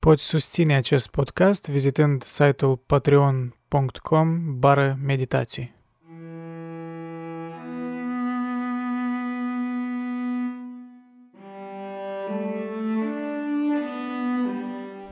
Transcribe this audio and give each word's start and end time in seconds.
Poți 0.00 0.24
susține 0.24 0.76
acest 0.76 1.06
podcast 1.06 1.68
vizitând 1.68 2.22
site-ul 2.22 2.76
patreon.com 2.76 4.58
bară 4.58 4.98
meditații. 5.04 5.74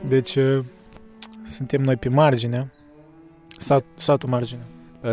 Deci, 0.07 0.35
uh, 0.35 0.63
suntem 1.43 1.81
noi 1.81 1.95
pe 1.95 2.09
margine, 2.09 2.71
sat, 3.57 3.85
satul 3.95 4.29
margine. 4.29 4.65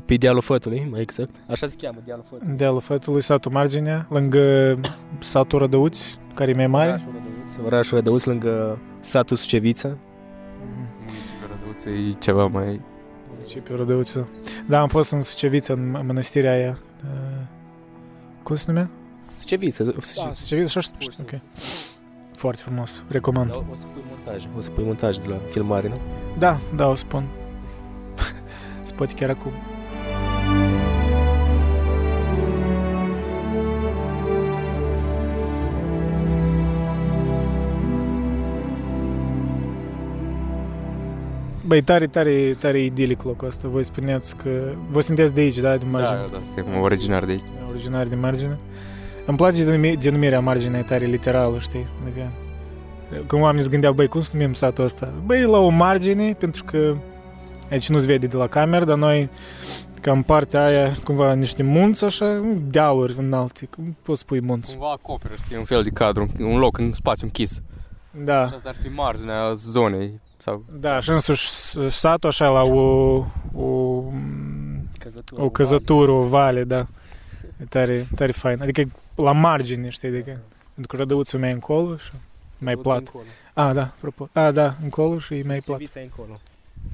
Pe 0.04 0.16
dealul 0.16 0.42
fătului, 0.42 0.86
mai 0.90 1.00
exact. 1.00 1.34
Așa 1.48 1.66
se 1.66 1.74
cheamă, 1.78 1.98
dealul 2.04 2.24
fătului. 2.28 2.56
Dealul 2.56 2.80
fătului, 2.80 3.22
satul 3.22 3.52
margine, 3.52 4.06
lângă 4.08 4.80
satul 5.18 5.58
Rădăuți, 5.58 6.18
care 6.34 6.50
e 6.50 6.54
mai 6.54 6.66
mare. 6.66 6.88
Orașul 6.88 7.12
Rădăuț, 7.12 7.25
orașul 7.64 7.96
Rădăuț 7.96 8.24
lângă 8.24 8.78
satul 9.00 9.36
Sucevița. 9.36 9.96
Municipiul 10.98 11.50
Rădăuț 11.50 11.84
e 11.84 12.18
ceva 12.18 12.46
mai... 12.46 12.80
Municipiul 13.34 13.78
Rădăuță. 13.78 14.28
Da, 14.66 14.80
am 14.80 14.88
fost 14.88 15.10
în 15.10 15.20
Sucevița, 15.20 15.72
în 15.72 15.90
mănăstirea 15.90 16.52
aia. 16.52 16.78
Uh, 17.04 17.46
Cum 18.42 18.56
se 18.56 18.64
numea? 18.66 18.90
Sucevița. 19.38 19.84
Da, 19.84 19.92
Sucevița, 20.32 20.78
așa 20.78 20.80
se 20.80 20.90
numește, 20.92 21.22
ok. 21.22 21.40
Foarte 22.36 22.62
frumos, 22.62 23.02
recomand. 23.08 23.50
Da, 23.50 23.56
o 23.56 23.74
să 23.74 23.84
pui 23.92 24.02
montaj, 24.08 24.44
o 24.56 24.60
să 24.60 24.70
pui 24.70 24.84
montaj 24.84 25.16
de 25.16 25.26
la 25.28 25.36
filmare, 25.50 25.88
nu? 25.88 25.94
Da, 26.38 26.60
da, 26.74 26.86
o 26.88 26.94
spun. 26.94 27.28
Se 28.82 28.92
poate 28.94 29.14
chiar 29.14 29.30
acum. 29.30 29.52
Băi, 41.66 41.82
tare, 41.82 42.06
tare, 42.06 42.56
tare 42.60 42.78
idilic 42.80 43.22
locul 43.22 43.46
ăsta. 43.46 43.68
Voi 43.68 43.84
spuneați 43.84 44.36
că... 44.36 44.72
Voi 44.90 45.02
sunteți 45.02 45.34
de 45.34 45.40
aici, 45.40 45.58
da? 45.58 45.76
Din 45.76 45.90
margine? 45.90 46.16
Da, 46.16 46.36
da, 46.38 46.42
suntem 46.44 46.80
originar 46.80 47.24
de 47.24 47.30
aici. 47.32 47.42
Originar 47.70 48.06
din 48.06 48.20
margine. 48.20 48.58
Îmi 49.26 49.36
place 49.36 49.64
denumi- 49.64 49.98
denumirea 50.00 50.40
marginea, 50.40 50.78
e 50.78 50.82
tare 50.82 51.04
literală, 51.04 51.58
știi? 51.58 51.86
Adică, 52.02 52.30
când 53.26 53.42
oamenii 53.42 53.62
se 53.62 53.70
gândeau, 53.70 53.92
băi, 53.92 54.08
cum 54.08 54.20
să 54.20 54.30
numim 54.32 54.52
satul 54.52 54.84
ăsta? 54.84 55.12
Băi, 55.24 55.42
la 55.42 55.58
o 55.58 55.68
margine, 55.68 56.32
pentru 56.38 56.64
că 56.64 56.96
aici 57.70 57.88
nu 57.88 57.98
se 57.98 58.06
vede 58.06 58.26
de 58.26 58.36
la 58.36 58.46
cameră, 58.46 58.84
dar 58.84 58.96
noi, 58.96 59.30
ca 60.00 60.12
în 60.12 60.22
partea 60.22 60.64
aia, 60.64 60.96
cumva 61.04 61.32
niște 61.32 61.62
munți, 61.62 62.04
așa, 62.04 62.40
dealuri 62.70 63.14
înalte, 63.18 63.68
cum 63.76 63.96
poți 64.02 64.20
spui 64.20 64.40
munți? 64.40 64.70
Cumva 64.76 64.90
acoperă, 64.92 65.34
știi, 65.44 65.56
un 65.56 65.64
fel 65.64 65.82
de 65.82 65.90
cadru, 65.90 66.28
un 66.38 66.58
loc, 66.58 66.78
un 66.78 66.92
spațiu 66.92 67.24
închis. 67.26 67.60
Da, 68.24 68.46
Și 68.46 68.52
asta 68.56 68.68
ar 68.68 68.76
fi 68.82 68.88
marginea 68.88 69.52
zonei. 69.52 70.20
Sau... 70.46 70.64
da, 70.80 71.00
și 71.00 71.10
însuși 71.10 71.48
satul 71.90 72.28
așa 72.28 72.48
la 72.48 72.62
o, 72.62 72.80
o, 73.54 74.02
Căzătură. 74.98 75.42
o 75.42 75.50
căzătură, 75.50 76.10
o 76.10 76.22
vale, 76.22 76.64
da. 76.64 76.86
E 77.60 77.64
tare, 77.64 78.08
tare 78.16 78.32
fain. 78.32 78.62
Adică 78.62 78.82
la 79.14 79.32
margine, 79.32 79.88
știi, 79.88 80.08
adică, 80.08 80.40
pentru 80.74 80.86
că 80.86 80.96
rădăuțul 80.96 81.40
mai 81.40 81.52
încolo 81.52 81.96
și 81.96 82.10
mai 82.58 82.76
plat. 82.76 83.12
A, 83.54 83.72
da, 83.72 83.82
apropo. 83.82 84.28
A, 84.32 84.50
da, 84.50 84.74
încolo 84.82 85.18
și 85.18 85.34
e 85.34 85.42
mai 85.46 85.60
plat. 85.60 85.78
Sucevița 85.78 86.00
e 86.00 86.02
încolo. 86.02 86.40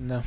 Da. 0.07 0.23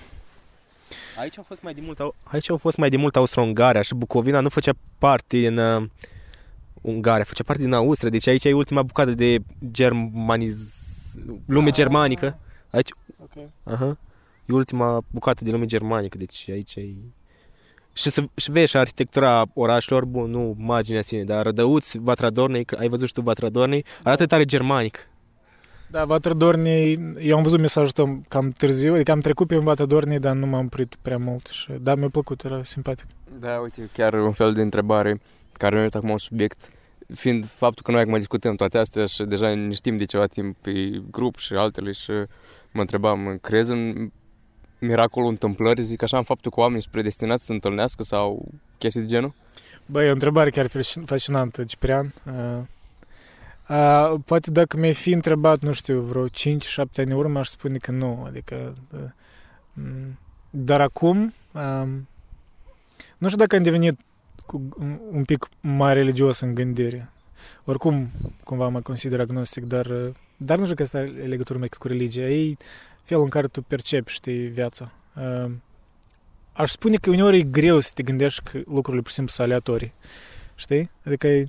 Aici 1.20 1.38
au 1.38 1.44
fost 1.48 1.62
mai 1.62 1.74
de 1.74 1.82
mult, 1.84 2.00
au- 2.00 2.16
aici 2.24 2.50
au 2.50 2.58
fost 2.58 2.78
mai 2.78 2.90
de 2.90 2.98
mult 2.98 3.16
Austro-Ungaria 3.16 3.82
și 3.82 3.94
Bucovina 3.96 4.40
nu 4.40 4.50
făcea 4.50 4.72
parte 4.98 5.38
din 5.38 5.58
uh, 5.58 5.84
Ungaria, 6.82 7.24
făcea 7.24 7.44
parte 7.46 7.62
din 7.64 7.74
Austria, 7.74 8.10
deci 8.10 8.28
aici 8.28 8.44
e 8.44 8.54
ultima 8.54 8.84
bucată 8.84 9.12
de 9.12 9.38
germaniz... 9.72 10.58
lume 11.46 11.70
germanică. 11.70 12.40
Aici, 12.70 12.90
Ok. 13.36 13.50
aha, 13.64 13.98
e 14.46 14.54
ultima 14.54 15.02
bucată 15.12 15.44
de 15.44 15.52
lume 15.52 15.66
germanică, 15.66 16.18
deci 16.18 16.50
aici 16.50 16.76
e... 16.76 16.96
Și, 17.94 18.10
să, 18.10 18.24
și 18.36 18.52
vezi 18.52 18.70
și 18.70 18.78
arhitectura 18.78 19.46
orașelor, 19.54 20.06
bun, 20.06 20.30
nu 20.30 20.56
marginea 20.58 21.02
sine, 21.02 21.24
dar 21.24 21.44
Rădăuți, 21.44 22.00
Vatra 22.00 22.30
Dornei, 22.30 22.66
că 22.66 22.76
ai 22.80 22.88
văzut 22.90 23.08
și 23.08 23.14
tu 23.14 23.22
Vatra 23.22 23.50
Dornei, 23.50 23.86
arată 24.04 24.26
tare 24.26 24.46
germanic. 24.46 25.08
Da, 25.92 26.06
Vatra 26.06 26.34
Dornei, 26.34 27.14
eu 27.20 27.38
am 27.38 27.44
văzut 27.44 27.60
mesajul 27.60 27.92
tău 27.92 28.22
cam 28.28 28.50
târziu, 28.50 28.94
adică 28.94 29.12
am 29.12 29.20
trecut 29.20 29.48
pe 29.48 29.56
Vatra 29.56 29.86
Dornei, 29.86 30.20
dar 30.20 30.36
nu 30.36 30.46
m-am 30.46 30.66
oprit 30.66 30.96
prea 31.02 31.18
mult 31.18 31.46
și 31.46 31.72
da, 31.82 31.96
mi-a 31.96 32.10
plăcut, 32.10 32.44
era 32.44 32.64
simpatic. 32.64 33.06
Da, 33.40 33.60
uite, 33.60 33.90
chiar 33.94 34.14
un 34.14 34.32
fel 34.32 34.54
de 34.54 34.62
întrebare 34.62 35.22
care 35.52 35.72
mi-a 35.72 35.80
venit 35.80 35.96
acum 35.96 36.10
un 36.10 36.18
subiect. 36.18 36.70
Fiind 37.14 37.46
faptul 37.46 37.84
că 37.84 37.92
noi 37.92 38.02
acum 38.02 38.18
discutăm 38.18 38.56
toate 38.56 38.78
astea 38.78 39.06
și 39.06 39.24
deja 39.24 39.54
ne 39.54 39.74
știm 39.74 39.98
de 39.98 40.06
ceva 40.06 40.26
timp 40.26 40.58
pe 40.62 40.72
grup 41.12 41.38
și 41.38 41.54
altele 41.54 41.92
și 41.92 42.12
mă 42.72 42.82
întrebam, 42.82 43.38
crezi 43.42 43.72
în 43.72 44.12
miracolul 44.80 45.30
întâmplării, 45.30 45.84
zic 45.84 46.04
așa, 46.04 46.18
în 46.18 46.24
faptul 46.24 46.52
că 46.52 46.60
oamenii 46.60 46.82
sunt 46.82 46.94
predestinați 46.94 47.40
să 47.40 47.46
se 47.48 47.54
întâlnească 47.54 48.04
sau 48.04 48.52
chestii 48.78 49.02
de 49.02 49.08
genul? 49.08 49.34
Băi, 49.86 50.06
e 50.06 50.10
o 50.10 50.14
întrebare 50.14 50.50
chiar 50.50 50.68
fascin- 50.68 51.06
fascinantă, 51.06 51.64
Ciprian. 51.64 52.14
Uh, 52.26 52.62
uh, 53.70 54.20
poate 54.26 54.52
dacă 54.52 54.78
mi-ai 54.78 54.94
fi 54.94 55.12
întrebat, 55.12 55.60
nu 55.60 55.72
știu, 55.72 56.00
vreo 56.00 56.28
5-7 56.28 56.32
ani 56.98 57.12
în 57.12 57.18
urmă, 57.18 57.40
aș 57.40 57.48
spune 57.48 57.78
că 57.78 57.92
nu, 57.92 58.24
adică... 58.28 58.76
Uh, 58.94 59.00
m, 59.74 60.20
dar 60.50 60.82
acum, 60.82 61.34
um, 61.52 62.08
nu 63.18 63.28
știu 63.28 63.40
dacă 63.40 63.56
am 63.56 63.64
devenit 63.64 64.00
cu, 64.46 64.62
un, 64.78 65.00
un 65.12 65.24
pic 65.24 65.48
mai 65.62 65.94
religios 65.94 66.40
în 66.40 66.54
gândire. 66.54 67.10
Oricum, 67.66 68.10
cumva 68.44 68.68
mă 68.68 68.82
consider 68.82 69.20
agnostic, 69.20 69.64
dar, 69.64 69.86
uh, 69.86 70.14
dar 70.38 70.58
nu 70.58 70.64
știu 70.64 70.76
că 70.76 70.82
asta 70.82 71.00
e 71.00 71.28
legătură 71.28 71.60
mai 71.60 71.68
cu 71.68 71.88
religia. 71.88 72.22
E 72.22 72.56
felul 73.04 73.24
în 73.24 73.30
care 73.30 73.48
tu 73.48 73.62
percepi, 73.62 74.12
știi, 74.12 74.48
viața. 74.48 74.92
Uh, 75.16 75.52
aș 76.54 76.72
spune 76.72 76.96
că 76.96 77.10
uneori 77.10 77.38
e 77.38 77.44
greu 77.44 77.80
să 77.80 77.92
te 77.94 78.04
gândești 78.04 78.44
că 78.44 78.58
lucrurile 78.66 79.02
pur 79.02 79.10
și 79.10 79.16
simplu 79.16 79.34
sunt 79.34 79.48
aleatorii. 79.48 79.94
Știi? 80.56 80.90
Adică 81.06 81.28
e, 81.28 81.48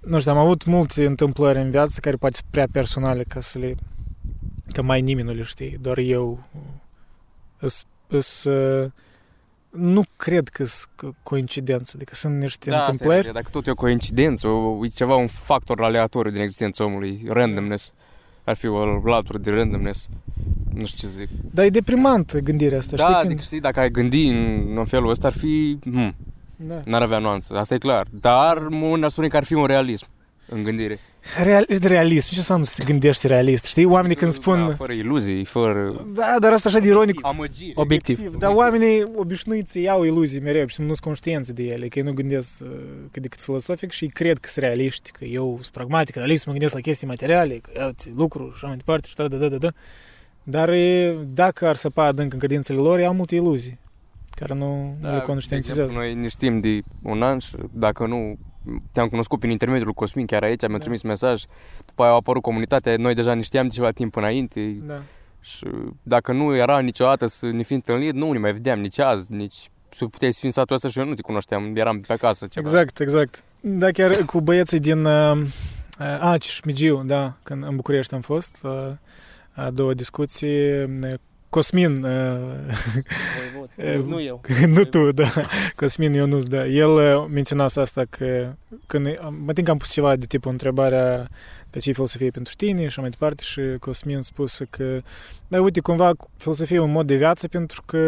nu 0.00 0.18
știu, 0.18 0.32
am 0.32 0.38
avut 0.38 0.64
multe 0.64 1.06
întâmplări 1.06 1.58
în 1.58 1.70
viață 1.70 2.00
care 2.00 2.16
poate 2.16 2.36
sunt 2.36 2.50
prea 2.50 2.66
personale 2.72 3.22
ca 3.22 3.40
să 3.40 3.58
le 3.58 3.74
că 4.72 4.82
mai 4.82 5.00
nimeni 5.00 5.28
nu 5.28 5.34
le 5.34 5.42
știe, 5.42 5.78
doar 5.80 5.98
eu 5.98 6.48
îs, 7.58 7.84
îs, 8.06 8.44
uh, 8.44 8.90
nu 9.70 10.02
cred 10.16 10.48
că 10.48 10.64
sunt 10.64 11.14
coincidență, 11.22 11.92
adică 11.96 12.14
sunt 12.14 12.40
niște 12.40 12.70
Da, 12.70 12.78
întâmplări. 12.78 13.18
asta 13.18 13.30
e, 13.30 13.32
dacă 13.32 13.48
tot 13.52 13.66
e 13.66 13.70
o 13.70 13.74
coincidență, 13.74 14.46
o, 14.46 14.84
e 14.84 14.88
ceva, 14.88 15.14
un 15.14 15.26
factor 15.26 15.82
aleatoriu 15.82 16.30
din 16.30 16.40
existența 16.40 16.84
omului, 16.84 17.22
randomness. 17.28 17.92
Ar 18.44 18.56
fi 18.56 18.66
o 18.66 18.84
latură 19.08 19.38
de 19.38 19.50
randomness. 19.50 20.08
Nu 20.74 20.84
știu 20.84 21.08
ce 21.08 21.14
zic. 21.14 21.28
Dar 21.54 21.64
e 21.64 21.68
deprimantă 21.68 22.38
gândirea 22.38 22.78
asta, 22.78 22.96
Da, 22.96 23.02
știi? 23.04 23.14
adică 23.14 23.40
știi, 23.42 23.60
dacă 23.60 23.80
ai 23.80 23.90
gândi 23.90 24.26
în, 24.26 24.74
în 24.78 24.84
felul 24.84 25.10
ăsta, 25.10 25.26
ar 25.26 25.32
fi... 25.32 25.78
Hmm, 25.82 26.14
da. 26.56 26.80
n-ar 26.84 27.02
avea 27.02 27.18
nuanță, 27.18 27.54
asta 27.58 27.74
e 27.74 27.78
clar. 27.78 28.06
Dar 28.10 28.66
unul 28.66 29.04
ar 29.04 29.10
spune 29.10 29.28
că 29.28 29.36
ar 29.36 29.44
fi 29.44 29.54
un 29.54 29.66
realism 29.66 30.06
în 30.50 30.62
gândire. 30.62 30.98
Real, 31.42 31.66
realism, 31.82 32.28
ce 32.28 32.34
înseamnă 32.36 32.64
să 32.64 32.74
te 32.76 32.84
gândești 32.84 33.26
realist, 33.26 33.64
știi? 33.64 33.84
Oamenii 33.84 34.16
când 34.16 34.30
Da, 34.34 34.40
spun... 34.40 34.74
fără 34.76 34.92
iluzii, 34.92 35.44
fără... 35.44 36.06
Da, 36.14 36.36
dar 36.40 36.52
asta 36.52 36.68
așa 36.68 36.78
de 36.78 36.88
ironic, 36.88 37.18
Amăgiri. 37.22 37.72
Obiectiv. 37.74 38.36
Dar 38.36 38.52
oamenii 38.54 39.10
obișnuiți 39.14 39.80
iau 39.80 40.04
iluzii 40.04 40.40
mereu 40.40 40.66
și 40.66 40.80
nu 40.80 40.86
sunt 40.86 40.98
conștienți 40.98 41.54
de 41.54 41.62
ele, 41.62 41.88
că 41.88 41.98
ei 41.98 42.04
nu 42.04 42.12
gândesc 42.12 42.60
uh, 42.62 42.68
cât 43.10 43.22
de 43.22 43.28
cât 43.28 43.40
filosofic 43.40 43.90
și 43.90 44.06
cred 44.06 44.38
că 44.38 44.48
sunt 44.48 44.64
realiști, 44.64 45.10
că 45.10 45.24
eu 45.24 45.58
sunt 45.60 45.72
pragmatic, 45.72 46.14
realist, 46.14 46.46
mă 46.46 46.52
gândesc 46.52 46.74
la 46.74 46.80
chestii 46.80 47.06
materiale, 47.06 47.54
că 47.54 47.70
iau 47.78 47.92
lucruri 48.16 48.48
și 48.48 48.54
așa 48.56 48.66
mai 48.66 48.76
departe 48.76 49.08
și 49.08 49.14
da, 49.14 49.28
da, 49.28 49.36
da, 49.36 49.48
da, 49.48 49.56
da. 49.56 49.70
Dar 50.42 50.68
e, 50.68 51.16
dacă 51.26 51.66
ar 51.66 51.76
săpa 51.76 52.04
adânc 52.04 52.32
în 52.32 52.38
credințele 52.38 52.78
lor, 52.78 52.98
ei 52.98 53.06
au 53.06 53.14
multe 53.14 53.34
iluzii 53.34 53.78
care 54.30 54.54
nu, 54.54 54.96
nu 55.00 55.08
le 55.10 55.18
de 55.18 55.22
conștientizează. 55.22 55.82
exemplu, 55.82 56.08
noi 56.08 56.14
ne 56.22 56.28
știm 56.28 56.60
de 56.60 56.80
un 57.02 57.22
an 57.22 57.38
și 57.38 57.56
dacă 57.72 58.06
nu 58.06 58.38
te-am 58.92 59.08
cunoscut 59.08 59.38
prin 59.38 59.50
intermediul 59.50 59.86
lui 59.86 59.94
Cosmin 59.94 60.26
chiar 60.26 60.42
aici, 60.42 60.60
mi-a 60.60 60.76
Da. 60.76 60.78
trimis 60.78 61.02
mesaj, 61.02 61.42
după 61.86 62.02
aia 62.02 62.12
a 62.12 62.14
apărut 62.14 62.42
comunitatea, 62.42 62.94
noi 62.96 63.14
deja 63.14 63.34
ne 63.34 63.40
știam 63.42 63.66
de 63.68 63.74
ceva 63.74 63.90
timp 63.90 64.16
înainte 64.16 64.76
Da. 64.86 65.02
și 65.40 65.66
dacă 66.02 66.32
nu 66.32 66.54
era 66.56 66.78
niciodată 66.78 67.26
să 67.26 67.46
ne 67.46 67.62
fi 67.62 67.74
întâlnit, 67.74 68.14
nu 68.14 68.32
ne 68.32 68.38
mai 68.38 68.52
vedeam 68.52 68.80
nici 68.80 68.98
azi, 68.98 69.32
nici 69.32 69.70
să 69.96 70.06
puteai 70.06 70.32
să 70.32 70.38
fii 70.38 70.48
în 70.48 70.54
satul 70.54 70.76
ăsta 70.76 70.88
și 70.88 70.98
eu 70.98 71.04
nu 71.04 71.14
te 71.14 71.22
cunoșteam, 71.22 71.76
eram 71.76 72.00
pe 72.00 72.12
acasă 72.12 72.46
ceva. 72.46 72.68
Exact, 72.68 73.00
exact. 73.00 73.42
Da, 73.60 73.90
chiar 73.90 74.24
cu 74.24 74.40
băieții 74.40 74.78
din 74.80 75.04
uh, 75.04 75.36
uh, 75.36 76.18
Aci 76.20 76.44
și 76.44 76.52
Șmigiu, 76.54 77.02
da, 77.06 77.32
când 77.42 77.64
în 77.64 77.76
București 77.76 78.14
am 78.14 78.20
fost, 78.20 78.58
uh, 78.62 78.70
a 79.52 79.70
doua 79.70 79.94
discuții 79.94 80.82
uh, 80.82 81.14
Cosmin, 81.50 82.04
uh, 82.04 82.10
Voivod. 83.36 84.06
nu 84.06 84.20
eu. 84.20 84.40
nu 84.66 84.84
tu, 84.84 85.12
da, 85.12 85.28
Cosmin 85.76 86.12
Ionus, 86.12 86.44
da. 86.44 86.66
El 86.66 86.90
uh, 86.90 87.26
menționase 87.30 87.80
asta 87.80 88.04
că 88.10 88.52
când, 88.86 89.18
mă 89.44 89.52
tin 89.52 89.64
că 89.64 89.70
am 89.70 89.76
pus 89.76 89.90
ceva 89.90 90.16
de 90.16 90.26
tipul 90.26 90.50
întrebarea 90.50 91.28
că 91.70 91.78
ce 91.78 91.92
filosofie 91.92 92.30
pentru 92.30 92.54
tine 92.56 92.88
și 92.88 93.00
mai 93.00 93.10
departe 93.10 93.42
și 93.42 93.60
Cosmin 93.78 94.20
spus 94.20 94.60
că 94.70 95.00
da, 95.48 95.60
uite, 95.60 95.80
cumva 95.80 96.12
filosofia 96.36 96.76
e 96.76 96.80
un 96.80 96.90
mod 96.90 97.06
de 97.06 97.16
viață 97.16 97.48
pentru 97.48 97.82
că 97.86 97.98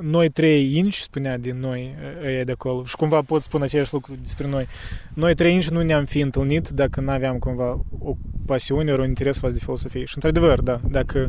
noi 0.00 0.28
trei 0.28 0.76
inci, 0.76 0.98
spunea 0.98 1.38
din 1.38 1.58
noi 1.58 1.94
ăia 2.24 2.44
de 2.44 2.52
acolo 2.52 2.84
și 2.84 2.96
cumva 2.96 3.22
pot 3.22 3.42
spune 3.42 3.64
același 3.64 3.92
lucru 3.92 4.12
despre 4.22 4.48
noi. 4.48 4.66
Noi 5.14 5.34
trei 5.34 5.54
inci 5.54 5.68
nu 5.68 5.82
ne-am 5.82 6.04
fi 6.04 6.20
întâlnit 6.20 6.68
dacă 6.68 7.00
nu 7.00 7.10
aveam 7.10 7.38
cumva 7.38 7.80
o 7.98 8.14
pasiune 8.46 8.92
ori 8.92 9.00
un 9.00 9.08
interes 9.08 9.38
față 9.38 9.54
de 9.54 9.60
filosofie. 9.62 10.04
Și 10.04 10.12
într-adevăr, 10.14 10.60
da, 10.60 10.80
dacă 10.88 11.28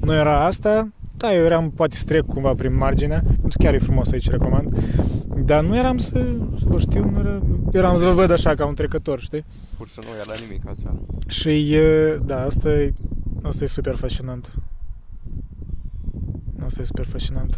nu 0.00 0.14
era 0.14 0.44
asta, 0.44 0.88
da, 1.22 1.34
eu 1.34 1.44
eram 1.44 1.70
poate 1.70 1.96
să 1.96 2.04
trec 2.04 2.26
cumva 2.26 2.54
prin 2.54 2.76
marginea, 2.76 3.22
pentru 3.24 3.48
că 3.48 3.64
chiar 3.64 3.74
e 3.74 3.78
frumos 3.78 4.12
aici, 4.12 4.30
recomand, 4.30 4.78
dar 5.44 5.64
nu 5.64 5.76
eram 5.76 5.98
să, 5.98 6.24
să 6.58 6.64
vă 6.66 6.78
știu, 6.78 7.10
nu 7.10 7.18
era, 7.18 7.40
eram 7.72 7.96
să 7.96 8.04
vă 8.04 8.10
văd 8.10 8.30
așa 8.30 8.54
ca 8.54 8.66
un 8.66 8.74
trecător, 8.74 9.20
știi? 9.20 9.44
Pur 9.76 9.88
și 9.88 9.98
nu 9.98 10.06
era 10.14 10.34
nimic 10.46 10.66
altceva. 10.66 10.94
Și, 11.26 11.76
da, 12.24 12.42
asta 12.44 12.70
e, 12.70 12.92
asta 13.42 13.64
e 13.64 13.66
super 13.66 13.94
fascinant. 13.94 14.52
Asta 16.64 16.80
e 16.80 16.84
super 16.84 17.06
fascinant. 17.06 17.56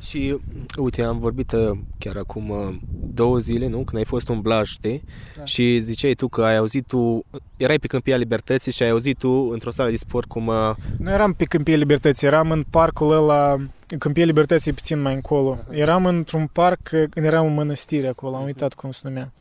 Și, 0.00 0.36
uite, 0.76 1.02
am 1.02 1.18
vorbit 1.18 1.52
uh, 1.52 1.78
chiar 1.98 2.16
acum 2.16 2.50
uh, 2.50 2.76
două 3.14 3.38
zile, 3.38 3.68
nu? 3.68 3.76
Când 3.76 3.96
ai 3.96 4.04
fost 4.04 4.28
un 4.28 4.40
blaj, 4.40 4.68
știi? 4.68 5.02
Da. 5.36 5.44
Și 5.44 5.78
ziceai 5.78 6.14
tu 6.14 6.28
că 6.28 6.42
ai 6.42 6.56
auzit 6.56 6.86
tu, 6.86 7.24
erai 7.56 7.78
pe 7.78 7.86
Câmpia 7.86 8.16
Libertății 8.16 8.72
și 8.72 8.82
ai 8.82 8.90
auzit 8.90 9.18
tu 9.18 9.30
într-o 9.30 9.70
sală 9.70 9.90
de 9.90 9.96
sport 9.96 10.28
cum... 10.28 10.46
Uh, 10.46 10.74
nu 10.98 11.10
eram 11.10 11.32
pe 11.32 11.44
Câmpia 11.44 11.76
Libertății, 11.76 12.26
eram 12.26 12.50
în 12.50 12.62
parcul 12.70 13.12
ăla, 13.12 13.56
Câmpia 13.98 14.24
Libertății 14.24 14.72
puțin 14.72 15.00
mai 15.00 15.14
încolo. 15.14 15.58
Eram 15.70 16.06
într-un 16.06 16.46
parc, 16.46 16.88
când 16.88 17.26
era 17.26 17.40
în 17.40 17.54
mănăstire 17.54 18.06
acolo, 18.06 18.36
am 18.36 18.44
uitat 18.44 18.74
cum 18.74 18.90
se 18.90 19.00
numea. 19.08 19.32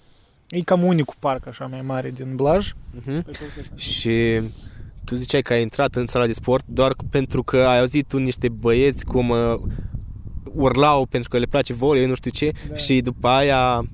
E 0.50 0.62
cam 0.62 0.84
unicul 0.84 1.16
parc 1.20 1.48
așa 1.48 1.66
mai 1.66 1.82
mare 1.82 2.12
din 2.12 2.36
Blaj. 2.36 2.72
Uh-huh. 2.72 3.22
Și 3.76 4.42
tu 5.06 5.16
ziceai 5.16 5.42
că 5.42 5.54
ai 5.54 5.62
intrat 5.62 5.96
în 5.96 6.08
sala 6.08 6.26
de 6.26 6.34
sport 6.34 6.66
doar 6.68 6.96
pentru 7.10 7.44
că 7.44 7.58
ai 7.58 7.80
auzit 7.80 8.08
tu 8.08 8.18
niște 8.18 8.50
băieți 8.50 9.06
cum 9.06 9.30
uh, 9.30 9.56
urlau 10.44 11.06
pentru 11.06 11.30
că 11.30 11.38
le 11.38 11.46
place 11.46 11.74
volei, 11.74 12.06
nu 12.06 12.16
știu 12.16 12.32
ce, 12.32 12.52
da. 12.70 12.76
și 12.76 13.02
după 13.02 13.28
aia 13.28 13.86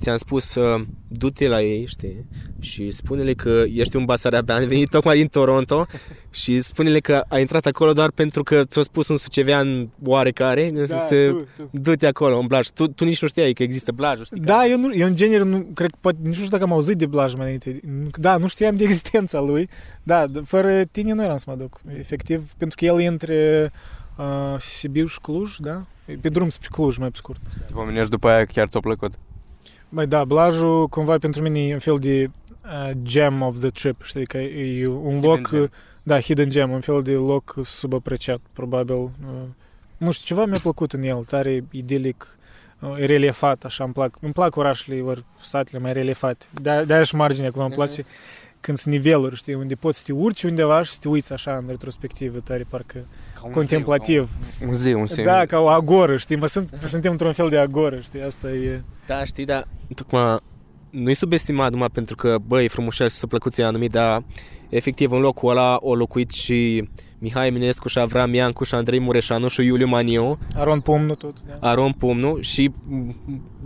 ți-am 0.00 0.16
spus 0.16 0.54
uh, 0.54 0.82
du-te 1.08 1.48
la 1.48 1.62
ei, 1.62 1.86
știi, 1.86 2.26
și 2.60 2.90
spune-le 2.90 3.34
că 3.34 3.64
ești 3.72 3.96
un 3.96 4.04
basarabean 4.04 4.66
venit 4.66 4.88
tocmai 4.88 5.16
din 5.16 5.26
Toronto 5.26 5.86
și 6.30 6.60
spune-le 6.60 7.00
că 7.00 7.24
ai 7.28 7.40
intrat 7.40 7.66
acolo 7.66 7.92
doar 7.92 8.10
pentru 8.10 8.42
că 8.42 8.64
ți-a 8.64 8.82
spus 8.82 9.08
un 9.08 9.16
sucevean 9.16 9.90
oarecare 10.04 10.70
da, 10.70 10.96
să 10.96 11.28
tu, 11.30 11.46
tu. 11.56 11.68
du-te 11.72 12.06
acolo 12.06 12.38
în 12.38 12.46
Blaj. 12.46 12.68
Tu, 12.68 12.88
tu 12.88 13.04
nici 13.04 13.22
nu 13.22 13.28
știai 13.28 13.52
că 13.52 13.62
există 13.62 13.92
Blaj, 13.92 14.20
știi? 14.22 14.40
Da, 14.40 14.66
eu, 14.66 14.78
nu, 14.78 14.94
eu 14.94 15.06
în 15.06 15.16
genere 15.16 15.42
nu, 15.42 15.66
cred, 15.74 15.90
poate, 16.00 16.18
nici 16.20 16.36
nu 16.36 16.44
știu 16.44 16.48
dacă 16.48 16.62
am 16.62 16.72
auzit 16.72 16.96
de 16.96 17.06
Blaj 17.06 17.34
mai 17.34 17.44
înainte. 17.44 17.80
Da, 18.18 18.36
nu 18.36 18.46
știam 18.46 18.76
de 18.76 18.84
existența 18.84 19.40
lui. 19.40 19.68
Da, 20.02 20.26
fără 20.44 20.84
tine 20.84 21.12
nu 21.12 21.22
eram 21.22 21.36
să 21.36 21.44
mă 21.48 21.54
duc, 21.54 21.80
efectiv, 21.98 22.52
pentru 22.56 22.76
că 22.78 22.84
el 22.84 23.00
e 23.00 23.06
între 23.06 23.72
uh, 24.16 24.60
Sibiu 24.60 25.06
și 25.06 25.20
Cluj, 25.20 25.56
da? 25.58 25.86
Pe 26.20 26.28
drum 26.28 26.48
spre 26.48 26.68
Cluj, 26.72 26.96
mai 26.96 27.10
pe 27.10 27.16
scurt. 27.16 27.40
Te 27.66 27.72
pomenești 27.72 28.10
după 28.10 28.28
aia 28.28 28.44
chiar 28.44 28.68
ți-a 28.68 28.80
plăcut? 28.80 29.12
Băi, 29.96 30.06
da, 30.06 30.24
Blajul 30.24 30.88
cumva 30.88 31.18
pentru 31.18 31.42
mine 31.42 31.66
e 31.66 31.72
un 31.72 31.78
fel 31.78 31.98
de 31.98 32.30
uh, 32.64 32.90
gem 33.02 33.42
of 33.42 33.58
the 33.58 33.68
trip, 33.68 34.02
știi, 34.02 34.26
că 34.26 34.38
e 34.38 34.86
un 34.86 35.14
hidden 35.14 35.30
loc, 35.30 35.50
gem. 35.50 35.70
da, 36.02 36.20
hidden 36.20 36.48
gem, 36.48 36.70
un 36.70 36.80
fel 36.80 37.02
de 37.02 37.12
loc 37.12 37.54
subapreciat, 37.64 38.40
probabil. 38.52 38.94
Uh, 38.94 39.10
nu 39.96 40.10
știu, 40.10 40.34
ceva 40.34 40.46
mi-a 40.46 40.58
plăcut 40.58 40.92
în 40.92 41.02
el, 41.02 41.24
tare 41.24 41.64
idilic, 41.70 42.38
uh, 42.80 42.94
reliefat, 42.96 43.64
așa, 43.64 43.84
îmi 43.84 43.92
plac, 43.92 44.16
îmi 44.20 44.32
plac 44.32 44.56
orașele, 44.56 45.00
ori 45.00 45.24
satele 45.42 45.78
mai 45.78 45.92
reliefate, 45.92 46.46
de-aia 46.86 47.02
și 47.02 47.14
marginea, 47.14 47.50
cum 47.50 47.62
îmi 47.62 47.74
place, 47.74 48.02
uh-huh. 48.02 48.06
Când 48.60 48.78
sunt 48.78 48.94
niveluri, 48.94 49.36
știi, 49.36 49.54
unde 49.54 49.74
poți 49.74 49.98
să 49.98 50.04
te 50.06 50.12
urci 50.12 50.42
undeva 50.42 50.82
și 50.82 50.90
să 50.90 50.98
te 51.00 51.08
uiți 51.08 51.32
așa 51.32 51.56
în 51.56 51.64
retrospectivă, 51.68 52.38
tare 52.38 52.66
parcă 52.68 53.06
ca 53.34 53.48
contemplativ. 53.48 54.30
Un 54.60 54.66
muzeu, 54.66 55.00
un 55.00 55.06
Da, 55.24 55.46
ca 55.46 55.58
o 55.58 55.68
agoră, 55.68 56.16
știi, 56.16 56.36
mă, 56.36 56.46
sunt, 56.46 56.78
suntem 56.84 57.12
într-un 57.12 57.32
fel 57.32 57.48
de 57.48 57.58
agoră, 57.58 58.00
știi, 58.00 58.22
asta 58.22 58.50
e... 58.50 58.82
Da, 59.06 59.24
știi, 59.24 59.44
da, 59.44 59.64
tocmai 59.94 60.38
nu-i 60.90 61.14
subestimat 61.14 61.72
numai 61.72 61.88
pentru 61.92 62.16
că, 62.16 62.36
băi, 62.46 62.68
frumușel 62.68 63.08
și 63.08 63.14
să 63.14 63.26
plăcuți 63.26 63.62
anumit, 63.62 63.90
dar 63.90 64.24
efectiv 64.68 65.12
în 65.12 65.20
locul 65.20 65.50
ăla 65.50 65.76
o 65.80 65.94
locuit 65.94 66.30
și 66.30 66.88
Mihai 67.18 67.46
Eminescu 67.46 67.88
și 67.88 67.98
Avram 67.98 68.34
Iancu 68.34 68.64
și 68.64 68.74
Andrei 68.74 69.00
Mureșanu 69.00 69.48
și 69.48 69.62
Iuliu 69.62 69.86
Maniu. 69.86 70.38
Aron 70.54 70.80
Pumnu 70.80 71.14
tot. 71.14 71.42
Da. 71.42 71.68
Aron 71.68 71.92
Pumnu 71.92 72.40
și 72.40 72.72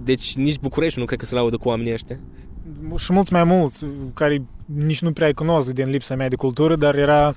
deci 0.04 0.36
nici 0.36 0.58
București 0.58 0.98
nu 0.98 1.04
cred 1.04 1.18
că 1.18 1.24
se 1.24 1.34
laudă 1.34 1.56
cu 1.56 1.68
oamenii 1.68 1.92
ăștia. 1.92 2.18
Și 2.96 3.12
mulți 3.12 3.32
mai 3.32 3.44
mulți 3.44 3.86
care 4.14 4.42
nici 4.74 5.02
nu 5.02 5.12
prea 5.12 5.32
cunosc 5.32 5.70
din 5.70 5.90
lipsa 5.90 6.14
mea 6.14 6.28
de 6.28 6.36
cultură, 6.36 6.76
dar 6.76 6.94
era 6.96 7.34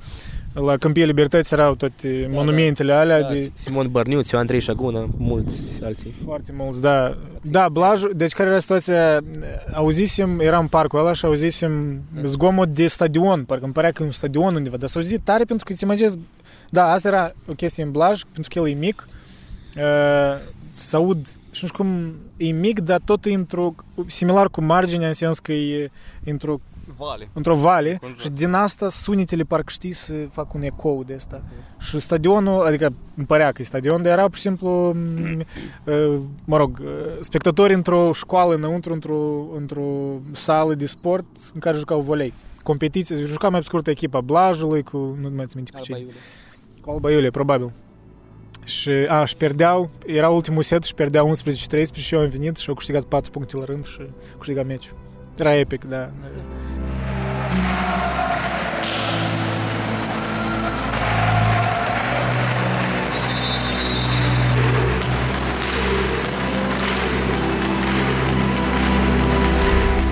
la 0.54 0.78
Câmpie 0.78 1.06
Libertăți 1.06 1.54
erau 1.54 1.76
toate 1.76 2.22
da, 2.22 2.34
monumentele 2.34 2.92
da. 2.92 3.00
alea. 3.00 3.22
Da, 3.22 3.28
de... 3.28 3.52
Simon 3.54 3.88
Bărniuțiu, 3.92 4.38
Andrei 4.38 4.60
Șagună, 4.60 5.10
mulți 5.18 5.84
alții. 5.84 6.14
Foarte 6.24 6.54
mulți, 6.56 6.82
da. 6.82 7.18
Da, 7.42 7.68
Blajul, 7.72 8.12
deci 8.16 8.32
care 8.32 8.50
era 8.50 8.60
situația? 8.60 9.20
Auzisem, 9.74 10.40
eram 10.40 10.62
în 10.62 10.68
parcul 10.68 11.00
ăla 11.00 11.14
și 11.14 11.26
auzisem 11.26 12.02
da. 12.16 12.22
zgomot 12.24 12.70
de 12.70 12.88
stadion, 12.88 13.44
parcă 13.44 13.64
îmi 13.64 13.74
părea 13.74 13.92
că 13.92 14.04
e 14.04 14.06
un 14.06 14.12
stadion 14.12 14.56
undeva, 14.56 14.78
dar 14.78 14.90
s-a 14.90 15.00
auzit 15.00 15.22
tare 15.24 15.44
pentru 15.44 15.66
că 15.66 15.74
ți 15.74 15.84
imaginezi, 15.84 16.18
da, 16.70 16.92
asta 16.92 17.08
era 17.08 17.32
o 17.48 17.54
chestie 17.54 17.84
în 17.84 17.92
Blaj, 17.92 18.22
pentru 18.34 18.52
că 18.54 18.60
el 18.60 18.76
e 18.76 18.80
mic, 18.80 19.08
uh, 19.78 19.84
să 20.74 20.96
aud, 20.96 21.28
și 21.28 21.60
nu 21.62 21.68
știu 21.68 21.84
cum, 21.84 22.14
e 22.38 22.52
mic, 22.52 22.80
dar 22.80 23.02
tot 23.06 23.26
e 23.26 23.34
într-o, 23.34 23.76
similar 24.06 24.50
cu 24.50 24.62
marginea, 24.62 25.08
în 25.08 25.14
sens 25.14 25.40
că 25.40 25.52
e 25.52 25.92
într-o 26.24 26.60
vale. 26.98 27.30
într-o 27.34 27.56
vale 27.56 27.98
Conjur. 28.02 28.22
și 28.22 28.30
din 28.30 28.54
asta 28.54 28.90
sunetele 28.90 29.44
parcă 29.44 29.70
știi 29.70 29.92
să 29.92 30.14
fac 30.32 30.54
un 30.54 30.62
ecou 30.62 31.04
de 31.04 31.14
asta. 31.14 31.42
Mm. 31.44 31.80
Și 31.80 32.00
stadionul, 32.00 32.62
adică 32.62 32.94
îmi 33.16 33.26
părea 33.26 33.52
că 33.52 33.62
e 33.62 33.64
stadion, 33.64 34.02
dar 34.02 34.12
era 34.12 34.28
pur 34.28 34.36
și 34.36 34.42
simplu, 34.42 34.96
mă 36.46 36.58
rog, 36.58 36.82
spectatori 37.20 37.74
într-o 37.74 38.14
școală 38.14 38.56
înăuntru, 38.56 38.94
într-o, 38.94 39.46
într-o 39.56 40.20
sală 40.32 40.74
de 40.74 40.86
sport 40.86 41.26
în 41.54 41.60
care 41.60 41.78
jucau 41.78 42.02
volei. 42.02 42.34
Competiție, 42.64 43.26
juca 43.26 43.50
mai 43.50 43.64
scurtă 43.64 43.90
echipa 43.90 44.22
Blajului 44.22 44.84
cu, 44.84 44.98
nu 44.98 45.30
mai 45.36 45.46
țin 45.46 45.56
minte 45.56 45.72
cu 45.78 45.84
ce. 45.84 46.08
Cu 46.82 46.92
Alba 46.92 47.12
Iulie, 47.12 47.30
probabil. 47.30 47.74
Și, 48.64 48.90
a, 48.90 49.26
și 49.26 49.36
pierdeau, 49.36 49.90
era 50.06 50.30
ultimul 50.30 50.64
set 50.64 50.84
și 50.84 50.94
pierdeau 50.94 51.32
11-13 51.36 51.94
și 51.94 52.14
eu 52.14 52.22
am 52.22 52.28
venit 52.28 52.56
și 52.58 52.70
au 52.70 52.76
câștigat 52.76 53.04
4 53.04 53.32
puncte 53.32 53.58
la 53.58 53.64
rând 53.64 53.86
și 53.86 54.02
câștigat 54.38 54.66
meciul. 54.66 55.03
Era 55.36 55.56
epic, 55.56 55.84
da. 55.84 56.10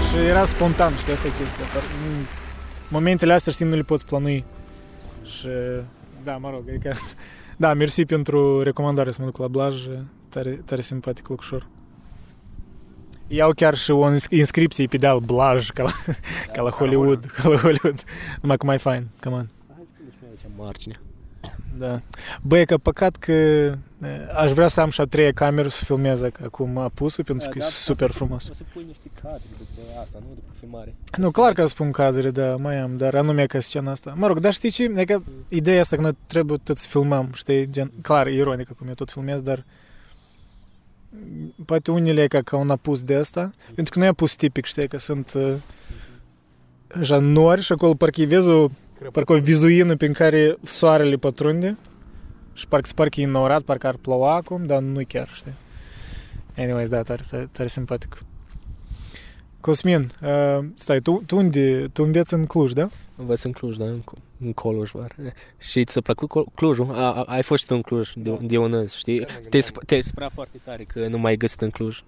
Și 0.10 0.18
era 0.18 0.46
spontan, 0.46 0.96
știi, 0.96 1.14
asta 1.14 1.28
e 1.28 1.30
chestia. 1.30 1.66
Dar, 1.74 1.84
momentele 2.90 3.34
astea, 3.34 3.52
știi, 3.52 3.66
nu 3.66 3.76
le 3.76 3.82
poți 3.82 4.06
planui. 4.06 4.46
Și, 5.24 5.48
da, 6.24 6.38
mă 6.38 6.50
rog, 6.50 6.64
adică, 6.70 6.94
da, 7.58 7.74
mersi 7.74 8.06
pentru 8.06 8.64
recomandare 8.64 9.12
să 9.12 9.18
mă 9.20 9.26
duc 9.26 9.38
la 9.38 9.48
blaj, 9.48 9.76
tare, 10.30 10.50
tare 10.66 10.82
simpatic 10.82 11.28
lucrușor. 11.28 11.68
Iau 13.34 13.52
chiar 13.52 13.76
și 13.76 13.92
o 13.92 14.12
inscripție 14.30 14.88
pe 14.88 14.98
deal 14.98 15.20
blaj, 15.20 15.70
ca 15.70 15.84
la, 15.84 15.90
da, 16.06 16.14
ca 16.54 16.62
la 16.62 16.70
Hollywood, 16.70 17.26
ca 17.26 17.50
la 17.50 17.58
Hollywood. 17.58 18.04
Numai 18.42 18.58
că 18.58 18.66
mai 18.66 18.78
fain, 18.78 19.08
come 19.24 19.36
on. 19.36 19.50
Hai 19.76 19.88
spune 19.94 20.10
și 20.20 20.26
aici 20.30 20.54
margine. 20.58 20.96
Da. 21.78 22.02
Băi, 22.42 22.66
că 22.66 22.78
păcat 22.78 23.16
că 23.16 23.34
aș 24.36 24.52
vrea 24.52 24.68
să 24.68 24.82
am 24.82 24.90
și 24.90 25.02
a 25.02 25.06
treia 25.06 25.32
cameră 25.32 25.68
să 25.68 25.84
filmez 25.84 26.22
acum 26.22 26.78
apusul, 26.78 27.24
pentru 27.24 27.50
că 27.50 27.58
da, 27.58 27.66
e 27.66 27.70
super 27.70 28.12
frumos. 28.12 28.50
O 28.50 28.54
să 28.54 28.64
pui 28.74 28.84
niște 28.88 29.10
cadre 29.22 29.42
după 29.58 30.00
asta, 30.02 30.18
nu 30.20 30.34
după 30.34 30.52
filmare. 30.60 30.96
Nu, 31.18 31.32
clar 31.32 31.54
că 31.54 31.66
spun 31.66 31.92
cadre, 31.92 32.32
da, 32.32 32.56
mai 32.56 32.80
am, 32.80 32.98
dar 32.98 33.16
anume 33.16 33.46
ca 33.46 33.60
scena 33.60 33.92
asta. 33.92 34.14
Mă 34.16 34.28
rog, 34.28 34.40
dar 34.40 34.54
știi 34.54 34.70
ce? 34.70 34.94
E 34.96 35.06
că 35.06 35.22
ideea 35.50 35.80
asta 35.82 35.96
că 35.96 36.02
noi 36.02 36.18
trebuie 36.28 36.58
tot 36.64 36.78
să 36.78 36.88
filmăm, 36.90 37.30
știi? 37.34 37.70
Gen, 37.70 37.92
clar, 38.02 38.28
e 38.28 38.34
ironic 38.34 38.72
cum 38.78 38.88
eu 38.88 38.94
tot 38.94 39.12
filmez, 39.12 39.42
dar 39.42 39.66
poate 41.66 41.92
unele 41.92 42.28
ca, 42.28 42.42
ca 42.42 42.58
un 42.58 42.70
apus 42.70 43.04
de 43.04 43.16
asta, 43.16 43.52
pentru 43.76 43.94
că 43.94 44.00
nu 44.00 44.06
e 44.06 44.08
apus 44.08 44.36
tipic, 44.36 44.66
știi, 44.66 44.88
că 44.88 44.98
sunt 44.98 45.34
uh, 45.36 45.54
așa 47.00 47.20
nori 47.20 47.62
și 47.62 47.72
acolo 47.72 47.94
parcă 47.94 48.22
vezi 48.22 48.48
o, 48.48 48.68
parcă 49.12 49.34
o 49.34 49.40
vizuină 49.40 49.96
prin 49.96 50.14
care 50.14 50.56
soarele 50.64 51.16
pătrunde 51.16 51.78
și 52.54 52.68
parcă 52.68 52.88
se 52.88 52.94
parcă 52.96 53.22
e 53.22 53.24
înnorat, 53.24 53.62
parcă 53.62 53.88
ar 53.88 53.96
ploua 53.96 54.36
acum, 54.36 54.66
dar 54.66 54.82
nu 54.82 55.02
chiar, 55.08 55.30
știi. 55.34 55.54
Anyways, 56.58 56.90
da, 56.90 57.02
tare, 57.02 57.24
tare, 57.30 57.50
tare 57.52 57.68
simpatic. 57.68 58.18
Cosmin, 59.60 60.12
uh, 60.22 60.66
stai, 60.74 61.00
tu, 61.00 61.24
tu 61.26 61.38
unde, 61.38 61.88
tu 61.94 62.04
înveți 62.04 62.34
în 62.34 62.46
Cluj, 62.46 62.72
da? 62.72 62.90
Învăț 63.16 63.44
în 63.44 63.52
Cluj, 63.52 63.78
da, 63.78 63.86
în 63.86 64.02
Coluj, 64.56 64.92
var. 64.92 65.16
Și 65.58 65.84
ți-a 65.84 66.02
plăcut 66.02 66.30
Col- 66.30 66.48
Clujul? 66.56 66.92
A, 66.92 67.12
a, 67.14 67.24
ai 67.24 67.44
fost 67.44 67.62
și 67.62 67.68
tu 67.68 67.76
în 67.76 67.82
Cluj, 67.82 68.12
de, 68.16 68.38
de 68.42 68.58
unăzi, 68.58 68.98
știi? 68.98 69.18
Chiar 69.20 69.28
mă 69.44 69.50
Te, 69.50 69.60
gândeam. 69.60 69.84
sp- 69.84 69.86
te 69.86 70.02
spera 70.02 70.30
foarte 70.30 70.60
tare 70.64 70.84
că 70.84 71.08
nu 71.08 71.18
mai 71.18 71.32
ai 71.32 71.38
găsit 71.38 71.62
în 71.62 71.70
Cluj. 71.70 72.04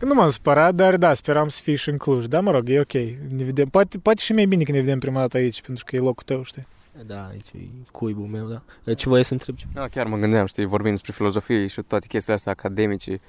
Nu 0.00 0.14
m-am 0.14 0.30
supărat, 0.30 0.74
dar 0.74 0.96
da, 0.96 1.14
speram 1.14 1.48
să 1.48 1.60
fii 1.62 1.76
și 1.76 1.88
în 1.88 1.96
Cluj. 1.96 2.24
Da, 2.26 2.40
mă 2.40 2.50
rog, 2.50 2.68
e 2.68 2.80
ok. 2.80 2.92
Ne 3.28 3.44
vedem. 3.44 3.66
Poate, 3.68 3.98
poate 3.98 4.20
și 4.20 4.32
mai 4.32 4.44
bine 4.46 4.62
că 4.62 4.72
ne 4.72 4.80
vedem 4.80 4.98
prima 4.98 5.20
dată 5.20 5.36
aici, 5.36 5.60
pentru 5.60 5.84
că 5.84 5.96
e 5.96 5.98
locul 5.98 6.22
tău, 6.26 6.42
știi? 6.42 6.66
Da, 7.06 7.26
aici 7.30 7.46
e 7.54 7.58
cuibul 7.90 8.26
meu, 8.26 8.46
da. 8.84 8.94
Ce 8.94 9.08
voie 9.08 9.22
să 9.22 9.32
întreb? 9.32 9.56
Da, 9.72 9.88
chiar 9.88 10.06
mă 10.06 10.16
gândeam, 10.16 10.46
știi, 10.46 10.64
vorbim 10.64 10.90
despre 10.90 11.12
filozofie 11.12 11.66
și 11.66 11.82
toate 11.86 12.06
chestiile 12.06 12.34
astea 12.36 12.52
academice. 12.52 13.20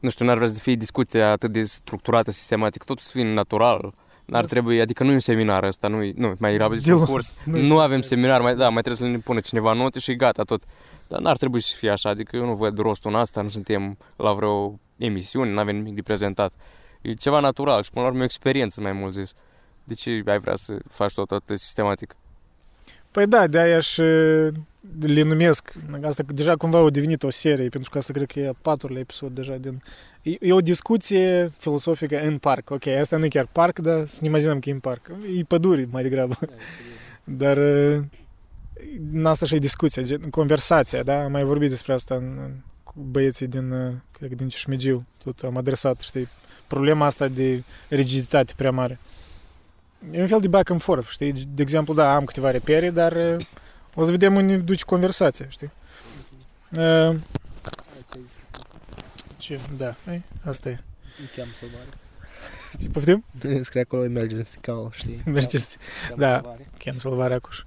Nu 0.00 0.10
știu, 0.10 0.24
n-ar 0.24 0.36
vrea 0.36 0.48
să 0.48 0.58
fie 0.58 0.74
discuția 0.74 1.30
atât 1.30 1.52
de 1.52 1.62
structurată, 1.62 2.30
sistematică, 2.30 2.84
totul 2.86 3.02
să 3.04 3.10
fie 3.12 3.32
natural. 3.32 3.94
N-ar 4.26 4.40
Da. 4.42 4.46
trebui, 4.48 4.80
adică 4.80 5.04
nu 5.04 5.10
e 5.10 5.14
un 5.14 5.20
seminar 5.20 5.62
ăsta, 5.64 5.88
nu, 5.88 6.12
nu 6.14 6.34
mai 6.38 6.54
era 6.54 6.72
zis 6.74 6.84
Deloc. 6.84 7.00
un 7.00 7.06
curs. 7.06 7.34
Nu 7.44 7.60
Nu, 7.60 7.80
e 7.80 7.82
avem 7.82 8.00
seminar, 8.00 8.40
mai, 8.40 8.54
da, 8.56 8.68
mai 8.68 8.82
trebuie 8.82 9.08
să 9.08 9.14
ne 9.16 9.18
pună 9.22 9.40
cineva 9.40 9.72
note 9.72 9.98
și 9.98 10.14
gata, 10.16 10.42
tot. 10.42 10.62
Dar 11.08 11.20
n-ar 11.20 11.36
trebui 11.36 11.60
să 11.60 11.74
fie 11.76 11.90
așa, 11.90 12.08
adică 12.08 12.36
eu 12.36 12.44
nu 12.44 12.54
văd 12.54 12.78
rostul 12.78 13.10
în 13.10 13.16
asta, 13.16 13.40
nu 13.42 13.48
suntem 13.48 13.98
la 14.16 14.32
vreo 14.32 14.78
emisiune, 14.96 15.50
nu 15.50 15.58
avem 15.58 15.76
nimic 15.76 15.94
de 15.94 16.02
prezentat. 16.02 16.52
E 17.02 17.14
ceva 17.14 17.40
natural 17.40 17.82
și 17.82 17.90
până 17.90 18.02
la 18.04 18.08
urmă 18.10 18.20
e 18.20 18.22
o 18.22 18.26
experiență 18.30 18.80
mai 18.80 18.92
mult 18.92 19.12
zis. 19.12 19.32
De 19.84 19.94
ce 19.94 20.22
ai 20.26 20.38
vrea 20.38 20.56
să 20.56 20.76
faci 20.90 21.12
tot 21.14 21.30
atât 21.30 21.58
sistematic? 21.58 22.16
Păi 23.16 23.26
da, 23.26 23.46
de-aia 23.46 23.80
și 23.80 24.00
le 25.00 25.22
numesc. 25.22 25.72
Asta 26.02 26.22
deja 26.34 26.56
cumva 26.56 26.78
a 26.78 26.90
devenit 26.90 27.22
o 27.22 27.30
serie, 27.30 27.68
pentru 27.68 27.90
că 27.90 27.98
asta 27.98 28.12
cred 28.12 28.30
că 28.30 28.40
e 28.40 28.48
a 28.48 28.54
patrulea 28.62 29.00
episod 29.00 29.34
deja 29.34 29.56
din... 29.56 29.82
E, 30.22 30.36
e 30.40 30.52
o 30.52 30.60
discuție 30.60 31.52
filosofică 31.58 32.20
în 32.20 32.38
parc. 32.38 32.70
Ok, 32.70 32.86
asta 32.86 33.16
nu 33.16 33.24
e 33.24 33.28
chiar 33.28 33.48
parc, 33.52 33.78
dar 33.78 34.06
să 34.06 34.18
ne 34.20 34.26
imaginăm 34.26 34.58
că 34.58 34.68
e 34.68 34.72
în 34.72 34.78
parc. 34.78 35.10
E 35.38 35.42
păduri 35.42 35.88
mai 35.90 36.02
degrabă. 36.02 36.38
Dar 37.24 37.56
uh, 37.56 38.02
în 39.12 39.26
asta 39.26 39.46
și 39.46 39.54
e 39.54 39.58
discuția, 39.58 40.02
gen, 40.02 40.20
conversația, 40.20 41.02
da? 41.02 41.22
Am 41.22 41.30
mai 41.30 41.44
vorbit 41.44 41.70
despre 41.70 41.92
asta 41.92 42.14
în, 42.14 42.38
în, 42.44 42.52
cu 42.84 42.94
băieții 42.96 43.46
din, 43.46 43.70
uh, 43.70 43.92
cred 44.12 44.28
că 44.28 44.34
din 44.34 44.48
Cismigiu. 44.48 45.06
Tot 45.24 45.38
am 45.40 45.56
adresat, 45.56 46.00
știi, 46.00 46.28
problema 46.66 47.06
asta 47.06 47.28
de 47.28 47.62
rigiditate 47.88 48.52
prea 48.56 48.70
mare. 48.70 48.98
E 50.10 50.20
un 50.20 50.26
fel 50.26 50.40
de 50.40 50.48
back 50.48 50.70
and 50.70 50.82
forth, 50.82 51.08
știi? 51.08 51.32
De 51.32 51.62
exemplu, 51.62 51.94
da, 51.94 52.14
am 52.14 52.24
câteva 52.24 52.50
repere, 52.50 52.90
dar 52.90 53.12
uh, 53.12 53.36
o 53.94 54.04
să 54.04 54.10
vedem 54.10 54.34
unde 54.36 54.56
duce 54.56 54.84
conversația, 54.84 55.46
știi? 55.48 55.70
Uh, 56.76 57.16
ce? 59.38 59.60
Da, 59.76 59.94
ei, 60.10 60.22
asta 60.44 60.68
e. 60.68 60.78
Cheam 61.34 61.48
salvare. 61.60 61.88
Ce 62.80 62.88
poftim? 62.88 63.24
Scrie 63.64 63.82
acolo 63.82 64.04
emergency 64.04 64.58
call, 64.60 64.88
știi? 64.92 65.22
Mergeți. 65.24 65.76
Cheam 66.06 66.18
Da. 66.18 66.32
salvare. 66.32 66.66
Chem 66.78 66.98
salvare 66.98 67.34
acuș. 67.34 67.62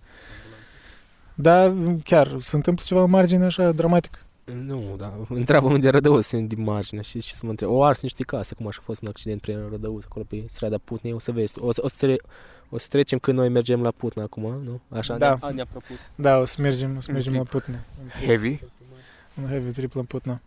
Da, 1.33 1.73
chiar, 2.03 2.35
se 2.39 2.55
întâmplă 2.55 2.83
ceva 2.87 3.03
în 3.03 3.09
margine 3.09 3.45
așa 3.45 3.71
dramatic. 3.71 4.25
Nu, 4.53 4.95
da. 4.97 5.13
Întreabă 5.29 5.67
unde 5.67 5.89
Rădăuț 5.89 6.29
din 6.31 6.61
margine 6.63 7.01
și 7.01 7.19
ce 7.19 7.33
să 7.33 7.39
mă 7.43 7.49
întreb. 7.49 7.69
O 7.69 7.83
ars 7.83 8.01
niște 8.01 8.23
case, 8.23 8.55
cum 8.55 8.67
așa 8.67 8.77
a 8.81 8.85
fost 8.85 9.01
un 9.01 9.07
accident 9.07 9.41
prin 9.41 9.67
Rădăuț, 9.69 10.03
acolo 10.03 10.25
pe 10.29 10.43
strada 10.47 10.77
Putnei, 10.83 11.13
o 11.13 11.19
să 11.19 11.31
vezi. 11.31 11.59
O, 11.59 11.71
să- 11.71 11.81
o, 11.83 11.87
să, 11.87 11.95
tre- 11.99 12.21
o 12.69 12.77
să 12.77 12.87
trecem 12.89 13.19
când 13.19 13.37
noi 13.37 13.49
mergem 13.49 13.81
la 13.81 13.91
Putna 13.91 14.23
acum, 14.23 14.43
nu? 14.63 14.79
Așa 14.97 15.17
Da. 15.17 15.27
ne-a, 15.27 15.37
a, 15.47 15.49
ne-a 15.51 15.65
propus. 15.65 16.09
Da, 16.15 16.37
o 16.37 16.45
să 16.45 16.61
mergem, 16.61 16.95
o 16.97 16.99
să 16.99 17.05
Un 17.09 17.13
mergem 17.13 17.33
la 17.33 17.39
trip. 17.39 17.51
Putna. 17.51 17.79
Heavy? 18.25 18.59
Un 19.41 19.47
heavy 19.47 19.71
trip 19.71 19.93
la 19.93 20.01
Putna. 20.01 20.41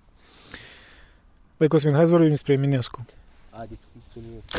Băi, 1.57 1.69
Cosmin, 1.69 1.95
hai 1.95 2.05
să 2.05 2.11
vorbim 2.11 2.29
despre 2.29 2.53
Eminescu. 2.53 3.05
Adică, 3.51 3.81
despre 3.95 4.21
mine. 4.29 4.41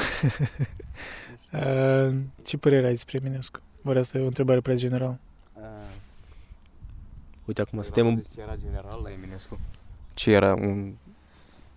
Uh, 1.54 2.16
ce 2.44 2.58
părere 2.58 2.86
ai 2.86 2.92
despre 2.92 3.20
Eminescu? 3.24 3.60
Oare 3.86 4.00
asta 4.00 4.18
e 4.18 4.22
o 4.22 4.26
întrebare 4.26 4.60
prea 4.62 4.76
generală. 4.76 5.18
Uite, 7.46 7.62
acum 7.62 7.82
suntem 7.82 8.08
în... 8.08 8.24
Ce 8.34 8.42
era 8.42 8.56
general 8.56 9.00
la 9.04 9.12
Eminescu? 9.12 9.60
Ce 10.14 10.32
era 10.32 10.54
un, 10.54 10.94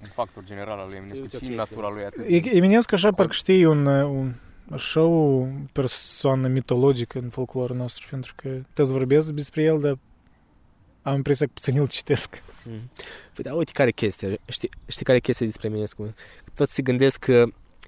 un 0.02 0.08
factor 0.12 0.44
general 0.44 0.78
al 0.78 0.86
lui 0.88 0.96
Eminescu? 0.96 1.22
Uite 1.22 1.36
o 1.36 1.38
Ce 1.38 1.46
chestie. 1.46 1.56
natura 1.56 1.88
lui 1.88 2.04
atât? 2.04 2.24
E- 2.28 2.56
Eminescu 2.56 2.94
așa 2.94 3.10
parcă 3.12 3.32
știi 3.32 3.64
un, 3.64 3.86
un 3.86 4.32
așa 4.70 5.02
o 5.02 5.46
persoană 5.72 6.48
mitologică 6.48 7.18
în 7.18 7.28
folclorul 7.28 7.76
nostru, 7.76 8.06
pentru 8.10 8.32
că 8.36 8.48
te 8.72 8.82
vorbesc 8.82 9.30
despre 9.30 9.62
el, 9.62 9.80
dar 9.80 9.98
am 11.02 11.14
impresia 11.14 11.46
că 11.46 11.52
puțin 11.54 11.78
îl 11.78 11.88
citesc. 11.88 12.42
Mm. 12.64 12.90
Păi 13.34 13.44
da, 13.44 13.54
uite 13.54 13.72
care 13.74 13.88
e 13.88 13.92
chestia. 13.92 14.28
Știi, 14.46 14.68
știi 14.86 15.04
care 15.04 15.16
e 15.16 15.20
chestia 15.20 15.46
despre 15.46 15.68
Eminescu? 15.68 16.14
Toți 16.54 16.74
se 16.74 16.82
gândesc 16.82 17.18
că 17.18 17.44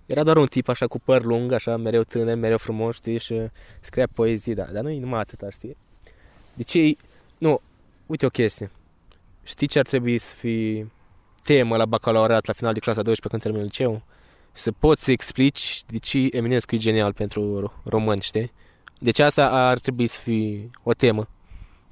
era 0.06 0.22
doar 0.22 0.36
un 0.36 0.46
tip 0.46 0.68
așa 0.68 0.86
cu 0.86 0.98
păr 0.98 1.24
lung, 1.24 1.52
așa, 1.52 1.76
mereu 1.76 2.02
tânăr, 2.02 2.36
mereu 2.36 2.58
frumos, 2.58 2.94
știi, 2.94 3.18
și 3.18 3.50
scria 3.80 4.06
poezii, 4.14 4.54
da, 4.54 4.64
dar 4.64 4.82
nu 4.82 4.90
e 4.90 5.00
numai 5.00 5.20
atâta, 5.20 5.50
știi? 5.50 5.76
De 6.54 6.62
ce 6.62 6.78
e... 6.78 6.96
Nu, 7.38 7.60
uite 8.08 8.26
o 8.26 8.28
chestie. 8.28 8.70
Știi 9.42 9.66
ce 9.66 9.78
ar 9.78 9.84
trebui 9.86 10.18
să 10.18 10.34
fie 10.34 10.90
temă 11.42 11.76
la 11.76 11.86
bacalaureat, 11.86 12.46
la 12.46 12.52
final 12.52 12.72
de 12.72 12.78
clasa 12.80 13.02
12 13.02 13.28
când 13.28 13.42
termin 13.42 13.62
liceu? 13.62 14.02
Să 14.52 14.72
poți 14.72 15.04
să 15.04 15.10
explici 15.10 15.80
de 15.86 15.98
ce 15.98 16.26
Eminescu 16.30 16.74
e 16.74 16.78
genial 16.78 17.12
pentru 17.12 17.62
ro- 17.68 17.82
români, 17.84 18.20
știi? 18.20 18.52
Deci 18.98 19.18
asta 19.18 19.48
ar 19.50 19.78
trebui 19.78 20.06
să 20.06 20.20
fie 20.20 20.70
o 20.82 20.92
temă. 20.92 21.28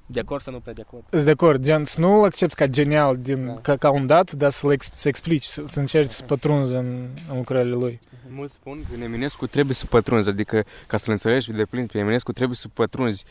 De 0.09 0.21
acord 0.21 0.43
sau 0.43 0.53
nu 0.53 0.61
prea 0.61 0.73
de 0.73 0.83
acord? 0.87 1.05
Sunt 1.11 1.25
de 1.25 1.31
acord, 1.31 1.65
gen, 1.65 1.85
să 1.85 2.01
nu-l 2.01 2.25
accepti 2.25 2.55
ca 2.55 2.67
genial 2.67 3.17
din, 3.17 3.47
Da. 3.47 3.53
ca, 3.53 3.77
ca 3.77 3.91
un 3.91 4.07
dat, 4.07 4.33
dar 4.33 4.51
să-l 4.51 4.73
ex, 4.73 4.89
să 4.95 5.09
explici, 5.09 5.45
să, 5.45 5.63
să 5.67 5.81
încerci 5.81 6.11
să 6.11 6.23
pătrunzi 6.23 6.75
în, 6.75 7.09
în 7.31 7.37
lucrările 7.37 7.75
lui. 7.75 7.99
Mulți 8.29 8.55
spun 8.55 8.85
că 8.89 8.95
în 8.95 9.01
Eminescu 9.03 9.47
trebuie 9.47 9.75
să 9.75 9.87
pătrunzi, 9.87 10.29
adică 10.29 10.65
ca 10.87 10.97
să-l 10.97 11.11
înțelegi 11.13 11.53
de 11.53 11.65
plin 11.65 11.87
pe 11.87 11.99
Eminescu 11.99 12.33
trebuie 12.33 12.57
să 12.57 12.69
pătrunzi. 12.69 13.25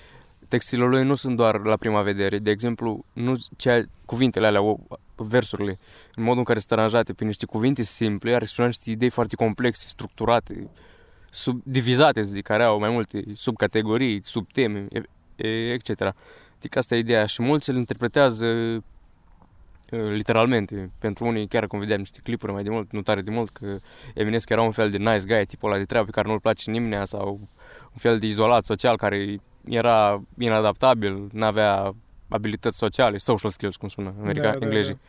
Textile 0.47 0.85
lui 0.85 1.03
nu 1.03 1.15
sunt 1.15 1.35
doar 1.35 1.59
la 1.59 1.75
prima 1.75 2.01
vedere. 2.01 2.37
De 2.39 2.49
exemplu, 2.51 3.05
nu 3.13 3.35
cea, 3.55 3.83
cuvintele 4.05 4.47
alea, 4.47 4.61
o- 4.61 4.77
versurile, 5.15 5.79
în 6.15 6.23
modul 6.23 6.37
în 6.37 6.43
care 6.43 6.59
sunt 6.59 6.71
aranjate 6.71 7.13
prin 7.13 7.27
niște 7.27 7.45
cuvinte 7.45 7.81
simple, 7.83 8.33
ar 8.35 8.41
exprima 8.41 8.67
niște 8.67 8.91
idei 8.91 9.09
foarte 9.09 9.35
complexe, 9.35 9.87
structurate, 9.87 10.69
subdivizate, 11.29 12.23
să 12.23 12.31
zic, 12.31 12.43
care 12.43 12.63
au 12.63 12.79
mai 12.79 12.89
multe 12.89 13.23
subcategorii, 13.35 14.21
subteme, 14.23 14.87
e- 14.89 15.01
e- 15.47 15.71
etc. 15.73 15.89
Adică 16.57 16.79
asta 16.79 16.95
e 16.95 16.99
ideea 16.99 17.25
și 17.25 17.41
mulți 17.41 17.69
îl 17.69 17.75
interpretează 17.75 18.45
uh, 18.45 20.09
literalmente. 20.11 20.91
Pentru 20.99 21.25
unii, 21.25 21.47
chiar 21.47 21.67
cum 21.67 21.79
vedeam 21.79 21.99
niște 21.99 22.19
clipuri 22.23 22.51
mai 22.51 22.63
de 22.63 22.69
mult, 22.69 22.91
nu 22.91 23.01
tare 23.01 23.21
de 23.21 23.31
mult, 23.31 23.49
că 23.49 23.79
Eminescu 24.13 24.53
era 24.53 24.61
un 24.61 24.71
fel 24.71 24.89
de 24.89 24.97
nice 24.97 25.25
guy, 25.27 25.45
tipul 25.45 25.69
ăla 25.69 25.77
de 25.77 25.85
treabă 25.85 26.05
pe 26.05 26.11
care 26.11 26.27
nu-l 26.27 26.39
place 26.39 26.71
nimeni 26.71 27.07
sau 27.07 27.39
un 27.91 27.97
fel 27.97 28.19
de 28.19 28.25
izolat 28.25 28.63
social 28.63 28.97
care 28.97 29.37
era 29.69 30.22
inadaptabil, 30.38 31.27
nu 31.31 31.45
avea 31.45 31.95
abilități 32.27 32.77
sociale, 32.77 33.17
social 33.17 33.51
skills, 33.51 33.75
cum 33.75 33.88
spun 33.88 34.13
america, 34.22 34.51
da, 34.51 34.65
englezii. 34.65 34.93
Da. 34.93 35.00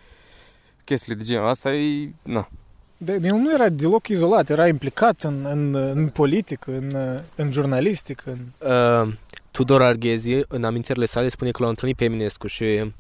Chestiile 0.84 1.18
de 1.18 1.25
genul 1.25 1.46
asta 1.46 1.75
e... 1.75 2.10
Na. 2.22 2.48
De, 2.96 3.12
el 3.22 3.34
nu 3.34 3.52
era 3.52 3.68
deloc 3.68 4.08
izolat, 4.08 4.50
era 4.50 4.68
implicat 4.68 5.22
în, 5.22 5.44
în, 5.44 5.75
în 5.75 6.08
politică, 6.08 6.70
în, 6.70 7.20
în 7.34 7.52
jurnalistică. 7.52 8.38
În... 8.58 8.70
Uh, 8.70 9.12
Tudor 9.50 9.82
Arghezi, 9.82 10.30
în 10.48 10.64
amintirile 10.64 11.04
sale, 11.04 11.28
spune 11.28 11.50
că 11.50 11.62
l-a 11.62 11.68
întâlnit 11.68 11.96
pe 11.96 12.04
Eminescu 12.04 12.46
și 12.46 12.92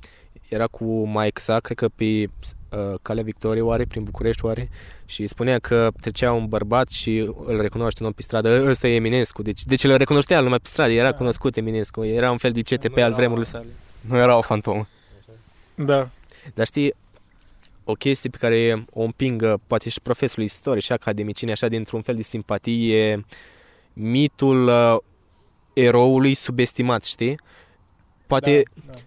era 0.48 0.66
cu 0.66 1.06
Mike 1.08 1.40
sa, 1.40 1.60
cred 1.60 1.76
că 1.76 1.88
pe 1.88 2.04
uh, 2.04 2.94
Calea 3.02 3.22
Victoriei, 3.22 3.62
oare, 3.62 3.84
prin 3.84 4.02
București, 4.02 4.44
oare, 4.44 4.68
și 5.06 5.26
spunea 5.26 5.58
că 5.58 5.90
trecea 6.00 6.32
un 6.32 6.46
bărbat 6.46 6.88
și 6.88 7.18
îl 7.44 7.60
recunoaște 7.60 8.02
un 8.02 8.06
om 8.08 8.12
pe 8.14 8.22
stradă, 8.22 8.64
ăsta 8.68 8.88
e 8.88 8.94
Eminescu, 8.94 9.42
deci, 9.42 9.64
deci 9.64 9.84
îl 9.84 9.96
recunoștea 9.96 10.40
numai 10.40 10.58
pe 10.58 10.68
stradă, 10.68 10.92
era 10.92 11.10
Da. 11.10 11.16
cunoscut 11.16 11.56
Eminescu, 11.56 12.04
era 12.04 12.30
un 12.30 12.38
fel 12.38 12.52
de 12.52 12.60
CTP 12.62 12.84
Nu 12.96 13.02
al 13.02 13.08
era- 13.08 13.14
vremurilor 13.16 13.46
sale. 13.46 13.66
Nu 14.00 14.16
era 14.16 14.36
o 14.36 14.40
fantomă. 14.42 14.88
Da. 15.74 16.08
Dar 16.54 16.66
știi, 16.66 16.94
o 17.84 17.92
chestie 17.92 18.30
pe 18.30 18.36
care 18.40 18.84
o 18.92 19.02
împingă 19.02 19.60
poate 19.66 19.88
și 19.88 20.00
profesorul 20.00 20.44
istorie 20.44 20.80
și 20.80 20.92
academicieni 20.92 21.52
așa 21.52 21.68
dintr-un 21.68 22.02
fel 22.02 22.14
de 22.16 22.22
simpatie 22.22 23.24
mitul 23.92 24.66
uh, 24.66 24.96
eroului 25.72 26.34
subestimat, 26.34 27.04
știi? 27.04 27.40
Poate 28.26 28.62
Da, 28.74 28.92
da. 28.92 28.98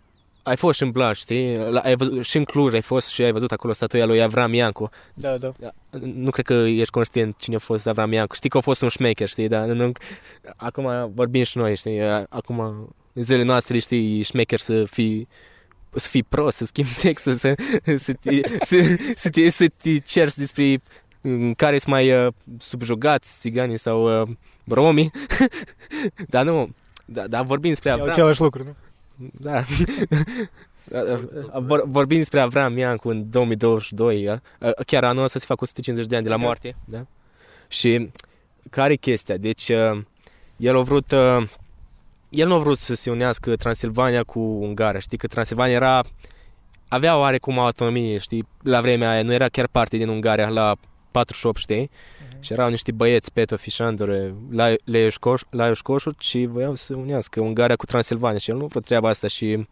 Ai 0.50 0.56
fost 0.56 0.78
și 0.78 0.84
în 0.84 0.92
Blaj, 0.92 1.18
știi? 1.18 1.58
La, 1.58 1.80
ai 1.80 1.96
văzut, 1.96 2.24
și 2.24 2.38
în 2.38 2.44
Cluj 2.44 2.74
ai 2.74 2.82
fost 2.82 3.08
și 3.08 3.22
ai 3.22 3.32
văzut 3.32 3.52
acolo 3.52 3.74
statuia 3.74 4.06
lui 4.06 4.22
Avram 4.22 4.54
Iancu. 4.54 4.90
Da, 5.14 5.38
da. 5.38 5.52
Nu 6.00 6.30
cred 6.30 6.46
că 6.46 6.54
ești 6.54 6.92
conștient 6.92 7.38
cine 7.38 7.56
a 7.56 7.60
fost 7.60 7.88
Avram 7.88 8.12
Iancu. 8.12 8.36
Știi 8.36 8.50
că 8.50 8.58
a 8.58 8.62
fost 8.62 8.82
un 8.82 8.90
șmecher, 8.90 9.28
știi? 9.28 9.48
Dar 9.48 9.66
nu, 9.66 9.92
acum 10.58 11.12
vorbim 11.14 11.44
și 11.44 11.58
noi, 11.58 11.76
știi? 11.76 12.02
Acum, 12.30 12.60
în 13.14 13.24
zilele 13.24 13.44
noastre, 13.44 13.78
știi, 13.78 14.22
șmecher 14.22 14.60
să 14.60 14.84
fii 14.84 15.28
să 15.94 16.08
fii 16.08 16.24
prost, 16.24 16.58
să 16.58 16.66
schimbi 16.66 16.90
sexul, 16.92 17.34
să, 17.34 17.56
să, 17.96 18.14
te, 18.14 18.42
să, 18.62 18.96
să, 19.16 19.30
te, 19.30 19.50
să 19.50 19.66
te 19.82 19.98
cerți 20.00 20.38
despre 20.38 20.82
mm, 21.22 21.54
care 21.54 21.78
sunt 21.78 21.94
mai 21.94 22.26
uh, 22.26 22.34
subjugați, 22.58 23.40
țiganii 23.40 23.78
sau 23.78 24.22
uh, 24.22 24.28
romii. 24.68 25.12
dar 26.34 26.46
nu, 26.46 26.70
da, 27.06 27.28
dar 27.28 27.44
vorbim 27.46 27.70
despre 27.70 27.90
E 27.90 27.94
Avram. 27.94 28.10
același 28.10 28.42
lucru, 28.42 28.64
nu? 28.64 28.76
Da. 29.32 29.64
Vor, 31.60 31.84
vorbim 31.86 32.18
despre 32.18 32.40
Avram 32.40 32.78
Iancu 32.78 33.10
în 33.10 33.30
2022, 33.30 34.30
a? 34.30 34.42
chiar 34.86 35.04
anul 35.04 35.24
ăsta 35.24 35.40
se 35.40 35.46
fac 35.46 35.62
150 35.62 36.10
de 36.10 36.16
ani 36.16 36.24
de 36.24 36.30
la 36.30 36.38
Da. 36.38 36.42
moarte. 36.44 36.76
Da? 36.86 37.06
Și 37.68 38.10
care 38.70 38.94
e 38.94 38.96
chestia? 38.96 39.38
Deci, 39.38 39.70
uh, 39.70 40.02
el 40.58 40.78
a 40.78 40.82
vrut 40.82 41.12
uh, 41.12 41.44
el 42.30 42.48
nu 42.48 42.54
a 42.54 42.58
vrut 42.58 42.78
să 42.78 42.94
se 42.94 43.12
unească 43.12 43.56
Transilvania 43.56 44.24
cu 44.24 44.40
Ungaria, 44.40 45.00
știi, 45.00 45.18
că 45.18 45.28
Transilvania 45.28 45.76
era, 45.76 46.04
avea 46.88 47.18
oarecum 47.18 47.58
o 47.58 47.62
autonomie, 47.62 48.18
știi, 48.18 48.48
la 48.64 48.82
vremea 48.82 49.10
aia, 49.10 49.24
nu 49.24 49.34
era 49.34 49.48
chiar 49.48 49.68
parte 49.68 49.98
din 49.98 50.08
Ungaria 50.08 50.50
la 50.50 50.76
48, 51.12 51.58
știi, 51.60 51.90
Mhm. 52.30 52.42
și 52.42 52.54
erau 52.54 52.70
niște 52.70 52.92
băieți, 52.92 53.34
Petov 53.34 53.60
și 53.60 53.70
Șandor, 53.70 54.34
Laios 55.50 55.82
Coșut 55.82 56.20
și 56.20 56.46
voiau 56.46 56.76
să 56.76 56.96
unească 56.96 57.42
Ungaria 57.42 57.76
cu 57.76 57.86
Transilvania 57.86 58.40
și 58.40 58.50
el 58.50 58.58
nu 58.58 58.66
vrut 58.66 58.86
treaba 58.86 59.10
asta 59.10 59.28
și 59.28 59.68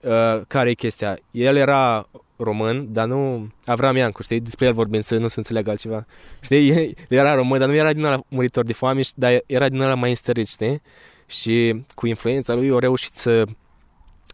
uh, 0.00 0.40
care 0.46 0.70
e 0.70 0.74
chestia? 0.74 1.18
El 1.30 1.56
era 1.56 2.08
român, 2.36 2.92
dar 2.92 3.06
nu 3.06 3.48
Avram 3.64 3.96
Iancu, 3.96 4.22
știi, 4.22 4.40
despre 4.40 4.66
el 4.66 4.72
vorbim 4.72 5.00
să 5.00 5.16
nu 5.16 5.28
se 5.28 5.34
înțeleagă 5.38 5.70
altceva. 5.70 6.06
Știi, 6.40 6.68
el 6.74 6.94
era 7.08 7.34
român, 7.34 7.58
dar 7.58 7.68
nu 7.68 7.74
era 7.74 7.92
din 7.92 8.04
ăla 8.04 8.20
muritor 8.28 8.64
de 8.64 8.72
foame, 8.72 9.02
știi, 9.02 9.14
dar 9.18 9.40
era 9.46 9.68
din 9.68 9.80
ăla 9.80 9.94
mai 9.94 10.08
înstărit, 10.10 10.48
știi? 10.48 10.80
Și 11.26 11.84
cu 11.94 12.06
influența 12.06 12.54
lui 12.54 12.70
a 12.74 12.78
reușit 12.78 13.12
să, 13.12 13.44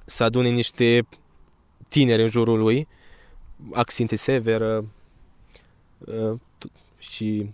să 0.05 0.25
adune 0.25 0.49
niște 0.49 1.07
tineri 1.89 2.23
în 2.23 2.31
jurul 2.31 2.59
lui, 2.59 2.89
Axinte 3.73 4.17
Sever 4.17 4.85
uh, 5.99 6.31
uh, 6.31 6.39
și 6.99 7.51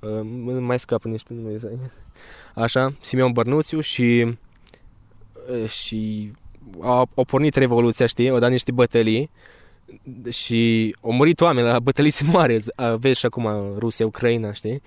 uh, 0.00 0.20
uh, 0.46 0.58
mai 0.60 0.78
scapă 0.78 1.08
niște 1.08 1.32
nume 1.32 1.56
așa, 2.54 2.94
Simeon 3.00 3.32
Bărnuțiu 3.32 3.80
și 3.80 4.36
uh, 5.50 5.68
și 5.68 6.32
au, 6.80 7.08
au 7.14 7.24
pornit 7.24 7.54
revoluția, 7.54 8.06
știi, 8.06 8.28
au 8.28 8.38
dat 8.38 8.50
niște 8.50 8.72
bătălii 8.72 9.30
și 10.30 10.94
au 11.02 11.12
murit 11.12 11.40
oameni, 11.40 11.66
la 11.66 11.80
bătălii 11.80 12.10
se 12.10 12.24
moare, 12.24 12.60
vezi 12.98 13.18
și 13.18 13.26
acum 13.26 13.74
Rusia, 13.78 14.06
Ucraina, 14.06 14.52
știi? 14.52 14.82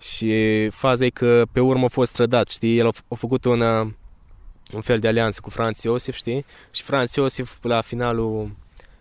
Și 0.00 0.68
faza 0.70 1.04
e 1.04 1.10
că 1.10 1.42
pe 1.52 1.60
urmă 1.60 1.84
a 1.84 1.88
fost 1.88 2.12
trădat, 2.12 2.48
știi? 2.48 2.78
El 2.78 2.86
a, 2.86 2.90
a 3.08 3.14
făcut 3.14 3.44
un, 3.44 3.60
uh, 3.60 3.86
un 4.72 4.80
fel 4.80 4.98
de 4.98 5.08
alianță 5.08 5.40
cu 5.42 5.50
Franz 5.50 5.82
Iosif, 5.82 6.14
știi? 6.14 6.44
Și 6.70 6.82
Franz 6.82 7.14
Iosif 7.14 7.58
la 7.62 7.80
finalul 7.80 8.50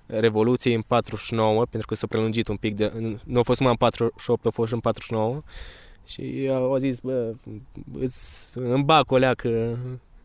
Revoluției 0.05 0.73
în 0.73 0.81
49, 0.81 1.65
pentru 1.65 1.87
că 1.87 1.95
s-a 1.95 2.07
prelungit 2.07 2.47
un 2.47 2.55
pic, 2.55 2.75
de, 2.75 2.91
nu 3.23 3.39
a 3.39 3.43
fost 3.43 3.59
numai 3.59 3.71
în 3.71 3.77
48, 3.77 4.45
a 4.45 4.49
fost 4.49 4.67
și 4.67 4.73
în 4.73 4.79
49 4.79 5.41
și 6.05 6.49
au 6.51 6.77
zis, 6.77 6.99
bă, 6.99 7.33
îți, 7.99 8.51
îmi 8.57 8.83
bag 8.83 9.11
o 9.11 9.17
leacă 9.17 9.79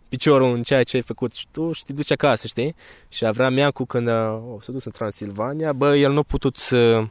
piciorul 0.08 0.54
în 0.54 0.62
ceea 0.62 0.82
ce 0.82 0.96
ai 0.96 1.02
făcut 1.02 1.34
și 1.34 1.46
tu 1.50 1.72
și 1.72 1.84
te 1.84 1.92
duci 1.92 2.10
acasă, 2.12 2.46
știi? 2.46 2.74
Și 3.08 3.24
Avram 3.24 3.56
Iancu 3.56 3.84
când 3.84 4.08
a, 4.08 4.42
s-a 4.60 4.72
dus 4.72 4.84
în 4.84 4.92
Transilvania, 4.92 5.72
bă, 5.72 5.96
el 5.96 6.12
nu 6.12 6.18
a 6.18 6.22
putut 6.22 6.56
să 6.56 7.04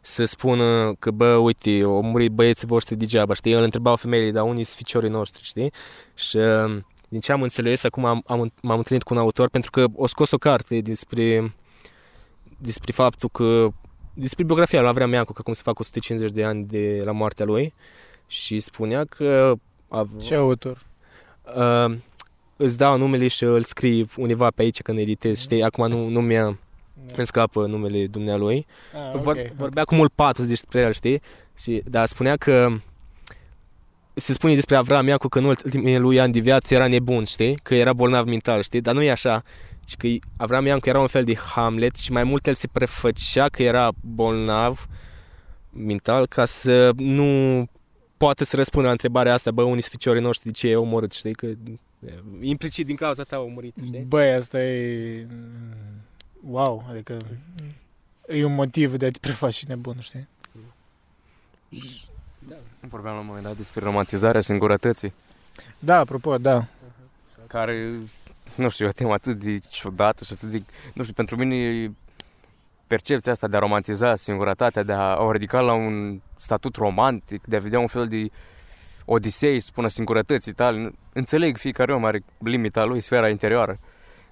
să 0.00 0.24
spună 0.24 0.94
că, 0.98 1.10
bă, 1.10 1.34
uite, 1.34 1.80
au 1.84 2.02
murit 2.02 2.30
băieții 2.30 2.66
voștri 2.66 2.96
degeaba, 2.96 3.34
știi? 3.34 3.52
El 3.52 3.62
întrebau 3.62 3.96
femeile, 3.96 4.30
dar 4.30 4.44
unii 4.44 4.64
sunt 4.64 4.76
ficiorii 4.76 5.10
noștri, 5.10 5.42
știi? 5.42 5.72
Și 6.14 6.38
din 7.08 7.20
ce 7.20 7.32
am 7.32 7.42
înțeles, 7.42 7.84
acum 7.84 8.04
am, 8.04 8.22
am, 8.26 8.52
m-am 8.62 8.78
întâlnit 8.78 9.04
cu 9.04 9.14
un 9.14 9.20
autor 9.20 9.48
pentru 9.48 9.70
că 9.70 9.84
o 9.94 10.06
scos 10.06 10.30
o 10.30 10.38
carte 10.38 10.80
despre, 10.80 11.54
despre 12.58 12.92
faptul 12.92 13.28
că 13.28 13.68
despre 14.14 14.44
biografia 14.44 14.80
lui 14.80 14.88
Avram 14.88 15.12
Iancu, 15.12 15.32
că 15.32 15.42
cum 15.42 15.52
se 15.52 15.62
fac 15.64 15.78
150 15.78 16.30
de 16.30 16.44
ani 16.44 16.64
de 16.64 17.00
la 17.04 17.12
moartea 17.12 17.44
lui 17.44 17.74
și 18.26 18.60
spunea 18.60 19.04
că... 19.04 19.52
Ce 20.20 20.34
autor? 20.34 20.86
Uh, 21.56 21.96
îți 22.56 22.78
dau 22.78 22.98
numele 22.98 23.26
și 23.26 23.44
îl 23.44 23.62
scrii 23.62 24.10
undeva 24.16 24.50
pe 24.50 24.62
aici 24.62 24.82
când 24.82 24.98
editez, 24.98 25.40
știi? 25.40 25.62
Acum 25.62 25.88
nu, 25.88 26.08
nu 26.08 26.20
mi-a 26.20 26.58
îmi 27.16 27.26
scapă 27.26 27.66
numele 27.66 28.06
dumnealui. 28.06 28.66
Ah, 28.94 29.20
Vor, 29.20 29.32
okay, 29.32 29.52
vorbea 29.56 29.84
cu 29.84 29.94
mult 29.94 30.12
patos 30.14 30.46
despre 30.46 30.80
el, 30.80 30.92
știi? 30.92 31.22
Și, 31.58 31.82
dar 31.84 32.06
spunea 32.06 32.36
că 32.36 32.68
se 34.18 34.32
spune 34.32 34.54
despre 34.54 34.76
Avram 34.76 35.06
Iancu 35.06 35.28
că 35.28 35.38
în 35.38 35.44
ultimii 35.44 35.98
lui 35.98 36.20
ani 36.20 36.32
de 36.32 36.40
viață 36.40 36.74
era 36.74 36.86
nebun, 36.86 37.24
știi? 37.24 37.54
Că 37.62 37.74
era 37.74 37.92
bolnav 37.92 38.26
mental, 38.26 38.62
știi? 38.62 38.80
Dar 38.80 38.94
nu 38.94 39.02
e 39.02 39.10
așa. 39.10 39.42
Și 39.88 39.96
că 39.96 40.08
Avram 40.36 40.66
Iancu 40.66 40.88
era 40.88 41.00
un 41.00 41.06
fel 41.06 41.24
de 41.24 41.36
Hamlet 41.36 41.96
și 41.96 42.12
mai 42.12 42.24
mult 42.24 42.46
el 42.46 42.54
se 42.54 42.66
prefăcea 42.66 43.48
că 43.48 43.62
era 43.62 43.92
bolnav 44.00 44.86
mental 45.70 46.26
ca 46.26 46.44
să 46.44 46.90
nu 46.96 47.66
poate 48.16 48.44
să 48.44 48.56
răspundă 48.56 48.86
la 48.86 48.92
întrebarea 48.92 49.34
asta, 49.34 49.50
bă, 49.50 49.62
unii 49.62 49.82
ficiorii 49.82 50.22
noștri 50.22 50.46
de 50.46 50.58
ce 50.58 50.68
e 50.68 50.76
omorât, 50.76 51.12
știi? 51.12 51.32
Că 51.32 51.46
implicit 52.40 52.86
din 52.86 52.96
cauza 52.96 53.22
ta 53.22 53.36
au 53.36 53.48
murit, 53.48 53.74
știi? 53.86 54.00
Băi, 54.00 54.32
asta 54.32 54.62
e... 54.62 55.26
Wow, 56.40 56.86
adică 56.90 57.16
e 58.28 58.44
un 58.44 58.54
motiv 58.54 58.96
de 58.96 59.06
a 59.06 59.10
te 59.10 59.18
preface 59.20 59.64
nebun, 59.68 60.00
știi? 60.00 60.28
Da. 62.48 62.56
Vorbeam 62.80 63.14
la 63.14 63.20
un 63.20 63.26
moment 63.26 63.44
dat 63.44 63.56
despre 63.56 63.84
romantizarea 63.84 64.40
singurătății. 64.40 65.12
Da, 65.78 65.98
apropo, 65.98 66.38
da. 66.38 66.64
Care, 67.46 67.92
nu 68.54 68.68
știu, 68.68 68.84
e 68.84 68.88
o 68.88 68.92
temă 68.92 69.12
atât 69.12 69.38
de 69.38 69.58
ciudată 69.58 70.24
și 70.24 70.32
atât 70.32 70.50
de... 70.50 70.62
Nu 70.94 71.02
știu, 71.02 71.14
pentru 71.14 71.36
mine 71.36 71.90
percepția 72.86 73.32
asta 73.32 73.48
de 73.48 73.56
a 73.56 73.58
romantiza 73.58 74.16
singurătatea, 74.16 74.82
de 74.82 74.92
a 74.92 75.16
o 75.22 75.32
ridica 75.32 75.60
la 75.60 75.72
un 75.72 76.20
statut 76.38 76.76
romantic, 76.76 77.46
de 77.46 77.56
a 77.56 77.60
vedea 77.60 77.78
un 77.78 77.86
fel 77.86 78.08
de 78.08 78.30
odisei, 79.04 79.60
spună 79.60 79.88
singurătății 79.88 80.52
tale. 80.52 80.92
Înțeleg, 81.12 81.56
fiecare 81.56 81.94
om 81.94 82.04
are 82.04 82.24
limita 82.38 82.84
lui, 82.84 83.00
sfera 83.00 83.28
interioară. 83.28 83.78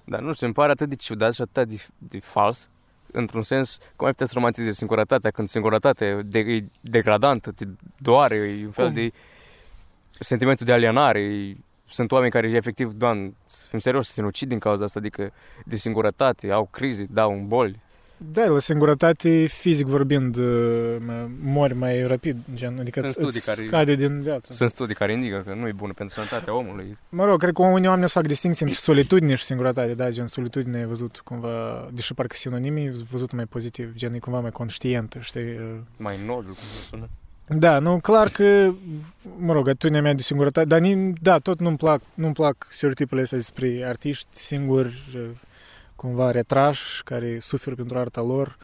Dar 0.03 0.19
nu 0.19 0.33
știu, 0.33 0.45
îmi 0.45 0.55
pare 0.55 0.71
atât 0.71 0.89
de 0.89 0.95
ciudat 0.95 1.33
și 1.33 1.41
atât 1.41 1.67
de, 1.67 1.81
de 1.97 2.19
fals 2.19 2.69
într-un 3.11 3.41
sens, 3.41 3.77
cum 3.95 4.05
ai 4.05 4.11
putea 4.11 4.25
să 4.25 4.33
romantizezi 4.35 4.77
singurătatea 4.77 5.31
când 5.31 5.47
singurătatea 5.47 6.21
de, 6.21 6.39
e 6.39 6.63
degradantă, 6.81 7.51
te 7.51 7.65
doare, 7.97 8.35
e 8.35 8.65
un 8.65 8.71
fel 8.71 8.85
Cum? 8.85 8.93
de 8.93 9.11
sentimentul 10.19 10.65
de 10.65 10.71
alienare, 10.71 11.19
e, 11.19 11.55
sunt 11.89 12.11
oameni 12.11 12.31
care 12.31 12.49
efectiv, 12.49 12.91
doamne, 12.91 13.33
să 13.45 13.65
fim 13.69 13.79
serioși, 13.79 14.07
se 14.07 14.13
sinucid 14.13 14.47
din 14.47 14.59
cauza 14.59 14.83
asta, 14.83 14.99
adică 14.99 15.31
de 15.65 15.75
singurătate, 15.75 16.51
au 16.51 16.67
crize, 16.71 17.07
dau 17.09 17.31
în 17.33 17.47
boli. 17.47 17.79
Da, 18.17 18.45
la 18.45 18.59
singurătate, 18.59 19.45
fizic 19.45 19.85
vorbind, 19.85 20.37
uh, 20.37 20.95
mă- 21.05 21.27
mori 21.41 21.73
mai 21.75 22.07
rapid, 22.07 22.37
gen, 22.55 22.77
adică 22.79 22.99
Sunt 22.99 23.11
îți- 23.11 23.19
studii 23.21 23.37
îți 23.37 23.45
care- 23.45 23.67
scade 23.67 23.95
din 23.95 24.21
viață. 24.21 24.53
Sunt 24.53 24.69
studii 24.69 24.95
care 24.95 25.11
indică 25.11 25.43
că 25.45 25.53
nu 25.53 25.67
e 25.67 25.71
bună 25.71 25.93
pentru 25.93 26.15
sănătatea 26.15 26.55
omului. 26.55 26.97
Mă 27.09 27.25
rog, 27.25 27.39
cred 27.39 27.53
că 27.53 27.61
unii 27.61 27.87
oameni 27.87 28.07
să 28.07 28.13
fac 28.19 28.27
distinție 28.27 28.65
între 28.65 28.79
solitudine 28.81 29.35
și 29.35 29.43
singurătate, 29.43 29.93
da, 29.93 30.09
gen 30.09 30.25
solitudine 30.25 30.79
e 30.79 30.85
văzut 30.85 31.21
cumva, 31.23 31.87
deși 31.93 32.13
parcă 32.13 32.35
sinonime, 32.35 32.81
e 32.81 32.93
văzut 33.11 33.31
mai 33.31 33.45
pozitiv, 33.45 33.93
gen 33.95 34.13
e 34.13 34.17
cumva 34.19 34.39
mai 34.39 34.51
conștientă, 34.51 35.19
știi? 35.21 35.41
uh. 35.41 35.75
Mai 35.97 36.19
nodul, 36.25 36.43
cum 36.53 36.63
se 36.79 36.85
sună. 36.89 37.09
Da, 37.49 37.79
nu, 37.79 37.99
clar 37.99 38.29
că, 38.29 38.71
mă 39.37 39.53
rog, 39.53 39.67
atitudinea 39.67 40.01
mea 40.01 40.13
de 40.13 40.21
singurătate, 40.21 40.67
dar 40.67 40.79
ni- 40.79 41.13
da, 41.21 41.37
tot 41.39 41.59
nu-mi 41.59 41.77
plac, 41.77 42.01
nu-mi 42.13 42.33
plac 42.33 42.67
stereotipele 42.69 43.21
astea 43.21 43.37
despre 43.37 43.83
artiști 43.85 44.27
singuri, 44.31 45.03
uh, 45.15 45.21
cumva 45.97 46.31
retrași, 46.31 47.03
care 47.03 47.39
suferă 47.39 47.75
pentru 47.75 47.97
arta 47.97 48.21
lor. 48.21 48.57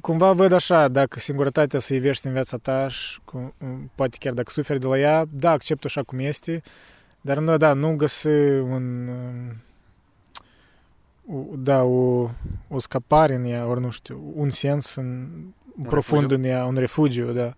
Cumva 0.00 0.32
văd 0.32 0.52
așa, 0.52 0.88
dacă 0.88 1.18
singurătatea 1.18 1.78
se 1.78 1.94
ivește 1.94 2.26
în 2.28 2.32
viața 2.32 2.56
ta 2.56 2.88
și 2.88 3.20
cum, 3.24 3.54
poate 3.94 4.16
chiar 4.20 4.32
dacă 4.32 4.50
suferi 4.50 4.80
de 4.80 4.86
la 4.86 4.98
ea, 4.98 5.24
da, 5.30 5.50
accept 5.50 5.84
așa 5.84 6.02
cum 6.02 6.18
este, 6.18 6.62
dar 7.20 7.38
nu, 7.38 7.56
da, 7.56 7.72
nu 7.72 7.96
găsi 7.96 8.26
un, 8.26 9.08
um, 11.24 11.56
da, 11.58 11.82
o, 11.82 12.30
o 12.68 12.78
scapare 12.78 13.34
în 13.34 13.44
ea, 13.44 13.66
ori 13.66 13.80
nu 13.80 13.90
știu, 13.90 14.32
un 14.34 14.50
sens 14.50 14.94
în, 14.94 15.28
Un 15.78 15.84
profund 15.84 16.20
refugiu? 16.20 16.36
în 16.36 16.50
ea, 16.50 16.64
un 16.64 16.74
refugiu, 16.74 17.32
da. 17.32 17.54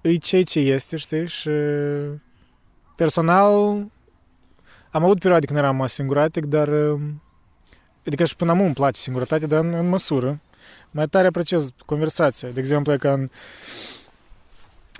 E 0.00 0.16
ceea 0.16 0.42
ce 0.42 0.58
este, 0.58 0.96
știi, 0.96 1.26
și 1.26 1.50
personal 2.96 3.86
am 4.94 5.04
avut 5.04 5.18
perioade 5.18 5.46
când 5.46 5.58
eram 5.58 5.86
singuratic, 5.86 6.44
dar 6.44 6.68
um, 6.68 7.22
adică 8.06 8.24
și 8.24 8.36
până 8.36 8.50
acum 8.50 8.64
îmi 8.64 8.74
place 8.74 9.00
singurătatea, 9.00 9.46
dar 9.46 9.60
în, 9.60 9.72
în 9.72 9.88
măsură. 9.88 10.40
Mai 10.90 11.06
tare 11.06 11.26
apreciez 11.26 11.70
conversația. 11.86 12.48
De 12.48 12.60
exemplu, 12.60 12.92
e 12.92 12.96
ca 12.96 13.12
în 13.12 13.28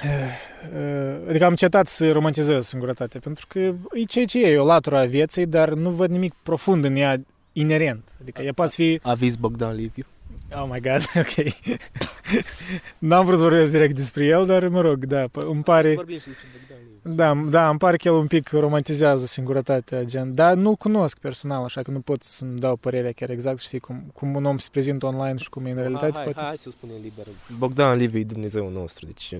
Eh, 0.03 1.29
Adică 1.29 1.45
am 1.45 1.55
cetat 1.55 1.87
să 1.87 2.13
romantizez 2.13 2.67
singurătatea, 2.67 3.21
pentru 3.21 3.47
că 3.49 3.59
e 3.93 4.05
ceea 4.07 4.25
ce 4.25 4.47
e, 4.47 4.53
e 4.53 4.59
o 4.59 4.65
latură 4.65 4.99
a 4.99 5.05
vieții, 5.05 5.47
dar 5.47 5.73
nu 5.73 5.91
văd 5.91 6.11
nimic 6.11 6.35
profund 6.43 6.85
în 6.85 6.97
ea 6.97 7.21
inerent. 7.53 8.09
Adică 8.21 8.43
ea 8.43 8.53
poate 8.53 8.73
fi... 8.75 9.01
Aviz 9.03 9.37
Bogdan 9.37 9.75
Liviu. 9.75 10.05
Oh 10.53 10.67
my 10.71 10.81
god, 10.81 11.03
ok. 11.25 11.53
N-am 12.99 13.25
vrut 13.25 13.37
să 13.39 13.43
vorbesc 13.43 13.71
direct 13.71 13.95
despre 13.95 14.25
el, 14.25 14.47
dar 14.47 14.69
mă 14.69 14.81
rog, 14.81 15.05
da, 15.05 15.25
p- 15.25 15.47
îmi 15.49 15.63
pare... 15.63 15.95
Vorbim 15.95 16.19
și 16.19 16.27
despre 16.27 16.47
Bogdan 16.53 16.74
Liviu. 16.74 16.74
Da, 17.07 17.35
da, 17.35 17.69
îmi 17.69 17.79
pare 17.79 17.97
că 17.97 18.09
el 18.09 18.15
un 18.15 18.27
pic 18.27 18.49
romantizează 18.51 19.27
singurătatea, 19.27 20.03
gen, 20.03 20.35
dar 20.35 20.55
nu-l 20.55 20.75
cunosc 20.75 21.19
personal, 21.19 21.65
așa 21.65 21.83
că 21.83 21.91
nu 21.91 22.01
pot 22.01 22.23
să-mi 22.23 22.59
dau 22.59 22.77
părerea 22.77 23.13
chiar 23.13 23.31
exact, 23.31 23.59
știi, 23.59 23.79
cum, 23.79 24.05
cum 24.13 24.35
un 24.35 24.45
om 24.45 24.59
se 24.59 24.69
prezintă 24.71 25.07
online 25.07 25.37
și 25.37 25.49
cum 25.49 25.67
e 25.67 25.71
în 25.71 25.77
realitate, 25.77 26.13
hai, 26.15 26.25
poate... 26.25 26.39
hai, 26.39 26.47
hai 26.47 26.57
să 26.57 26.69
o 26.69 26.71
spunem 26.71 26.97
liber. 27.03 27.27
Bogdan 27.59 27.97
Liviu 27.97 28.21
e 28.21 28.25
Dumnezeu 28.25 28.69
nostru, 28.69 29.07
deci... 29.07 29.35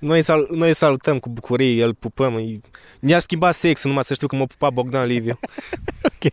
Noi, 0.00 0.22
sal- 0.22 0.48
noi 0.50 0.74
salutăm 0.74 1.18
cu 1.18 1.28
bucurie, 1.28 1.84
îl 1.84 1.94
pupăm. 1.94 2.36
e- 2.36 2.60
Ne-a 3.00 3.18
schimbat 3.18 3.54
sexul, 3.54 3.88
numai 3.88 4.04
să 4.04 4.14
știu 4.14 4.26
că 4.26 4.36
m-a 4.36 4.44
pupat 4.46 4.72
Bogdan 4.72 5.06
Liviu. 5.06 5.38
ok. 6.10 6.32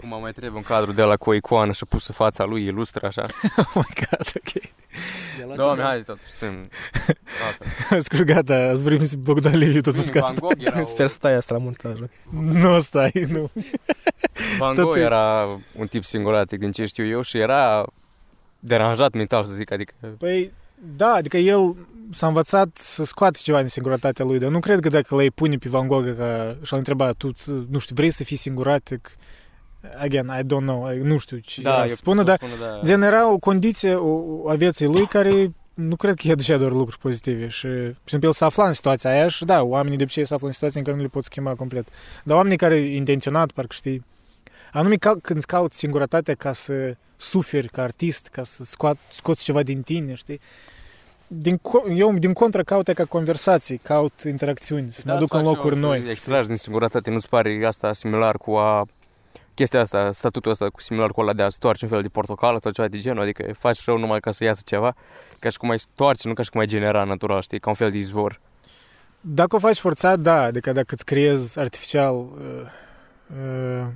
Cum 0.00 0.20
mai 0.20 0.32
trebuie 0.32 0.56
un 0.56 0.62
cadru 0.66 0.92
de 0.92 1.02
la 1.02 1.16
cu 1.16 1.30
o 1.30 1.34
icoană 1.34 1.72
și 1.72 1.84
pusă 1.84 2.12
fața 2.12 2.44
lui, 2.44 2.64
ilustră 2.64 3.06
așa. 3.06 3.22
Oh 3.56 3.66
my 3.74 4.04
god, 4.10 4.32
ok. 4.36 4.62
Doamne, 5.56 5.82
hai 5.82 6.02
totuși, 6.02 6.30
suntem... 6.30 6.70
Scur, 8.00 8.22
gata, 8.22 8.54
ați 8.72 8.82
vorbit 8.82 9.12
Bogdan 9.12 9.56
Liviu 9.56 9.80
tot 9.80 9.94
Van 9.94 10.04
podcast. 10.04 10.34
Gogh 10.38 10.64
era, 10.64 10.82
Sper 10.82 11.06
să 11.08 11.14
stai 11.14 11.34
asta 11.34 11.54
la 11.54 11.60
montajă. 11.60 12.10
Nu 12.40 12.80
stai, 12.80 13.12
nu. 13.28 13.50
Van 14.58 14.74
tot- 14.74 14.84
Gogh 14.84 14.96
era 14.98 15.44
un 15.76 15.86
tip 15.86 16.04
singuratic 16.04 16.58
din 16.58 16.72
ce 16.72 16.84
știu 16.84 17.06
eu 17.06 17.22
și 17.22 17.38
era 17.38 17.86
deranjat 18.58 19.12
mental, 19.12 19.44
să 19.44 19.52
zic, 19.52 19.72
adică... 19.72 19.92
Păi, 20.18 20.52
da, 20.96 21.12
adică 21.12 21.36
el 21.36 21.76
s-a 22.12 22.26
învățat 22.26 22.68
să 22.76 23.04
scoate 23.04 23.38
ceva 23.42 23.58
din 23.60 23.68
singuratatea 23.68 24.24
lui, 24.24 24.38
dar 24.38 24.50
nu 24.50 24.60
cred 24.60 24.80
că 24.80 24.88
dacă 24.88 25.14
l-ai 25.14 25.30
pune 25.30 25.56
pe 25.56 25.68
Van 25.68 25.86
Gogh 25.86 26.16
ca 26.16 26.56
și-l 26.62 26.76
întreba, 26.76 27.12
tu, 27.12 27.32
ți- 27.32 27.52
nu 27.70 27.78
știu, 27.78 27.94
vrei 27.94 28.10
să 28.10 28.24
fii 28.24 28.36
singuratic? 28.36 29.16
Again, 29.98 30.26
I 30.40 30.42
don't 30.42 30.64
know, 30.64 30.90
I- 30.92 31.00
nu 31.02 31.18
știu 31.18 31.36
ce 31.38 31.60
era 31.60 31.80
eu 31.80 31.86
să 31.86 31.94
spună, 31.94 32.22
dar 32.22 32.40
da. 32.60 32.80
gen 32.84 33.02
era 33.02 33.32
o 33.32 33.38
condiție 33.38 33.94
o, 33.94 34.48
a 34.50 34.54
vieții 34.54 34.86
lui 34.86 35.06
care 35.06 35.52
nu 35.74 35.96
cred 35.96 36.14
că 36.14 36.20
îi 36.24 36.30
aducea 36.30 36.56
doar 36.56 36.70
lucruri 36.72 36.98
pozitive 37.00 37.48
și, 37.48 37.66
de 37.66 37.96
exemplu, 38.04 38.28
el 38.28 38.34
se 38.34 38.44
afla 38.44 38.66
în 38.66 38.72
situația 38.72 39.10
aia 39.10 39.28
și 39.28 39.44
da, 39.44 39.62
oamenii 39.62 39.96
de 39.96 40.02
obicei 40.02 40.26
se 40.26 40.34
află 40.34 40.46
în 40.46 40.52
situații 40.52 40.78
în 40.78 40.84
care 40.84 40.96
nu 40.96 41.02
le 41.02 41.08
pot 41.08 41.24
schimba 41.24 41.54
complet. 41.54 41.88
Dar 42.24 42.36
oamenii 42.36 42.56
care 42.58 42.76
intenționat, 42.76 43.50
parcă 43.50 43.72
știi, 43.74 44.04
anume 44.72 44.96
ca, 44.96 45.14
când 45.22 45.38
îți 45.38 45.46
cauți 45.46 45.78
singurătatea 45.78 46.34
ca 46.34 46.52
să 46.52 46.96
suferi 47.16 47.68
ca 47.68 47.82
artist, 47.82 48.28
ca 48.28 48.42
să 48.42 48.64
scoat, 48.64 48.96
scoți 49.10 49.44
ceva 49.44 49.62
din 49.62 49.82
tine, 49.82 50.14
știi? 50.14 50.40
Din, 51.26 51.56
co- 51.56 51.96
eu, 51.96 52.12
din 52.12 52.32
contră, 52.32 52.62
caut 52.62 52.88
ca 52.88 53.04
conversații, 53.04 53.76
caut 53.76 54.20
interacțiuni, 54.24 54.90
să 54.92 55.02
Da, 55.04 55.12
mă 55.12 55.18
duc 55.18 55.34
în 55.34 55.42
locuri 55.42 55.76
noi. 55.76 56.02
Extraj 56.10 56.46
din 56.46 56.56
singurătate, 56.56 57.10
nu-ți 57.10 57.28
pare 57.28 57.64
asta 57.66 57.92
similar 57.92 58.36
cu 58.36 58.54
a 58.54 58.86
chestia 59.54 59.80
asta, 59.80 60.12
statutul 60.12 60.50
ăsta 60.50 60.68
cu 60.68 60.80
similar 60.80 61.10
cu 61.10 61.20
ăla 61.20 61.32
de 61.32 61.42
a 61.42 61.48
stoarce 61.48 61.84
un 61.84 61.90
fel 61.90 62.02
de 62.02 62.08
portocală 62.08 62.58
sau 62.62 62.70
ceva 62.70 62.88
de 62.88 62.98
genul, 62.98 63.22
adică 63.22 63.52
faci 63.58 63.84
rău 63.84 63.98
numai 63.98 64.20
ca 64.20 64.30
să 64.30 64.44
iasă 64.44 64.60
ceva, 64.64 64.94
ca 65.38 65.48
și 65.48 65.58
cum 65.58 65.70
ai 65.70 65.78
stoarce, 65.78 66.28
nu 66.28 66.34
ca 66.34 66.42
și 66.42 66.50
cum 66.50 66.60
ai 66.60 66.66
genera 66.66 67.04
natural, 67.04 67.42
știi, 67.42 67.60
ca 67.60 67.68
un 67.68 67.74
fel 67.76 67.90
de 67.90 67.96
izvor. 67.96 68.40
Dacă 69.20 69.56
o 69.56 69.58
faci 69.58 69.78
forțat, 69.78 70.18
da, 70.18 70.42
adică 70.42 70.72
dacă 70.72 70.94
îți 70.94 71.04
creezi 71.04 71.58
artificial 71.58 72.14
uh, 72.14 72.26
uh, 73.30 73.86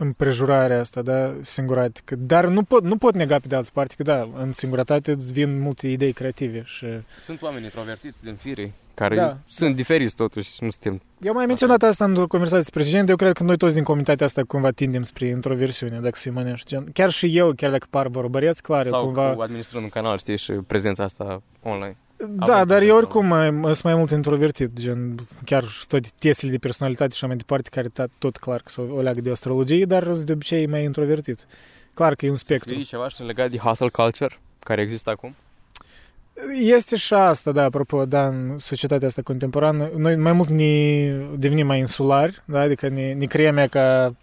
împrejurarea 0.00 0.80
asta, 0.80 1.02
da, 1.02 1.34
singuratică. 1.40 2.14
Dar 2.16 2.46
nu 2.46 2.62
pot, 2.62 2.82
nu 2.82 2.96
pot 2.96 3.14
nega 3.14 3.38
pe 3.38 3.46
de 3.46 3.56
altă 3.56 3.70
parte 3.72 3.94
că, 3.96 4.02
da, 4.02 4.28
în 4.36 4.52
singurătate 4.52 5.10
îți 5.10 5.32
vin 5.32 5.60
multe 5.60 5.88
idei 5.88 6.12
creative 6.12 6.62
și... 6.64 6.86
Sunt 7.24 7.42
oameni 7.42 7.64
introvertiți 7.64 8.22
din 8.24 8.34
fire, 8.34 8.72
care 8.94 9.14
Da. 9.14 9.36
sunt 9.46 9.76
diferiți 9.76 10.14
totuși, 10.14 10.50
nu 10.60 10.70
suntem... 10.70 11.00
Eu 11.20 11.32
mai 11.32 11.42
am 11.42 11.48
menționat 11.48 11.82
asta 11.82 12.04
în 12.04 12.26
conversații 12.26 12.70
precedente, 12.72 13.10
eu 13.10 13.16
cred 13.16 13.32
că 13.32 13.42
noi 13.42 13.56
toți 13.56 13.74
din 13.74 13.82
comunitatea 13.82 14.26
asta 14.26 14.42
cumva 14.44 14.70
tindem 14.70 15.02
spre 15.02 15.26
introversiune, 15.26 16.00
dacă 16.00 16.16
să-i 16.16 16.32
mănești. 16.32 16.66
Gen, 16.68 16.88
chiar 16.92 17.10
și 17.10 17.36
eu, 17.36 17.52
chiar 17.52 17.70
dacă 17.70 17.86
par 17.90 18.06
vorbăreț, 18.08 18.58
clar, 18.58 18.84
eu 18.84 18.90
sau 18.92 19.04
cumva... 19.04 19.32
cu 19.34 19.40
administrând 19.40 19.84
un 19.84 19.90
canal, 19.90 20.18
știi, 20.18 20.36
și 20.36 20.52
prezența 20.52 21.04
asta 21.04 21.42
online. 21.62 21.96
Da, 22.28 22.54
Avem 22.54 22.66
dar 22.66 22.82
eu 22.82 22.86
prezență 22.86 22.92
oricum 22.92 23.26
mai, 23.26 23.50
sunt 23.62 23.82
mai 23.82 23.94
mult 23.94 24.10
introvertit, 24.10 24.72
gen, 24.78 25.14
chiar 25.44 25.64
și 25.64 25.86
toate 25.86 26.08
testele 26.18 26.50
de 26.50 26.58
personalitate 26.58 27.10
și 27.10 27.16
așa 27.16 27.26
mai 27.26 27.36
departe, 27.36 27.68
care 27.72 27.88
ta- 27.88 28.12
tot 28.18 28.36
clar 28.36 28.62
că 28.74 28.80
o 28.80 29.00
leagă 29.00 29.20
de 29.20 29.30
astrologie, 29.30 29.84
dar 29.84 30.04
sunt 30.04 30.18
de 30.26 30.32
obicei 30.32 30.66
mai 30.66 30.84
introvertit. 30.84 31.46
Clar 31.94 32.14
că 32.14 32.26
e 32.26 32.30
un 32.30 32.34
spectru. 32.36 32.72
Știi 32.72 32.84
ceva 32.84 33.08
și 33.08 33.22
legat 33.22 33.50
de 33.50 33.56
hustle 33.56 33.88
culture, 33.88 34.38
care 34.58 34.82
există 34.82 35.10
acum? 35.10 35.34
Este 36.60 36.96
și 36.96 37.14
asta, 37.14 37.52
da, 37.52 37.64
apropo, 37.64 38.04
da, 38.04 38.26
în 38.26 38.58
societatea 38.58 39.08
asta 39.08 39.22
contemporană, 39.22 39.90
noi 39.96 40.16
mai 40.16 40.32
mult 40.32 40.48
ne 40.48 41.10
devenim 41.36 41.66
mai 41.66 41.78
insulari, 41.78 42.42
da, 42.44 42.60
adică 42.60 42.88
ne, 42.88 43.12
ne 43.12 43.24
creăm 43.24 43.66
ca, 43.70 44.14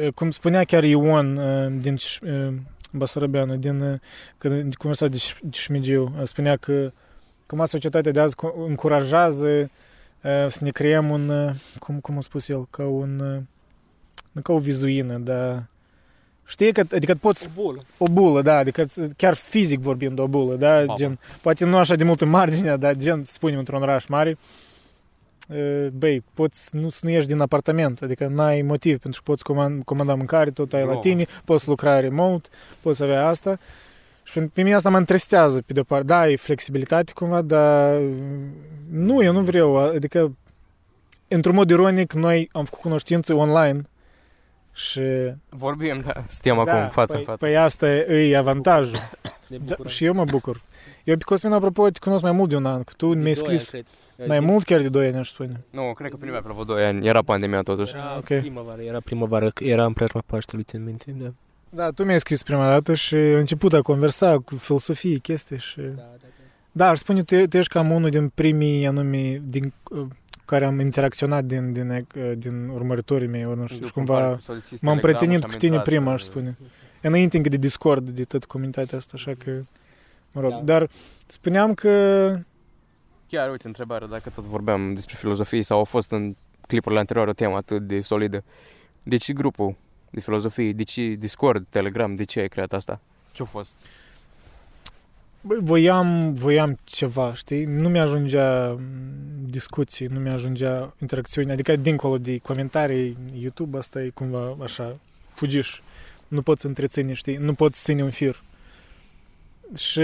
e, 0.00 0.10
cum 0.10 0.30
spunea 0.30 0.64
chiar 0.64 0.84
Ion 0.84 1.36
e, 1.36 1.68
din 1.80 1.96
Cis- 2.88 2.94
e, 2.94 2.96
Basarabeanu, 2.96 3.56
din, 3.56 3.80
e, 3.80 4.00
când 4.38 4.74
conversa 4.74 5.06
de 5.08 5.16
Cis- 5.16 5.50
Cismigiu, 5.50 6.14
e, 6.20 6.24
spunea 6.24 6.56
că 6.56 6.92
cum 7.46 7.64
societatea 7.64 8.12
de 8.12 8.20
azi 8.20 8.34
co- 8.36 8.66
încurajează 8.68 9.48
e, 9.48 9.68
să 10.48 10.58
ne 10.64 10.70
creăm 10.70 11.10
un, 11.10 11.30
e, 11.30 11.54
cum, 11.78 12.00
cum 12.00 12.16
a 12.16 12.20
spus 12.20 12.48
el, 12.48 12.66
ca 12.70 12.82
un, 12.84 13.20
e, 13.20 13.46
nu 14.32 14.40
ca 14.42 14.52
o 14.52 14.58
vizuină, 14.58 15.18
dar 15.18 15.66
Știi 16.50 16.72
că, 16.72 16.82
adică 16.94 17.14
poți 17.14 17.46
O 17.46 17.50
bulă. 17.62 17.80
o 17.98 18.06
bulă, 18.06 18.42
da, 18.42 18.56
adică 18.56 18.84
ți- 18.84 19.14
chiar 19.16 19.34
fizic 19.34 19.80
vorbind 19.80 20.18
o 20.18 20.26
bulă, 20.26 20.54
da, 20.56 20.78
Papa. 20.78 20.94
gen, 20.94 21.18
poate 21.42 21.64
nu 21.64 21.76
așa 21.76 21.94
de 21.94 22.04
multă 22.04 22.24
margine, 22.24 22.76
dar 22.76 22.96
gen, 22.96 23.22
să 23.22 23.32
spunem, 23.32 23.58
într-un 23.58 23.82
oraș 23.82 24.06
mare, 24.06 24.30
e, 24.30 24.36
băi, 25.92 26.24
poți 26.34 26.76
nu, 26.76 26.88
să 26.88 27.00
nu 27.02 27.10
ieși 27.10 27.26
din 27.26 27.40
apartament, 27.40 28.02
adică 28.02 28.26
n-ai 28.26 28.62
motiv, 28.62 28.98
pentru 28.98 29.22
că 29.24 29.30
poți 29.30 29.44
comanda, 29.44 29.82
comanda 29.84 30.14
mâncare, 30.14 30.50
tot 30.50 30.72
ai 30.72 30.80
la 30.80 30.86
Bravo. 30.86 31.00
tine, 31.00 31.26
poți 31.44 31.68
lucra 31.68 32.00
remote, 32.00 32.48
poți 32.80 33.02
avea 33.02 33.26
asta. 33.26 33.58
Și 34.22 34.32
pe- 34.32 34.50
pe 34.54 34.62
mine 34.62 34.74
asta 34.74 34.90
mă 34.90 34.96
întristează, 34.96 35.62
pe 35.66 35.72
de-o 35.72 35.82
parte. 35.82 36.04
Da, 36.04 36.28
e 36.28 36.36
flexibilitate 36.36 37.12
cumva, 37.14 37.42
dar 37.42 38.00
nu, 38.90 39.22
eu 39.22 39.32
nu 39.32 39.40
vreau, 39.40 39.76
adică 39.76 40.36
într-un 41.28 41.54
mod 41.54 41.70
ironic, 41.70 42.12
noi 42.12 42.48
am 42.52 42.64
făcut 42.64 42.80
cunoștință 42.80 43.34
online 43.34 43.82
și 44.72 45.00
Vorbim, 45.48 46.00
da, 46.04 46.12
suntem 46.28 46.64
da, 46.64 46.72
acum 46.72 46.88
față 46.90 47.12
păi, 47.12 47.18
în 47.20 47.24
față. 47.26 47.44
Păi 47.44 47.56
asta 47.56 47.88
e 47.90 48.36
avantajul. 48.36 48.98
Ne 49.46 49.56
Da, 49.56 49.64
bucurăm. 49.66 49.90
și 49.90 50.04
eu 50.04 50.14
mă 50.14 50.24
bucur. 50.24 50.60
Eu 51.04 51.16
pe 51.16 51.24
Cosmin, 51.24 51.52
apropo, 51.52 51.90
te 51.90 51.98
cunosc 51.98 52.22
mai 52.22 52.32
mult 52.32 52.48
de 52.48 52.56
un 52.56 52.66
an, 52.66 52.82
că 52.82 52.92
tu 52.96 53.06
mi-ai 53.14 53.32
De 53.32 53.40
doi 53.40 53.48
ani, 53.48 53.58
scris 53.58 53.68
cred. 53.70 53.86
Mai 54.26 54.40
mult 54.40 54.64
chiar 54.64 54.80
de 54.80 54.88
2 54.88 55.06
ani, 55.06 55.16
aș 55.16 55.28
spune. 55.28 55.60
Nu, 55.70 55.92
cred 55.94 56.10
că 56.10 56.16
primea 56.16 56.40
pe 56.40 56.48
vreo 56.52 56.64
2 56.64 56.84
ani, 56.84 57.06
era 57.06 57.22
pandemia 57.22 57.62
totuși. 57.62 57.94
Era 57.94 58.16
Ok. 58.16 58.24
primăvară, 58.24 58.82
era 58.82 59.00
primăvară, 59.00 59.52
era 59.60 59.84
în 59.84 59.92
preajma 59.92 60.22
Paștelui, 60.26 60.64
țin 60.64 60.84
minte, 60.84 61.14
da. 61.18 61.32
Da, 61.70 61.90
tu 61.90 62.04
mi-ai 62.04 62.20
scris 62.20 62.42
prima 62.42 62.68
dată 62.68 62.94
și 62.94 63.14
a 63.14 63.38
început 63.38 63.72
a 63.72 63.82
conversa 63.82 64.38
cu 64.38 64.54
filosofie, 64.54 65.18
chestii 65.18 65.58
și... 65.58 65.80
Da, 65.80 65.86
da, 65.86 66.02
da. 66.20 66.26
Da, 66.72 66.88
aș 66.88 66.98
spune, 66.98 67.22
tu, 67.22 67.46
tu 67.46 67.56
ești 67.56 67.72
cam 67.72 67.90
unul 67.90 68.10
din 68.10 68.28
primii 68.28 68.86
anume 68.86 69.42
din 69.44 69.72
uh, 69.90 70.06
care 70.44 70.64
am 70.64 70.80
interacționat 70.80 71.44
din, 71.44 71.72
din, 71.72 71.90
uh, 71.90 72.32
din 72.36 72.68
urmăritorii 72.68 73.28
mei, 73.28 73.46
ori 73.46 73.58
nu 73.60 73.66
știu, 73.66 73.86
și 73.86 73.92
cumva 73.92 74.38
m-am 74.80 74.98
prietenit 74.98 75.44
cu 75.44 75.56
tine 75.56 75.80
prima, 75.80 76.12
aș 76.12 76.22
spune. 76.22 76.56
Înainte 77.00 77.36
încă 77.36 77.48
de 77.48 77.56
Discord, 77.56 78.08
de 78.08 78.24
tot 78.24 78.44
comunitatea 78.44 78.98
asta, 78.98 79.12
așa 79.14 79.32
că, 79.44 79.50
mă 80.32 80.40
rog. 80.40 80.50
Da. 80.50 80.60
Dar 80.64 80.88
spuneam 81.26 81.74
că 81.74 81.90
Chiar, 83.28 83.50
uite, 83.50 83.66
întrebarea, 83.66 84.06
dacă 84.06 84.30
tot 84.30 84.44
vorbeam 84.44 84.94
despre 84.94 85.14
filozofie 85.18 85.62
sau 85.62 85.80
a 85.80 85.84
fost 85.84 86.10
în 86.10 86.36
clipurile 86.66 87.00
anterioare 87.00 87.30
o 87.30 87.34
temă 87.34 87.56
atât 87.56 87.86
de 87.86 88.00
solidă. 88.00 88.44
De 89.02 89.16
ce 89.16 89.32
grupul 89.32 89.76
de 90.10 90.20
filozofie? 90.20 90.72
De 90.72 90.82
ce 90.82 91.02
Discord, 91.02 91.66
Telegram? 91.70 92.14
De 92.14 92.24
ce 92.24 92.40
ai 92.40 92.48
creat 92.48 92.72
asta? 92.72 93.00
Ce-a 93.32 93.44
fost? 93.44 93.78
Băi, 95.40 95.58
voiam, 95.60 96.32
voiam 96.32 96.78
ceva, 96.84 97.34
știi? 97.34 97.64
Nu 97.64 97.88
mi-ajungea 97.88 98.70
m, 98.70 98.80
discuții, 99.46 100.06
nu 100.06 100.20
mi-ajungea 100.20 100.94
interacțiuni, 101.00 101.50
adică 101.50 101.76
dincolo 101.76 102.18
de 102.18 102.38
comentarii, 102.38 103.16
YouTube, 103.34 103.78
asta 103.78 104.02
e 104.02 104.08
cumva 104.08 104.56
așa, 104.62 104.98
fugiș. 105.32 105.80
Nu 106.28 106.42
poți 106.42 106.66
întreține, 106.66 107.12
știi? 107.12 107.36
Nu 107.36 107.54
poți 107.54 107.82
ține 107.82 108.02
un 108.02 108.10
fir. 108.10 108.42
Și 109.76 110.02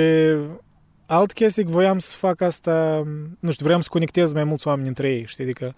alt 1.06 1.32
chestie, 1.32 1.62
că 1.62 1.70
voiam 1.70 1.98
să 1.98 2.16
fac 2.16 2.40
asta, 2.40 3.02
nu 3.38 3.50
știu, 3.50 3.64
vreau 3.64 3.80
să 3.80 3.88
conectez 3.90 4.32
mai 4.32 4.44
mulți 4.44 4.66
oameni 4.66 4.88
între 4.88 5.08
ei, 5.08 5.26
știi? 5.26 5.44
Adică, 5.44 5.74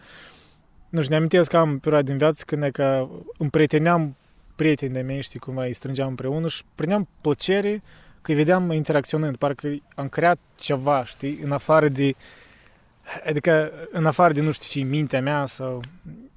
nu 0.88 1.00
știu, 1.00 1.10
ne 1.10 1.16
amintesc 1.16 1.50
că 1.50 1.56
am 1.56 1.78
perioade 1.78 2.08
din 2.08 2.16
viață 2.18 2.42
când 2.46 2.62
e 2.62 2.70
că 2.70 3.08
împrieteneam 3.38 4.16
prietenii 4.56 4.94
de 4.94 5.00
mei, 5.00 5.22
știi, 5.22 5.38
cumva 5.38 5.64
îi 5.64 5.72
strângeam 5.72 6.08
împreună 6.08 6.48
și 6.48 6.62
prineam 6.74 7.08
plăcere 7.20 7.82
că 8.22 8.30
îi 8.30 8.36
vedeam 8.36 8.70
interacționând, 8.70 9.36
parcă 9.36 9.76
am 9.94 10.08
creat 10.08 10.38
ceva, 10.56 11.04
știi, 11.04 11.40
în 11.42 11.52
afară 11.52 11.88
de 11.88 12.14
adică 13.26 13.72
în 13.90 14.06
afară 14.06 14.32
de 14.32 14.40
nu 14.40 14.50
știu 14.50 14.80
ce 14.80 14.88
mintea 14.88 15.20
mea 15.20 15.46
sau 15.46 15.80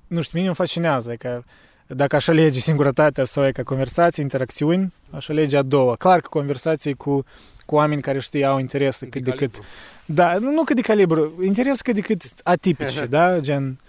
nu 0.08 0.21
știu, 0.21 0.32
mine 0.34 0.47
îmi 0.47 0.56
fascinează 0.56 1.15
că 1.15 1.43
dacă 1.88 2.15
aș 2.15 2.28
alege 2.28 2.60
singurătatea 2.60 3.25
sau 3.25 3.45
e 3.45 3.52
ca 3.52 3.63
conversații, 3.63 4.23
interacțiuni, 4.23 4.93
aș 5.12 5.30
alege 5.30 5.58
a 5.58 5.62
doua. 5.62 5.95
Clar 5.95 6.19
că 6.19 6.28
conversații 6.30 6.93
cu, 6.93 7.25
cu 7.69 7.75
oameni 7.75 8.01
care 8.01 8.19
știi 8.19 8.45
au 8.45 8.60
interese 8.60 9.08
cât 9.08 9.23
de 9.23 9.32
cât. 9.32 9.60
Da, 10.05 10.38
nu, 10.38 10.51
nu 10.51 10.63
cât 10.63 10.75
de 10.75 10.82
calibru, 10.82 11.34
interes 11.43 11.82
cât 11.82 11.95
de 11.95 12.01
cât 12.01 12.21
atipice, 12.43 13.05
da? 13.17 13.39
Gen, 13.39 13.79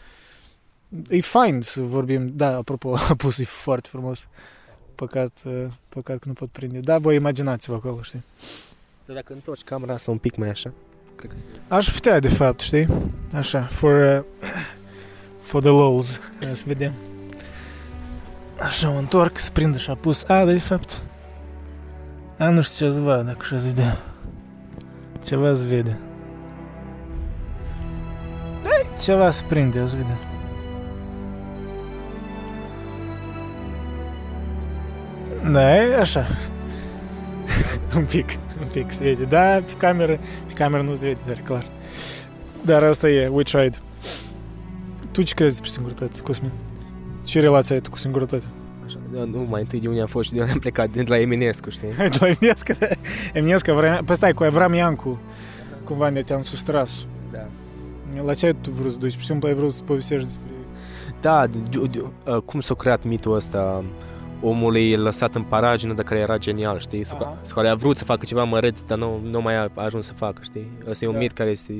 e 1.09 1.21
fain 1.21 1.61
să 1.61 1.81
vorbim, 1.81 2.33
da, 2.35 2.57
apropo, 2.57 2.95
a 3.09 3.14
pus 3.14 3.38
e 3.38 3.45
foarte 3.45 3.88
frumos. 3.90 4.27
Păcat, 4.95 5.43
uh, 5.45 5.64
păcat 5.88 6.19
că 6.19 6.25
nu 6.27 6.33
pot 6.33 6.49
prinde. 6.49 6.79
Da, 6.79 6.99
voi 6.99 7.14
imaginați-vă 7.14 7.75
acolo, 7.75 8.03
știi? 8.03 8.25
Dar 9.07 9.16
dacă 9.16 9.33
întorci 9.33 9.62
camera 9.62 9.93
asta 9.95 10.11
un 10.11 10.19
pic 10.19 10.37
mai 10.37 10.49
așa, 10.49 10.73
cred 11.16 11.31
că 11.31 11.37
se... 11.37 11.45
Aș 11.69 11.90
putea, 11.90 12.19
de 12.19 12.29
fapt, 12.29 12.61
știi? 12.61 12.87
Așa, 13.35 13.61
for, 13.61 14.25
uh, 14.43 14.51
for 15.40 15.61
the 15.61 15.71
lols. 15.71 16.21
Ia 16.43 16.55
să 16.55 16.64
vedem. 16.66 16.93
Așa, 18.59 18.88
mă 18.88 18.99
întorc, 18.99 19.38
să 19.38 19.51
prind 19.51 19.75
așa 19.75 19.95
pus. 19.95 20.23
A, 20.23 20.45
de 20.45 20.59
fapt. 20.59 21.03
Și 23.42 23.55
vedea. 23.55 23.96
Ceva 25.24 25.55
se 25.55 25.66
vede. 25.66 25.98
Ei, 28.64 28.87
ceva 29.03 29.31
se 29.31 29.44
prinde, 29.48 29.87
să 29.87 29.96
vedem. 29.96 30.16
Da, 35.53 35.76
e 35.76 35.98
așa. 35.98 36.26
Un 37.96 38.05
pic. 38.05 38.29
Un 38.61 38.66
pic 38.72 38.90
se 38.90 39.03
vede. 39.03 39.24
Da, 39.24 39.62
pe 39.66 39.72
cameră, 39.79 40.18
pe 40.46 40.53
cameră 40.53 40.83
nu 40.83 40.94
se 40.94 41.07
vede, 41.07 41.20
dar 41.26 41.40
clar. 41.44 41.66
Dar 42.64 42.83
asta 42.83 43.09
e, 43.09 43.29
we 43.29 43.42
tried. 43.42 43.83
Crezi 45.12 45.35
despre 45.35 45.70
singurătate, 45.70 46.20
Cosmin? 46.20 46.50
Ce 47.24 47.40
relație 47.40 47.74
ai 47.74 47.81
tu 47.81 47.90
cu 47.90 47.96
singurătate? 47.96 48.44
Așa, 48.96 48.98
da, 49.12 49.24
nu, 49.24 49.46
mai 49.48 49.61
întâi 49.61 49.81
de 49.81 49.88
unde 49.88 50.00
am 50.00 50.07
fost 50.07 50.29
și 50.29 50.35
de 50.35 50.40
unde 50.40 50.53
am 50.53 50.59
plecat, 50.59 50.90
de 50.90 51.05
la 51.07 51.18
Eminescu, 51.18 51.70
știi? 51.70 51.88
De 51.96 52.16
la 52.20 52.26
Eminescu, 52.29 52.72
da. 52.79 52.87
Eminescu, 53.33 53.72
vrea... 53.72 54.03
Păi 54.05 54.14
stai, 54.14 54.33
cu 54.33 54.42
Avram 54.42 54.74
Iancu, 54.74 55.20
cumva 55.85 56.09
ne 56.09 56.22
te-am 56.22 56.42
sustras. 56.42 57.07
Da. 57.33 57.46
La 58.24 58.35
ce 58.35 58.46
ai 58.46 58.57
tu 58.61 58.70
vrut 58.70 58.92
să 58.92 58.98
duci? 58.98 59.12
Pur 59.12 59.20
și 59.20 59.26
simplu 59.26 59.48
ai 59.48 59.55
vrut 59.55 59.72
să 59.72 59.83
povestești 59.83 60.24
despre... 60.26 60.44
Da, 61.20 61.46
de, 61.46 61.59
de, 61.70 61.87
de, 61.90 62.05
uh, 62.26 62.37
cum 62.44 62.61
s-a 62.61 62.74
creat 62.74 63.05
mitul 63.05 63.35
ăsta 63.35 63.85
omului 64.42 64.96
lăsat 64.96 65.35
în 65.35 65.42
paragină, 65.42 65.92
dar 65.94 66.05
care 66.05 66.20
era 66.20 66.38
genial, 66.38 66.79
știi? 66.79 67.03
Sau, 67.05 67.18
Aha. 67.20 67.38
sau 67.42 67.57
care 67.57 67.68
a 67.68 67.74
vrut 67.74 67.96
să 67.96 68.05
facă 68.05 68.24
ceva 68.24 68.44
măreț, 68.44 68.81
dar 68.81 68.98
nu, 68.98 69.20
nu 69.31 69.40
mai 69.40 69.57
a 69.57 69.70
ajuns 69.74 70.07
să 70.07 70.12
facă, 70.12 70.40
știi? 70.42 70.70
Ăsta 70.88 71.05
e 71.05 71.09
un 71.09 71.14
Da. 71.14 71.20
mit 71.20 71.33
care 71.33 71.55
se 71.55 71.74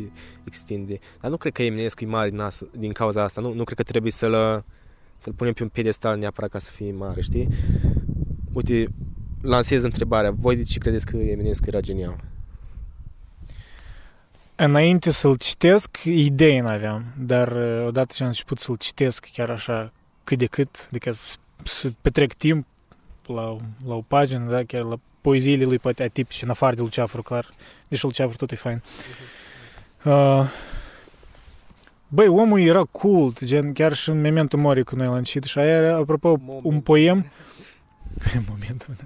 extinde. 0.45 0.99
Dar 1.21 1.31
nu 1.31 1.37
cred 1.37 1.53
că 1.53 1.63
Eminescu 1.63 2.05
e 2.05 2.07
mare 2.07 2.31
din, 2.31 2.41
as, 2.41 2.63
din 2.79 2.93
cauza 2.93 3.23
asta. 3.23 3.41
Nu, 3.41 3.53
nu 3.53 3.65
cred 3.65 3.77
că 3.77 3.83
trebuie 3.83 4.13
să-l, 4.13 4.65
să-l 5.21 5.33
punem 5.33 5.53
pe 5.53 5.63
un 5.63 5.69
pedestal 5.69 6.19
neapărat 6.19 6.51
ca 6.51 6.59
să 6.59 6.71
fie 6.73 6.93
mare, 6.93 7.21
știi? 7.21 7.49
Uite, 8.53 8.87
lansez 9.41 9.83
întrebarea. 9.83 10.31
Voi 10.31 10.57
de 10.57 10.63
ce 10.63 10.79
credeți 10.79 11.07
că 11.07 11.17
Eminescu 11.17 11.65
era 11.67 11.81
genial? 11.81 12.25
Înainte 14.57 15.11
să-l 15.11 15.37
citesc, 15.37 15.99
idei 16.05 16.61
n-aveam, 16.61 17.05
dar 17.19 17.53
uh, 17.53 17.87
odată 17.87 18.13
ce 18.15 18.23
am 18.23 18.29
început 18.29 18.59
să-l 18.59 18.77
citesc 18.77 19.29
chiar 19.33 19.51
așa 19.51 19.93
cât 20.25 20.39
de 20.39 20.47
cât, 20.47 20.87
adică 20.89 21.11
să, 21.13 21.37
să 21.65 21.93
petrec 22.01 22.33
timp 22.33 22.67
la, 23.27 23.57
la 23.87 23.95
o 23.95 24.01
pagină, 24.01 24.51
da, 24.51 24.65
chiar 24.65 24.83
la 24.83 24.97
poeziile 25.21 25.65
lui 25.65 25.79
poate 25.79 26.03
atipice, 26.03 26.45
în 26.45 26.51
afară 26.51 26.75
de 26.75 26.81
Luceafru, 26.81 27.23
clar, 27.23 27.55
deși 27.89 28.05
Luceafru 28.05 28.37
tot 28.37 28.51
e 28.51 28.55
fain. 28.55 28.83
Uh, 30.05 30.49
băi, 32.11 32.29
omul 32.29 32.61
era 32.61 32.85
cult, 32.85 33.45
gen, 33.45 33.73
chiar 33.73 33.93
și 33.93 34.11
în 34.11 34.21
Memento 34.21 34.57
Mori 34.57 34.85
când 34.85 35.01
noi 35.01 35.11
l-am 35.11 35.23
citit 35.23 35.49
și 35.51 35.59
aia 35.59 35.77
era, 35.77 35.97
apropo, 35.97 36.29
un 36.29 36.39
Moment. 36.63 36.85
poem. 36.85 37.27
Momentul, 38.49 38.95
da. 38.99 39.05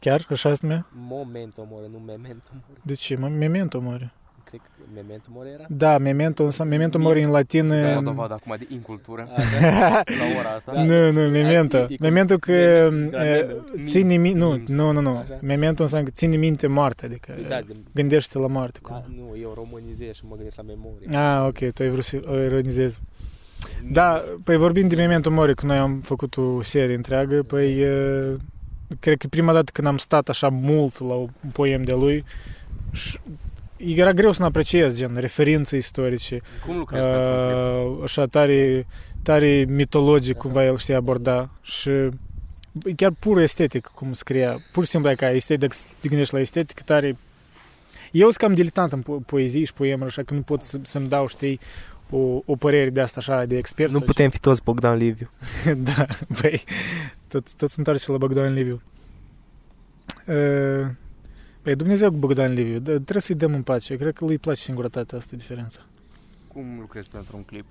Chiar? 0.00 0.26
Așa 0.30 0.50
se 0.54 0.58
numea? 0.60 0.86
Momento 1.08 1.66
mori, 1.70 1.90
nu 1.90 1.98
memento 1.98 2.50
mori. 2.52 2.80
De 2.82 2.94
ce? 2.94 3.16
Mă- 3.16 3.28
Memento 3.28 3.80
Mori. 3.80 4.12
Cred 4.44 4.60
că 4.60 4.82
memento 4.94 5.28
mori 5.32 5.48
era? 5.52 5.64
Da, 5.68 5.98
memento, 5.98 6.44
înseamnă, 6.44 6.74
memento 6.74 6.98
mori 6.98 7.22
în 7.22 7.30
latină... 7.30 7.82
Dau 7.90 7.98
o 7.98 8.02
dovadă 8.02 8.34
acum 8.34 8.54
de 8.58 8.66
incultură 8.72 9.28
A, 9.34 9.40
da. 9.60 9.78
la 10.20 10.38
ora 10.38 10.48
asta. 10.56 10.72
Nu, 10.84 11.10
nu, 11.12 11.28
memento. 11.30 11.76
E- 11.76 11.80
e 11.80 11.86
cum- 11.86 11.96
Memento 12.00 12.36
că 12.36 12.52
mem- 12.90 13.10
da, 13.10 13.28
e, 13.28 13.46
mem- 13.46 13.82
ține 13.84 14.16
minte, 14.16 14.38
nu, 14.38 14.48
memes. 14.50 14.68
nu, 14.68 14.90
nu, 14.92 15.00
nu. 15.00 15.16
Așa. 15.16 15.38
Memento 15.42 15.82
înseamnă 15.82 16.06
că 16.08 16.14
ține 16.14 16.36
minte 16.36 16.66
moartea, 16.66 17.08
adică 17.08 17.34
Da, 17.48 17.60
de, 17.66 17.74
gândește 17.94 18.38
la 18.38 18.46
moarte. 18.46 18.78
da, 18.82 18.88
Cum. 18.94 19.14
nu, 19.16 19.36
eu 19.40 19.52
românizez 19.54 20.14
și 20.14 20.22
mă 20.28 20.34
gândesc 20.34 20.56
la 20.56 20.62
memorie. 20.62 21.08
Ah, 21.18 21.46
ok, 21.48 21.72
tu 21.72 21.82
ai 21.82 21.88
vrut 21.88 22.04
să 22.04 22.20
o 22.26 22.36
ironizezi. 22.40 23.00
Da, 23.92 24.24
păi 24.44 24.56
vorbind 24.56 24.88
de 24.88 24.96
Memento 24.96 25.30
Mori, 25.30 25.54
că 25.54 25.66
noi 25.66 25.76
am 25.76 26.00
făcut 26.00 26.36
o 26.36 26.62
serie 26.62 26.94
întreagă, 26.94 27.42
păi 27.42 27.80
e, 27.80 27.88
cred 29.00 29.16
că 29.18 29.26
prima 29.26 29.52
dată 29.52 29.70
când 29.72 29.86
am 29.86 29.96
stat 29.96 30.28
așa 30.28 30.48
mult 30.48 30.98
la 31.00 31.14
un 31.14 31.28
poem 31.52 31.82
de 31.82 31.92
lui, 31.92 32.24
și 32.92 33.18
era 33.86 34.12
greu 34.12 34.32
să-l 34.32 34.44
apreciez, 34.46 34.96
gen, 34.96 35.16
referințe 35.16 35.76
istorice, 35.76 36.40
Cum 36.66 36.76
lucrezi 36.78 37.06
pentru 37.06 37.30
un 37.30 37.46
clip? 37.86 37.96
uh, 37.96 38.02
așa 38.02 38.26
tare, 38.26 38.86
tare 39.22 39.64
mitologic 39.68 40.36
cumva 40.36 40.64
el 40.64 40.76
știa 40.76 40.96
aborda 40.96 41.50
și 41.62 41.90
e 42.84 42.92
chiar 42.96 43.12
pur 43.18 43.38
estetic 43.40 43.86
cum 43.86 44.12
scria, 44.12 44.58
pur 44.72 44.84
și 44.84 44.90
simplu 44.90 45.10
e 45.10 45.14
ca 45.14 45.30
estetic, 45.30 45.60
dacă 45.68 45.74
te 46.00 46.08
gândești 46.08 46.34
la 46.34 46.40
estetic, 46.40 46.80
tare 46.80 47.16
eu 48.10 48.26
sunt 48.30 48.36
cam 48.36 48.54
diletant 48.54 48.92
în 48.92 49.02
po- 49.02 49.26
poezii 49.26 49.64
și 49.64 49.72
poemuri, 49.72 50.08
așa 50.08 50.22
că 50.22 50.34
nu 50.34 50.40
pot 50.40 50.62
să, 50.62 50.78
să-mi 50.82 51.08
dau, 51.08 51.26
știi, 51.28 51.60
o, 52.10 52.40
o 52.44 52.56
părere 52.56 52.90
de 52.90 53.00
asta 53.00 53.20
așa, 53.20 53.44
de 53.44 53.56
expert. 53.56 53.90
Nu 53.90 53.96
sau 53.98 54.06
putem 54.06 54.30
fi 54.30 54.40
toți 54.40 54.62
Bogdan 54.62 54.96
Liviu. 54.96 55.30
ce. 55.64 55.72
da, 55.94 56.06
băi, 56.40 56.64
tot, 57.28 57.54
tot 57.54 57.68
se 57.68 57.74
întoarce 57.78 58.10
la 58.10 58.16
Bogdan 58.16 58.52
Liviu. 58.52 58.82
Uh, 60.26 60.86
Băi, 61.64 61.74
Dumnezeu 61.74 62.10
cu 62.10 62.16
Bogdan 62.16 62.52
Liviu, 62.52 62.78
da, 62.78 62.92
trebuie 62.92 63.20
să-i 63.20 63.34
dăm 63.34 63.54
în 63.54 63.62
pace. 63.62 63.92
Eu 63.92 63.98
cred 63.98 64.12
că 64.12 64.24
lui 64.24 64.38
place 64.38 64.60
singurătatea 64.60 65.18
asta, 65.18 65.30
e 65.34 65.36
diferența. 65.36 65.80
Cum 66.48 66.76
lucrezi 66.80 67.08
pentru 67.08 67.36
un 67.36 67.42
clip? 67.42 67.64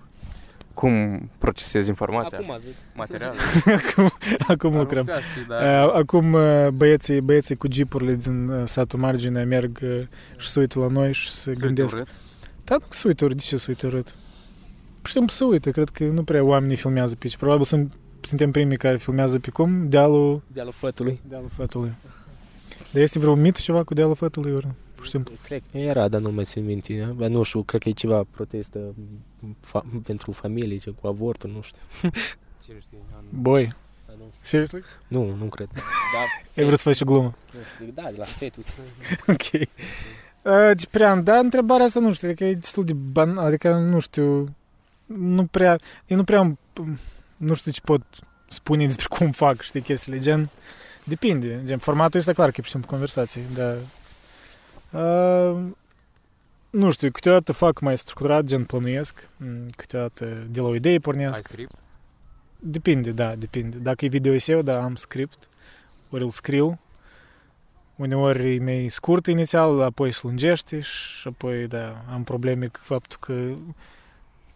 Cum 0.74 1.22
procesezi 1.38 1.90
informația? 1.90 2.38
Acum 2.38 2.52
aveți. 2.52 2.86
Material? 2.96 3.34
acum, 3.86 4.12
acum 4.48 4.78
lucrăm. 4.78 5.06
Da. 5.48 5.86
Uh, 5.86 5.94
Acum 5.94 6.34
uh, 6.34 6.68
băieții, 6.74 7.22
băieții 7.22 7.56
cu 7.56 7.68
jeepurile 7.72 8.16
din 8.16 8.48
uh, 8.48 8.68
satul 8.68 9.00
margine 9.00 9.44
merg 9.44 9.80
uh, 9.84 10.02
și 10.38 10.50
se 10.50 10.60
uită 10.60 10.80
la 10.80 10.88
noi 10.88 11.14
și 11.14 11.30
se 11.32 11.52
gândesc. 11.60 11.96
Da, 12.64 12.76
nu 12.76 12.86
se 12.90 13.08
uită, 13.08 13.28
de 13.28 13.34
ce 13.34 13.58
se 13.58 13.66
uită 13.68 13.88
urât? 13.88 14.06
Pur 15.02 15.06
și 15.08 15.12
simplu 15.12 15.34
se 15.34 15.44
uită, 15.44 15.70
cred 15.72 15.90
că 15.90 16.04
nu 16.04 16.24
prea 16.24 16.44
oamenii 16.44 16.76
filmează 16.76 17.16
pe 17.16 17.20
aici. 17.24 17.38
Probabil 17.38 17.66
sunt, 17.66 17.94
suntem 18.22 18.52
primii 18.52 18.78
care 18.78 18.98
filmează 18.98 19.40
pe 19.40 19.50
cum? 19.50 19.90
Dealul, 19.90 20.42
Dealul 20.54 20.72
fătului. 20.72 21.22
dealul 21.28 21.50
fătului. 21.56 21.94
Dar 22.92 23.02
este 23.02 23.20
vreo 23.20 23.36
mit 23.36 23.58
ceva 23.58 23.84
cu 23.84 23.94
dealul 23.94 24.16
fătului? 24.16 24.54
Ori? 24.54 24.68
Pur 24.96 25.04
și 25.06 25.10
simplu. 25.12 25.34
Cred 25.44 25.62
că 25.72 25.78
era, 25.78 26.08
dar 26.08 26.22
nu 26.22 26.32
mai 26.32 26.44
țin 26.44 26.66
minte. 26.66 27.14
Bă, 27.16 27.28
Nu 27.28 27.44
știu, 27.44 27.62
cred 27.64 27.82
că 27.82 27.90
e 27.90 27.92
ceva 27.92 28.24
protestă 28.32 28.80
fa- 29.68 30.02
pentru 30.04 30.32
familie, 30.32 30.78
ce 30.78 30.90
cu 30.90 31.08
avortul, 31.08 31.50
nu 31.50 31.62
știu. 31.62 31.82
Cine 32.64 32.78
știe? 32.82 32.98
Boi, 33.30 33.74
Dar 34.08 34.16
nu, 34.18 34.24
seriously? 34.40 34.84
nu, 35.08 35.36
nu 35.36 35.46
cred. 35.46 35.68
Da, 36.14 36.20
Ai 36.62 36.66
vrut 36.68 36.78
să 36.80 36.84
faci 36.90 37.02
o 37.02 37.06
glumă. 37.06 37.36
nu 37.54 37.60
știu, 37.76 37.92
da, 37.94 38.02
de 38.12 38.18
la 38.18 38.24
fetus. 38.26 38.68
ok. 39.34 39.68
Uh, 40.42 40.72
Ciprian, 40.78 41.24
da, 41.24 41.38
întrebarea 41.38 41.86
asta 41.86 42.00
nu 42.00 42.14
știu, 42.14 42.28
adică 42.28 42.44
e 42.46 42.54
destul 42.54 42.84
de 42.86 42.94
ban, 42.94 43.38
adică 43.38 43.74
nu 43.78 44.00
știu, 44.00 44.56
nu 45.06 45.46
prea, 45.46 45.80
eu 46.06 46.18
nu 46.18 46.24
prea, 46.24 46.40
am- 46.40 46.60
nu 47.38 47.54
știu 47.54 47.72
ce 47.72 47.80
pot 47.84 48.02
spune 48.50 48.86
despre 48.86 49.06
cum 49.10 49.32
fac, 49.32 49.62
știi, 49.62 49.82
chestiile, 49.82 50.20
gen, 50.20 50.50
depinde, 51.06 51.62
gen, 51.66 51.78
formatul 51.78 52.20
este 52.20 52.34
clar 52.34 52.48
că 52.48 52.54
e 52.58 52.58
pur 52.58 52.66
și 52.66 52.72
simplu 52.72 52.90
conversație, 52.90 53.42
dar, 53.54 53.78
uh, 54.92 55.62
nu 56.70 56.92
știu, 56.92 57.12
câteodată 57.12 57.52
fac 57.52 57.80
mai 57.80 57.98
structurat, 57.98 58.44
gen, 58.44 58.64
plănuiesc, 58.64 59.30
m, 59.38 59.66
câteodată 59.76 60.26
de 60.50 60.62
la 60.62 60.68
o 60.68 60.76
idee 60.76 60.92
Ai 60.92 61.00
pornesc, 61.00 61.44
script? 61.44 61.74
Depinde, 62.60 63.12
da, 63.12 63.36
depinde. 63.36 63.78
Dacă 63.78 64.06
e 64.06 64.08
video 64.08 64.38
SEO, 64.38 64.62
da, 64.62 64.84
am 64.84 64.96
script, 64.96 65.48
ori 66.10 66.24
îl 66.24 66.30
scriu. 66.30 66.80
Uneori 67.96 68.56
e 68.56 68.60
mai 68.60 68.88
scurt 68.90 69.28
inițial, 69.28 69.82
apoi 69.82 70.12
se 70.12 70.20
lungește 70.24 70.80
și 70.80 71.28
apoi, 71.28 71.68
da, 71.68 72.04
am 72.14 72.24
probleme 72.24 72.68
cu 72.68 72.80
faptul 72.82 73.18
că 73.20 73.34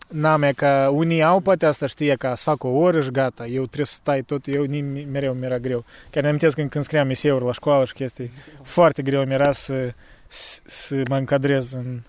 n-am 0.08 0.43
e 0.43 0.52
ca 0.52 0.89
unii 0.93 1.24
au 1.24 1.39
poate 1.39 1.65
asta 1.65 1.86
știe 1.86 2.15
ca 2.15 2.36
să 2.36 2.43
fac 2.43 2.63
o 2.63 2.67
oră 2.67 3.02
și 3.02 3.12
gata, 3.12 3.46
eu 3.48 3.63
trebuie 3.63 3.86
să 3.86 3.93
stai 3.93 4.22
tot, 4.22 4.48
eu 4.48 4.65
nim- 4.65 5.08
mereu 5.12 5.34
mi-era 5.34 5.60
greu. 5.60 5.86
Chiar 6.10 6.24
ne 6.24 6.28
amintesc 6.30 6.56
când, 6.56 6.70
când 6.70 6.84
scriam 6.84 7.10
eseuri 7.10 7.46
la 7.46 7.52
școală 7.52 7.86
și 7.86 7.93
chestii, 7.93 8.32
foarte 8.62 9.02
greu 9.02 9.26
mi-era 9.26 9.52
să, 9.52 9.93
să, 10.28 10.60
să 10.65 11.02
mă 11.10 11.17
încadrez 11.17 11.72
în... 11.72 12.02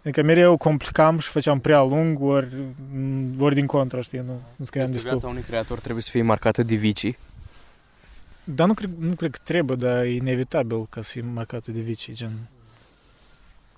Adică 0.00 0.22
mereu 0.22 0.56
complicam 0.56 1.18
și 1.18 1.28
făceam 1.28 1.60
prea 1.60 1.82
lung, 1.82 2.22
ori, 2.22 2.48
ori 3.38 3.54
din 3.54 3.66
contră, 3.66 4.00
știi, 4.00 4.18
nu, 4.18 4.40
nu 4.56 4.64
scriam 4.64 4.86
Crezi 4.86 5.02
că 5.02 5.10
destul. 5.10 5.10
viața 5.10 5.28
unui 5.28 5.42
creator 5.42 5.78
trebuie 5.78 6.02
să 6.02 6.10
fie 6.10 6.22
marcată 6.22 6.62
de 6.62 6.74
vicii? 6.74 7.18
Dar 8.44 8.66
nu 8.66 8.74
cred, 8.74 8.90
nu 8.98 9.14
cred 9.14 9.30
că 9.30 9.38
trebuie, 9.42 9.76
dar 9.76 10.02
e 10.02 10.14
inevitabil 10.14 10.86
ca 10.90 11.02
să 11.02 11.10
fie 11.10 11.24
marcată 11.34 11.70
de 11.70 11.80
vicii, 11.80 12.14
gen... 12.14 12.32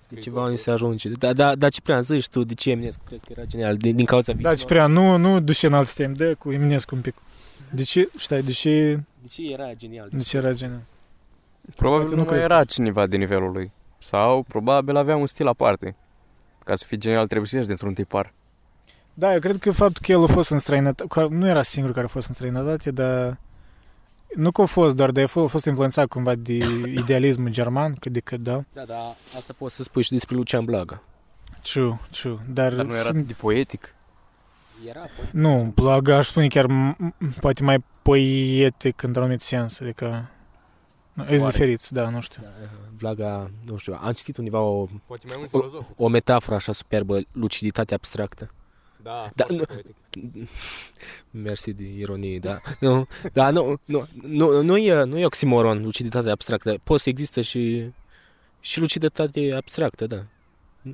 De 0.09 0.19
ceva 0.19 0.47
nu 0.49 0.55
se 0.55 0.71
ajunge. 0.71 1.09
Da, 1.09 1.33
da, 1.33 1.55
da, 1.55 1.69
Ciprian, 1.69 2.01
zici 2.01 2.27
tu, 2.27 2.43
de 2.43 2.53
ce 2.53 2.69
Eminescu 2.71 3.01
crezi 3.05 3.25
că 3.25 3.33
era 3.37 3.45
genial? 3.45 3.77
Din, 3.77 3.95
din 3.95 4.05
cauza 4.05 4.31
Da, 4.31 4.37
vicilor? 4.37 4.57
Ciprian, 4.57 4.91
nu, 4.91 5.15
nu 5.17 5.39
duce 5.39 5.67
în 5.67 5.73
alt 5.73 5.87
sistem, 5.87 6.13
dă 6.13 6.35
cu 6.35 6.51
Eminescu 6.51 6.95
un 6.95 7.01
pic. 7.01 7.13
De 7.71 7.83
ce, 7.83 8.09
știi, 8.17 8.41
de 8.43 8.51
ce, 8.51 8.93
De 9.21 9.27
ce 9.29 9.51
era 9.51 9.73
genial? 9.73 10.07
de 10.11 10.21
ce 10.23 10.37
era 10.37 10.51
genial? 10.51 10.81
Probabil 11.75 12.01
Poate 12.05 12.15
nu, 12.15 12.21
nu 12.21 12.27
mai 12.29 12.37
crezi. 12.39 12.51
era 12.53 12.63
cineva 12.63 13.07
de 13.07 13.17
nivelul 13.17 13.51
lui. 13.51 13.71
Sau 13.97 14.43
probabil 14.47 14.95
avea 14.95 15.15
un 15.15 15.27
stil 15.27 15.47
aparte. 15.47 15.95
Ca 16.63 16.75
să 16.75 16.83
fii 16.87 16.97
genial 16.97 17.25
trebuie 17.27 17.47
să 17.49 17.55
ieși 17.55 17.67
dintr-un 17.67 17.93
tipar. 17.93 18.33
Da, 19.13 19.33
eu 19.33 19.39
cred 19.39 19.57
că 19.57 19.71
faptul 19.71 20.01
că 20.05 20.11
el 20.11 20.23
a 20.23 20.25
fost 20.27 20.49
în 20.49 20.59
străinătate, 20.59 21.03
că 21.09 21.27
nu 21.29 21.47
era 21.47 21.61
singur 21.61 21.91
care 21.93 22.05
a 22.05 22.09
fost 22.09 22.27
în 22.27 22.33
străinătate, 22.33 22.91
dar 22.91 23.37
nu 24.35 24.51
că 24.51 24.61
a 24.61 24.65
fost 24.65 24.95
doar, 24.95 25.11
dar 25.11 25.23
a 25.23 25.27
fost, 25.27 25.45
a 25.45 25.49
fost 25.49 25.65
influențat 25.65 26.07
cumva 26.07 26.35
de 26.35 26.53
idealismul 27.01 27.49
german, 27.49 27.95
cât 27.95 28.11
de 28.11 28.19
cât, 28.19 28.39
da. 28.39 28.63
Da, 28.73 28.83
da, 28.83 29.15
asta 29.37 29.53
poți 29.57 29.75
să 29.75 29.83
spui 29.83 30.01
și 30.03 30.11
despre 30.11 30.35
Lucian 30.35 30.65
Blaga. 30.65 31.03
True, 31.61 31.99
true, 32.11 32.37
dar, 32.49 32.73
Dar 32.73 32.85
nu 32.85 32.93
era 32.95 33.03
sunt- 33.03 33.27
de 33.27 33.33
poetic. 33.33 33.95
Era, 34.89 35.05
nu, 35.31 35.71
Blaga 35.75 36.17
aș 36.17 36.27
spune 36.27 36.47
chiar 36.47 36.65
m- 36.65 36.95
m- 36.95 37.39
poate 37.39 37.63
mai 37.63 37.83
poetic 38.01 39.01
într-un 39.03 39.23
anumit 39.23 39.41
sens, 39.41 39.79
adică... 39.79 40.29
Nu, 41.13 41.23
Ești 41.23 41.39
Oare? 41.41 41.51
diferiți, 41.51 41.93
da, 41.93 42.09
nu 42.09 42.21
știu. 42.21 42.41
Da, 42.43 42.49
Vlaga, 42.97 43.51
nu 43.65 43.77
știu, 43.77 43.97
am 44.01 44.11
citit 44.11 44.37
undeva 44.37 44.59
o, 44.59 44.85
Poate 45.05 45.23
mai 45.27 45.35
mult 45.37 45.49
filozof. 45.49 45.85
o 45.97 46.07
metaforă 46.07 46.55
așa 46.55 46.71
superbă, 46.71 47.19
luciditate 47.31 47.93
abstractă. 47.93 48.51
Da, 49.05 49.29
Da, 49.35 49.45
nu- 49.49 49.63
Mersi 51.43 51.73
de 51.73 51.83
ironie, 51.97 52.39
da. 52.39 52.59
Nu, 52.79 53.07
da, 53.33 53.49
nu, 53.49 53.79
nu, 53.85 54.07
nu, 54.27 54.61
nu, 54.61 54.77
e, 54.77 55.03
nu 55.03 55.17
e 55.17 55.25
oximoron, 55.25 55.81
luciditate 55.83 56.29
abstractă. 56.29 56.75
Poți 56.83 57.03
să 57.03 57.09
există 57.09 57.41
și, 57.41 57.89
și 58.59 58.79
luciditate 58.79 59.53
abstractă, 59.55 60.05
da. 60.05 60.23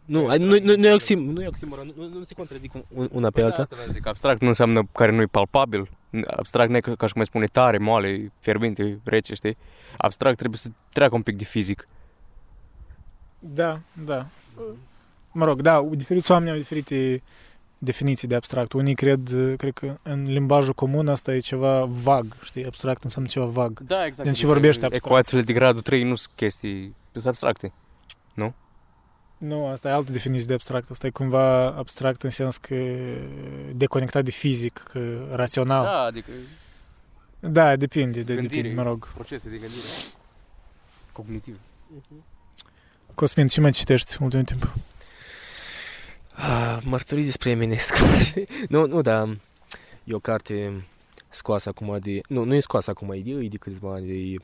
Nu, 0.06 0.28
ai- 0.28 0.38
nu, 0.38 0.60
nu, 0.60 0.76
nu, 0.76 0.88
e, 0.88 0.94
oxim, 0.94 1.20
nu 1.20 1.42
e 1.42 1.48
oximoron, 1.48 1.94
nu, 1.96 2.08
nu 2.08 2.24
se 2.24 2.34
contrazic 2.34 2.74
un- 2.74 3.10
una 3.12 3.30
pe 3.30 3.42
alta. 3.42 3.62
Asta 3.62 3.76
vreau 3.76 3.88
să 3.92 3.94
zic, 3.98 4.08
abstract 4.08 4.42
nu 4.42 4.48
înseamnă 4.48 4.88
care 4.92 5.12
nu 5.12 5.22
e 5.22 5.26
palpabil. 5.26 5.90
Abstract 6.28 6.70
nu 6.70 6.76
e 6.78 6.80
ca 6.80 6.96
ca 6.96 7.06
și 7.06 7.12
cum 7.12 7.22
ai 7.22 7.28
spune 7.28 7.46
tare, 7.46 7.78
moale, 7.78 8.32
fierbinte, 8.40 9.00
rece, 9.04 9.34
știi? 9.34 9.58
Abstract 9.98 10.38
trebuie 10.38 10.60
să 10.60 10.70
treacă 10.94 11.16
un 11.16 11.22
pic 11.22 11.38
de 11.38 11.44
fizic. 11.44 11.88
Da, 13.40 13.80
da. 14.06 14.28
Mă 15.32 15.46
rog, 15.46 15.62
da, 15.62 15.82
diferiți 15.92 16.32
oameni 16.32 16.52
au 16.52 16.58
diferite 16.58 17.22
definiții 17.84 18.28
de 18.28 18.36
abstract. 18.36 18.74
Unii 18.74 18.96
cred, 18.96 19.30
cred 19.58 19.74
că 19.74 19.98
în 20.02 20.24
limbajul 20.24 20.74
comun 20.74 21.08
asta 21.08 21.34
e 21.36 21.40
ceva 21.40 21.84
vag, 21.86 22.36
știi? 22.44 22.66
Abstract 22.66 23.04
înseamnă 23.04 23.30
ceva 23.30 23.46
vag. 23.46 23.80
Da, 23.80 24.06
exact. 24.06 24.24
Din 24.24 24.34
ce 24.38 24.46
vorbește 24.46 24.86
abstract. 24.86 25.06
Ecuațiile 25.06 25.42
de 25.44 25.54
gradul 25.54 25.82
3 25.82 26.04
nu 26.04 26.16
sunt 26.16 26.36
chestii 26.36 26.96
sunt 27.12 27.26
abstracte. 27.26 27.74
Nu, 29.38 29.68
asta 29.68 29.88
e 29.90 29.92
altă 29.92 30.12
definiție 30.12 30.46
de 30.48 30.54
abstract. 30.54 30.90
Asta 30.92 31.08
e 31.08 31.10
cumva 31.10 31.66
abstract 31.66 32.24
în 32.24 32.30
sens 32.30 32.58
că 32.58 32.76
deconectat 33.76 34.24
de 34.24 34.32
fizic, 34.32 34.84
că 34.92 35.28
rațional. 35.32 35.84
Da, 35.84 36.02
adică 36.02 36.32
Da, 37.40 37.76
depinde, 37.76 38.22
de, 38.22 38.34
Gândire. 38.36 38.56
depinde, 38.62 38.82
mă 38.82 38.88
rog. 38.88 39.08
procese 39.14 39.50
de 39.50 39.58
gândire. 39.58 39.82
Cognitiv. 41.12 41.60
Cosmin, 43.16 43.48
ce 43.48 43.62
mai 43.62 43.72
citești 43.72 44.18
ultimul 44.20 44.46
timp? 44.46 44.74
Ah, 46.44 46.78
mărturii 46.84 47.24
despre 47.24 47.50
Eminescu. 47.50 47.98
nu, 48.70 48.88
nu, 48.88 49.02
dar 49.02 49.38
e 50.04 50.14
o 50.14 50.20
carte 50.20 50.86
scoasă 51.30 51.70
acum 51.70 51.98
de... 52.00 52.20
Nu, 52.28 52.44
nu 52.44 52.56
e 52.56 52.60
scoasă 52.60 52.90
acum, 52.90 53.12
e 53.12 53.20
de, 53.20 53.32
e 53.32 53.48
de 53.48 53.58
câțiva 53.58 53.94
ani, 53.94 54.34
e 54.34 54.38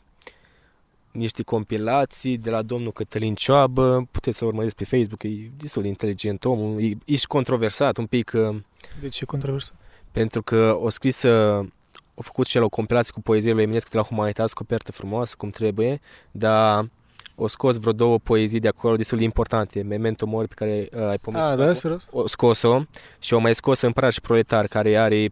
niște 1.11 1.43
compilații 1.43 2.37
de 2.37 2.49
la 2.49 2.61
domnul 2.61 2.91
Cătălin 2.91 3.35
Cioabă, 3.35 4.07
puteți 4.11 4.37
să 4.37 4.45
urmăriți 4.45 4.75
pe 4.75 4.83
Facebook, 4.83 5.23
e 5.23 5.51
destul 5.57 5.81
de 5.81 5.87
inteligent 5.87 6.45
omul, 6.45 6.83
e, 6.83 6.97
e 7.05 7.15
și 7.15 7.27
controversat 7.27 7.97
un 7.97 8.05
pic, 8.05 8.31
uh, 8.35 8.55
De 9.01 9.09
ce 9.09 9.25
controversă? 9.25 9.73
pentru 10.11 10.43
că 10.43 10.77
o 10.79 10.89
scris, 10.89 11.23
uh, 11.23 11.67
a 12.15 12.21
făcut 12.21 12.47
și 12.47 12.57
el 12.57 12.63
o 12.63 12.69
compilație 12.69 13.13
cu 13.13 13.21
poezie 13.21 13.53
lui 13.53 13.63
Eminescu 13.63 13.89
de 13.89 13.97
la 13.97 14.03
Humanitas, 14.03 14.53
copertă 14.53 14.91
frumoasă, 14.91 15.35
cum 15.37 15.49
trebuie, 15.49 16.01
dar 16.31 16.89
o 17.35 17.47
scos 17.47 17.77
vreo 17.77 17.93
două 17.93 18.19
poezii 18.19 18.59
de 18.59 18.67
acolo 18.67 18.95
destul 18.95 19.17
de 19.17 19.23
importante, 19.23 19.81
Memento 19.81 20.25
Mori, 20.25 20.47
pe 20.47 20.53
care 20.53 20.87
uh, 20.93 21.09
ai 21.09 21.17
pomenit. 21.17 21.47
A, 21.47 21.55
da, 21.55 21.73
serios? 21.73 22.07
o 22.11 22.27
scos-o 22.27 22.81
și 23.19 23.33
o 23.33 23.39
mai 23.39 23.55
scos 23.55 23.81
Împărat 23.81 24.11
și 24.11 24.21
Proletar, 24.21 24.67
care 24.67 24.97
are 24.97 25.29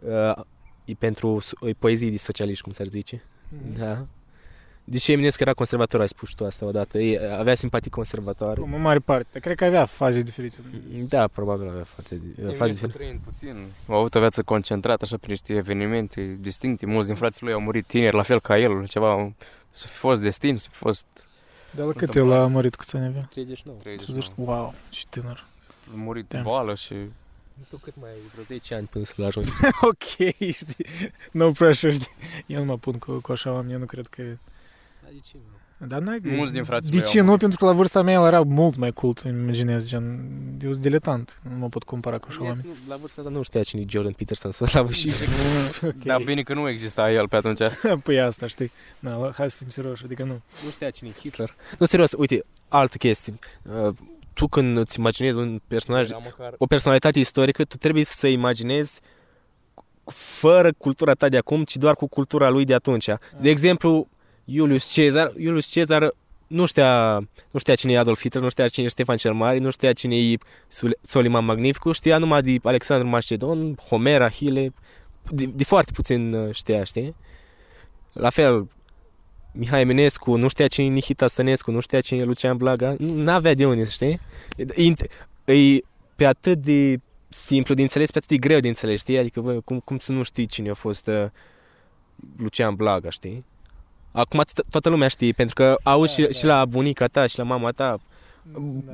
uh, 0.00 0.42
e 0.84 0.94
pentru 0.98 1.40
e 1.60 1.72
poezii 1.72 2.10
de 2.10 2.16
socialiști, 2.16 2.62
cum 2.62 2.72
s-ar 2.72 2.86
zice. 2.86 3.22
Da. 3.78 4.06
Deși 4.84 5.12
Eminescu 5.12 5.42
era 5.42 5.52
conservator, 5.52 6.00
ai 6.00 6.08
spus 6.08 6.28
și 6.28 6.34
tu 6.34 6.44
asta 6.44 6.66
odată. 6.66 6.98
E, 6.98 7.36
avea 7.38 7.54
simpatii 7.54 7.90
conservatoare. 7.90 8.60
În 8.72 8.80
mare 8.80 8.98
parte, 8.98 9.28
dar 9.32 9.42
cred 9.42 9.56
că 9.56 9.64
avea 9.64 9.84
faze 9.84 10.22
diferite. 10.22 10.56
Da, 11.08 11.28
probabil 11.28 11.68
avea 11.68 11.84
fațe, 11.84 12.20
faze 12.36 12.40
Eminescu 12.40 12.64
diferite. 12.64 12.96
trăind 12.98 13.20
puțin. 13.24 13.56
Au 13.88 13.98
avut 13.98 14.14
o 14.14 14.18
viață 14.18 14.42
concentrată 14.42 15.04
așa 15.04 15.16
prin 15.16 15.30
niște 15.30 15.52
evenimente 15.54 16.36
distincte. 16.40 16.86
Mulți 16.86 17.06
din 17.06 17.16
frații 17.16 17.44
lui 17.44 17.52
au 17.52 17.60
murit 17.60 17.86
tineri, 17.86 18.16
la 18.16 18.22
fel 18.22 18.40
ca 18.40 18.58
el. 18.58 18.86
Ceva, 18.86 19.32
să 19.72 19.86
fi 19.86 19.96
fost 19.96 20.20
destin, 20.20 20.56
să 20.56 20.68
fi 20.70 20.76
fost 20.76 21.06
Dar 21.70 21.86
la 21.86 21.92
cât 21.92 22.14
el 22.14 22.32
a 22.32 22.46
murit 22.46 22.74
câți 22.74 22.96
ani 22.96 23.06
avea? 23.06 23.28
39. 23.30 23.78
30 23.78 24.08
Wow, 24.36 24.74
ce 24.88 25.02
tânăr. 25.08 25.44
A 25.92 25.94
murit 25.94 26.28
de 26.28 26.36
Da. 26.36 26.42
boală 26.42 26.74
și... 26.74 26.94
Tu 27.68 27.76
cât 27.76 27.92
mai 28.00 28.10
ai? 28.10 28.16
Vreo 28.32 28.44
10 28.44 28.74
ani 28.74 28.86
până 28.86 29.04
să-l 29.04 29.24
ajungi. 29.24 29.50
ok, 29.90 30.02
știi, 30.52 30.86
no 31.30 31.50
pressure, 31.50 31.92
știi. 31.92 32.10
Eu 32.46 32.58
nu 32.58 32.64
mă 32.64 32.78
pun 32.78 32.98
cu, 32.98 33.12
cu 33.20 33.32
așa 33.32 33.52
oameni, 33.52 33.72
eu 33.72 33.78
nu 33.78 33.84
cred 33.86 34.06
că... 34.06 34.22
Dar 35.86 36.00
n-ai... 36.00 36.18
Mulți 36.22 36.52
din 36.52 36.64
frații 36.64 36.90
De 36.90 36.96
mei 36.96 37.04
au 37.06 37.12
ce? 37.12 37.18
Nu, 37.18 37.24
murit. 37.24 37.40
pentru 37.40 37.58
că 37.58 37.64
la 37.64 37.72
vârsta 37.72 38.02
mea 38.02 38.14
el 38.14 38.26
era 38.26 38.40
mult 38.42 38.76
mai 38.76 38.90
cool, 38.92 39.12
să-mi 39.16 39.42
imaginez, 39.42 39.86
gen... 39.88 40.20
Eu 40.62 40.70
sunt 40.70 40.82
diletant, 40.82 41.40
nu 41.50 41.56
mă 41.56 41.68
pot 41.68 41.82
compara 41.82 42.18
cu 42.18 42.26
așa 42.28 42.42
oameni. 42.42 42.66
La 42.88 42.96
vârsta 42.96 43.22
ta 43.22 43.28
nu 43.28 43.42
știa 43.42 43.62
cine 43.62 43.80
e 43.80 43.84
Jordan 43.88 44.12
Peterson 44.12 44.50
să 44.50 44.64
slavă 44.64 44.90
și 44.92 45.10
Ok. 45.84 45.94
Dar 46.04 46.22
bine 46.24 46.42
că 46.42 46.54
nu 46.54 46.68
exista 46.68 47.12
el 47.12 47.28
pe 47.28 47.36
atunci. 47.36 47.58
Păi 48.04 48.20
asta, 48.20 48.46
știi. 48.46 48.70
Na, 48.98 49.16
la- 49.16 49.32
hai 49.34 49.50
să 49.50 49.56
fim 49.56 49.68
serioși, 49.68 50.04
adică 50.04 50.22
nu. 50.22 50.40
nu 50.64 50.70
știa 50.70 50.90
cine 50.90 51.08
e 51.08 51.20
Hitler. 51.20 51.54
Nu, 51.78 51.86
serios, 51.86 52.12
uite, 52.16 52.44
altă 52.68 52.96
chestie. 52.96 53.38
Uh, 53.62 53.94
tu 54.32 54.46
când 54.46 54.76
îți 54.76 54.98
imaginezi 54.98 55.38
un 55.38 55.60
personaj 55.66 56.08
Era 56.10 56.18
măcar... 56.18 56.54
o 56.58 56.66
personalitate 56.66 57.18
istorică, 57.18 57.64
tu 57.64 57.76
trebuie 57.76 58.04
să 58.04 58.26
imaginezi 58.26 59.00
fără 60.04 60.72
cultura 60.78 61.12
ta 61.12 61.28
de 61.28 61.36
acum, 61.36 61.64
ci 61.64 61.76
doar 61.76 61.94
cu 61.94 62.06
cultura 62.06 62.48
lui 62.48 62.64
de 62.64 62.74
atunci. 62.74 63.08
De 63.40 63.50
exemplu, 63.50 64.08
Iulius 64.52 64.88
Cezar, 64.88 65.32
Iulius 65.36 65.66
Cezar 65.66 66.14
nu 66.46 66.66
știa, 66.66 67.14
nu 67.50 67.58
știa 67.58 67.74
cine 67.74 67.92
e 67.92 67.98
Adolf 67.98 68.20
Hitler, 68.20 68.42
nu 68.42 68.48
știa 68.48 68.68
cine 68.68 68.84
e 68.84 68.88
Ștefan 68.88 69.16
cel 69.16 69.32
Mare, 69.32 69.58
nu 69.58 69.70
știa 69.70 69.92
cine 69.92 70.16
e 70.16 70.36
Sule- 70.68 70.98
Soliman 71.02 71.44
Magnificus, 71.44 71.96
știa 71.96 72.18
numai 72.18 72.42
de 72.42 72.56
Alexandru 72.62 73.08
Macedon, 73.08 73.74
Homer, 73.88 74.22
Ahile, 74.22 74.72
de, 75.30 75.44
de 75.44 75.64
foarte 75.64 75.90
puțin 75.94 76.34
uh, 76.34 76.54
știa, 76.54 76.84
știi? 76.84 77.14
La 78.12 78.30
fel, 78.30 78.68
Mihai 79.52 79.80
Eminescu, 79.80 80.36
nu 80.36 80.48
știa 80.48 80.66
cine 80.66 80.86
e 80.86 80.88
Nihita 80.88 81.26
Stănescu, 81.26 81.70
nu 81.70 81.80
știa 81.80 82.00
cine 82.00 82.20
e 82.20 82.24
Lucian 82.24 82.56
Blaga, 82.56 82.94
nu 82.98 83.30
avea 83.30 83.54
de 83.54 83.66
unde, 83.66 83.84
știi? 83.84 84.20
E, 84.56 85.52
e 85.52 85.80
pe 86.16 86.24
atât 86.24 86.58
de 86.58 87.00
simplu 87.28 87.74
de 87.74 87.82
înțeles, 87.82 88.10
pe 88.10 88.18
atât 88.18 88.30
de 88.30 88.36
greu 88.36 88.60
de 88.60 88.68
înțeles, 88.68 89.00
știi? 89.00 89.18
Adică, 89.18 89.40
bă, 89.40 89.60
cum, 89.64 89.78
cum 89.80 89.98
să 89.98 90.12
nu 90.12 90.22
știi 90.22 90.46
cine 90.46 90.70
a 90.70 90.74
fost 90.74 91.06
uh, 91.06 91.24
Lucian 92.36 92.74
Blaga, 92.74 93.10
știi? 93.10 93.44
Acum 94.12 94.42
to- 94.42 94.64
toată 94.70 94.88
lumea 94.88 95.08
știe, 95.08 95.32
pentru 95.32 95.54
că 95.54 95.76
auzi 95.82 96.16
Da, 96.16 96.22
și, 96.22 96.28
da. 96.32 96.38
și 96.38 96.44
la 96.44 96.64
bunica 96.64 97.06
ta 97.06 97.26
și 97.26 97.38
la 97.38 97.44
mama 97.44 97.70
ta. 97.70 97.98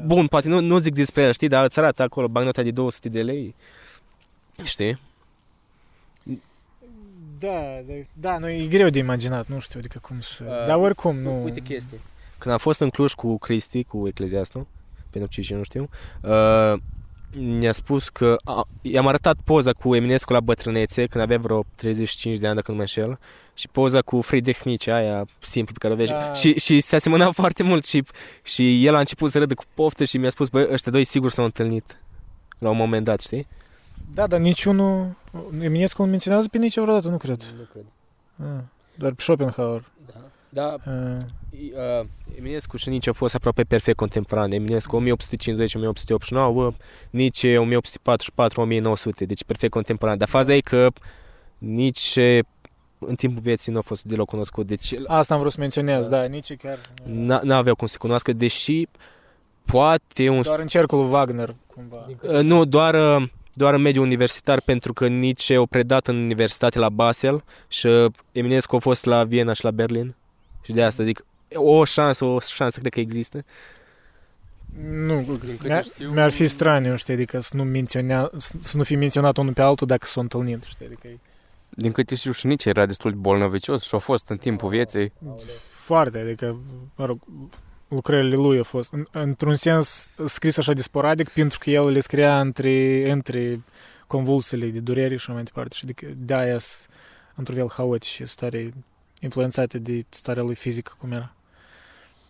Bun, 0.07 0.27
poate 0.27 0.49
nu, 0.49 0.61
nu 0.61 0.79
zic 0.79 0.95
despre 0.95 1.23
ea, 1.23 1.33
știi, 1.33 1.49
dar 1.49 1.65
îți 1.65 1.79
arată 1.79 2.03
acolo 2.03 2.29
bagnota 2.29 2.63
de 2.63 2.71
200 2.71 3.09
de 3.09 3.23
lei. 3.23 3.55
Știi? 4.65 5.01
Da, 7.39 7.61
da, 7.87 7.93
da, 8.13 8.39
nu, 8.39 8.49
e 8.49 8.67
greu 8.67 8.89
de 8.89 8.99
imaginat, 8.99 9.47
nu 9.47 9.59
știu, 9.59 9.79
adică 9.79 9.99
cum 10.03 10.21
să... 10.21 10.45
Uh, 10.45 10.67
Dar 10.67 10.77
oricum, 10.77 11.17
nu... 11.17 11.43
Uite 11.45 11.61
chestii. 11.61 11.99
Când 12.39 12.53
am 12.55 12.61
fost 12.61 12.81
în 12.81 12.91
Cluj 12.91 13.13
cu 13.13 13.39
Cristi, 13.39 13.85
cu 13.85 14.07
Ecleziastul, 14.09 14.67
pentru 15.11 15.31
cei 15.31 15.43
ce 15.45 15.55
nu 15.55 15.63
știu, 15.63 15.89
uh, 16.23 16.73
ne-a 17.37 17.73
spus 17.73 18.09
că 18.09 18.37
a, 18.45 18.67
i-am 18.83 19.07
arătat 19.07 19.37
poza 19.45 19.73
cu 19.73 19.95
Eminescu 19.95 20.33
la 20.33 20.41
bătrânețe 20.41 21.07
când 21.07 21.25
avea 21.25 21.39
vreo 21.39 21.65
35 21.75 22.39
de 22.39 22.47
ani, 22.47 22.55
dacă 22.55 22.71
nu 22.71 22.77
mă 22.77 22.83
înșel, 22.83 23.19
și 23.55 23.69
poza 23.69 24.01
cu 24.01 24.21
Friedrich 24.21 24.63
Nietzsche, 24.63 24.93
aia 24.93 25.27
simplu 25.41 25.73
pe 25.73 25.79
care 25.79 25.93
o 25.93 25.97
vezi. 25.97 26.11
Da. 26.11 26.33
Și, 26.33 26.59
și 26.59 26.81
se 26.81 26.97
asemănau 26.97 27.33
foarte 27.43 27.63
mult 27.63 27.85
și, 27.85 28.03
și 28.43 28.87
el 28.87 28.95
a 28.95 28.99
început 28.99 29.31
să 29.31 29.39
râdă 29.39 29.55
cu 29.55 29.65
poftă 29.75 30.05
și 30.05 30.19
mi-a 30.19 30.31
spus, 30.31 30.49
bă, 30.49 30.69
ăștia 30.73 30.93
doi 30.93 31.05
sigur 31.05 31.31
s-au 31.31 31.45
întâlnit 31.45 31.99
la 32.59 32.71
un 32.71 32.77
moment 32.77 33.05
dat, 33.05 33.21
știi? 33.21 33.47
Da, 34.15 34.27
dar 34.27 34.41
niciunul... 34.41 35.17
Eminescu 35.61 36.03
nu 36.03 36.09
menționează 36.09 36.49
pe 36.49 36.59
nici 36.59 36.79
vreodată, 36.79 37.09
nu 37.09 37.17
cred. 37.17 37.43
Nu 37.57 37.69
cred. 37.73 37.85
Ah, 38.37 38.63
doar 38.95 39.13
pe 39.13 39.23
Schopenhauer. 39.23 39.85
Da. 40.49 40.77
Da, 40.85 40.93
Ah, 40.93 41.17
Uh, 41.53 42.07
Eminescu 42.39 42.77
și 42.77 42.89
Nietzsche 42.89 43.09
au 43.09 43.15
fost 43.15 43.35
aproape 43.35 43.63
perfect 43.65 43.97
contemporane. 43.97 44.55
Eminescu 44.55 44.97
1850-1889, 44.97 46.77
Nietzsche 47.11 47.57
1844-1900, 47.59 49.27
deci 49.27 49.45
perfect 49.45 49.73
contemporan. 49.73 50.19
Dar 50.19 50.29
faza 50.29 50.55
e 50.55 50.61
că 50.61 50.89
Nietzsche 51.59 52.41
în 52.99 53.15
timpul 53.15 53.43
vieții 53.43 53.73
nu 53.73 53.79
a 53.79 53.81
fost 53.81 54.05
deloc 54.05 54.29
cunoscut, 54.29 54.67
deci 54.67 54.91
el 54.91 55.05
Asta 55.07 55.35
am 55.35 55.41
vrut 55.41 55.53
să 55.53 55.61
menționez, 55.61 56.07
da, 56.09 56.25
nici 56.25 56.57
chiar... 56.57 56.79
n- 57.05 57.41
n-aveau 57.43 57.75
cum 57.75 57.87
să 57.87 57.93
se 57.93 57.99
cunoască, 57.99 58.33
deși 58.33 58.87
poate 59.65 60.29
un... 60.29 60.43
Doar 60.43 60.59
în 60.61 60.67
cercul 60.67 61.11
Wagner, 61.13 61.55
cumva. 61.67 62.07
Uh, 62.23 62.41
nu, 62.43 62.65
doar, 62.65 62.95
uh, 63.21 63.29
doar 63.53 63.75
în 63.75 63.81
mediul 63.81 64.05
universitar, 64.05 64.61
pentru 64.61 64.93
că 64.93 65.07
Nietzsche 65.09 65.55
a 65.57 65.63
predat 65.71 66.07
în 66.07 66.17
universitate 66.17 66.79
la 66.79 66.89
Basel 66.89 67.45
și 67.69 67.87
uh, 67.87 68.13
Eminescu 68.33 68.77
a 68.77 68.79
fost 68.79 69.05
la 69.05 69.25
Viena 69.25 69.53
și 69.53 69.65
la 69.65 69.71
Berlin. 69.71 70.15
Și 70.63 70.73
de 70.73 70.83
asta 70.83 71.03
zic, 71.03 71.25
o 71.55 71.85
șansă, 71.85 72.25
o 72.25 72.41
șansă 72.41 72.79
cred 72.81 72.93
că 72.93 73.01
există. 73.01 73.45
Nu, 74.91 75.39
câte 75.41 75.69
mi-ar, 75.69 75.85
știu- 75.85 76.11
mi-ar 76.11 76.31
fi 76.31 76.47
straniu, 76.47 76.97
știi, 76.97 77.15
adică 77.15 77.39
să 77.39 77.57
nu, 77.57 77.65
menționa, 77.65 78.31
să 78.37 78.55
să 78.59 78.77
nu 78.77 78.83
fi 78.83 78.97
menționat 78.97 79.37
unul 79.37 79.53
pe 79.53 79.63
altul 79.63 79.87
dacă 79.87 80.07
s-au 80.07 80.23
întâlnit, 80.23 80.63
știi, 80.63 80.87
adică 80.87 81.07
e 81.09 81.19
Din 81.69 81.93
câte 81.93 82.15
știu 82.15 82.33
și 82.33 82.47
nici 82.47 82.65
era 82.65 82.87
destul 82.87 83.11
de 83.11 83.17
bolnăvicios 83.17 83.83
și 83.83 83.95
a 83.95 83.99
fost 83.99 84.29
în 84.29 84.37
timpul 84.37 84.69
vieții. 84.69 85.13
foarte, 85.71 86.19
adică, 86.19 86.57
mă 86.95 87.05
rog, 87.05 87.21
lucrările 87.89 88.35
lui 88.35 88.57
au 88.57 88.65
fost, 88.65 88.93
în, 88.93 89.07
într-un 89.11 89.55
sens, 89.55 90.09
scris 90.27 90.57
așa 90.57 90.73
de 90.73 90.83
sporadic, 90.83 91.29
pentru 91.29 91.59
că 91.59 91.71
el 91.71 91.87
le 91.87 92.01
scria 92.01 92.41
între, 92.41 93.11
între 93.11 93.61
convulsiile 94.07 94.67
de 94.67 94.81
durere 94.81 95.17
și 95.17 95.25
așa 95.27 95.33
mai 95.33 95.43
departe, 95.43 95.75
și 95.75 95.85
adică 95.85 96.07
de-aia 96.17 96.59
sunt 96.59 96.89
într-un 97.35 97.57
fel 97.57 97.71
haotice, 97.77 98.25
stare 98.25 98.73
influențate 99.21 99.79
de 99.79 100.05
starea 100.09 100.43
lui 100.43 100.55
fizică, 100.55 100.93
cum 100.99 101.13
era. 101.13 101.33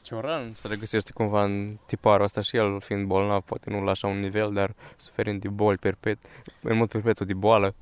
Cioran 0.02 0.52
se 0.54 0.68
regăsește 0.68 1.12
cumva 1.12 1.44
în 1.44 1.76
tiparul 1.86 2.24
ăsta 2.24 2.40
și 2.40 2.56
el 2.56 2.80
fiind 2.80 3.06
bolnav, 3.06 3.42
poate 3.42 3.70
nu 3.70 3.82
la 3.84 3.90
așa 3.90 4.06
un 4.06 4.18
nivel, 4.20 4.52
dar 4.52 4.74
suferind 4.96 5.40
de 5.40 5.48
boli 5.48 5.76
perpet, 5.76 6.18
în 6.62 6.76
mod 6.76 6.88
perpetu 6.88 7.24
de 7.24 7.34
boală. 7.34 7.74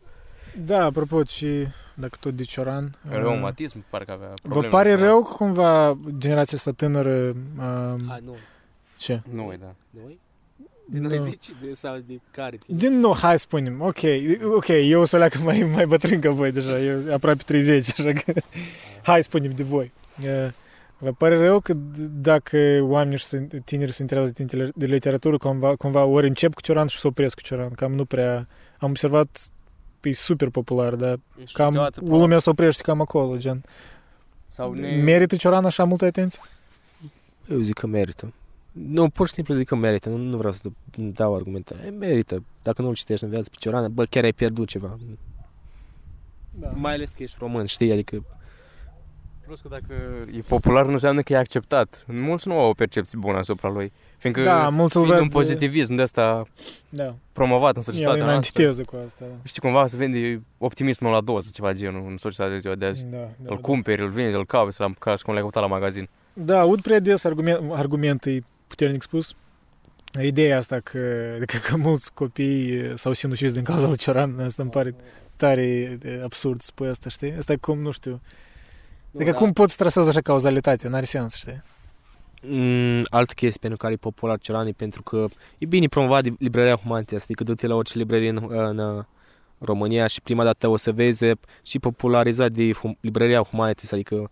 Da, 0.59 0.85
apropo, 0.85 1.24
și 1.24 1.66
dacă 1.95 2.16
tot 2.20 2.35
de 2.35 2.43
Cioran... 2.43 2.85
uh, 3.11 3.16
Reumatism, 3.16 3.85
parcă 3.91 4.12
avea 4.12 4.28
Vă 4.28 4.35
probleme. 4.49 4.68
pare 4.68 4.95
cu- 4.95 5.01
rău 5.01 5.22
că 5.22 5.33
cumva 5.33 5.99
generația 6.18 6.57
asta 6.59 6.72
tânără... 6.72 7.28
Uh, 7.57 7.64
A, 8.09 8.18
nu. 8.24 8.37
ce? 8.99 9.22
Nu, 9.33 9.53
da. 9.61 9.74
Noi? 9.91 10.18
Din 10.89 11.03
Nu. 11.03 11.09
rezici 11.09 11.47
de, 11.62 11.72
sau 11.72 11.97
de 12.07 12.20
care? 12.30 12.57
tine? 12.57 12.78
Din 12.78 12.99
nou, 12.99 13.14
hai 13.14 13.39
să 13.39 13.45
spunem, 13.49 13.80
ok, 13.80 13.99
ok, 14.55 14.68
eu 14.68 15.01
o 15.01 15.05
să 15.05 15.16
leacă 15.18 15.39
mai, 15.39 15.62
mai 15.74 15.87
bătrân 15.87 16.20
ca 16.20 16.30
voi 16.30 16.53
deja, 16.53 16.78
eu 16.80 17.14
aproape 17.14 17.43
30, 17.47 18.01
așa 18.01 18.12
că 18.12 18.32
hai 19.03 19.16
să 19.16 19.22
spunem 19.22 19.51
de 19.51 19.62
voi. 19.62 19.93
Uh, 20.22 20.49
Vă 20.99 21.12
pare 21.12 21.37
rău 21.39 21.61
că 21.61 21.72
d- 21.74 22.11
dacă 22.20 22.78
oamenii 22.82 23.18
și 23.18 23.24
se- 23.24 23.49
tineri 23.64 23.93
se 23.93 24.03
interesează 24.03 24.34
de 24.37 24.45
tine- 24.45 24.70
de 24.74 24.87
literatură, 24.87 25.37
cumva, 25.39 25.74
cumva 25.76 26.05
ori 26.05 26.26
încep 26.26 26.55
cu 26.55 26.61
Cioran 26.61 26.87
și 26.87 26.99
se 26.99 27.07
opresc 27.07 27.34
cu 27.34 27.41
Cioran, 27.43 27.70
cam 27.70 27.93
nu 27.93 28.05
prea... 28.05 28.49
Am 28.78 28.89
observat, 28.91 29.39
e 30.03 30.12
super 30.12 30.49
popular, 30.49 30.95
dar 30.95 31.18
Și 31.47 31.55
cam 31.55 31.66
câteodată, 31.66 32.01
lumea 32.05 32.39
se 32.39 32.51
oprește 32.51 32.82
cam 32.82 33.01
acolo, 33.01 33.37
gen. 33.37 33.62
Sau 34.49 34.72
ne... 34.72 34.89
Merită 35.03 35.37
Cioran 35.37 35.64
așa 35.64 35.84
multă 35.84 36.05
atenție? 36.05 36.41
Eu 37.51 37.59
zic 37.59 37.74
că 37.74 37.87
merită. 37.87 38.32
Nu, 38.89 39.09
pur 39.09 39.27
și 39.29 39.33
simplu 39.35 39.55
zic 39.55 39.66
că 39.66 39.74
merită. 39.74 40.09
Nu, 40.09 40.16
nu 40.16 40.37
vreau 40.37 40.53
să 40.53 40.68
dau 40.97 41.35
argumente. 41.35 41.74
E, 41.87 41.91
Merită. 41.91 42.45
Dacă 42.62 42.83
nu-l 42.83 42.95
citești 42.95 43.24
în 43.24 43.31
viață 43.31 43.49
pe 43.51 43.57
Cioran, 43.59 43.95
bă, 43.95 44.05
chiar 44.05 44.24
ai 44.24 44.33
pierdut 44.33 44.68
ceva. 44.68 44.97
Da. 46.51 46.68
Mai 46.74 46.93
ales 46.93 47.11
că 47.11 47.22
ești 47.22 47.37
român, 47.41 47.64
știi? 47.66 47.93
Adică 47.93 48.24
Plus 49.47 49.61
că 49.61 49.68
dacă 49.68 49.87
e 50.37 50.41
popular 50.49 50.87
nu 50.87 50.93
înseamnă 50.93 51.20
că 51.22 51.33
e 51.33 51.37
acceptat. 51.37 52.05
Mulți 52.09 52.49
nu 52.49 52.59
au 52.61 52.68
o 52.68 52.72
percepție 52.72 53.18
bună 53.20 53.39
asupra 53.39 53.68
lui. 53.70 53.93
Fiindcă 54.18 54.43
Da, 54.43 54.68
mulți 54.68 54.97
îl 54.97 55.03
fiind 55.03 55.18
văd... 55.18 55.27
un 55.27 55.33
pozitivism 55.41 55.95
de 55.95 56.03
asta 56.03 56.45
Da, 56.89 57.14
promovat 57.33 57.77
în 57.77 57.83
el 57.87 57.89
e 57.89 57.93
societatea 57.93 58.22
în 58.24 58.29
noastră. 58.31 58.62
antiteză 58.62 58.83
cu 58.83 59.03
asta. 59.07 59.24
Da, 59.29 59.35
Știi, 59.45 59.61
cumva 59.61 59.87
se 59.87 59.97
vende 59.97 60.43
optimismul 60.59 61.11
la 61.12 61.20
doză, 61.20 61.51
ceva 61.53 61.72
genul, 61.72 62.07
în 62.09 62.16
societatea 62.16 62.55
de 62.55 62.61
ziua 62.61 62.74
de 62.74 62.87
azi. 62.87 63.05
da, 63.05 63.16
da, 63.16 63.24
îl 63.43 63.55
da. 63.57 63.57
cumperi, 63.57 64.03
îl 64.03 64.09
vinzi, 64.09 64.37
îl 64.37 64.47
cauți, 64.47 64.81
la, 64.81 64.91
ca 64.99 65.16
și 65.16 65.24
cum 65.24 65.33
l-ai 65.33 65.43
căutat 65.43 65.62
la 65.62 65.68
magazin. 65.68 66.09
Da, 66.33 66.61
aud 66.61 66.81
prea 66.81 66.99
des 67.01 67.24
argument, 67.24 67.61
argumente 67.72 68.45
puternic 68.67 69.03
spus. 69.03 69.35
Ideea 70.23 70.57
asta 70.57 70.81
că, 70.81 70.99
că, 71.51 71.57
că 71.57 71.77
mulți 71.77 72.12
copii 72.12 72.93
s-au 72.95 73.12
sinucis 73.12 73.53
din 73.53 73.62
cauza 73.62 73.87
lui 73.87 73.97
Cioran, 73.97 74.39
asta 74.39 74.62
îmi 74.62 74.71
pare 74.71 74.95
tare 75.37 75.97
de 76.01 76.21
absurd 76.25 76.61
să 76.61 76.67
spui 76.67 76.89
asta, 76.89 77.09
știi? 77.09 77.33
Asta 77.33 77.53
e 77.53 77.57
cum, 77.57 77.79
nu 77.79 77.91
știu, 77.91 78.21
adică 79.14 79.33
cum 79.33 79.53
poți 79.53 79.77
trasezi 79.77 80.09
așa 80.09 80.21
cauzalitate, 80.21 80.89
n-are 80.89 81.05
sens, 81.05 81.35
știi? 81.35 81.62
Mm, 82.43 83.05
altă 83.09 83.33
chestie 83.35 83.61
pentru 83.61 83.79
care 83.79 83.93
e 83.93 83.97
popular 83.97 84.39
Cioran 84.39 84.67
e 84.67 84.71
pentru 84.71 85.03
că 85.03 85.27
e 85.59 85.67
bine 85.67 85.87
promovat 85.87 86.23
de 86.23 86.35
librăria 86.39 86.77
Humanitas, 86.77 87.23
adică 87.23 87.43
du-te 87.43 87.67
la 87.67 87.75
orice 87.75 87.99
librărie 87.99 88.29
în, 88.29 88.47
în 88.49 88.79
uh, 88.79 89.05
România 89.59 90.07
și 90.07 90.23
prima 90.23 90.45
dată 90.45 90.69
o 90.69 90.77
să 90.77 90.93
vezi 90.93 91.25
și 91.62 91.79
popularizat 91.79 92.51
de 92.51 92.73
hum, 92.73 92.99
librăria 93.01 93.43
Humanitas, 93.43 93.93
adică 93.93 94.31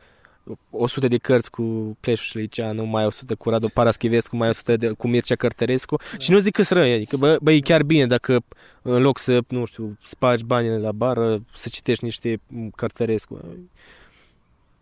100 0.70 1.09
de 1.09 1.16
cărți 1.16 1.51
cu 1.51 1.97
Pleșu 2.01 2.38
Liceanu, 2.38 2.84
mai 2.84 3.07
100 3.07 3.34
cu 3.34 3.51
Radu 3.51 3.68
Paraschivescu, 3.68 4.36
mai 4.36 4.49
100 4.49 4.76
de, 4.76 4.90
cu 4.90 5.09
Mircea 5.09 5.34
Cărtărescu 5.34 6.01
și 6.18 6.30
nu 6.30 6.38
zic 6.38 6.55
că 6.55 6.74
răi, 6.74 6.92
adică 6.92 7.16
bă, 7.16 7.36
bă, 7.42 7.53
e 7.53 7.61
chiar 7.61 7.82
bine 7.82 8.07
dacă 8.07 8.45
în 8.82 9.03
loc 9.03 9.18
să, 9.18 9.40
nu 9.49 9.64
știu, 9.64 9.99
spargi 10.05 10.45
banii 10.45 10.78
la 10.78 10.92
bară, 10.92 11.42
să 11.55 11.68
citești 11.68 12.05
niște 12.05 12.40
mm, 12.47 12.70
Cărtărescu. 12.70 13.40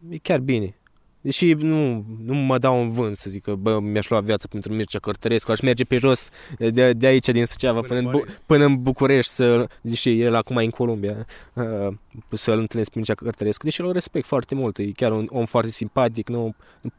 E 0.08 0.18
chiar 0.18 0.40
bine. 0.40 0.76
Deși 1.22 1.52
nu, 1.52 2.04
nu 2.24 2.34
mă 2.34 2.58
dau 2.58 2.80
în 2.82 2.90
vânt 2.90 3.16
să 3.16 3.30
zic 3.30 3.42
că 3.42 3.54
bă, 3.54 3.80
mi-aș 3.80 4.08
lua 4.08 4.20
viața 4.20 4.46
pentru 4.50 4.72
Mircea 4.72 4.98
Cărtărescu, 4.98 5.50
aș 5.50 5.60
merge 5.60 5.84
pe 5.84 5.96
jos 5.96 6.28
de, 6.58 6.92
de 6.92 7.06
aici 7.06 7.28
din 7.28 7.46
Suceava 7.46 7.80
până, 7.80 7.98
în, 7.98 8.10
Bu- 8.10 8.24
până 8.46 8.64
în 8.64 8.82
București 8.82 9.30
să, 9.30 9.66
deși 9.80 10.20
el 10.20 10.34
acum 10.34 10.56
e 10.56 10.62
în 10.64 10.70
Columbia, 10.70 11.26
uh, 11.52 11.94
să-l 12.30 12.58
întâlnesc 12.58 12.90
pe 12.90 12.98
Mircea 12.98 13.14
Cărtărescu, 13.14 13.64
deși 13.64 13.80
îl 13.80 13.92
respect 13.92 14.26
foarte 14.26 14.54
mult, 14.54 14.78
e 14.78 14.84
chiar 14.90 15.12
un 15.12 15.26
om 15.30 15.44
foarte 15.44 15.70
simpatic, 15.70 16.28
nu, 16.28 16.54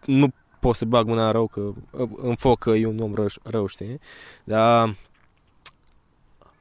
nu 0.05 0.27
pot 0.59 0.75
să 0.75 0.85
bag 0.85 1.07
mâna 1.07 1.31
rău 1.31 1.47
că 1.47 1.59
uh, 1.59 2.09
în 2.15 2.35
foc 2.35 2.59
că 2.59 2.69
e 2.69 2.85
un 2.85 2.99
om 2.99 3.13
rău, 3.13 3.27
rău 3.43 3.67
știi? 3.67 3.99
Dar 4.43 4.95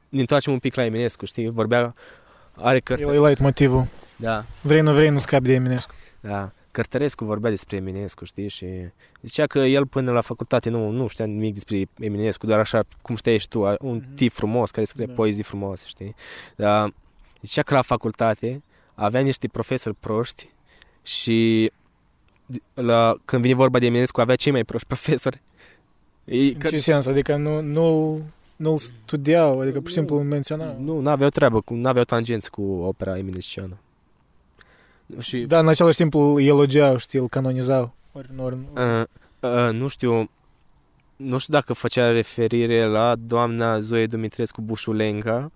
ne 0.09 0.19
întoarcem 0.19 0.53
un 0.53 0.59
pic 0.59 0.75
la 0.75 0.85
Eminescu, 0.85 1.25
știi? 1.25 1.49
Vorbea, 1.49 1.95
are 2.55 2.79
cărți. 2.79 3.03
El 3.03 3.13
e 3.13 3.27
light 3.27 3.39
motivul. 3.39 3.87
Da, 4.15 4.45
Vrei, 4.61 4.81
nu 4.81 4.93
vrei, 4.93 5.09
nu 5.09 5.19
scapi 5.19 5.43
de 5.43 5.53
Eminescu. 5.53 5.93
da. 6.19 6.51
Cărtărescu 6.73 7.25
vorbea 7.25 7.49
despre 7.49 7.75
Eminescu, 7.77 8.25
știi, 8.25 8.47
și 8.47 8.67
zicea 9.21 9.45
că 9.47 9.59
el 9.59 9.87
până 9.87 10.11
la 10.11 10.21
facultate 10.21 10.69
nu, 10.69 10.89
nu 10.89 11.07
știa 11.07 11.25
nimic 11.25 11.53
despre 11.53 11.85
Eminescu, 11.99 12.45
doar 12.45 12.59
așa 12.59 12.83
cum 13.01 13.15
știai 13.15 13.37
și 13.37 13.47
tu, 13.47 13.61
un 13.79 13.95
Mhm. 13.95 14.15
tip 14.15 14.31
frumos 14.31 14.71
care 14.71 14.85
scrie 14.85 15.05
Da. 15.05 15.13
poezii 15.13 15.43
frumoase, 15.43 15.83
știi. 15.87 16.15
Dar 16.55 16.93
zicea 17.41 17.61
că 17.61 17.73
la 17.73 17.81
facultate 17.81 18.63
avea 18.93 19.21
niște 19.21 19.47
profesori 19.47 19.95
proști 19.99 20.49
și 21.03 21.71
la, 22.73 23.15
când 23.25 23.41
vine 23.41 23.53
vorba 23.53 23.79
de 23.79 23.85
Eminescu 23.85 24.21
avea 24.21 24.35
cei 24.35 24.51
mai 24.51 24.63
proști 24.63 24.87
profesori. 24.93 25.41
Ei, 26.25 26.53
În 26.53 26.59
ce 26.59 26.77
sens? 26.77 27.05
Adică 27.05 27.35
nu, 27.35 27.61
nu, 27.61 28.19
nu-l 28.55 28.77
studiau, 28.77 29.59
adică 29.59 29.79
pur 29.79 29.87
și 29.87 29.93
simplu 29.95 30.15
îl 30.17 30.23
menționau. 30.23 30.79
nu, 30.79 30.99
nu 30.99 31.09
aveau 31.09 31.29
treabă, 31.29 31.61
cu, 31.61 31.73
nu 31.73 31.87
aveau 31.87 32.03
tangenți 32.03 32.51
cu 32.51 32.61
opera 32.61 33.17
eminesciană. 33.17 33.77
Și 35.19 35.37
Da, 35.37 35.59
în 35.59 35.67
același 35.67 35.97
timp 35.97 36.13
îl 36.13 36.41
elogiau, 36.41 36.97
știi, 36.97 37.19
îl 37.19 37.27
canonizau. 37.27 37.93
Ori, 38.11 38.29
ori, 38.37 38.57
Uh, 38.73 39.03
uh, 39.39 39.69
nu 39.71 39.87
știu 39.87 40.29
nu 41.15 41.37
știu 41.37 41.53
dacă 41.53 41.73
făcea 41.73 42.07
referire 42.07 42.85
la 42.85 43.15
doamna 43.15 43.79
Zoe 43.79 44.07
Dumitrescu 44.07 44.61
Bușulenca 44.61 45.51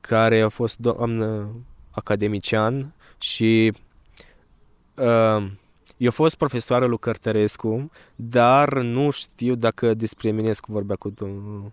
care 0.00 0.40
a 0.40 0.48
fost 0.48 0.78
doamnă 0.78 1.48
academician 1.90 2.94
și 3.18 3.72
uh, 4.96 5.50
eu 5.96 6.08
a 6.08 6.10
fost 6.10 6.36
profesoară 6.36 6.86
lui 6.86 6.98
Cărtărescu 6.98 7.90
dar 8.14 8.72
nu 8.72 9.10
știu 9.10 9.54
dacă 9.54 9.94
despre 9.94 10.28
Eminescu 10.28 10.72
vorbea 10.72 10.96
cu 10.96 11.10
domnul 11.10 11.72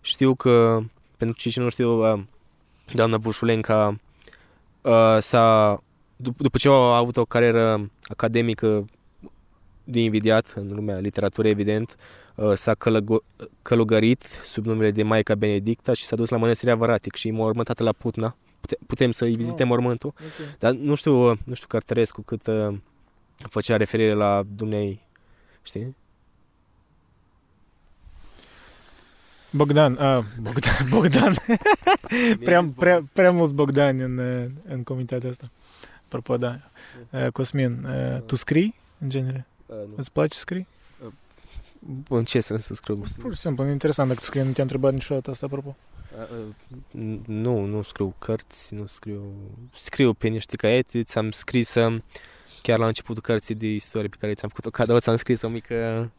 știu 0.00 0.34
că 0.34 0.80
pentru 1.16 1.36
cei 1.36 1.50
ce 1.50 1.60
nu 1.60 1.68
știu 1.68 2.12
uh, 2.12 2.22
doamna 2.94 3.18
Bușulenca 3.18 3.98
uh, 4.82 5.16
s-a 5.18 5.82
dup- 6.16 6.36
după 6.36 6.58
ce 6.58 6.68
a 6.68 6.72
avut 6.96 7.16
o 7.16 7.24
carieră 7.24 7.90
academică 8.04 8.84
de 9.84 10.00
invidiat 10.00 10.52
în 10.56 10.72
lumea 10.74 10.98
literaturii, 10.98 11.50
evident, 11.50 11.96
uh, 12.34 12.52
s-a 12.54 12.74
călăgo- 12.74 13.46
călugărit 13.62 14.22
sub 14.22 14.64
numele 14.66 14.90
de 14.90 15.02
Maica 15.02 15.34
Benedicta 15.34 15.92
și 15.92 16.04
s-a 16.04 16.16
dus 16.16 16.28
la 16.28 16.36
mănăstirea 16.36 16.74
Varatic 16.76 17.14
și 17.14 17.28
e 17.28 17.32
mormântată 17.32 17.82
la 17.82 17.92
Putna. 17.92 18.36
Pute- 18.60 18.78
Putem 18.86 19.12
să-i 19.12 19.32
vizităm 19.32 19.68
mormântul, 19.68 20.12
Ok. 20.16 20.58
dar 20.58 20.72
nu 20.72 20.94
știu, 20.94 21.30
uh, 21.30 21.38
nu 21.44 21.54
știu 21.54 21.66
Cărtărescu 21.66 22.22
cât 22.22 22.46
uh, 22.46 22.76
făcea 23.50 23.76
referire 23.76 24.12
la 24.12 24.42
dumnei, 24.56 25.00
știi? 25.62 25.96
Bogdan, 29.50 29.96
a, 29.96 30.24
Bogdan, 30.40 30.86
Bogdan. 30.90 31.34
prea, 32.44 32.64
prea, 32.76 33.04
prea 33.12 33.32
mulți 33.32 33.54
Bogdani 33.54 34.02
în, 34.02 34.18
uh, 34.18 34.44
în 34.68 34.82
comitetul 34.82 35.28
ăsta. 35.28 35.50
Apropo, 36.16 36.36
da. 36.36 36.60
Uh, 37.10 37.32
Cosmin, 37.32 37.84
uh, 37.84 38.20
tu 38.22 38.36
scrii, 38.36 38.74
în 38.98 39.08
genere? 39.08 39.46
Uh, 39.66 39.76
nu. 39.76 39.94
Îți 39.96 40.12
place 40.12 40.34
să 40.34 40.40
scrii? 40.40 40.66
În 42.08 42.24
ce 42.24 42.40
sens 42.40 42.64
să 42.64 42.74
scriu? 42.74 43.04
Pur 43.18 43.34
și 43.34 43.40
simplu, 43.40 43.64
e 43.66 43.70
interesant 43.70 44.08
dacă 44.08 44.20
tu 44.20 44.26
scrii, 44.26 44.42
nu 44.42 44.52
te-am 44.52 44.66
întrebat 44.70 44.92
niciodată 44.92 45.30
asta, 45.30 45.46
apropo. 45.46 45.76
Uh, 46.32 46.46
uh, 47.00 47.18
Nu, 47.26 47.64
nu 47.64 47.82
scriu 47.82 48.14
cărți, 48.18 48.74
nu 48.74 48.86
scriu... 48.86 49.22
Scriu 49.74 50.12
pe 50.14 50.28
niște 50.28 50.56
caiete, 50.56 51.02
ți-am 51.02 51.30
scris 51.30 51.74
um, 51.74 52.02
chiar 52.62 52.78
la 52.78 52.86
începutul 52.86 53.22
cărții 53.22 53.54
de 53.54 53.66
istorie 53.66 54.08
pe 54.08 54.16
care 54.20 54.34
ți-am 54.34 54.48
făcut-o 54.48 54.70
cadou, 54.70 54.98
ți-am 54.98 55.16
scris 55.16 55.42
o 55.42 55.48
mică, 55.48 56.10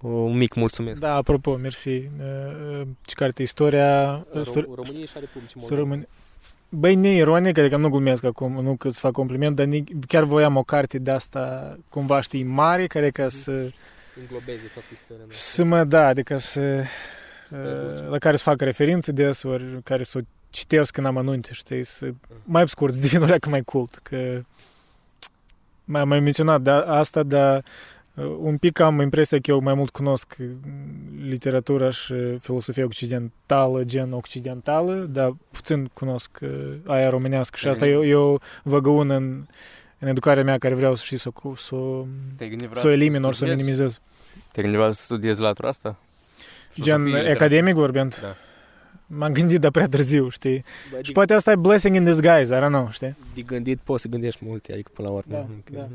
un 0.00 0.36
mic 0.36 0.54
mulțumesc. 0.54 1.00
Da, 1.00 1.14
apropo, 1.14 1.56
mersi. 1.56 1.88
Uh, 1.88 2.02
uh, 2.70 2.86
Ce 3.04 3.14
carte? 3.14 3.42
Istoria... 3.42 4.26
uh, 4.32 4.40
istor- 4.40 4.64
România 4.74 5.04
și 5.04 5.12
a 5.16 5.18
Republicii 5.18 5.60
Să 5.60 5.74
rămâne... 5.74 6.08
Băi, 6.72 6.94
neironic, 6.94 7.58
adică 7.58 7.76
nu 7.76 7.88
glumesc 7.88 8.24
acum, 8.24 8.62
nu 8.62 8.76
că 8.76 8.88
îți 8.88 9.00
fac 9.00 9.12
compliment, 9.12 9.56
dar 9.56 9.66
ni- 9.66 9.84
chiar 10.06 10.24
voiam 10.24 10.56
o 10.56 10.62
carte 10.62 10.98
de 10.98 11.10
asta, 11.10 11.76
cumva 11.88 12.20
știi, 12.20 12.42
mare, 12.42 12.86
care 12.86 13.10
ca 13.10 13.28
să, 13.28 13.50
Înglobeze 14.20 14.70
toată 14.74 14.88
istoria 14.92 15.24
să 15.28 15.64
mă, 15.64 15.84
da, 15.84 16.06
adică 16.06 16.38
să, 16.38 16.82
Străduce. 17.46 18.02
uh, 18.02 18.08
la 18.10 18.18
care 18.18 18.36
să 18.36 18.42
fac 18.42 18.60
referințe 18.60 19.12
desori, 19.12 19.82
care 19.82 20.02
să 20.02 20.18
o 20.18 20.20
citesc 20.50 20.96
în 20.96 21.04
amănunte, 21.04 21.48
știi, 21.52 21.84
să, 21.84 22.10
mai 22.44 22.62
pe 22.62 22.68
scurt, 22.68 22.92
să 22.92 23.00
devin 23.06 23.22
o 23.22 23.26
leacă 23.26 23.48
mai 23.48 23.62
cult, 23.62 24.00
că 24.02 24.42
mai 25.84 26.00
am 26.00 26.08
mai 26.08 26.20
menționat 26.20 26.60
da, 26.60 26.80
asta, 26.80 27.22
dar 27.22 27.56
uh, 27.56 27.62
un 28.38 28.56
pic 28.58 28.80
am 28.80 29.00
impresia 29.00 29.38
că 29.40 29.50
eu 29.50 29.60
mai 29.60 29.74
mult 29.74 29.90
cunosc 29.90 30.36
uh, 30.40 30.46
literatura 31.28 31.90
și 31.90 32.14
filosofia 32.40 32.84
occidentală, 32.84 33.84
gen 33.84 34.12
occidentală, 34.12 34.94
dar 34.94 35.36
puțin 35.50 35.90
cunosc 35.94 36.30
uh, 36.42 36.72
aia 36.86 37.08
românească 37.08 37.56
și 37.56 37.68
asta 37.68 37.86
eu, 37.86 38.06
eu 38.06 38.40
vă 38.62 38.80
găun 38.80 39.10
în, 39.10 39.46
în 39.98 40.08
educarea 40.08 40.44
mea 40.44 40.58
care 40.58 40.74
vreau 40.74 40.94
să 40.94 41.02
știi 41.04 41.16
să, 41.16 41.30
o- 41.42 41.54
să, 41.56 41.74
o- 41.74 42.04
Te-ai 42.36 42.48
gândit 42.50 42.68
să 42.72 42.86
o 42.86 42.90
elimin 42.90 43.22
ori 43.22 43.36
să 43.36 43.44
o 43.44 43.48
minimizez. 43.48 44.00
Te-ai 44.32 44.42
gândit 44.52 44.70
vreodată 44.72 44.96
să 44.96 45.02
studiezi 45.04 45.40
latura 45.40 45.68
asta? 45.68 45.98
Gen 46.80 46.96
Filozofie, 47.02 47.30
academic 47.32 47.74
vorbind. 47.74 48.18
Da. 48.20 48.34
M-am 49.06 49.32
gândit, 49.32 49.60
dar 49.60 49.70
prea 49.70 49.88
târziu, 49.88 50.28
știi? 50.28 50.64
Bă, 50.90 50.98
Și 51.02 51.12
poate 51.12 51.32
asta 51.34 51.50
e 51.50 51.56
blessing 51.56 51.96
in 51.96 52.04
disguise, 52.04 52.54
I 52.56 52.58
don't 52.58 52.66
know, 52.66 52.88
știi? 52.90 53.16
de 53.34 53.40
gândit 53.42 53.78
poți 53.84 54.02
să 54.02 54.08
gândești 54.08 54.44
multe, 54.44 54.72
adică 54.72 54.90
până 54.94 55.08
la 55.08 55.14
urmă. 55.14 55.32
Da, 55.34 55.38
Adică, 55.38 55.72
da. 55.72 55.88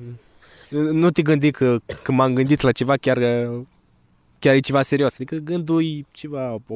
Nu 0.69 0.91
nu 0.91 1.09
te 1.11 1.21
gândi 1.21 1.51
că, 1.51 1.77
că 2.03 2.11
m-am 2.11 2.33
gândit 2.33 2.61
la 2.61 2.71
ceva 2.71 2.97
chiar, 2.97 3.17
chiar 4.39 4.55
e 4.55 4.59
ceva 4.59 4.81
serios. 4.81 5.13
Adică 5.13 5.35
gândul 5.35 5.83
e 5.83 6.01
ceva, 6.11 6.53
o, 6.53 6.75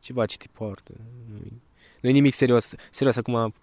ceva 0.00 0.26
ce 0.26 0.36
te 0.36 0.46
poartă. 0.52 0.92
Nu-i, 1.30 1.62
nu-i 2.00 2.12
nimic 2.12 2.34
serios. 2.34 2.74
Serios, 2.90 3.16
acum 3.16 3.54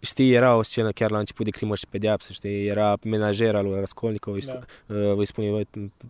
știi, 0.00 0.32
era 0.32 0.56
o 0.56 0.62
scenă 0.62 0.90
chiar 0.90 1.10
la 1.10 1.18
început 1.18 1.44
de 1.44 1.50
crimă 1.50 1.74
și 1.74 1.86
pedeapsă, 1.90 2.32
știi, 2.32 2.66
era 2.66 2.96
menajera 3.04 3.60
lui 3.60 3.78
Raskolnikov, 3.78 4.34
îi, 4.34 4.40
Da. 4.40 4.52
da. 4.86 4.94
uh, 4.94 5.16
îi 5.18 5.26
spune, 5.26 5.50
"Bă, 5.50 5.62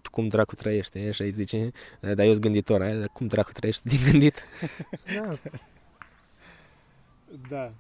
tu 0.02 0.10
cum 0.10 0.28
dracu 0.28 0.54
trăiești, 0.54 0.98
e? 0.98 1.10
și 1.10 1.22
îi 1.22 1.30
zice, 1.30 1.70
"Da, 2.00 2.14
dar 2.14 2.24
eu 2.26 2.30
sunt 2.32 2.44
gânditor, 2.44 2.82
aia, 2.82 2.94
dar 2.98 3.08
cum 3.12 3.26
dracu 3.26 3.52
trăiești 3.52 3.88
din 3.88 3.98
gândit? 4.10 4.42
Da. 5.14 5.38
da. 7.50 7.72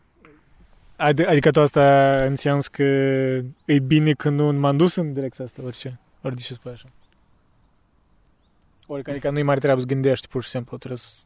Adi- 0.98 1.26
Adică 1.26 1.50
tu 1.50 1.60
asta 1.60 2.16
în 2.24 2.36
sens 2.36 2.68
că 2.68 2.82
e 3.64 3.78
bine 3.86 4.12
că 4.12 4.28
nu 4.28 4.52
m-am 4.52 4.76
dus 4.76 4.94
în 4.94 5.12
direcția 5.12 5.44
asta, 5.44 5.62
orice. 5.64 6.00
Ori 6.22 6.34
de 6.36 6.40
ce 6.42 6.52
spui 6.52 6.70
așa? 6.70 6.88
Ori 8.86 9.02
că 9.02 9.10
adică 9.10 9.30
nu-i 9.30 9.42
mare 9.42 9.60
treabă 9.60 9.80
să 9.80 9.86
gândești, 9.86 10.28
pur 10.28 10.42
și 10.42 10.48
simplu, 10.48 10.76
trebuie 10.76 10.98
să... 10.98 11.22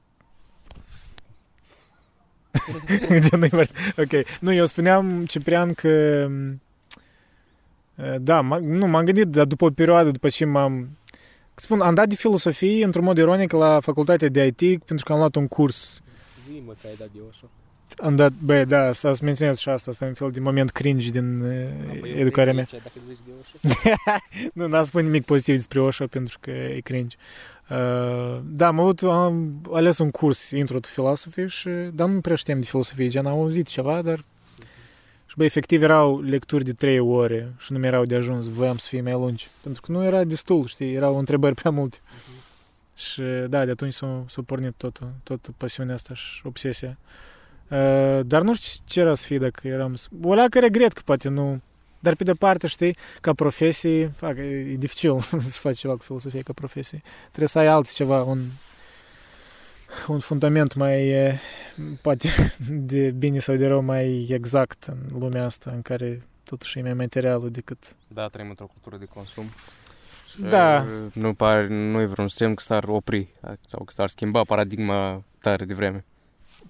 Gen, 3.28 3.38
nu-i 3.38 3.48
mare... 3.52 3.68
Ok. 3.96 4.26
Nu, 4.40 4.52
eu 4.52 4.66
spuneam, 4.66 5.24
Ciprian, 5.26 5.72
că... 5.74 5.88
uh, 7.96 8.14
Da, 8.20 8.40
m- 8.42 8.60
nu, 8.60 8.86
m-am 8.86 9.04
gândit, 9.04 9.26
dar 9.26 9.44
după 9.44 9.64
o 9.64 9.70
perioadă, 9.70 10.10
după 10.10 10.28
ce 10.28 10.44
m-am... 10.44 10.96
Spun, 11.54 11.80
am 11.80 11.94
dat 11.94 12.08
de 12.08 12.14
filosofie, 12.14 12.84
într-un 12.84 13.04
mod 13.04 13.16
ironic, 13.18 13.52
la 13.52 13.80
facultatea 13.80 14.28
de 14.28 14.44
IT, 14.56 14.84
pentru 14.84 15.04
că 15.04 15.12
am 15.12 15.18
luat 15.18 15.34
un 15.34 15.48
curs 15.48 16.00
Zi, 16.46 16.62
mă, 16.66 16.72
că 16.80 16.86
ai 16.86 16.94
dat 16.98 17.08
de 17.14 17.18
așa. 17.30 17.46
Am 17.98 18.16
dat, 18.16 18.32
bă, 18.32 18.64
da, 18.64 18.92
să 18.92 19.12
să 19.12 19.24
menționez 19.24 19.58
și 19.58 19.68
asta, 19.68 19.90
asta 19.90 20.04
e 20.04 20.08
un 20.08 20.14
fel 20.14 20.30
de 20.30 20.40
moment 20.40 20.70
cringe 20.70 21.10
din 21.10 21.40
uh, 21.40 22.16
educarea 22.16 22.52
mea. 22.52 22.66
Dacă 22.70 22.98
zici 23.06 23.18
de 23.26 23.32
așa. 23.40 24.18
nu, 24.54 24.66
n-am 24.66 24.84
spus 24.84 25.02
nimic 25.02 25.24
pozitiv 25.24 25.54
despre 25.54 25.80
Osho 25.80 26.06
pentru 26.06 26.38
că 26.40 26.50
e 26.50 26.80
cringe. 26.80 27.16
Uh, 27.70 28.40
da, 28.44 28.66
am, 28.66 28.80
avut, 28.80 29.02
am 29.02 29.60
ales 29.72 29.98
un 29.98 30.10
curs 30.10 30.50
Intro 30.50 30.78
to 30.80 30.88
Philosophy 30.92 31.46
și, 31.46 31.68
dar 31.68 32.08
nu 32.08 32.20
prea 32.20 32.36
știam 32.36 32.60
de 32.60 32.66
filosofie, 32.66 33.08
gen 33.08 33.26
am 33.26 33.38
auzit 33.38 33.66
ceva, 33.66 34.02
dar 34.02 34.24
și 35.26 35.36
bă, 35.36 35.44
efectiv 35.44 35.82
erau 35.82 36.20
lecturi 36.20 36.64
de 36.64 36.72
trei 36.72 36.98
ore 36.98 37.54
și 37.58 37.72
nu 37.72 37.78
mi 37.78 37.86
erau 37.86 38.04
de 38.04 38.14
ajuns, 38.14 38.48
voiam 38.48 38.76
să 38.76 38.86
fie 38.88 39.00
mai 39.00 39.12
lungi. 39.12 39.48
Pentru 39.62 39.82
că 39.82 39.92
nu 39.92 40.04
era 40.04 40.24
destul, 40.24 40.66
știi, 40.66 40.94
erau 40.94 41.18
întrebări 41.18 41.54
prea 41.54 41.70
multe. 41.70 41.98
Și 42.94 43.22
da, 43.48 43.64
de 43.64 43.70
atunci 43.70 43.92
s-a, 43.92 44.24
s-a 44.28 44.42
pornit 44.46 44.74
totul, 44.76 45.12
tot 45.22 45.48
pasiunea 45.56 45.94
asta 45.94 46.14
și 46.14 46.40
obsesia. 46.44 46.98
Uh, 47.00 47.31
dar 48.26 48.42
nu 48.42 48.54
știu 48.54 48.82
ce 48.86 49.00
era 49.00 49.14
să 49.14 49.26
fie 49.26 49.38
dacă 49.38 49.68
eram... 49.68 49.94
s- 49.94 50.08
O 50.22 50.34
leacă 50.34 50.58
regret 50.58 50.92
că 50.92 51.00
poate 51.04 51.28
nu... 51.28 51.60
Dar 52.00 52.14
pe 52.14 52.24
de 52.24 52.32
parte, 52.32 52.66
știi, 52.66 52.96
ca 53.20 53.32
profesie, 53.32 54.12
fac, 54.16 54.36
e, 54.36 54.40
e 54.42 54.74
dificil 54.76 55.20
să 55.54 55.60
faci 55.60 55.78
ceva 55.78 55.96
cu 55.96 56.02
filosofie 56.02 56.40
ca 56.42 56.52
profesie. 56.52 57.02
Trebuie 57.28 57.48
să 57.48 57.58
ai 57.58 57.66
altceva, 57.66 58.22
un, 58.22 58.38
un 60.08 60.18
fundament 60.18 60.74
mai, 60.74 61.08
e, 61.08 61.40
poate, 62.00 62.28
de 62.68 63.10
bine 63.10 63.38
sau 63.38 63.54
de 63.56 63.66
rău, 63.66 63.82
mai 63.82 64.26
exact 64.30 64.84
în 64.84 65.18
lumea 65.18 65.44
asta, 65.44 65.70
în 65.74 65.82
care 65.82 66.22
totuși 66.44 66.78
e 66.78 66.82
mai 66.82 66.94
materială 66.94 67.48
decât... 67.48 67.78
Da, 68.08 68.28
trăim 68.28 68.48
într-o 68.48 68.66
cultură 68.66 68.96
de 68.96 69.10
consum. 69.14 69.44
Și 70.30 70.40
Da. 70.40 70.86
Nu, 71.12 71.34
pare, 71.34 71.66
nu 71.68 72.00
e 72.00 72.04
vreun 72.04 72.28
semn 72.28 72.54
că 72.54 72.62
s-ar 72.62 72.84
opri 72.88 73.28
sau 73.66 73.84
că 73.84 73.92
s-ar 73.92 74.08
schimba 74.08 74.42
paradigma 74.42 75.22
tare 75.40 75.64
de 75.64 75.74
vreme. 75.74 76.04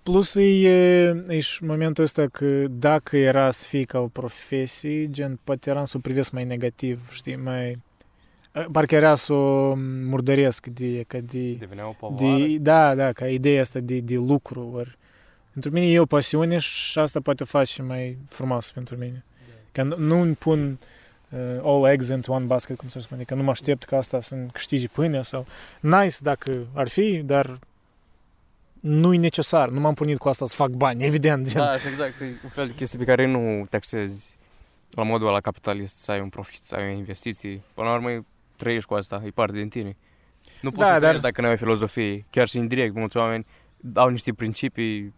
Plus 0.02 0.34
e, 0.34 1.14
e 1.28 1.40
și 1.40 1.64
momentul 1.64 2.04
ăsta 2.04 2.26
că 2.26 2.66
dacă 2.68 3.16
era 3.16 3.50
să 3.50 3.66
fie 3.68 3.82
ca 3.84 3.98
o 3.98 4.06
profesie, 4.06 5.10
gen, 5.10 5.38
poate 5.44 5.70
eram 5.70 5.84
să 5.84 5.96
o 5.96 6.00
privesc 6.00 6.30
mai 6.30 6.44
negativ, 6.44 7.08
știi, 7.10 7.36
mai... 7.36 7.78
Parcă 8.72 8.94
era 8.94 9.14
să 9.14 9.32
o 9.32 9.74
murdăresc 10.04 10.66
de, 10.66 11.04
ca 11.06 11.18
de, 11.18 11.52
Devenea 11.52 11.88
o 11.88 11.92
povară. 11.98 12.36
de, 12.36 12.56
da, 12.56 12.94
da, 12.94 13.12
ca 13.12 13.28
ideea 13.28 13.60
asta 13.60 13.78
de, 13.78 13.98
de 14.00 14.14
lucru. 14.14 14.70
Ori. 14.74 14.98
Pentru 15.52 15.70
mine 15.70 15.86
e 15.86 15.98
o 15.98 16.06
pasiune 16.06 16.58
și 16.58 16.98
asta 16.98 17.20
poate 17.20 17.42
o 17.42 17.46
face 17.46 17.82
mai 17.82 18.18
frumos 18.28 18.70
pentru 18.70 18.96
mine. 18.96 19.24
Că 19.72 19.82
nu, 19.82 19.96
nu 19.98 20.20
îmi 20.20 20.34
pun 20.34 20.78
uh, 21.30 21.38
all 21.62 21.86
eggs 21.86 22.08
into 22.08 22.32
one 22.32 22.44
basket, 22.44 22.76
cum 22.76 22.88
să 22.88 23.00
spune, 23.00 23.22
că 23.22 23.34
nu 23.34 23.42
mă 23.42 23.50
aștept 23.50 23.84
ca 23.84 23.96
asta 23.96 24.20
să 24.20 24.36
câștige 24.52 24.88
pâinea 24.88 25.22
sau... 25.22 25.46
Nice 25.80 26.16
dacă 26.20 26.66
ar 26.74 26.88
fi, 26.88 27.22
dar 27.24 27.58
nu 28.82 29.14
e 29.14 29.16
necesar. 29.18 29.68
Nu 29.68 29.80
m-am 29.80 29.94
pornit 29.94 30.18
cu 30.18 30.28
asta 30.28 30.46
să 30.46 30.54
fac 30.54 30.68
bani, 30.70 31.04
evident. 31.10 31.48
Gen. 31.48 31.60
Da, 31.60 31.78
și 31.78 31.86
exact. 31.88 32.20
E 32.20 32.24
un 32.42 32.48
fel 32.48 32.66
de 32.66 32.72
chestie 32.74 32.98
pe 32.98 33.04
care 33.04 33.26
nu 33.26 33.64
taxezi 33.70 34.36
la 34.90 35.02
modul 35.02 35.26
ăla 35.28 35.40
capitalist, 35.40 35.98
să 35.98 36.10
ai 36.10 36.20
un 36.20 36.28
profit, 36.28 36.64
să 36.64 36.74
ai 36.74 36.88
o 36.88 36.96
investiții. 36.96 37.62
Până 37.74 37.88
la 37.88 37.94
urmă, 37.94 38.24
trăiești 38.56 38.88
cu 38.88 38.94
asta, 38.94 39.22
e 39.24 39.30
parte 39.30 39.56
din 39.56 39.68
tine. 39.68 39.96
Nu 40.60 40.70
poți 40.70 40.80
Da, 40.80 40.84
să 40.84 40.90
dar- 40.90 40.98
trăiești 41.00 41.22
dacă 41.22 41.40
nu 41.40 41.46
ai 41.46 41.52
o 41.52 41.56
filozofie. 41.56 42.24
Chiar 42.30 42.48
și 42.48 42.56
indirect, 42.56 42.94
mulți 42.94 43.16
oameni 43.16 43.46
au 43.94 44.08
niște 44.08 44.32
principii 44.32 45.14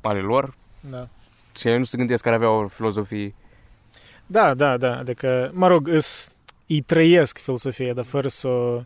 ale 0.00 0.20
lor 0.20 0.54
Da. 0.90 1.08
și 1.56 1.68
ei 1.68 1.78
nu 1.78 1.84
se 1.84 1.96
gândesc 1.98 2.22
că 2.22 2.28
ar 2.28 2.34
avea 2.34 2.50
o 2.50 2.68
filozofie. 2.68 3.34
Da, 4.26 4.54
da, 4.54 4.76
da. 4.76 4.96
Adică, 4.98 5.50
mă 5.54 5.66
rog, 5.68 5.88
îs, 5.88 6.28
îi 6.66 6.80
trăiesc 6.80 7.38
filosofia, 7.38 7.92
dar 7.92 8.04
fără 8.04 8.28
să 8.28 8.48
o, 8.48 8.80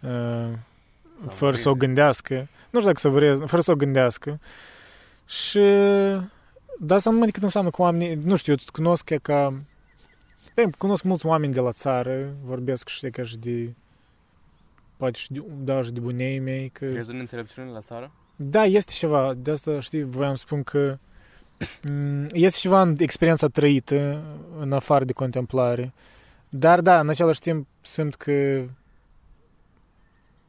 uh, 0.00 0.52
fără 1.28 1.56
să 1.56 1.68
o 1.68 1.74
gândească. 1.74 2.34
Nu 2.70 2.78
știu 2.80 2.92
dacă 2.92 2.98
să 2.98 3.08
vrezi, 3.08 3.40
fără 3.46 3.62
să 3.62 3.70
o 3.70 3.76
gândească. 3.76 4.40
Și 5.26 5.60
dar 6.82 6.96
asta 6.96 7.10
numai 7.10 7.26
decât 7.26 7.42
înseamnă 7.42 7.70
că 7.70 7.82
oamenii, 7.82 8.14
nu 8.14 8.36
știu, 8.36 8.52
eu 8.52 8.58
te 8.64 8.70
cunosc 8.72 9.10
e 9.10 9.16
ca... 9.16 9.62
Bine, 10.54 10.70
cunosc 10.78 11.02
mulți 11.02 11.26
oameni 11.26 11.52
de 11.52 11.60
la 11.60 11.72
țară, 11.72 12.34
vorbesc 12.42 12.88
și 12.88 13.10
ca 13.10 13.22
și 13.22 13.38
de 13.38 13.74
poate 14.96 15.18
și 15.18 15.32
de, 15.32 15.42
da, 15.64 15.82
și 15.82 15.92
de 15.92 16.00
bunei 16.00 16.38
mei, 16.38 16.68
că... 16.68 16.84
Crezi 16.84 17.10
în 17.10 17.18
înțelepciune 17.18 17.70
la 17.70 17.80
țară? 17.80 18.10
Da, 18.36 18.64
este 18.64 18.92
ceva. 18.92 19.34
De 19.36 19.50
asta, 19.50 19.80
știi, 19.80 20.02
voiam 20.02 20.34
să 20.34 20.42
spun 20.46 20.62
că 20.62 20.98
mm, 21.90 22.26
este 22.32 22.58
ceva 22.60 22.82
în 22.82 22.94
experiența 22.98 23.46
trăită, 23.46 24.22
în 24.58 24.72
afară 24.72 25.04
de 25.04 25.12
contemplare. 25.12 25.92
Dar, 26.48 26.80
da, 26.80 27.00
în 27.00 27.08
același 27.08 27.40
timp, 27.40 27.66
simt 27.80 28.14
că 28.14 28.64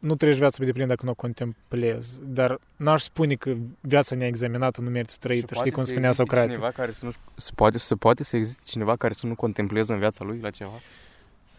nu 0.01 0.15
trăiești 0.15 0.41
viața 0.41 0.57
pe 0.59 0.65
deplin 0.65 0.87
dacă 0.87 1.05
nu 1.05 1.11
o 1.11 1.13
contemplezi. 1.13 2.19
Dar 2.23 2.59
n-aș 2.75 3.01
spune 3.01 3.35
că 3.35 3.55
viața 3.79 4.15
neexaminată 4.15 4.81
nu 4.81 4.89
merită 4.89 5.13
trăită, 5.19 5.53
Și 5.53 5.53
știi 5.53 5.55
poate 5.55 5.69
cum 5.69 5.83
să 5.83 5.89
spunea 5.91 6.09
existe 6.09 6.23
Socrate. 6.23 6.51
Cineva 6.53 6.71
care 6.71 6.91
să 6.91 7.05
nu, 7.05 7.11
se, 7.35 7.51
poate, 7.55 7.77
se 7.77 7.95
poate 7.95 8.23
să 8.23 8.37
existe 8.37 8.61
cineva 8.65 8.95
care 8.95 9.13
să 9.17 9.27
nu 9.27 9.35
contempleze 9.35 9.93
în 9.93 9.99
viața 9.99 10.23
lui 10.23 10.39
la 10.41 10.49
ceva? 10.49 10.79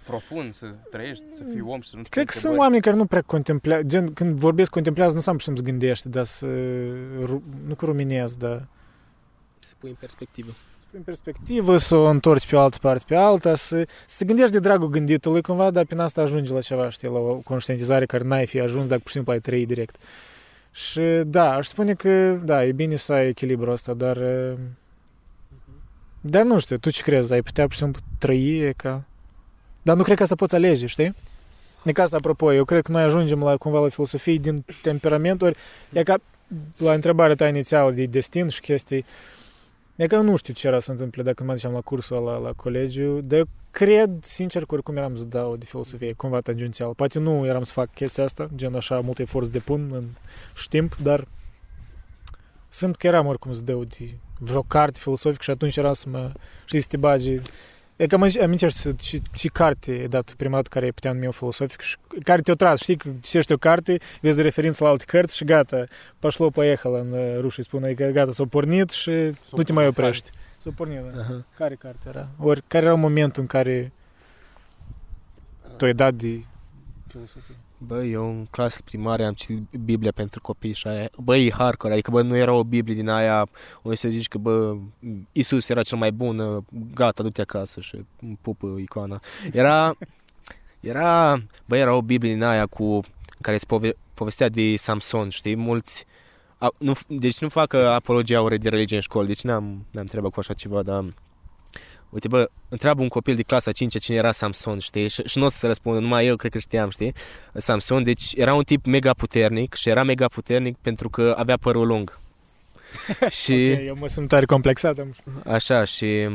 Profund, 0.07 0.55
să 0.55 0.74
trăiești, 0.90 1.24
să 1.32 1.45
fii 1.53 1.61
om 1.61 1.80
și 1.80 1.88
să 1.88 1.97
nu 1.97 2.03
Cred 2.11 2.26
că 2.26 2.38
sunt 2.38 2.59
oameni 2.59 2.82
care 2.82 2.97
nu 2.97 3.07
prea 3.07 3.22
contemplează, 3.22 3.82
gen, 3.82 4.12
când 4.12 4.38
vorbesc 4.38 4.70
contemplează, 4.70 5.11
nu 5.11 5.16
înseamnă 5.16 5.40
să-mi 5.40 5.57
gândești, 5.57 6.09
dar 6.09 6.24
să, 6.24 6.47
ru- 7.24 7.43
nu 7.66 7.74
că 7.74 7.84
ruminez, 7.84 8.36
dar 8.36 8.66
Se 9.59 9.72
pui 9.78 9.88
în 9.88 9.97
perspectivă. 10.01 10.51
În 10.95 11.01
perspectivă, 11.03 11.76
să 11.76 11.95
o 11.95 12.05
întorci 12.05 12.47
pe 12.47 12.57
o 12.57 12.61
altă 12.61 12.76
parte 12.80 13.05
pe 13.07 13.14
alta, 13.14 13.55
să, 13.55 13.86
să 14.07 14.14
te 14.18 14.24
gândești 14.24 14.53
de 14.53 14.59
dragul 14.59 14.88
gânditului 14.88 15.43
cumva, 15.43 15.70
dar 15.70 15.84
prin 15.84 15.99
asta 15.99 16.20
ajungi 16.20 16.53
la 16.53 16.61
ceva, 16.61 16.90
știi, 16.90 17.09
la 17.09 17.18
o 17.18 17.34
conștientizare 17.34 18.07
care 18.07 18.24
n-ai 18.24 18.47
fi 18.47 18.61
ajuns 18.61 18.86
dacă 18.86 18.99
pur 19.01 19.09
și 19.09 19.14
simplu 19.14 19.32
ai 19.32 19.40
trăit 19.40 19.66
direct. 19.66 19.97
Și 20.72 21.01
da, 21.26 21.53
aș 21.55 21.66
spune 21.66 21.95
că, 21.95 22.40
da, 22.45 22.64
e 22.64 22.72
bine 22.72 22.97
să 22.97 23.12
ai 23.12 23.28
echilibrul 23.28 23.72
ăsta, 23.72 23.95
dar... 23.95 24.16
uh, 24.16 24.53
Dar 26.20 26.43
nu 26.45 26.59
știu, 26.59 26.76
tu 26.76 26.90
ce 26.90 27.03
crezi? 27.03 27.32
Ai 27.32 27.43
putea 27.43 27.64
pur 27.64 27.72
și 27.72 27.78
simplu 27.78 28.01
trăi 28.18 28.59
e 28.59 28.72
ca... 28.76 29.05
Dar 29.82 29.97
nu 29.97 30.03
cred 30.03 30.16
că 30.16 30.22
asta 30.22 30.34
poți 30.34 30.55
alege, 30.55 30.86
știi? 30.86 31.14
De 31.82 31.93
ca 31.93 32.03
asta, 32.03 32.16
apropo, 32.16 32.53
eu 32.53 32.64
cred 32.64 32.82
că 32.82 32.93
noi 32.93 33.03
ajungem 33.03 33.43
la 33.43 33.57
cumva 33.57 33.80
la 33.80 33.88
filosofie 33.88 34.36
din 34.36 34.64
temperament, 34.82 35.43
ori 35.43 35.57
e 35.93 36.03
ca 36.03 36.16
la 36.76 36.93
întrebarea 36.93 37.34
ta 37.34 37.49
inițială 37.49 37.90
de 37.90 38.05
destin 38.05 38.49
și 38.49 38.61
chestii, 38.61 39.05
E 40.03 40.07
că 40.07 40.20
nu 40.20 40.36
știu 40.36 40.55
ce 40.55 40.66
era 40.66 40.78
să 40.78 40.90
întâmple 40.90 41.22
dacă 41.22 41.44
mă 41.44 41.53
duceam 41.53 41.72
la 41.72 41.80
cursul 41.80 42.16
ăla 42.16 42.36
la 42.36 42.53
colegiu, 42.53 43.20
dar 43.20 43.38
eu 43.38 43.48
cred, 43.70 44.24
sincer, 44.24 44.64
că 44.64 44.74
oricum 44.74 44.96
eram 44.96 45.16
să 45.16 45.24
dau 45.24 45.57
de 45.57 45.64
filosofie, 45.64 46.12
cumva 46.12 46.40
tangențial. 46.40 46.94
Poate 46.94 47.18
nu 47.18 47.46
eram 47.46 47.62
să 47.62 47.72
fac 47.72 47.94
chestia 47.94 48.24
asta, 48.24 48.48
gen 48.55 48.74
așa 48.74 49.00
mult 49.00 49.18
efort 49.18 49.46
să 49.46 49.53
depun 49.53 49.88
în 49.92 50.05
și 50.55 50.62
știmp, 50.62 50.96
dar 50.96 51.28
simt 52.68 52.96
că 52.96 53.07
eram 53.07 53.26
oricum 53.26 53.53
să 53.53 53.62
dau 53.62 53.84
de 53.84 54.18
vreo 54.38 54.62
carte 54.62 54.98
filosofică 55.03 55.42
și 55.42 55.50
atunci 55.50 55.76
era 55.76 55.92
să 55.92 56.09
mă, 56.09 56.32
știi, 56.64 56.80
să 56.80 56.86
te 56.88 56.96
bagi 56.96 57.40
E 57.95 58.07
că 58.07 58.17
mă 58.17 58.39
amintești 58.43 58.95
ce, 58.95 59.21
ce 59.32 59.47
carte 59.47 59.93
e 59.93 60.07
dat 60.07 60.34
prima 60.38 60.55
dată 60.55 60.69
care 60.69 60.86
e 60.86 60.91
putea 60.91 61.11
numi 61.11 61.34
filosofic 61.34 61.80
și 61.82 61.95
care 62.23 62.41
te-o 62.41 62.55
tras, 62.55 62.82
știi, 62.82 62.97
că 62.97 63.09
citești 63.21 63.51
o 63.51 63.57
carte, 63.57 63.97
vezi 64.21 64.36
de 64.36 64.41
referință 64.41 64.84
la 64.84 64.89
alte 64.89 65.03
cărți 65.07 65.36
și 65.36 65.43
gata, 65.43 65.84
пошло 66.19 66.49
поехало 66.49 66.99
în 66.99 67.41
rușii 67.41 67.63
spune, 67.63 67.93
că 67.93 68.05
gata, 68.05 68.32
s-a 68.32 68.45
pornit 68.45 68.89
și 68.89 69.11
nu 69.51 69.63
te 69.63 69.73
mai 69.73 69.88
oprești. 69.88 70.30
S-a 70.57 70.69
pornit, 70.75 70.99
da. 70.99 71.19
Aha. 71.19 71.45
Care 71.57 71.75
carte 71.75 72.09
era? 72.09 72.28
Ori 72.39 72.63
care 72.67 72.86
era 72.86 72.95
momentul 72.95 73.41
în 73.41 73.47
care 73.47 73.91
tu 75.78 75.86
ai 75.86 75.93
dat 75.93 76.13
de 76.13 76.43
filosofie? 77.07 77.55
Bă, 77.87 78.05
eu 78.05 78.28
în 78.28 78.47
clasă 78.51 78.80
primare 78.85 79.24
am 79.24 79.33
citit 79.33 79.62
Biblia 79.85 80.12
pentru 80.12 80.41
copii 80.41 80.72
și 80.72 80.87
aia. 80.87 81.09
Bă, 81.16 81.37
e 81.37 81.51
hardcore, 81.51 81.93
adică 81.93 82.11
bă, 82.11 82.22
nu 82.22 82.37
era 82.37 82.53
o 82.53 82.64
Biblie 82.64 82.95
din 82.95 83.09
aia 83.09 83.49
unde 83.83 83.97
să 83.97 84.09
zici 84.09 84.28
că 84.28 84.39
bă, 84.39 84.76
Isus 85.33 85.68
era 85.68 85.83
cel 85.83 85.99
mai 85.99 86.12
bun, 86.12 86.64
gata, 86.95 87.22
du-te 87.22 87.41
acasă 87.41 87.80
și 87.80 88.05
îmi 88.20 88.39
pupă 88.41 88.74
icoana. 88.78 89.20
Era, 89.53 89.95
era, 90.80 91.39
bă, 91.64 91.76
era 91.76 91.95
o 91.95 92.03
Biblie 92.03 92.33
din 92.33 92.43
aia 92.43 92.66
cu, 92.66 92.85
în 92.85 93.41
care 93.41 93.57
se 93.57 93.64
pove, 93.66 93.93
povestea 94.14 94.49
de 94.49 94.76
Samson, 94.76 95.28
știi, 95.28 95.57
mulți, 95.57 96.05
a, 96.59 96.72
nu, 96.78 96.93
deci 97.09 97.39
nu 97.39 97.49
fac 97.49 97.72
apologia 97.72 98.43
ore 98.43 98.57
de 98.57 98.68
religie 98.68 98.97
în 98.97 99.03
școală, 99.03 99.26
deci 99.26 99.43
n-am, 99.43 99.87
n-am 99.91 100.05
treabă 100.05 100.30
cu 100.30 100.41
așa 100.41 100.53
ceva, 100.53 100.83
dar 100.83 101.05
Uite, 102.12 102.28
bă, 102.28 102.48
întreabă 102.68 103.02
un 103.02 103.08
copil 103.08 103.34
de 103.34 103.42
clasa 103.42 103.72
5 103.72 103.98
cine 104.00 104.16
era 104.16 104.32
Samson, 104.32 104.78
știi? 104.78 105.08
Și, 105.08 105.22
și 105.26 105.38
nu 105.38 105.44
o 105.44 105.48
să 105.48 105.56
se 105.56 105.66
răspundă, 105.66 105.98
numai 105.98 106.26
eu 106.26 106.36
cred 106.36 106.50
că 106.52 106.58
știam, 106.58 106.90
știi? 106.90 107.14
Samson, 107.54 108.02
deci 108.02 108.32
era 108.34 108.54
un 108.54 108.62
tip 108.62 108.84
mega 108.86 109.12
puternic 109.12 109.74
și 109.74 109.88
era 109.88 110.02
mega 110.02 110.26
puternic 110.28 110.76
pentru 110.76 111.08
că 111.10 111.34
avea 111.38 111.56
părul 111.56 111.86
lung. 111.86 112.18
și 113.42 113.72
Ok, 113.78 113.84
eu 113.86 113.96
mă 114.00 114.08
simt 114.08 114.28
tare 114.28 114.44
complexat. 114.44 114.98
am- 114.98 115.14
așa, 115.46 115.84
și 115.84 116.28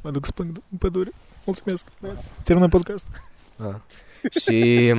Mă 0.00 0.10
duc 0.10 0.24
spân 0.26 0.46
în 0.70 0.78
pădure. 0.78 1.10
Mulțumesc. 1.44 1.84
Termină 2.44 2.68
podcast. 2.68 3.06
a, 3.56 3.80
și 4.42 4.90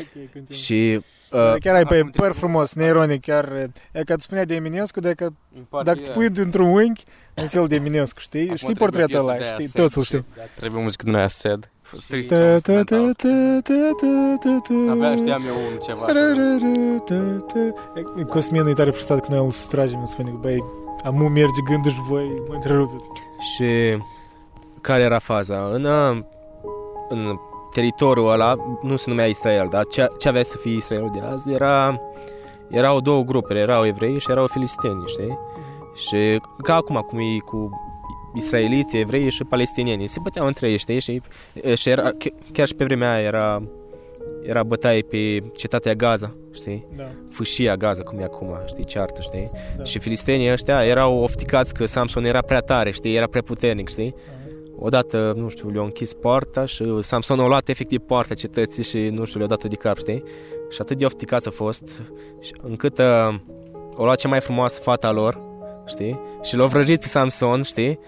Ok, 0.00 0.06
continuu. 0.12 0.46
și 0.50 1.00
Uh, 1.32 1.38
uh, 1.40 1.54
chiar 1.60 1.74
ai 1.74 1.84
pe 1.84 1.94
acum 1.96 2.10
păr 2.10 2.10
trebuie- 2.20 2.32
frumos, 2.38 2.72
neironic, 2.74 3.20
chiar 3.20 3.52
e 3.92 4.02
ca 4.04 4.14
îți 4.14 4.22
spunea 4.22 4.44
de 4.44 4.54
Eminescu, 4.54 5.00
dacă, 5.00 5.34
dacă 5.84 5.98
îți 6.00 6.10
pui 6.10 6.30
dintr-un 6.30 6.66
unghi, 6.66 7.02
un 7.42 7.48
fel 7.48 7.66
de 7.66 7.74
Eminescu, 7.74 8.20
știi? 8.20 8.56
știi 8.56 8.74
portretul 8.74 9.18
ăla, 9.18 9.34
știi? 9.38 9.68
Toți 9.68 9.98
îl 9.98 10.04
știu. 10.04 10.24
Trebuie 10.56 10.82
muzică 10.82 11.04
din 11.04 11.14
aia 11.14 11.28
sad. 11.28 11.70
Fost 11.82 12.06
trist 12.06 12.22
și 12.28 12.34
Ta, 12.34 12.36
ta, 12.38 12.52
instrumental. 12.52 13.12
ta, 13.14 13.28
ta, 13.62 13.90
ta, 14.00 14.36
ta, 14.40 14.60
ta. 14.68 14.90
Abia 14.92 15.16
știam 15.16 15.42
eu 15.46 15.54
un 15.54 15.78
ceva. 15.82 16.06
Ra, 16.06 16.12
ra, 16.12 16.56
ra, 16.62 16.98
ta, 17.04 17.44
ta. 17.52 17.58
E- 18.20 18.22
Cosmin 18.22 18.66
e 18.66 18.72
tare 18.72 18.90
frustrat 18.90 19.20
că 19.20 19.26
noi 19.34 19.44
îl 19.44 19.50
stragem, 19.50 19.98
îmi 19.98 20.08
spune 20.08 20.30
că, 20.30 20.36
băi, 20.36 20.64
amu 21.04 21.28
merge 21.28 21.60
gândul 21.64 21.90
și 21.90 22.00
voi 22.08 22.42
mă 22.48 22.54
întrerupeți. 22.54 23.04
și 23.54 23.96
care 24.80 25.02
era 25.02 25.18
faza? 25.18 25.68
În, 25.72 25.84
uh, 25.84 26.18
în 27.08 27.36
teritoriul 27.72 28.30
ăla, 28.30 28.54
nu 28.82 28.96
se 28.96 29.10
numea 29.10 29.26
Israel, 29.26 29.66
dar 29.70 29.84
ce, 29.86 30.06
ce 30.18 30.28
avea 30.28 30.42
să 30.42 30.56
fie 30.56 30.74
Israelul 30.74 31.10
de 31.12 31.20
azi 31.20 31.50
era 31.50 32.00
erau 32.70 33.00
două 33.00 33.22
grupuri, 33.22 33.58
erau 33.58 33.86
evrei 33.86 34.18
și 34.18 34.30
erau 34.30 34.46
filisteni, 34.46 35.02
știi? 35.06 35.38
Și 35.94 36.40
ca 36.62 36.74
acum, 36.74 36.96
cum 37.08 37.18
e 37.18 37.38
cu 37.44 37.70
israeliții, 38.34 39.00
evrei 39.00 39.30
și 39.30 39.44
palestinienii, 39.44 40.06
se 40.06 40.18
băteau 40.22 40.46
între 40.46 40.70
ei, 40.70 40.78
știi? 40.78 41.00
Și, 41.00 41.20
și 41.74 41.88
era, 41.88 42.10
ch- 42.12 42.52
chiar 42.52 42.66
și 42.66 42.74
pe 42.74 42.84
vremea 42.84 43.12
aia 43.12 43.22
era, 43.26 43.62
era 44.42 44.62
bătaie 44.62 45.02
pe 45.02 45.42
cetatea 45.56 45.94
Gaza, 45.94 46.34
știi? 46.54 46.86
Da, 46.96 47.04
Fâșia 47.30 47.76
Gaza, 47.76 48.02
cum 48.02 48.18
e 48.18 48.24
acum, 48.24 48.58
știi, 48.66 48.84
ceartă, 48.84 49.20
știi? 49.20 49.50
da. 49.76 49.84
Și 49.84 49.98
filistenii 49.98 50.52
ăștia 50.52 50.84
erau 50.84 51.18
ofticați 51.18 51.74
că 51.74 51.86
Samson 51.86 52.24
era 52.24 52.40
prea 52.40 52.60
tare, 52.60 52.90
știi? 52.90 53.16
Era 53.16 53.26
prea 53.26 53.42
puternic, 53.42 53.88
știi? 53.88 54.14
Odată, 54.80 55.32
nu 55.36 55.48
știu, 55.48 55.70
le-au 55.70 55.84
închis 55.84 56.14
poarta 56.14 56.64
și 56.64 56.84
Samson 57.00 57.40
a 57.40 57.46
luat 57.46 57.68
efectiv 57.68 58.00
poarta 58.00 58.34
cetății 58.34 58.84
și, 58.84 58.98
nu 58.98 59.24
știu, 59.24 59.38
le-a 59.38 59.48
dat-o 59.48 59.68
de 59.68 59.76
cap, 59.76 59.98
știi? 59.98 60.22
Și 60.70 60.78
atât 60.80 60.98
de 60.98 61.04
ofticați 61.04 61.48
a 61.48 61.50
fost, 61.50 62.02
și 62.40 62.52
încât 62.62 62.98
uh, 62.98 63.34
o 63.96 64.04
luat 64.04 64.18
cea 64.18 64.28
mai 64.28 64.40
frumoasă 64.40 64.80
fata 64.80 65.12
lor, 65.12 65.40
știi? 65.86 66.20
Și 66.42 66.56
l-a 66.56 66.66
vrăjit 66.66 67.00
pe 67.00 67.06
Samson, 67.06 67.62
știi? 67.62 67.98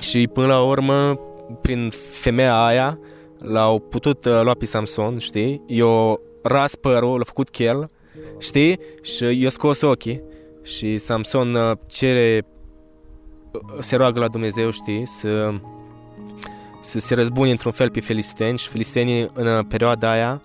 Și 0.00 0.28
până 0.32 0.46
la 0.46 0.62
urmă, 0.62 1.20
prin 1.60 1.90
femeia 2.12 2.64
aia, 2.64 2.98
l-au 3.38 3.78
putut 3.78 4.24
uh, 4.24 4.40
lua 4.42 4.54
pe 4.54 4.64
Samson, 4.64 5.18
știi? 5.18 5.62
I-o 5.66 6.14
ras 6.42 6.74
părul, 6.74 7.18
l-a 7.18 7.24
făcut 7.24 7.50
chel, 7.50 7.90
știi? 8.38 8.78
Și 9.02 9.42
i-a 9.42 9.50
scos 9.50 9.80
ochii. 9.80 10.22
Și 10.62 10.98
Samson 10.98 11.54
uh, 11.54 11.76
cere, 11.86 12.42
uh, 12.44 12.59
se 13.78 13.96
roagă 13.96 14.18
la 14.18 14.28
Dumnezeu, 14.28 14.70
știi? 14.70 15.06
Să, 15.06 15.52
să 16.80 16.98
se 16.98 17.14
răzbune 17.14 17.50
într-un 17.50 17.72
fel 17.72 17.90
pe 17.90 18.00
filisteni 18.00 18.58
și 18.58 18.68
filistenii 18.68 19.30
în 19.32 19.46
uh, 19.46 19.64
perioada 19.68 20.10
aia 20.10 20.40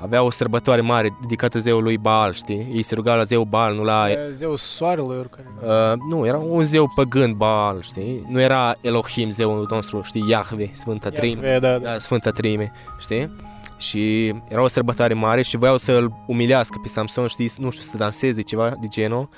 aveau 0.00 0.26
o 0.26 0.30
sărbătoare 0.30 0.80
mare 0.80 1.16
dedicată 1.20 1.58
zeului 1.58 1.98
Baal, 1.98 2.32
știi? 2.32 2.66
Ei 2.72 2.82
se 2.82 2.94
rugau 2.94 3.16
la 3.16 3.22
zeu 3.22 3.42
Baal, 3.42 3.74
nu 3.74 3.82
la... 3.82 4.10
E 4.10 4.30
Zeul 4.30 4.56
soarelui, 4.56 5.16
oricare. 5.16 5.46
Uh, 5.62 5.98
nu, 6.08 6.26
era 6.26 6.38
un 6.38 6.64
zeu 6.64 6.92
păgân 6.94 7.32
Baal, 7.36 7.80
știi? 7.80 8.24
Nu 8.28 8.40
era 8.40 8.74
Elohim, 8.80 9.30
zeul 9.30 9.66
nostru, 9.70 10.00
știi? 10.02 10.24
Iahve, 10.28 10.70
Sfânta 10.72 11.08
Treime. 11.08 11.46
E, 11.46 11.58
da, 11.58 11.70
da. 11.70 11.78
Da, 11.78 11.98
Sfânta 11.98 12.30
Treime, 12.30 12.72
știi? 12.98 13.30
Și 13.76 14.34
era 14.48 14.62
o 14.62 14.66
sărbătoare 14.66 15.14
mare 15.14 15.42
și 15.42 15.56
voiau 15.56 15.76
să-l 15.76 16.12
umilească 16.26 16.78
pe 16.82 16.88
Samson, 16.88 17.26
știi, 17.26 17.50
nu 17.58 17.70
știu, 17.70 17.82
să 17.82 17.96
danseze 17.96 18.42
ceva 18.42 18.74
de 18.80 18.86
genul. 18.86 19.28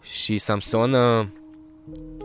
Și 0.00 0.38
Samson, 0.38 0.92
uh, 0.92 1.26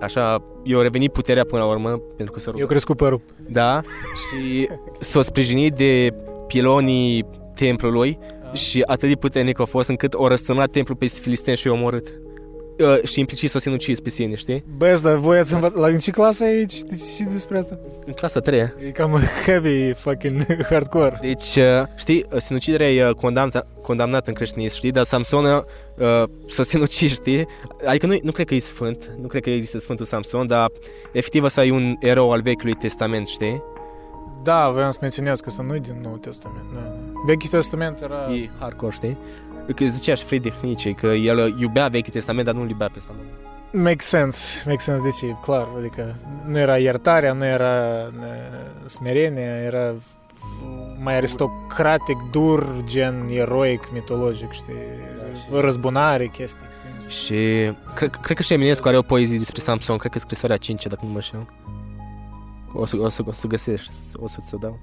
așa, 0.01 0.43
i-a 0.64 0.82
revenit 0.82 1.11
puterea 1.11 1.43
până 1.45 1.61
la 1.61 1.68
urmă, 1.70 1.89
pentru 1.89 2.34
că 2.34 2.39
s-a 2.39 2.45
Eu 2.47 2.53
rugat. 2.53 2.70
crescut 2.70 2.97
părul. 2.97 3.22
Da, 3.49 3.82
și 3.84 4.68
s-a 4.99 5.22
sprijinit 5.22 5.74
de 5.74 6.14
pilonii 6.47 7.26
templului 7.55 8.18
Da. 8.43 8.53
și 8.53 8.82
atât 8.86 9.09
de 9.09 9.16
puternic 9.16 9.59
a 9.59 9.66
fost 9.66 9.89
încât 9.89 10.14
o 10.14 10.28
răsturnat 10.28 10.70
templul 10.72 10.97
pe 10.97 11.05
filisteni 11.05 11.57
și 11.57 11.68
i-a 11.68 11.74
omorât. 11.74 12.14
Uh, 12.80 13.03
și 13.03 13.19
implicit 13.19 13.49
s-a 13.49 13.59
sinucis 13.59 13.99
pe 13.99 14.09
sine, 14.09 14.36
știi? 14.36 14.63
Băi, 14.78 14.99
dar 15.01 15.15
voi 15.15 15.38
ați 15.38 15.53
învățat, 15.53 15.80
la 15.80 15.88
în 15.88 15.99
ce 15.99 16.11
clasă 16.11 16.43
ai 16.43 16.65
citit 16.65 17.03
și 17.03 17.24
despre 17.24 17.57
asta? 17.57 17.80
În 18.05 18.13
clasa 18.13 18.39
3 18.39 18.59
E 18.59 18.91
cam 18.91 19.19
heavy, 19.45 19.93
fucking 19.93 20.45
hardcore. 20.69 21.17
Deci, 21.21 21.55
uh, 21.55 21.84
știi, 21.95 22.26
uh, 22.32 22.38
sinuciderea 22.39 22.91
e 22.91 23.07
uh, 23.07 23.13
condamnată, 23.13 23.67
condamnată 23.82 24.30
în 24.30 24.36
creștinism, 24.36 24.76
știi, 24.76 24.91
dar 24.91 25.03
Samson 25.03 25.45
uh, 25.45 25.63
s-a 26.47 26.63
sinucis, 26.63 27.11
știi? 27.11 27.47
Adică 27.86 28.05
nu, 28.05 28.17
nu 28.24 28.32
cred 28.32 28.47
că 28.47 28.55
e 28.55 28.59
sfânt, 28.59 29.11
nu 29.21 29.28
cred 29.28 29.41
că 29.41 29.49
există 29.49 29.80
Sfântul 29.80 30.05
Samson, 30.05 30.47
dar 30.47 30.71
efectiv 31.11 31.43
ăsta 31.43 31.65
e 31.65 31.71
un 31.71 31.95
erou 31.99 32.32
al 32.32 32.41
Vechiului 32.41 32.74
Testament, 32.74 33.28
știi? 33.28 33.63
Da, 34.43 34.69
voiam 34.69 34.91
să 34.91 34.97
menționez 35.01 35.39
că 35.39 35.49
să 35.49 35.61
nu 35.61 35.78
din 35.78 35.99
Noul 36.03 36.17
Testament. 36.17 36.65
Da. 36.74 36.80
da. 36.80 37.21
Vechiul 37.26 37.49
Testament 37.49 38.01
era... 38.01 38.34
E 38.34 38.49
hardcore, 38.59 38.91
știi? 38.91 39.17
Că 39.76 39.86
zicea 39.86 40.14
și 40.14 40.24
Friedrich 40.24 40.61
Nietzsche 40.61 40.91
că 40.91 41.07
el 41.07 41.38
uh, 41.38 41.53
iubea 41.59 41.88
Vechiul 41.88 42.14
Testament, 42.14 42.45
dar 42.45 42.55
nu-l 42.55 42.70
iubea 42.70 42.89
pe 42.93 42.99
Samson. 42.99 43.26
Make 43.72 44.01
sense, 44.01 44.64
make 44.66 44.80
sense 44.80 45.03
de 45.03 45.09
ce, 45.09 45.36
clar, 45.41 45.68
adică 45.78 46.16
nu 46.47 46.57
era 46.57 46.78
iertarea, 46.78 47.34
nu 47.34 47.45
era 47.45 48.07
uh, 48.18 48.86
smerenia, 48.86 49.55
era 49.55 49.93
mai 51.03 51.16
aristocratic, 51.16 52.18
dur, 52.32 52.84
gen 52.84 53.28
eroic, 53.30 53.89
mitologic, 53.93 54.51
știi, 54.51 54.74
răzbunare, 55.51 56.28
chestii. 56.28 56.66
sincer. 56.72 57.11
Și 57.11 57.72
cred, 57.95 58.16
cred 58.16 58.38
că 58.38 58.43
și 58.43 58.53
Eminescu 58.53 58.88
are 58.88 58.97
o 58.97 59.01
poezie 59.01 59.38
despre 59.38 59.61
Samson, 59.61 59.97
cred 59.97 60.11
că 60.11 60.20
scrisoarea 60.20 60.57
5 60.57 60.86
dacă 60.86 61.01
nu 61.05 61.11
mă 61.11 61.20
știu. 61.20 61.47
O 62.74 62.86
să, 62.86 62.97
o 62.99 63.09
să, 63.09 63.24
o 63.26 63.32
să 63.32 63.47
găsești, 63.47 63.91
o 64.16 64.28
să 64.28 64.38
ți-o 64.47 64.57
dau. 64.57 64.80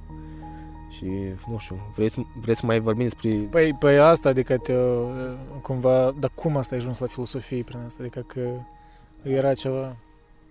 Și, 0.91 1.07
nu 1.51 1.59
știu, 1.59 1.77
vreți 1.95 2.15
să, 2.15 2.21
vreți 2.41 2.59
să 2.59 2.67
mai 2.67 2.81
vorbim 2.81 3.03
despre... 3.03 3.29
Păi, 3.31 3.75
păi 3.75 3.99
asta, 3.99 4.29
adică 4.29 4.57
te, 4.57 4.75
cumva, 5.63 6.15
dar 6.19 6.31
cum 6.35 6.57
asta 6.57 6.75
ai 6.75 6.81
ajuns 6.81 6.99
la 6.99 7.07
filosofie 7.07 7.63
prin 7.63 7.79
asta? 7.79 8.03
Adică 8.03 8.21
că 8.21 8.51
era 9.23 9.55
ceva 9.55 9.97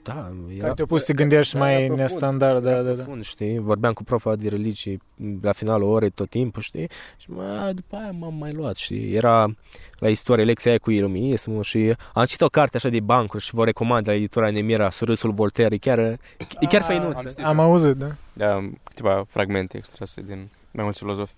Da, 0.04 0.32
era... 0.50 0.62
care 0.62 0.74
te-a 0.74 0.86
pus 0.86 1.00
să 1.00 1.06
te 1.06 1.14
gândești 1.14 1.56
era 1.56 1.66
mai 1.66 1.76
profund, 1.76 2.00
nestandard, 2.00 2.64
da, 2.64 2.70
era 2.70 2.82
da, 2.82 2.90
da. 2.90 2.94
profund, 2.94 3.24
știi? 3.24 3.60
Vorbeam 3.60 3.94
cu 3.94 4.04
profa 4.04 4.36
de 4.36 4.50
religii 4.50 5.02
la 5.42 5.52
finalul 5.52 5.90
orei 5.90 6.10
tot 6.10 6.30
timpul, 6.30 6.62
știi? 6.62 6.90
Și 7.18 7.32
mă, 7.32 7.72
după 7.76 7.96
aia 7.96 8.12
m-am 8.12 8.34
mai 8.34 8.54
luat, 8.54 8.76
știi? 8.76 9.14
Era 9.14 9.56
la 10.00 10.10
istorie 10.10 10.44
lecția 10.44 10.72
aia 10.72 10.80
cu 10.80 10.92
iluminismul 10.92 11.64
și 11.64 11.94
am 12.14 12.26
citit 12.26 12.42
o 12.42 12.50
carte 12.50 12.78
așa 12.78 12.90
de 12.90 13.00
bancuri 13.00 13.44
și 13.44 13.54
vă 13.54 13.66
recomand 13.66 14.08
la 14.08 14.14
editura 14.14 14.50
Nemira, 14.50 14.90
Surâsul 14.90 15.32
Voltaire, 15.32 15.76
e 15.76 15.78
chiar, 15.78 16.00
e 16.00 16.66
chiar 16.70 16.82
Ah, 16.82 16.88
făinuță. 16.88 17.34
Am 17.44 17.60
auzit, 17.60 17.96
da. 17.96 18.16
Da, 18.34 18.70
câteva 18.84 19.26
fragmente 19.30 19.78
extrase 19.78 20.22
din 20.22 20.48
mai 20.72 20.84
mulți 20.84 21.00
filozofi. 21.00 21.34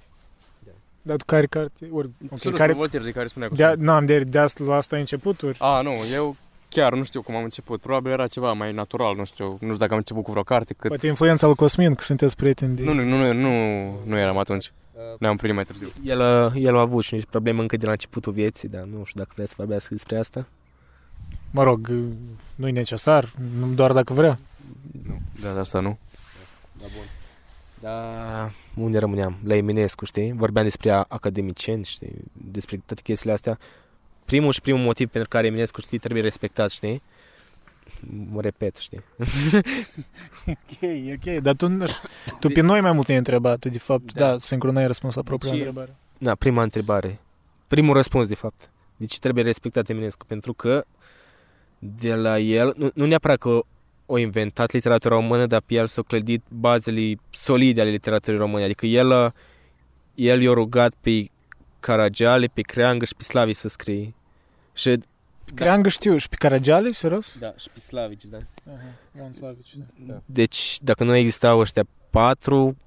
Dar 1.02 1.18
tu 1.18 1.26
care 1.26 1.46
carte? 1.46 1.88
Ori, 1.92 2.08
ok, 2.08 2.28
Surâsul 2.28 2.54
care... 2.54 2.74
Voltaire 2.74 3.06
de 3.06 3.12
care 3.12 3.28
spunea 3.28 3.48
cu 3.48 3.56
De, 3.56 3.74
n-am, 3.78 4.06
de, 4.06 4.20
de 4.20 4.40
asta, 4.40 4.64
la 4.64 4.76
asta 4.76 4.96
ai 4.96 5.02
început, 5.02 5.42
ori? 5.42 5.58
A, 5.60 5.82
nu, 5.82 5.92
eu 6.14 6.36
chiar 6.72 6.94
nu 6.94 7.04
știu 7.04 7.22
cum 7.22 7.36
am 7.36 7.44
început. 7.44 7.82
Probabil 7.82 8.12
era 8.12 8.28
ceva 8.28 8.52
mai 8.54 8.74
natural, 8.74 9.16
nu 9.16 9.26
știu, 9.26 9.46
nu 9.48 9.58
știu 9.68 9.78
dacă 9.78 9.92
am 9.92 9.98
început 9.98 10.24
cu 10.24 10.32
vreo 10.32 10.44
carte, 10.44 10.74
cât... 10.74 10.88
Poate 10.88 11.08
influența 11.08 11.46
lui 11.46 11.56
Cosmin, 11.56 11.96
că 11.96 12.04
sunteți 12.04 12.36
prieteni 12.36 12.76
de... 12.76 12.84
Nu, 12.84 12.94
nu, 12.94 13.04
nu, 13.04 13.34
nu, 13.34 13.50
nu 14.06 14.18
eram 14.18 14.38
atunci. 14.38 14.72
Ne-am 15.20 15.36
primit 15.38 15.56
mai 15.56 15.66
târziu. 15.66 15.92
El, 16.04 16.20
uh, 16.20 16.64
el 16.64 16.78
a 16.78 16.80
avut 16.80 17.04
și 17.04 17.14
niște 17.14 17.28
probleme 17.32 17.62
încă 17.62 17.78
de 17.78 17.86
la 17.86 17.92
începutul 17.92 18.34
vieții, 18.34 18.70
dar 18.70 18.84
nu 18.84 19.04
știu 19.04 19.20
dacă 19.20 19.32
vrea 19.34 19.46
să 19.46 19.54
vorbească 19.58 19.94
despre 19.94 20.18
asta. 20.18 20.48
Mă 21.52 21.64
rog, 21.64 21.92
nu 22.56 22.68
e 22.68 22.72
necesar, 22.72 23.32
nu 23.60 23.68
doar 23.68 23.92
dacă 23.92 24.14
vrea. 24.14 24.40
Nu, 25.06 25.22
de 25.54 25.60
asta 25.60 25.80
nu. 25.80 25.98
Da, 26.80 26.86
bun. 26.96 27.04
Da, 27.82 28.52
unde 28.84 28.98
rămâneam? 28.98 29.38
La 29.46 29.56
Eminescu, 29.56 30.06
știi? 30.06 30.34
Vorbeam 30.34 30.66
despre 30.66 30.92
a- 30.92 31.06
academicieni, 31.08 31.84
știi? 31.84 32.14
Despre 32.52 32.82
toate 32.86 33.02
chestiile 33.02 33.34
astea. 33.34 33.58
Primul 34.32 34.52
și 34.52 34.62
primul 34.62 34.82
motiv 34.82 35.10
pentru 35.10 35.30
care 35.30 35.48
Eminescu, 35.48 35.82
știi, 35.82 35.98
trebuie 35.98 36.22
respectat, 36.22 36.70
știi? 36.70 37.02
mă 38.30 38.42
repet, 38.42 38.76
știi. 38.76 39.02
Ok, 40.48 40.90
ok, 41.16 41.42
dar 41.42 41.56
tu, 41.56 41.68
nu 41.68 41.88
știu, 41.88 42.10
tu 42.40 42.50
pe 42.50 42.62
noi 42.62 42.82
mai 42.82 42.92
mult 42.92 43.08
ne-ai 43.08 43.20
întrebat, 43.20 43.60
tu 43.60 43.70
de 43.70 43.78
fapt, 43.78 44.14
da, 44.14 44.30
Da. 44.32 44.38
singur 44.38 44.70
n-ai 44.72 44.88
răspuns 44.88 45.16
la 45.16 45.22
propria 45.22 45.52
Deci- 45.52 45.60
întrebare. 45.60 45.96
Da, 46.18 46.36
prima 46.36 46.64
întrebare. 46.64 47.20
Primul 47.68 47.94
răspuns, 47.94 48.28
de 48.28 48.36
fapt. 48.36 48.70
Deci 48.98 49.20
trebuie 49.20 49.44
respectat 49.44 49.90
Eminescu, 49.90 50.26
pentru 50.26 50.54
că 50.54 50.84
de 51.80 52.16
la 52.16 52.40
el, 52.40 52.74
nu, 52.78 52.90
nu 52.94 53.06
neapărat 53.06 53.38
că 53.38 53.60
o 54.06 54.18
inventat 54.18 54.72
literatura 54.72 55.16
română, 55.16 55.46
dar 55.46 55.62
pe 55.66 55.74
el 55.74 55.88
s-au 55.88 56.04
clădit 56.04 56.44
bazele 56.50 57.16
solide 57.30 57.82
ale 57.82 57.90
literaturii 57.90 58.40
române. 58.40 58.64
Adică 58.64 58.86
el, 58.86 59.34
el 60.16 60.42
i-a 60.42 60.54
rugat 60.54 60.94
pe 61.02 61.26
Caragiale, 61.80 62.46
pe 62.54 62.62
Creangă 62.62 63.06
și 63.06 63.16
pe 63.16 63.24
Slavi 63.24 63.54
să 63.54 63.68
scrie. 63.68 64.14
Și 64.82 64.98
Creangă 65.56 65.90
știu, 65.90 66.18
și 66.18 66.30
pe 66.30 66.36
Caragiale, 66.36 66.92
serios? 66.92 67.36
Da, 67.40 67.54
și 67.58 67.70
pe 67.74 67.80
Slavici, 67.80 68.26
da. 68.26 68.38
Aha, 68.68 68.82
Ioan 69.18 69.32
Slavici, 69.32 69.76
da. 70.08 70.22
Deci, 70.26 70.78
dacă 70.82 71.04
nu 71.04 71.16
existau 71.16 71.60
ăștia 71.60 71.84
patru, 72.10 72.78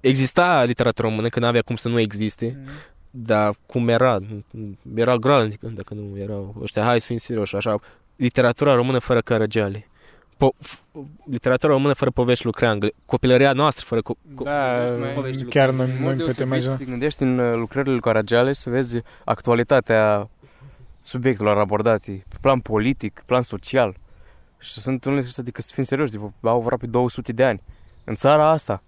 exista 0.00 0.64
literatura 0.64 1.08
română, 1.08 1.28
că 1.28 1.40
n-avea 1.40 1.62
cum 1.62 1.76
să 1.76 1.88
nu 1.88 1.98
existe, 2.00 2.58
Mhm. 2.60 2.70
dar 3.10 3.54
cum 3.66 3.88
era, 3.88 4.18
era 4.94 5.16
groaznic 5.16 5.60
dacă 5.60 5.94
nu 5.94 6.18
erau 6.18 6.54
ăștia, 6.62 6.82
hai 6.82 7.00
să 7.00 7.06
fim 7.06 7.16
serioși, 7.16 7.56
așa, 7.56 7.78
literatura 8.16 8.74
română 8.74 8.98
fără 8.98 9.20
Caragiale. 9.20 9.86
Po- 10.36 10.66
f- 10.68 10.80
literatura 11.30 11.72
română 11.72 11.92
fără 11.92 12.10
povești 12.10 12.44
lui 12.44 12.52
Creangă, 12.52 12.88
copilăria 13.06 13.52
noastră 13.52 13.84
fără... 13.88 14.00
Co- 14.00 14.32
co- 14.40 14.44
Da, 14.44 14.84
Povești 15.14 15.44
chiar 15.44 15.70
nu, 15.70 15.82
În 15.82 15.88
nu 15.88 15.94
mod 16.00 16.08
îmi 16.10 16.16
pot 16.16 16.16
deosebit, 16.16 16.46
imagina. 16.46 16.70
să 16.72 16.78
te 16.78 16.84
gândești 16.84 17.22
în 17.22 17.38
uh, 17.38 17.54
lucrările 17.54 17.92
lui 17.92 18.00
Caragiale 18.00 18.52
să 18.52 18.70
vezi 18.70 18.98
actualitatea 19.24 20.28
subiectelor 21.02 21.58
abordate, 21.58 22.24
pe 22.28 22.36
plan 22.40 22.60
politic, 22.60 23.22
plan 23.26 23.42
social. 23.42 23.96
Și 24.58 24.72
sunt 24.80 25.04
unele 25.04 25.20
astea, 25.20 25.42
adică 25.42 25.62
să 25.62 25.70
fim 25.74 25.84
serioși, 25.84 26.12
de- 26.12 26.18
au 26.40 26.60
aproape 26.60 26.86
200 26.86 27.32
de 27.32 27.44
ani 27.44 27.62
în 28.04 28.14
țara 28.14 28.48
asta. 28.50 28.82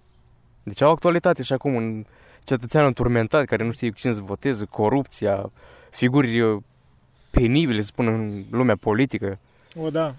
Deci 0.63 0.81
au 0.81 0.91
actualitate 0.91 1.43
și 1.43 1.53
acum 1.53 1.73
un 1.73 2.05
cetățean 2.43 2.85
înturmentat 2.85 3.45
care 3.45 3.63
nu 3.63 3.71
știe 3.71 3.89
cu 3.89 3.95
cine 3.95 4.13
să 4.13 4.21
voteze, 4.21 4.65
corupția, 4.65 5.51
figuri 5.89 6.39
uh, 6.41 6.61
penibile, 7.29 7.81
să 7.81 7.87
spun, 7.87 8.07
în 8.07 8.43
lumea 8.51 8.75
politică. 8.75 9.39
O, 9.81 9.89
da. 9.89 10.15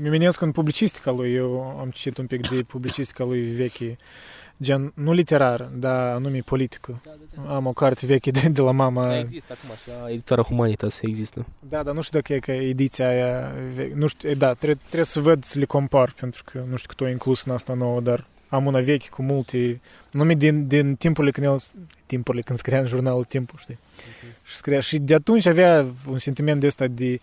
Mimenescu 0.00 0.44
în 0.44 0.52
publicistica 0.52 1.10
lui, 1.10 1.32
eu 1.32 1.76
am 1.80 1.90
citit 1.90 2.18
un 2.18 2.26
pic 2.26 2.48
de 2.48 2.62
publicistica 2.62 3.24
lui 3.24 3.40
veche, 3.42 3.96
gen, 4.62 4.92
nu 4.94 5.12
literar, 5.12 5.60
dar 5.60 6.14
anume 6.14 6.38
politică. 6.38 7.00
Am 7.48 7.66
o 7.66 7.72
carte 7.72 8.06
veche 8.06 8.30
de, 8.30 8.48
de 8.48 8.60
la 8.60 8.70
mama. 8.70 9.18
există 9.18 9.56
acum 9.62 9.76
și 9.82 9.88
la 10.02 10.10
editora 10.10 10.42
Humanitas 10.42 10.98
există. 11.02 11.46
Da, 11.68 11.82
dar 11.82 11.94
nu 11.94 12.02
știu 12.02 12.18
dacă 12.18 12.32
e 12.32 12.38
că 12.38 12.52
ediția 12.52 13.08
aia, 13.08 13.52
ve- 13.74 13.92
nu 13.94 14.06
știu, 14.06 14.28
e, 14.28 14.34
da, 14.34 14.46
trebuie, 14.54 14.78
trebuie 14.86 15.04
să 15.04 15.20
văd 15.20 15.44
să 15.44 15.58
le 15.58 15.64
compar, 15.64 16.12
pentru 16.20 16.42
că 16.44 16.58
nu 16.70 16.76
știu 16.76 16.88
cât 16.88 17.00
o 17.00 17.08
inclus 17.10 17.44
în 17.44 17.52
asta 17.52 17.74
nouă, 17.74 18.00
dar 18.00 18.26
am 18.48 18.66
una 18.66 18.80
veche 18.80 19.08
cu 19.08 19.22
multe, 19.22 19.80
nume 20.10 20.34
din, 20.34 20.66
din 20.66 20.94
timpurile 20.96 21.32
când 21.32 21.46
el, 21.46 21.56
timpurile 22.06 22.42
când 22.42 22.58
scria 22.58 22.80
în 22.80 22.86
jurnalul 22.86 23.24
Timpul, 23.24 23.58
știi? 23.58 23.78
Și 24.42 24.56
scria, 24.56 24.80
și 24.80 24.98
de 24.98 25.14
atunci 25.14 25.46
avea 25.46 25.86
un 26.08 26.18
sentiment 26.18 26.60
de 26.60 26.66
ăsta 26.66 26.86
de, 26.86 27.20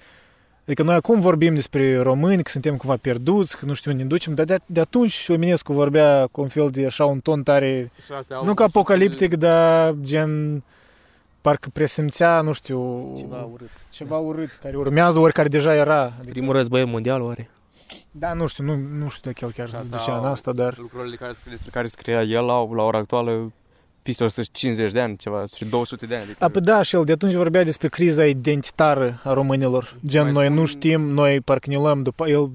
adică 0.64 0.84
noi 0.84 0.96
acum 0.96 1.20
vorbim 1.20 1.54
despre 1.54 1.98
români, 2.02 2.44
că 2.44 2.50
suntem 2.50 2.78
cumva 2.78 2.96
pierduți, 2.98 3.58
că 3.58 3.66
nu 3.66 3.74
știu 3.74 3.92
unde 3.92 4.04
ne 4.04 4.10
ducem, 4.10 4.34
dar 4.34 4.46
de, 4.46 4.58
de 4.66 4.80
atunci 4.80 5.28
Eminescu 5.28 5.74
vorbea 5.74 6.28
cu 6.32 6.42
un 6.42 6.48
fel 6.48 6.70
de 6.70 6.86
așa 6.86 7.06
un 7.06 7.20
ton 7.20 7.44
tare, 7.44 7.92
nu 8.44 8.54
ca 8.54 8.64
apocaliptic, 8.64 9.36
dar 9.36 9.94
gen, 10.02 10.64
parcă 11.42 11.70
presimțea, 11.74 12.42
nu 12.42 12.52
știu, 12.54 13.14
Ceva 13.18 13.48
urât. 13.54 13.70
ceva 13.90 14.18
urât 14.18 14.60
care 14.62 14.78
urmează, 14.78 15.20
ori 15.20 15.34
care 15.34 15.48
deja 15.48 15.74
era. 15.76 16.02
Adică, 16.04 16.30
Primul 16.30 16.54
război 16.54 16.86
mondial, 16.86 17.22
oare? 17.22 17.50
Da, 18.12 18.34
nu 18.34 18.48
știu, 18.48 18.64
nu, 18.64 18.76
nu 18.76 19.10
știu 19.10 19.32
dacă 19.32 19.46
el 19.46 19.52
chiar 19.52 19.66
Și 19.68 19.74
se 19.74 19.80
asta 19.80 19.98
ducea 19.98 20.18
în 20.18 20.26
au- 20.26 20.32
asta, 20.32 20.52
dar... 20.54 20.78
Lucrurile 20.78 21.16
care, 21.16 21.34
despre 21.50 21.70
care 21.74 21.88
scria 21.88 22.22
el 22.24 22.50
au, 22.50 22.74
la 22.74 22.84
ora 22.84 22.98
actuală, 22.98 23.52
peste 24.02 24.24
150 24.24 24.92
de 24.92 25.00
ani, 25.00 25.18
ceva, 25.18 25.44
spre 25.46 25.66
200 25.70 26.06
de 26.06 26.16
ani. 26.16 26.24
Adică 26.24 26.44
A, 26.44 26.50
păi 26.50 26.62
da, 26.62 26.82
și 26.82 26.96
el 26.96 27.04
de 27.04 27.12
atunci 27.12 27.34
vorbea 27.34 27.64
despre 27.64 27.88
criza 27.88 28.26
identitară 28.26 29.22
a 29.24 29.34
românilor. 29.34 29.96
Gen, 30.06 30.24
Mai 30.24 30.32
noi 30.32 30.46
spun- 30.46 30.54
nu 30.54 30.66
știm, 30.66 31.02
noi 31.02 31.42
parcă 31.42 31.70
ne 31.70 31.76
luăm 31.76 32.04
după... 32.04 32.28
El 32.30 32.52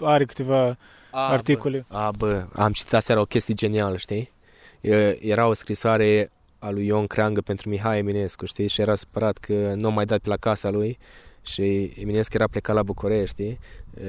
are 0.00 0.24
câteva 0.24 0.76
articole. 1.10 1.84
A, 1.88 2.10
bă, 2.18 2.44
am 2.52 2.72
citit 2.72 2.92
aseară 2.94 3.20
o 3.20 3.24
chestie 3.24 3.54
genială, 3.54 3.96
știi? 3.96 4.32
E- 4.80 5.18
Era 5.20 5.46
o 5.46 5.52
scrisoare 5.52 6.30
a 6.58 6.70
lui 6.70 6.86
Ion 6.86 7.06
Creangă 7.06 7.40
pentru 7.40 7.68
Mihai 7.68 7.98
Eminescu, 7.98 8.44
știi? 8.44 8.66
Și 8.68 8.80
era 8.80 8.94
supărat 8.94 9.38
că 9.38 9.72
nu 9.76 9.88
a 9.88 9.90
mai 9.90 10.04
dat 10.04 10.18
pe 10.18 10.28
la 10.28 10.36
casa 10.36 10.70
lui 10.70 10.98
și 11.42 11.92
Eminescu 12.00 12.34
era 12.34 12.46
plecat 12.48 12.74
la 12.74 12.82
București, 12.82 13.42
știi? 13.42 13.58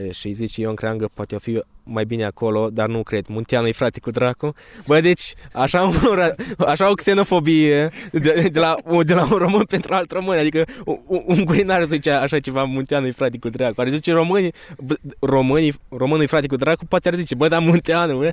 E, 0.06 0.12
Și 0.12 0.28
îi 0.28 0.34
zice 0.34 0.62
Ion 0.62 0.76
Creangă, 0.76 1.10
poate 1.14 1.36
o 1.36 1.40
fi 1.40 1.64
mai 1.84 2.06
bine 2.06 2.24
acolo, 2.24 2.70
dar 2.70 2.88
nu 2.88 3.04
cred. 3.04 3.26
Munteanu 3.28 3.68
e 3.68 3.72
frate 3.72 4.00
cu 4.00 4.12
dracu. 4.12 4.56
Bă, 4.88 5.00
deci, 5.00 5.34
așa, 5.54 5.82
un, 5.82 5.94
ra- 5.94 6.36
așa 6.68 6.90
o 6.90 6.94
xenofobie 6.94 7.90
de, 8.12 8.50
de, 8.52 8.60
la, 8.60 8.76
de 9.04 9.14
la 9.14 9.24
un 9.24 9.38
român 9.38 9.64
pentru 9.64 9.94
alt 9.94 10.12
român. 10.12 10.38
Adică 10.38 10.66
un, 10.86 11.22
un 11.26 11.46
gurinar 11.46 11.84
zice 11.84 12.12
așa 12.12 12.40
ceva, 12.40 12.64
Munteanu 12.64 13.06
e 13.06 13.12
frate 13.12 13.38
cu 13.38 13.50
dracu. 13.50 13.82
Ar 13.82 13.88
zice 13.88 14.12
românii, 14.12 14.54
bă, 14.78 14.96
românii, 15.20 15.74
românul 15.90 16.24
e 16.24 16.26
frate 16.26 16.48
cu 16.48 16.56
dracu, 16.56 16.86
poate 16.86 17.08
ar 17.08 17.14
zice, 17.14 17.36
bă, 17.36 17.48
dar 17.48 17.62
Munteanu, 17.62 18.18
bă, 18.18 18.32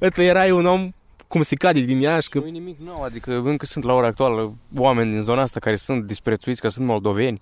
Ăsta 0.00 0.22
erai 0.22 0.50
un 0.50 0.66
om 0.66 0.90
cum 1.28 1.42
se 1.42 1.54
cade 1.54 1.80
din 1.80 2.00
Iași, 2.00 2.28
că 2.28 2.38
Nu 2.38 2.46
e 2.46 2.50
nimic 2.50 2.78
nou, 2.78 3.02
adică 3.02 3.42
încă 3.44 3.66
sunt 3.66 3.84
la 3.84 3.92
ora 3.92 4.06
actuală 4.06 4.54
oameni 4.76 5.12
din 5.12 5.22
zona 5.22 5.42
asta 5.42 5.60
care 5.60 5.76
sunt 5.76 6.04
disprețuiți 6.04 6.60
că 6.60 6.68
sunt 6.68 6.86
moldoveni. 6.86 7.40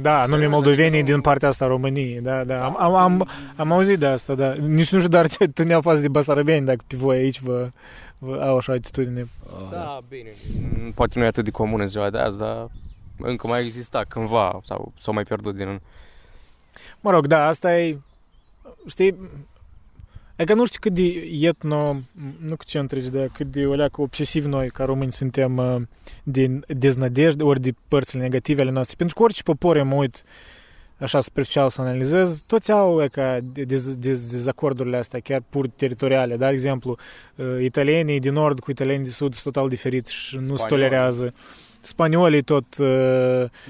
Da, 0.00 0.26
nume 0.26 0.46
moldovenii 0.46 1.02
din 1.02 1.20
partea 1.20 1.48
asta 1.48 1.64
a 1.64 1.68
României, 1.68 2.20
da, 2.20 2.44
da. 2.44 2.64
Am, 2.64 2.76
am, 2.78 2.94
am, 2.94 3.28
am 3.56 3.72
auzit 3.72 3.98
de 3.98 4.06
asta, 4.06 4.34
da. 4.34 4.52
Nici 4.52 4.92
nu 4.92 4.98
știu 4.98 5.08
doar 5.08 5.28
ce 5.28 5.48
tu 5.48 5.62
ne-au 5.62 5.80
fost 5.80 6.00
de 6.00 6.08
basarabeni, 6.08 6.66
dacă 6.66 6.84
pe 6.86 6.96
voi 6.96 7.16
aici 7.16 7.40
vă, 7.40 7.70
vă 8.18 8.42
au 8.42 8.56
așa 8.56 8.72
atitudine. 8.72 9.28
Da, 9.70 10.00
bine. 10.08 10.30
Mm, 10.78 10.92
Poate 10.92 11.18
nu 11.18 11.24
e 11.24 11.28
atât 11.28 11.44
de 11.44 11.50
comun 11.50 11.80
în 11.80 11.86
ziua 11.86 12.10
de 12.10 12.18
azi, 12.18 12.38
dar 12.38 12.68
încă 13.18 13.46
mai 13.46 13.64
exista 13.64 14.04
cândva 14.08 14.60
sau 14.64 14.92
s-au 15.00 15.14
mai 15.14 15.22
pierdut 15.22 15.54
din... 15.56 15.80
Mă 17.00 17.10
rog, 17.10 17.26
da, 17.26 17.46
asta 17.46 17.78
e, 17.78 17.98
știi, 18.88 19.16
e 20.36 20.44
că 20.44 20.54
nu 20.54 20.66
știu 20.66 20.78
cât 20.80 20.92
de 20.92 21.28
etno, 21.40 21.92
nu 22.38 22.56
cât 22.56 22.66
ce 22.66 22.78
întregi, 22.78 23.10
dar 23.10 23.26
cât 23.32 23.46
de 23.46 23.66
o 23.66 23.74
leacă 23.74 24.00
obsesiv 24.00 24.44
noi 24.44 24.70
ca 24.70 24.84
români 24.84 25.12
suntem 25.12 25.56
uh, 25.56 25.82
din 26.22 26.64
deznădejde 26.68 27.42
ori 27.42 27.60
de 27.60 27.74
părțile 27.88 28.22
negative 28.22 28.60
ale 28.60 28.70
noastre. 28.70 28.96
Pentru 28.98 29.16
că 29.16 29.22
orice 29.22 29.42
popor 29.42 29.82
mă 29.82 29.94
uit 29.94 30.22
așa 30.98 31.20
superficial 31.20 31.70
să 31.70 31.80
analizez, 31.80 32.42
toți 32.46 32.72
au 32.72 33.02
e 33.02 33.08
ca 33.08 33.38
dez, 33.42 33.96
dez, 33.96 34.30
dezacordurile 34.30 34.96
astea, 34.96 35.20
chiar 35.20 35.42
pur 35.48 35.68
teritoriale. 35.68 36.36
Da, 36.36 36.46
de 36.46 36.52
exemplu, 36.52 36.96
uh, 37.34 37.46
italienii 37.60 38.20
din 38.20 38.32
nord 38.32 38.60
cu 38.60 38.70
italienii 38.70 39.04
de 39.04 39.10
sud 39.10 39.34
sunt 39.34 39.54
total 39.54 39.68
diferiți 39.68 40.14
și 40.14 40.36
nu 40.36 40.42
se 40.42 40.52
Spanioli. 40.54 40.68
tolerează. 40.68 41.34
Spaniolii 41.86 42.42
tot 42.42 42.64
uh, 42.78 42.86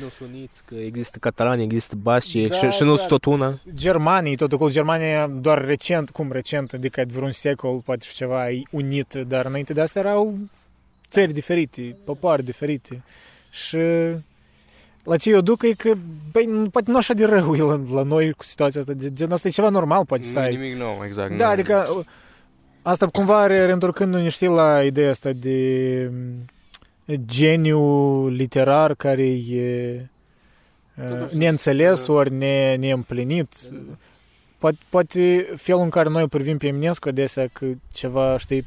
nu 0.01 0.09
sunt 0.17 0.31
uniți, 0.33 0.62
că 0.65 0.75
există 0.75 1.19
catalani, 1.19 1.62
există 1.62 1.97
basci 1.97 2.47
Da, 2.49 2.55
și, 2.55 2.61
și 2.71 2.83
nu 2.83 2.89
sunt 2.89 2.91
exact. 2.91 3.09
tot 3.09 3.25
una. 3.25 3.53
Germanii, 3.75 4.37
tot 4.37 4.53
acolo, 4.53 4.71
Germania 4.71 5.27
doar 5.27 5.65
recent, 5.65 6.11
cum 6.11 6.33
recent, 6.33 6.73
adică 6.73 7.05
de 7.05 7.12
vreun 7.15 7.31
secol, 7.31 7.79
poate 7.85 8.05
și 8.09 8.15
ceva 8.15 8.51
e 8.51 8.62
unit, 8.71 9.12
dar 9.15 9.47
înainte 9.47 9.73
de 9.73 9.81
asta 9.81 9.99
erau 9.99 10.39
țări 11.11 11.33
diferite, 11.33 11.97
popoare 12.05 12.43
diferite. 12.43 13.03
Și 13.51 13.79
la 15.05 15.17
ce 15.17 15.31
eu 15.31 15.41
duc 15.41 15.62
e 15.62 15.73
că, 15.73 15.93
băi, 16.33 16.45
nu- 16.45 16.69
poate 16.71 16.91
nu 16.91 16.97
așa 16.97 17.15
de 17.15 17.25
rău 17.25 17.55
e 17.55 17.59
la, 17.61 17.81
la 17.93 18.03
noi 18.03 18.33
cu 18.33 18.45
situația 18.45 18.81
asta, 18.81 18.93
gen- 18.93 19.15
gen 19.15 19.33
asta 19.33 19.49
e 19.49 19.51
ceva 19.51 19.69
normal, 19.69 20.05
poate 20.07 20.23
să 20.23 20.39
Nu 20.39 20.45
e 20.45 20.49
ai. 20.49 20.57
nimic 20.57 20.77
nou, 20.77 21.03
exact. 21.07 21.37
Da, 21.37 21.45
nu- 21.45 21.51
adică 21.51 21.87
uh, 21.99 22.05
asta 22.83 23.07
cumva 23.07 23.47
re- 23.47 23.65
reîntorcându-ne, 23.65 24.29
știi, 24.29 24.47
la 24.49 24.83
ideea 24.83 25.11
asta 25.11 25.31
de 25.33 25.59
mm, 26.12 26.45
geniu 27.27 28.29
literar 28.29 28.95
care 28.95 29.27
e 29.33 29.97
uh, 30.97 31.07
Totuși, 31.09 31.37
neînțeles 31.37 32.01
să- 32.03 32.13
ori 32.13 32.33
ne, 32.33 32.75
neîmplinit. 32.77 33.55
Poate, 34.59 34.79
poate 34.89 35.47
felul 35.57 35.81
în 35.83 35.91
care 35.91 36.09
noi 36.09 36.23
îl 36.23 36.29
privim 36.29 36.59
pe 36.59 36.67
Eminescu 36.67 37.09
adesea 37.09 37.47
că 37.53 37.67
ceva, 37.93 38.37
știi, 38.39 38.67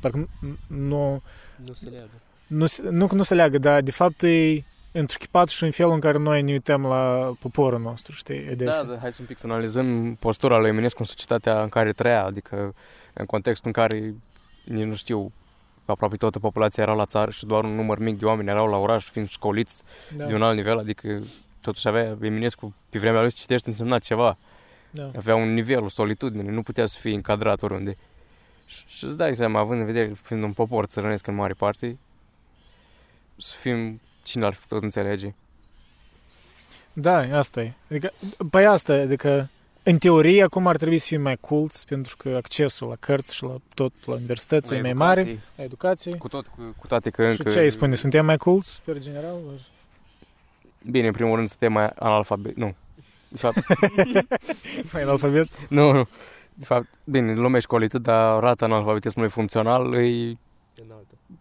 parcă 0.00 0.28
nu, 0.38 0.56
nu, 0.76 1.22
Nu 1.64 1.72
se 1.72 1.88
leagă. 1.88 2.10
nu, 2.46 2.66
se- 2.66 2.82
nu 2.90 3.06
că 3.06 3.14
nu 3.14 3.22
se 3.22 3.34
leagă, 3.34 3.58
dar 3.58 3.80
de 3.80 3.90
fapt 3.90 4.22
e 4.22 4.62
întruchipat 4.92 5.48
și 5.48 5.64
în 5.64 5.70
felul 5.70 5.92
în 5.92 6.00
care 6.00 6.18
noi 6.18 6.42
ne 6.42 6.52
uităm 6.52 6.82
la 6.82 7.32
poporul 7.40 7.80
nostru, 7.80 8.12
știi, 8.14 8.44
Da, 8.44 8.50
adesea. 8.52 8.82
da, 8.82 8.98
hai 9.00 9.12
să 9.12 9.18
un 9.20 9.26
pic 9.26 9.38
să 9.38 9.46
analizăm 9.46 10.14
postura 10.14 10.58
lui 10.58 10.68
Eminescu 10.68 10.98
în 11.00 11.06
societatea 11.06 11.62
în 11.62 11.68
care 11.68 11.92
trăia, 11.92 12.24
adică 12.24 12.74
în 13.12 13.26
contextul 13.26 13.66
în 13.66 13.72
care, 13.82 14.14
nici 14.64 14.84
nu 14.84 14.94
știu, 14.94 15.32
aproape 15.92 16.16
toată 16.16 16.38
populația 16.38 16.82
era 16.82 16.92
la 16.94 17.04
țară 17.06 17.30
și 17.30 17.46
doar 17.46 17.64
un 17.64 17.74
număr 17.74 17.98
mic 17.98 18.18
de 18.18 18.24
oameni 18.24 18.48
erau 18.48 18.68
la 18.68 18.76
oraș, 18.76 19.04
fiind 19.10 19.28
școliți 19.28 19.82
Da, 20.16 20.24
de 20.24 20.34
un 20.34 20.42
alt 20.42 20.56
nivel, 20.56 20.78
adică 20.78 21.22
totuși 21.60 21.88
avea 21.88 22.16
Eminescu, 22.22 22.74
pe 22.88 22.98
vremea 22.98 23.20
lui 23.20 23.30
să 23.30 23.36
citești 23.40 23.68
însemna 23.68 23.98
ceva, 23.98 24.38
da. 24.90 25.10
avea 25.16 25.34
un 25.34 25.52
nivel, 25.52 25.82
o 25.82 25.88
solitudine, 25.88 26.50
nu 26.50 26.62
putea 26.62 26.86
să 26.86 26.98
fie 27.00 27.14
încadrat 27.14 27.62
oriunde. 27.62 27.96
Și, 28.66 28.84
și 28.86 29.04
îți 29.04 29.16
dai 29.16 29.34
seama, 29.34 29.58
având 29.58 29.80
în 29.80 29.86
vedere, 29.86 30.12
fiind 30.22 30.42
un 30.42 30.52
popor 30.52 30.84
țărănesc 30.84 31.26
în 31.26 31.34
mare 31.34 31.52
parte, 31.52 31.98
să 33.36 33.56
fim, 33.60 34.00
cine 34.22 34.44
ar 34.44 34.52
fi 34.52 34.66
putut 34.66 34.82
înțelege? 34.82 35.34
Da, 36.92 37.38
asta 37.38 37.62
e. 37.62 37.72
Adică, 37.90 38.12
păi 38.50 38.66
asta 38.66 38.96
e, 38.96 39.00
adică 39.00 39.50
În 39.88 39.98
teorie, 39.98 40.42
acum 40.42 40.66
ar 40.66 40.76
trebui 40.76 40.98
să 40.98 41.06
fim 41.06 41.20
mai 41.22 41.36
culți, 41.36 41.86
pentru 41.86 42.16
că 42.16 42.28
accesul 42.28 42.88
la 42.88 42.94
cărți 43.00 43.34
și 43.34 43.42
la 43.42 43.56
tot, 43.74 43.92
la 44.06 44.14
universități 44.14 44.74
e 44.74 44.80
mai 44.80 44.92
mare, 44.92 45.38
la 45.56 45.62
educație. 45.62 46.16
Cu, 46.16 46.28
tot, 46.28 46.46
cu, 46.46 46.74
cu 46.80 46.86
toate 46.86 47.10
că 47.10 47.24
Și 47.24 47.38
încă... 47.38 47.50
ce 47.50 47.58
ai 47.58 47.70
spune? 47.70 47.94
Suntem 47.94 48.24
mai 48.24 48.36
culți, 48.36 48.82
pe 48.84 48.98
general? 48.98 49.36
Bine, 50.90 51.06
în 51.06 51.12
primul 51.12 51.36
rând 51.36 51.48
suntem 51.48 51.72
mai 51.72 51.90
analfabet. 51.94 52.56
Nu. 52.56 52.74
De 53.28 53.36
fapt, 53.36 53.56
Mai 54.92 55.02
analfabeți? 55.02 55.56
nu, 55.68 55.92
nu. 55.92 56.08
De 56.54 56.64
fapt, 56.64 56.86
bine, 57.04 57.34
lumea 57.34 57.60
școlită, 57.60 57.98
dar 57.98 58.40
rata 58.40 58.64
analfabetismului 58.64 59.30
funcțional 59.30 59.94
e 59.94 60.36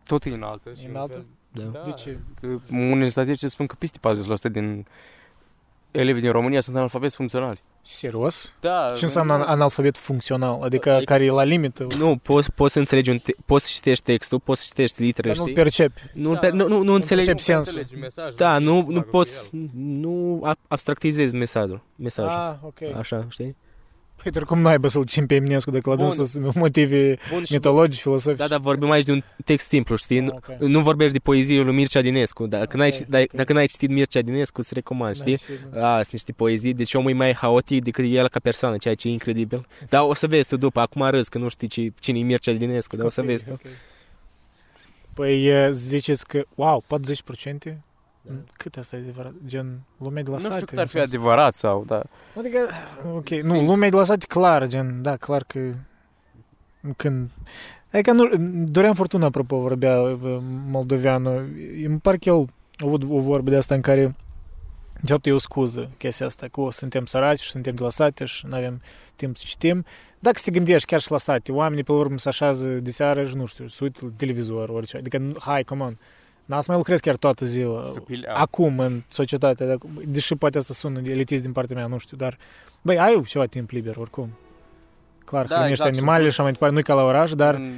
tot 0.03 0.25
e 0.25 0.29
înaltă. 0.29 0.69
și 0.79 0.85
Înaltă? 0.85 1.25
Da. 1.51 1.63
Da. 1.63 1.81
De 1.85 1.91
ce? 1.91 2.17
Că 2.41 2.47
Unele 2.69 3.09
statistici 3.09 3.49
spun 3.49 3.65
că 3.65 3.75
peste 3.79 3.99
40% 4.49 4.51
din 4.51 4.85
elevii 5.91 6.21
din 6.21 6.31
România 6.31 6.61
sunt 6.61 6.75
analfabeti 6.75 7.15
funcționali. 7.15 7.61
Serios? 7.89 8.53
Da. 8.59 8.93
Ce 8.97 9.05
înseamnă 9.05 9.33
an- 9.33 9.41
analfabet 9.41 9.97
funcțional? 9.97 10.59
Adică 10.61 10.89
Adică- 10.93 11.11
care 11.11 11.25
e 11.25 11.29
la 11.31 11.43
limită? 11.43 11.87
Nu, 11.97 12.17
poți, 12.23 12.51
poți 12.51 12.73
să 12.73 12.79
înțelegi 12.79 13.09
un 13.09 13.17
te- 13.17 13.35
poți 13.45 13.65
să 13.65 13.71
citești 13.73 14.03
textul, 14.03 14.39
poți 14.39 14.61
să 14.61 14.65
citești 14.67 15.01
litere, 15.01 15.27
Dar 15.27 15.37
nu 15.37 15.43
știi? 15.43 15.55
percepi. 15.55 16.01
Nu, 16.13 16.33
Da, 16.33 16.39
per, 16.39 16.51
nu, 16.51 16.67
nu, 16.67 16.81
nu 16.83 16.93
înțelegi. 16.93 17.27
percepi 17.27 17.63
sensul. 17.63 17.85
Da, 18.35 18.57
nu, 18.57 18.85
nu 18.89 19.01
poți, 19.01 19.49
nu 19.75 20.39
a- 20.43 20.55
abstractizezi 20.67 21.35
mesajul. 21.35 21.81
mesajul. 21.95 22.31
Ah, 22.39 22.55
ok. 22.61 22.97
Așa, 22.97 23.25
știi? 23.29 23.55
Păi, 24.31 24.35
dar 24.35 24.43
cum 24.45 24.59
n-ai 24.61 24.77
să-l 24.85 25.05
cim 25.05 25.25
pe 25.25 25.35
Eminescu 25.35 25.71
dacă 25.71 25.89
la 25.89 25.95
Bun. 25.95 26.07
dânsul 26.07 26.25
sunt 26.25 26.55
motive 26.55 27.17
Bun, 27.31 27.43
și 27.45 27.53
mitologici, 27.53 27.99
filosofici? 28.01 28.39
Da, 28.39 28.47
dar 28.47 28.59
vorbim 28.59 28.89
aici 28.89 29.05
de 29.05 29.11
un 29.11 29.23
text 29.45 29.67
simplu, 29.67 29.95
știi? 29.95 30.19
Ah, 30.19 30.23
Nu, 30.25 30.33
ok. 30.35 30.59
nu 30.59 30.79
vorbești 30.81 31.13
de 31.13 31.19
poezie 31.19 31.61
lui 31.61 31.73
Mircea 31.73 32.01
Dinescu. 32.01 32.45
Dacă, 32.47 32.77
n-ai, 32.77 32.87
Ok, 32.87 32.93
citit- 32.93 33.07
da- 33.09 33.19
ok. 33.19 33.31
dacă 33.33 33.53
n-ai 33.53 33.65
citit 33.65 33.89
Mircea 33.89 34.21
Dinescu, 34.21 34.59
îți 34.59 34.73
recomand, 34.73 35.15
știi? 35.15 35.31
Da, 35.31 35.37
știi, 35.37 35.53
da. 35.73 35.89
A, 35.93 35.95
sunt 35.95 36.11
niște 36.11 36.31
poezii, 36.31 36.73
deci 36.73 36.93
omul 36.93 37.09
e 37.09 37.13
mai 37.13 37.33
haotic 37.33 37.83
decât 37.83 38.05
el 38.07 38.27
ca 38.29 38.39
persoană, 38.39 38.77
ceea 38.77 38.93
ce 38.93 39.07
e 39.07 39.11
incredibil. 39.11 39.65
Dar 39.89 40.01
o 40.01 40.13
să 40.13 40.27
vezi 40.27 40.47
tu 40.47 40.57
după, 40.57 40.79
acum 40.79 41.09
râzi 41.09 41.29
că 41.29 41.37
nu 41.37 41.47
știi 41.47 41.67
ce, 41.67 41.93
cine 41.99 42.19
e 42.19 42.23
Mircea 42.23 42.51
Dinescu, 42.51 42.95
dar 42.95 43.05
o 43.05 43.09
să 43.09 43.21
Ok, 43.21 43.27
vezi 43.27 43.43
tu. 43.45 43.51
ok. 43.51 43.61
Păi 45.13 45.45
e, 45.45 45.71
ziceți 45.71 46.27
că, 46.27 46.43
wow, 46.55 46.83
40%? 46.87 47.77
Da. 48.27 48.33
Cât 48.57 48.77
asta 48.77 48.95
e 48.95 48.99
adevărat? 48.99 49.33
Gen, 49.45 49.79
lumea 49.97 50.23
de 50.23 50.29
la 50.29 50.35
Nu 50.35 50.41
sate? 50.41 50.53
știu 50.53 50.65
cât 50.65 50.77
ar 50.77 50.87
fi 50.87 50.95
în 50.97 51.01
sens- 51.07 51.13
adevărat 51.13 51.53
sau, 51.53 51.83
da. 51.87 52.01
Adică, 52.37 52.57
ok, 53.13 53.29
nu, 53.29 53.61
lumea 53.63 53.89
de 53.89 53.95
la 53.95 54.03
sate, 54.03 54.25
clar, 54.25 54.67
gen, 54.67 55.01
da, 55.01 55.17
clar 55.17 55.43
că 55.43 55.59
când... 56.97 57.29
Adică 57.91 58.11
nu, 58.11 58.29
Dorian 58.65 58.93
Fortuna, 58.93 59.25
apropo, 59.25 59.59
vorbea 59.59 60.01
uh, 60.01 60.37
moldoveanul, 60.69 61.49
îmi 61.85 61.99
par 61.99 62.15
că 62.17 62.29
el 62.29 62.35
a 62.77 62.85
avut 62.85 63.03
o 63.09 63.19
vorbă 63.19 63.49
de 63.49 63.55
asta 63.55 63.75
în 63.75 63.81
care 63.81 64.15
de 65.01 65.11
fapt 65.11 65.25
e 65.25 65.31
o 65.31 65.37
scuză 65.37 65.89
chestia 65.97 66.25
asta, 66.25 66.47
că 66.47 66.61
o, 66.61 66.71
suntem 66.71 67.05
săraci 67.05 67.39
și 67.39 67.49
suntem 67.49 67.75
de 67.75 67.83
la 67.83 67.89
sate 67.89 68.25
și 68.25 68.45
nu 68.45 68.55
avem 68.55 68.81
timp 69.15 69.37
să 69.37 69.43
citim. 69.47 69.85
Dacă 70.19 70.37
se 70.39 70.51
gândești 70.51 70.87
chiar 70.87 70.99
și 70.99 71.11
la 71.11 71.17
sate, 71.17 71.51
oamenii 71.51 71.83
pe 71.83 71.91
urmă 71.91 72.17
se 72.17 72.29
așează 72.29 72.67
de 72.67 72.89
seară 72.91 73.25
și 73.25 73.35
nu 73.35 73.45
știu, 73.45 73.67
se 73.67 73.83
uită 73.83 73.99
la 74.05 74.11
televizor, 74.17 74.69
orice. 74.69 74.97
Adică, 74.97 75.31
hai, 75.39 75.63
come 75.63 75.83
on, 75.83 75.97
n-a 76.47 76.61
să 76.61 76.65
mai 76.67 76.77
lucrezi 76.77 77.01
chiar 77.01 77.15
toată 77.15 77.45
ziua. 77.45 77.81
Să 77.85 77.99
pilea. 77.99 78.33
Acum, 78.33 78.79
în 78.79 79.01
societate, 79.09 79.65
de 79.65 79.71
acum, 79.71 79.89
deși 80.05 80.35
poate 80.35 80.57
asta 80.57 80.73
sună 80.73 80.99
elitist 81.03 81.41
din 81.41 81.51
partea 81.51 81.75
mea, 81.75 81.85
nu 81.87 81.97
știu, 81.97 82.17
dar, 82.17 82.37
băi, 82.81 82.99
ai 82.99 83.23
ceva 83.27 83.45
timp 83.45 83.69
liber, 83.69 83.95
oricum. 83.97 84.29
Clar, 85.25 85.45
Da, 85.45 85.47
da, 85.47 85.55
hrănești 85.55 85.71
exact, 85.81 85.93
și 85.93 85.99
animale 85.99 86.21
plus- 86.21 86.33
și 86.33 86.39
așa 86.39 86.43
mai 86.43 86.51
departe, 86.51 86.75
nu 86.75 86.81
ca 86.81 86.93
la 86.93 87.03
oraș, 87.03 87.33
dar... 87.33 87.53
În, 87.55 87.71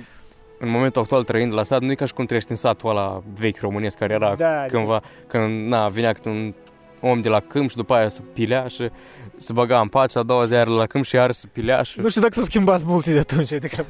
în 0.59 0.69
momentul 0.69 1.01
actual 1.01 1.23
trăind 1.23 1.53
la 1.53 1.63
sat, 1.63 1.81
nu 1.81 1.91
e 1.91 1.95
ca 1.95 2.05
și 2.05 2.13
cum 2.13 2.25
trăiești 2.25 2.51
în 2.51 2.57
satul 2.57 2.89
ăla 2.89 3.23
vechi 3.33 3.59
românesc 3.59 3.97
care 3.97 4.13
era 4.13 4.35
da, 4.35 4.65
cândva, 4.67 5.01
când 5.27 5.67
na, 5.67 5.89
vinea 5.89 6.13
câte 6.13 6.29
un 6.29 6.53
om 7.01 7.21
de 7.21 7.29
la 7.29 7.39
câmp 7.39 7.69
și 7.69 7.75
după 7.75 7.93
aia 7.93 8.09
să 8.09 8.21
pilea 8.33 8.67
și 8.67 8.89
se 9.37 9.53
băga 9.53 9.79
în 9.79 9.87
pat 9.87 10.11
și 10.11 10.17
a 10.17 10.23
doua 10.23 10.45
zi 10.45 10.53
iar 10.53 10.67
la 10.67 10.85
câmp 10.85 11.05
și 11.05 11.15
iar 11.15 11.31
să 11.31 11.47
pilea 11.47 11.81
și 11.81 11.99
Nu 11.99 12.09
știu 12.09 12.21
dacă 12.21 12.33
s-au 12.33 12.43
schimbat 12.43 12.83
multe 12.83 13.13
de 13.13 13.19
atunci, 13.19 13.51
adică 13.51 13.85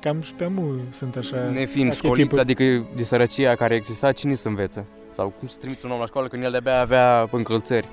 cam 0.00 0.20
și 0.20 0.34
pe 0.34 0.44
amu 0.44 0.80
sunt 0.90 1.16
așa... 1.16 1.36
nefiind 1.36 1.88
arhetipuri. 1.88 2.20
școliți, 2.20 2.40
adică 2.40 2.86
de 2.96 3.02
sărăcia 3.02 3.54
care 3.54 3.74
exista, 3.74 4.12
cine 4.12 4.34
să 4.34 4.48
învețe? 4.48 4.86
Sau 5.10 5.32
cum 5.38 5.48
să 5.48 5.56
trimiți 5.60 5.84
un 5.84 5.90
om 5.90 5.98
la 5.98 6.06
școală 6.06 6.28
când 6.28 6.42
el 6.44 6.50
de-abia 6.50 6.80
avea 6.80 7.28
încălțări, 7.30 7.88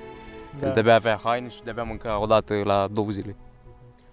da. 0.59 0.67
el 0.67 0.73
de-abia 0.73 0.95
avea 0.95 1.19
haine 1.23 1.49
și 1.49 1.63
de-abia 1.63 1.83
mânca 1.83 2.21
o 2.21 2.25
dată 2.25 2.61
la 2.63 2.87
două 2.91 3.09
zile. 3.09 3.35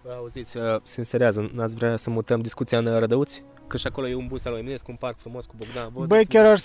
Bă, 0.04 0.12
auziți, 0.18 0.56
uh, 0.56 0.62
sincerează, 0.82 1.50
n-ați 1.54 1.74
vrea 1.74 1.96
să 1.96 2.10
mutăm 2.10 2.40
discuția 2.40 2.78
în 2.78 2.98
Rădăuți? 2.98 3.42
Că 3.66 3.76
și 3.76 3.86
acolo 3.86 4.08
e 4.08 4.14
un 4.14 4.26
bus 4.26 4.44
al 4.44 4.52
lui 4.52 4.60
Eminescu, 4.60 4.90
un 4.90 4.96
parc 4.96 5.16
frumos 5.18 5.44
cu 5.44 5.54
Bogdan 5.58 5.88
Bode. 5.92 6.06
Băi, 6.06 6.24
chiar 6.26 6.46
aș 6.46 6.62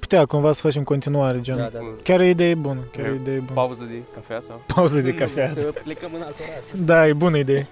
putea 0.00 0.24
cumva 0.26 0.52
să 0.52 0.60
facem 0.60 0.82
continuare, 0.82 1.40
gen. 1.40 1.56
Da, 1.56 1.62
Da, 1.62 1.68
da, 1.68 1.78
da. 1.78 2.02
Chiar 2.02 2.20
e 2.20 2.28
idee 2.28 2.54
bună, 2.54 2.80
chiar 2.96 3.06
e 3.06 3.08
E 3.08 3.14
idee 3.14 3.38
bună. 3.38 3.52
Pauză 3.54 3.84
de 3.84 4.02
cafea 4.14 4.40
sau? 4.40 4.62
Pauză 4.74 5.00
de 5.00 5.14
cafea. 5.14 5.52
Să 5.56 5.72
plecăm 5.84 6.10
în 6.14 6.22
alt 6.22 6.34
oraș. 6.38 6.84
Da, 6.86 7.06
e 7.08 7.12
bună 7.12 7.36
idee. 7.38 7.66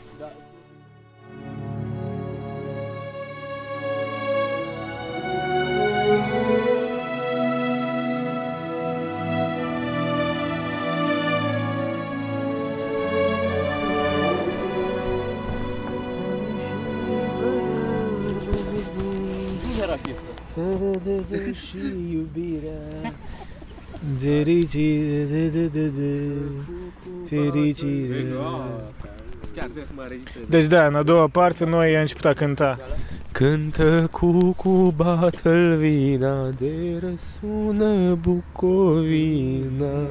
Și 21.53 21.77
iubirea 22.13 23.13
Fericire, 24.19 25.25
de, 25.31 25.49
de, 25.49 25.67
de, 25.67 25.89
de. 25.89 26.31
Fericire. 27.29 28.27
Chiar 29.55 29.65
trebuie 29.65 29.85
să 29.85 29.93
mă 29.95 30.03
înregistrez. 30.03 30.45
Deci 30.49 30.65
da, 30.65 30.87
în 30.87 30.95
a 30.95 31.03
doua 31.03 31.29
parte 31.29 31.65
noi 31.65 31.95
am 31.95 32.01
început 32.01 32.25
a 32.25 32.33
cânta. 32.33 32.79
Cântă 33.33 34.09
cu 34.57 34.93
bată 34.97 35.77
vina 35.79 36.49
de 36.49 37.01
răsună 37.01 38.15
Bucovina 38.15 40.09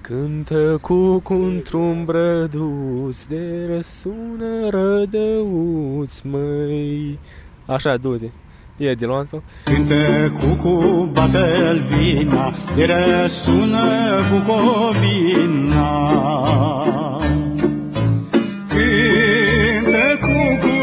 Cântă 0.00 0.78
cu 0.80 1.22
într-un 1.28 2.04
brăduț 2.04 3.24
de 3.24 3.66
răsună 3.74 4.68
rădăuț, 4.70 6.20
măi 6.20 7.18
Așa, 7.66 7.96
du-te 7.96 8.28
E 8.76 8.94
de 8.94 9.06
luat 9.06 9.28
Cântă 9.64 10.32
cucu, 10.40 11.08
bată-l 11.12 11.82
vina, 11.88 12.52
de 12.74 12.84
răsună 12.84 13.84
Bucovina. 14.30 15.88
Cântă 18.68 20.18
cucu 20.20 20.74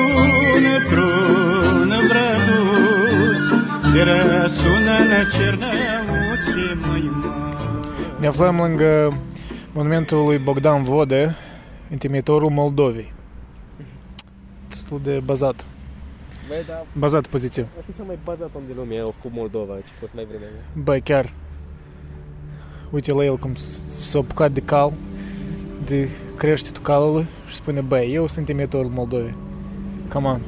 într-un 0.76 1.90
brăduț, 2.08 3.46
de 3.94 4.02
răsună 4.02 5.26
Cernăuți, 5.38 6.56
măi, 6.88 7.12
măi. 7.22 7.50
Ne 8.20 8.28
aflăm 8.28 8.56
lângă 8.56 9.18
monumentul 9.74 10.26
lui 10.26 10.38
Bogdan 10.38 10.84
Vode, 10.84 11.36
intimitorul 11.92 12.50
Moldovei. 12.50 13.14
Destul 14.70 15.00
de 15.04 15.22
bazat. 15.26 15.66
Băi, 16.52 16.64
da, 16.68 16.86
Bazat 17.00 17.28
poziție. 17.28 17.68
a 17.80 17.84
fi 17.86 17.96
cel 17.96 18.06
mai 18.06 18.20
bazat 18.24 18.50
om 18.56 18.62
de 18.68 18.74
lume, 18.76 19.00
au 19.00 19.14
făcut 19.22 19.38
Moldova, 19.38 19.74
ce 19.76 19.92
fost 20.00 20.14
mai 20.14 20.26
vreme 20.26 20.44
Băi, 20.84 21.02
chiar. 21.02 21.26
Uite 22.90 23.14
la 23.14 23.24
el 23.26 23.38
cum 23.38 23.56
s- 23.56 23.82
s-a 24.00 24.20
apucat 24.20 24.52
de 24.52 24.60
cal, 24.60 24.94
de 25.86 26.10
creștetul 26.38 26.82
calului 26.84 27.26
și 27.48 27.56
spune, 27.56 27.82
băi, 27.82 28.14
eu 28.14 28.28
sunt 28.28 28.50
imitorul 28.50 28.90
Moldovei. 28.94 29.36
Come 30.14 30.28
on. 30.28 30.42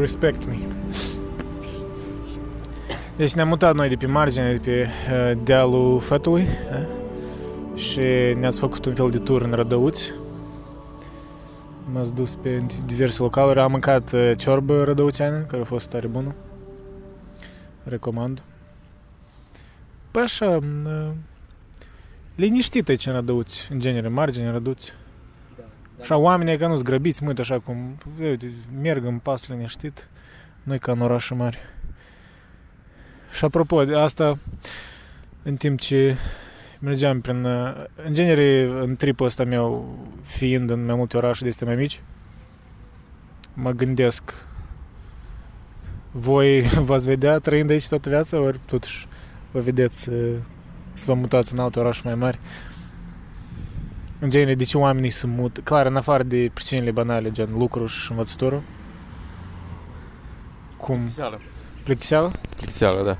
Respect 0.00 0.46
me. 0.46 0.56
Deci 3.16 3.32
ne-am 3.34 3.48
mutat 3.48 3.74
noi 3.74 3.88
de 3.88 3.94
pe 3.94 4.06
margine, 4.06 4.52
de 4.52 4.58
pe 4.70 4.86
uh, 5.10 5.38
dealul 5.44 6.00
fătului 6.00 6.42
eh? 6.42 6.86
și 7.74 8.00
ne-ați 8.40 8.58
făcut 8.58 8.84
un 8.84 8.94
fel 8.94 9.10
de 9.10 9.18
tur 9.18 9.42
în 9.42 9.52
Rădăuți. 9.52 10.12
M-ați 11.92 12.14
dus 12.14 12.34
pe 12.34 12.66
diverse 12.86 13.22
localuri. 13.22 13.60
Am 13.60 13.70
mâncat 13.70 14.12
uh, 14.12 14.32
ciorbă 14.36 14.84
rădăuțeană, 14.84 15.38
care 15.38 15.62
a 15.62 15.64
fost 15.64 15.88
tare 15.88 16.06
bună. 16.06 16.34
Recomand. 17.84 18.42
Păi 20.10 20.22
așa, 20.22 20.58
m, 20.58 21.16
liniștit 22.34 22.88
aici 22.88 23.06
în 23.06 23.12
Rădăuți, 23.12 23.68
în 23.72 23.80
genere, 23.80 24.08
margine 24.08 24.50
Rădăuți. 24.50 24.92
Da, 25.56 25.62
Așa, 26.00 26.16
oamenii 26.16 26.58
că 26.58 26.66
nu-s 26.66 26.82
grăbiți, 26.82 27.24
mult 27.24 27.38
așa 27.38 27.58
cum, 27.58 27.98
uite, 28.20 28.52
merg 28.80 29.04
în 29.04 29.18
pas 29.18 29.48
liniștit, 29.48 30.08
nu 30.62 30.78
ca 30.78 30.92
în 30.92 31.00
orașe 31.00 31.34
mari. 31.34 31.58
Și 33.36 33.44
apropo 33.44 33.84
de 33.84 33.96
asta, 33.96 34.38
în 35.42 35.56
timp 35.56 35.80
ce 35.80 36.16
mergeam 36.80 37.20
prin, 37.20 37.44
uh, 37.44 37.84
în 38.04 38.14
genere, 38.14 38.62
în 38.80 38.96
tripul 38.96 39.26
ăsta 39.26 39.44
meu, 39.44 39.96
fiind 40.22 40.70
în 40.70 40.84
mai 40.84 40.94
multe 40.94 41.16
orașe 41.16 41.42
de 41.42 41.48
astea 41.48 41.66
mai 41.66 41.76
mici, 41.76 42.00
mă 43.54 43.70
gândesc, 43.70 44.44
voi 46.10 46.60
v-ați 46.88 47.06
vedea 47.06 47.38
trăind 47.38 47.70
aici 47.70 47.88
toată 47.88 48.08
viața, 48.08 48.40
ori 48.40 48.60
totuși 48.66 49.06
vă 49.50 49.60
vedeți 49.60 50.08
uh, 50.08 50.34
să 50.92 51.04
vă 51.06 51.14
mutați 51.14 51.52
în 51.52 51.58
alte 51.58 51.78
orașe 51.78 52.00
mai 52.04 52.14
mari? 52.14 52.38
în 54.18 54.30
genere 54.30 54.54
de 54.54 54.64
ce 54.64 54.78
oamenii 54.78 55.10
se 55.10 55.26
mută. 55.26 55.60
Clar, 55.60 55.86
în 55.86 55.96
afară 55.96 56.22
de 56.22 56.50
pricinile 56.54 56.90
banale, 56.90 57.30
gen 57.30 57.48
lucru 57.58 57.86
și 57.86 58.10
învățătorul. 58.10 58.62
Cum? 60.76 60.96
Plictiseală. 60.96 61.40
Plictiseală? 61.82 62.30
Plictiseală, 62.56 63.04
da. 63.04 63.18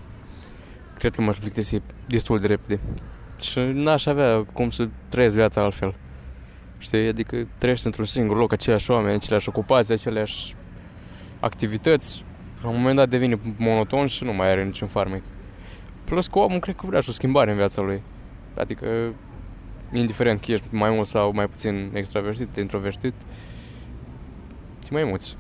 Cred 0.98 1.14
că 1.14 1.22
m-aș 1.22 1.36
plictisi 1.36 1.80
destul 2.07 2.38
de 2.38 2.46
repede. 2.46 2.80
Și 3.41 3.59
n-aș 3.59 4.07
avea 4.07 4.45
cum 4.53 4.70
să 4.70 4.89
trăiesc 5.09 5.34
viața 5.34 5.61
altfel. 5.61 5.95
Știi? 6.78 7.09
Adică 7.09 7.47
trăiești 7.59 7.87
într-un 7.87 8.05
singur 8.05 8.37
loc, 8.37 8.53
aceiași 8.53 8.91
oameni, 8.91 9.14
aceleași 9.14 9.49
ocupații, 9.49 9.95
aceleași 9.95 10.55
activități. 11.41 12.24
La 12.62 12.68
un 12.68 12.76
moment 12.76 12.97
dat 12.97 13.09
devine 13.09 13.39
monoton 13.57 14.07
și 14.07 14.24
nu 14.24 14.32
mai 14.32 14.51
are 14.51 14.64
niciun 14.64 14.89
farmec. 14.89 15.22
Plus 16.05 16.26
că 16.26 16.39
omul 16.39 16.59
cred 16.59 16.74
că 16.76 16.87
vrea 16.87 17.01
și 17.01 17.09
o 17.09 17.12
schimbare 17.12 17.51
în 17.51 17.57
viața 17.57 17.82
lui. 17.82 18.03
Adică, 18.55 18.87
indiferent 19.93 20.41
că 20.41 20.53
ești 20.53 20.66
mai 20.70 20.91
mult 20.91 21.07
sau 21.07 21.32
mai 21.32 21.47
puțin 21.47 21.91
extravertit, 21.95 22.57
introvertit, 22.57 23.14
te 24.80 24.89
mai 24.91 25.05
muți. 25.05 25.37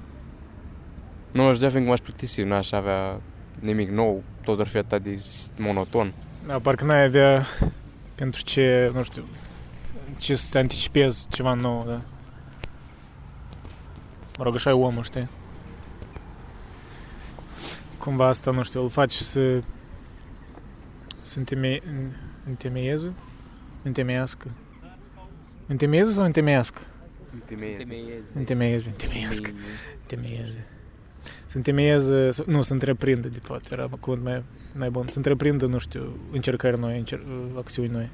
Nu 1.32 1.46
aș 1.46 1.54
zicea 1.54 1.68
fiindcă 1.68 1.90
m-aș 1.90 2.00
plictisi, 2.00 2.42
n-aș 2.42 2.72
avea 2.72 3.20
nimic 3.60 3.90
nou, 3.90 4.22
tot 4.44 4.60
ar 4.60 4.66
fi 4.66 4.76
atât 4.76 5.02
de 5.02 5.18
monoton. 5.58 6.12
Da, 6.46 6.58
parcă 6.58 6.84
n-ai 6.84 7.04
avea 7.04 7.46
pentru 8.16 8.42
ce, 8.42 8.90
nu 8.94 9.02
știu, 9.02 9.24
ce 10.18 10.34
să 10.34 10.48
te 10.52 10.58
anticipezi 10.58 11.26
ceva 11.28 11.54
nou, 11.54 11.84
da? 11.86 12.00
Mă 14.38 14.44
rog, 14.44 14.54
așa 14.54 14.70
e 14.70 14.72
omul, 14.72 15.02
știi? 15.02 15.28
Cumva 17.98 18.26
asta, 18.26 18.50
nu 18.50 18.62
știu, 18.62 18.82
îl 18.82 18.88
faci 18.90 19.12
să 19.12 19.62
să 21.22 21.38
înteme... 21.38 21.80
întemeieze? 22.46 23.12
Întemeiască? 23.82 24.46
Întemeieze 25.66 26.12
sau 26.12 26.24
întemeiască? 26.24 26.80
Întemeieze, 28.34 28.88
întemeiască. 28.88 29.50
Întemeieze. 30.00 30.66
Să 31.46 31.56
întemeieze, 31.56 32.30
să- 32.30 32.44
nu, 32.46 32.62
să 32.62 32.72
întreprindă, 32.72 33.28
de 33.28 33.38
fapt, 33.42 33.70
era 33.70 33.88
cuvânt 34.00 34.22
mai, 34.22 34.42
mai 34.78 34.90
bun. 34.90 35.04
Să 35.08 35.16
întreprindă, 35.16 35.66
nu 35.66 35.78
știu, 35.78 36.02
încercări 36.32 36.78
noi, 36.78 37.04
încer- 37.04 37.56
acțiuni 37.56 37.88
noi, 37.88 38.10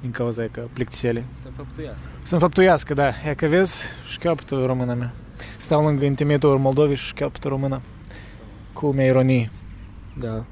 din 0.00 0.10
cauza 0.10 0.42
că 0.50 0.66
plictisele. 0.72 1.24
Să 1.42 1.48
făptuiască. 1.56 2.08
Să 2.22 2.34
înfăptuiască, 2.34 2.94
da. 2.94 3.08
E 3.28 3.34
că 3.34 3.46
vezi, 3.46 3.84
șcheapătă 4.10 4.64
româna 4.64 4.94
mea. 4.94 5.12
Stau 5.58 5.84
lângă 5.84 6.06
întemeitorul 6.06 6.58
Moldovei 6.58 6.96
și 6.96 7.06
șcheapătă 7.06 7.48
româna. 7.48 7.80
Cu 8.72 8.92
mea 8.92 9.06
ironie. 9.06 9.50
Da. 10.18 10.44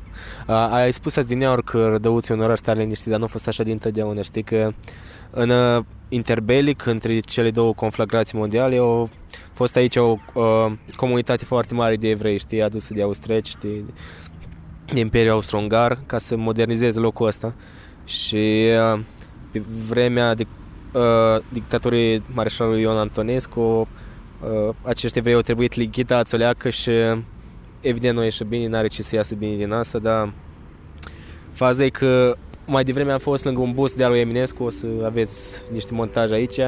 A, 0.47 0.75
ai 0.75 0.93
spus 0.93 1.17
adineauri 1.17 1.65
că 1.65 1.87
Rădăuț 1.89 2.29
e 2.29 2.33
un 2.33 2.41
oraș 2.41 2.59
tare 2.59 2.81
liniștit, 2.81 3.11
dar 3.11 3.19
nu 3.19 3.25
a 3.25 3.29
fost 3.29 3.49
așa 3.49 3.63
din 3.63 3.79
totdeauna. 3.79 4.23
Știi 4.23 4.43
că 4.43 4.73
în 5.31 5.51
uh, 5.51 5.85
interbelic, 6.09 6.87
între 6.87 7.19
cele 7.19 7.51
două 7.51 7.75
conflagrații 7.75 8.39
mondiale, 8.39 8.79
a 8.79 9.09
fost 9.53 9.77
aici 9.77 9.97
o 9.97 10.17
uh, 10.35 10.73
comunitate 10.97 11.45
foarte 11.45 11.75
mare 11.75 11.97
de 11.97 12.09
evrei, 12.09 12.39
știi, 12.39 12.63
adusă 12.63 12.95
de 12.95 13.03
austrieci, 13.03 13.49
știi, 13.49 13.85
de 13.87 13.93
Imperiul 14.95 15.33
Austro-Ungar, 15.33 15.99
ca 16.07 16.19
să 16.19 16.37
modernizeze 16.37 16.99
locul 16.99 17.27
ăsta. 17.27 17.55
Și 18.05 18.67
uh, 18.95 19.01
pe 19.53 19.63
vremea 19.89 20.35
de, 20.35 20.47
uh, 20.93 21.43
dictaturii 21.53 22.23
mareșalului 22.35 22.81
Ion 22.81 22.97
Antonescu, 22.97 23.61
uh, 23.61 24.75
acești 24.83 25.19
evrei 25.19 25.35
au 25.35 25.41
trebuit 25.41 25.75
lichidați 25.75 26.35
o 26.35 26.39
leacă 26.39 26.71
și 26.71 26.91
evident 27.81 28.17
nu 28.17 28.23
ieșe 28.23 28.45
bine, 28.45 28.69
n-are 28.69 28.87
ce 28.87 29.03
să 29.03 29.15
iasă 29.15 29.35
bine 29.35 29.57
din 29.57 29.73
asta, 29.73 29.99
dar 29.99 30.33
faza 31.53 31.85
e 31.85 31.89
că 31.89 32.37
mai 32.67 32.85
devreme 32.85 33.13
am 33.13 33.19
fost 33.19 33.45
lângă 33.45 33.61
un 33.61 33.73
bus 33.73 33.95
de 33.95 34.05
al 34.05 34.11
lui 34.11 34.21
Eminescu, 34.21 34.63
o 34.63 34.71
să 34.71 34.87
aveți 35.05 35.63
niște 35.73 35.95
montaje 35.95 36.35
aici. 36.35 36.61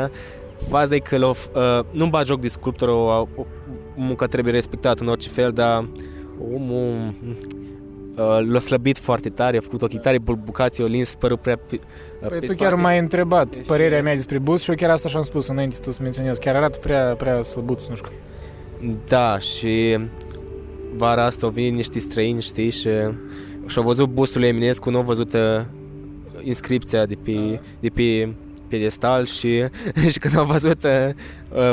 Faza 0.69 0.95
e 0.95 0.99
că 0.99 1.19
l-o, 1.19 1.35
uh, 1.55 1.85
nu-mi 1.91 2.11
bat 2.11 2.27
joc 2.27 2.41
de 2.41 2.49
sculptor, 2.49 2.89
o, 2.89 2.93
o, 2.95 3.27
o 3.37 3.47
muncă 3.97 4.27
trebuie 4.27 4.53
respectată 4.53 5.03
în 5.03 5.09
orice 5.09 5.29
fel, 5.29 5.53
dar 5.53 5.89
omul 6.53 7.15
uh, 7.27 7.59
l-a 8.49 8.59
slăbit 8.59 8.99
foarte 8.99 9.29
tare, 9.29 9.57
a 9.57 9.61
făcut 9.61 9.83
ochii 9.83 9.99
tare 9.99 10.19
bulbucații, 10.19 10.85
o 10.85 10.87
lins 10.87 11.15
părul 11.15 11.39
prea 11.39 11.57
pe, 11.57 11.75
uh, 11.75 12.29
Păi 12.29 12.29
pe 12.29 12.47
tu 12.47 12.53
spate. 12.53 12.65
chiar 12.65 12.75
m-ai 12.75 12.99
întrebat 12.99 13.49
Deci- 13.57 13.67
părerea 13.67 14.03
mea 14.03 14.15
despre 14.15 14.39
bus 14.39 14.63
și 14.63 14.71
eu 14.71 14.77
chiar 14.77 14.91
asta 14.91 15.09
și-am 15.09 15.23
spus 15.23 15.49
înainte 15.49 15.77
tu 15.83 15.91
să 15.91 15.99
menționezi. 16.03 16.41
Chiar 16.41 16.57
arată 16.57 16.79
prea, 16.79 17.15
prea 17.19 17.43
slăbuț, 17.43 17.87
nu 17.87 17.95
știu. 17.95 18.11
Da, 19.09 19.39
și 19.39 19.99
vara 20.97 21.25
asta 21.25 21.47
au 21.47 21.53
venit 21.53 21.73
niște 21.75 21.99
străini, 21.99 22.43
știi, 22.43 22.71
și 22.71 22.89
și-au 23.67 23.85
văzut 23.85 24.09
bustul 24.09 24.41
lui 24.41 24.49
Eminescu, 24.49 24.91
nu 24.91 24.97
au 24.97 25.03
văzut 25.03 25.33
uh, 25.35 25.41
inscripția 26.43 27.07
de 27.07 27.15
pe, 27.25 27.61
de 27.81 27.89
pe 27.89 28.33
pedestal 28.69 29.25
și, 29.27 29.65
și 30.11 30.19
când 30.19 30.37
au 30.37 30.45
văzut 30.45 30.85
uh, 30.85 30.91
uh, 31.71 31.73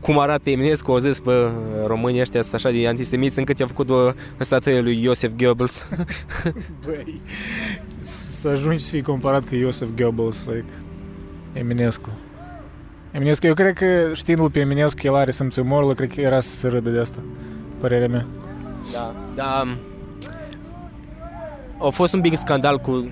cum 0.00 0.18
arată 0.18 0.50
Eminescu, 0.50 0.90
au 0.90 0.98
zis, 0.98 1.18
bă, 1.18 1.50
românii 1.86 2.20
ăștia 2.20 2.42
sunt 2.42 2.54
așa 2.54 2.70
de 2.70 2.88
antisemiți 2.88 3.38
încât 3.38 3.58
i-au 3.58 3.68
făcut 3.68 3.90
o 3.90 4.10
statuie 4.38 4.80
lui 4.80 5.02
Iosef 5.02 5.32
Goebbels. 5.36 5.88
Băi, 6.84 7.20
să 8.40 8.48
ajungi 8.48 8.82
să 8.82 8.90
fii 8.90 9.02
comparat 9.02 9.48
cu 9.48 9.54
Iosef 9.54 9.88
Goebbels, 9.96 10.44
like, 10.44 10.64
Eminescu. 11.52 12.08
Eminescu, 13.10 13.46
eu 13.46 13.54
cred 13.54 13.74
că 13.74 14.10
știindu-l 14.12 14.50
pe 14.50 14.60
Eminescu, 14.60 15.06
el 15.06 15.14
are 15.14 15.30
simț 15.30 15.56
umorul, 15.56 15.94
cred 15.94 16.12
că 16.14 16.20
era 16.20 16.40
să 16.40 16.54
se 16.54 16.68
râdă 16.68 16.90
de 16.90 16.98
asta, 16.98 17.18
părerea 17.80 18.08
mea. 18.08 18.26
Da, 18.92 19.14
da. 19.34 19.76
A 21.78 21.88
fost 21.88 22.14
un 22.14 22.20
big 22.20 22.36
scandal 22.36 22.78
cu 22.78 23.10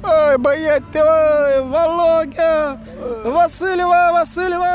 Ai, 0.00 0.36
băiete, 0.40 0.82
băi, 0.92 1.68
Valoghia, 1.70 2.78
Vasileva, 3.24 4.10
Vasileva! 4.12 4.74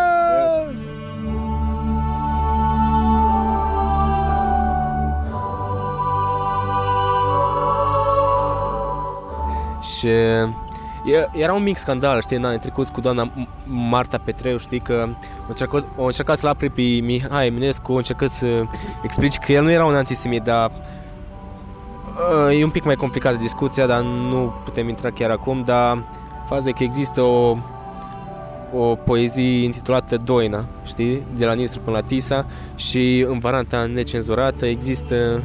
Și 9.82 10.08
e- 10.08 11.30
era 11.32 11.54
un 11.54 11.64
mic 11.64 11.78
scandal, 11.78 12.22
știi, 12.22 12.38
în 12.38 12.44
anii 12.44 12.60
trecuți 12.60 12.92
cu 12.92 13.02
doamna 13.02 13.32
M- 13.32 13.48
Marta 13.66 14.18
Petreu, 14.18 14.58
știi, 14.58 14.80
că 14.80 15.08
o 15.40 15.46
încercat, 15.48 15.88
o 15.96 16.06
încercat 16.06 16.38
să-l 16.38 16.50
apre 16.50 16.68
pe 16.68 16.82
Mihai 16.82 17.48
Eminescu, 17.48 17.94
o 17.94 17.96
încercat 17.96 18.30
să 18.30 18.64
explice 19.02 19.40
că 19.46 19.52
el 19.52 19.64
nu 19.64 19.72
era 19.72 19.86
un 19.86 19.96
antisemit, 19.96 20.44
dar 20.44 20.72
uh, 22.50 22.60
e 22.60 22.64
un 22.64 22.70
pic 22.70 22.84
mai 22.84 22.96
complicată 22.96 23.36
discuția, 23.36 23.86
dar 23.86 24.02
nu 24.02 24.54
putem 24.64 24.90
intra 24.90 25.10
chiar 25.12 25.30
acum, 25.30 25.64
dar 25.66 26.04
faza 26.46 26.70
e 26.70 26.72
că 26.72 26.84
există 26.84 27.22
o, 27.22 27.58
o 28.74 28.96
poezie 28.96 29.64
intitulată 29.64 30.18
Doina, 30.18 30.66
știi, 30.84 31.24
de 31.36 31.46
la 31.46 31.54
Nistru 31.54 31.82
până 31.82 31.96
la 31.96 32.04
Tisa 32.04 32.46
și 32.76 33.26
în 33.30 33.40
varianta 33.40 33.86
necenzurată 33.86 34.66
există 34.66 35.42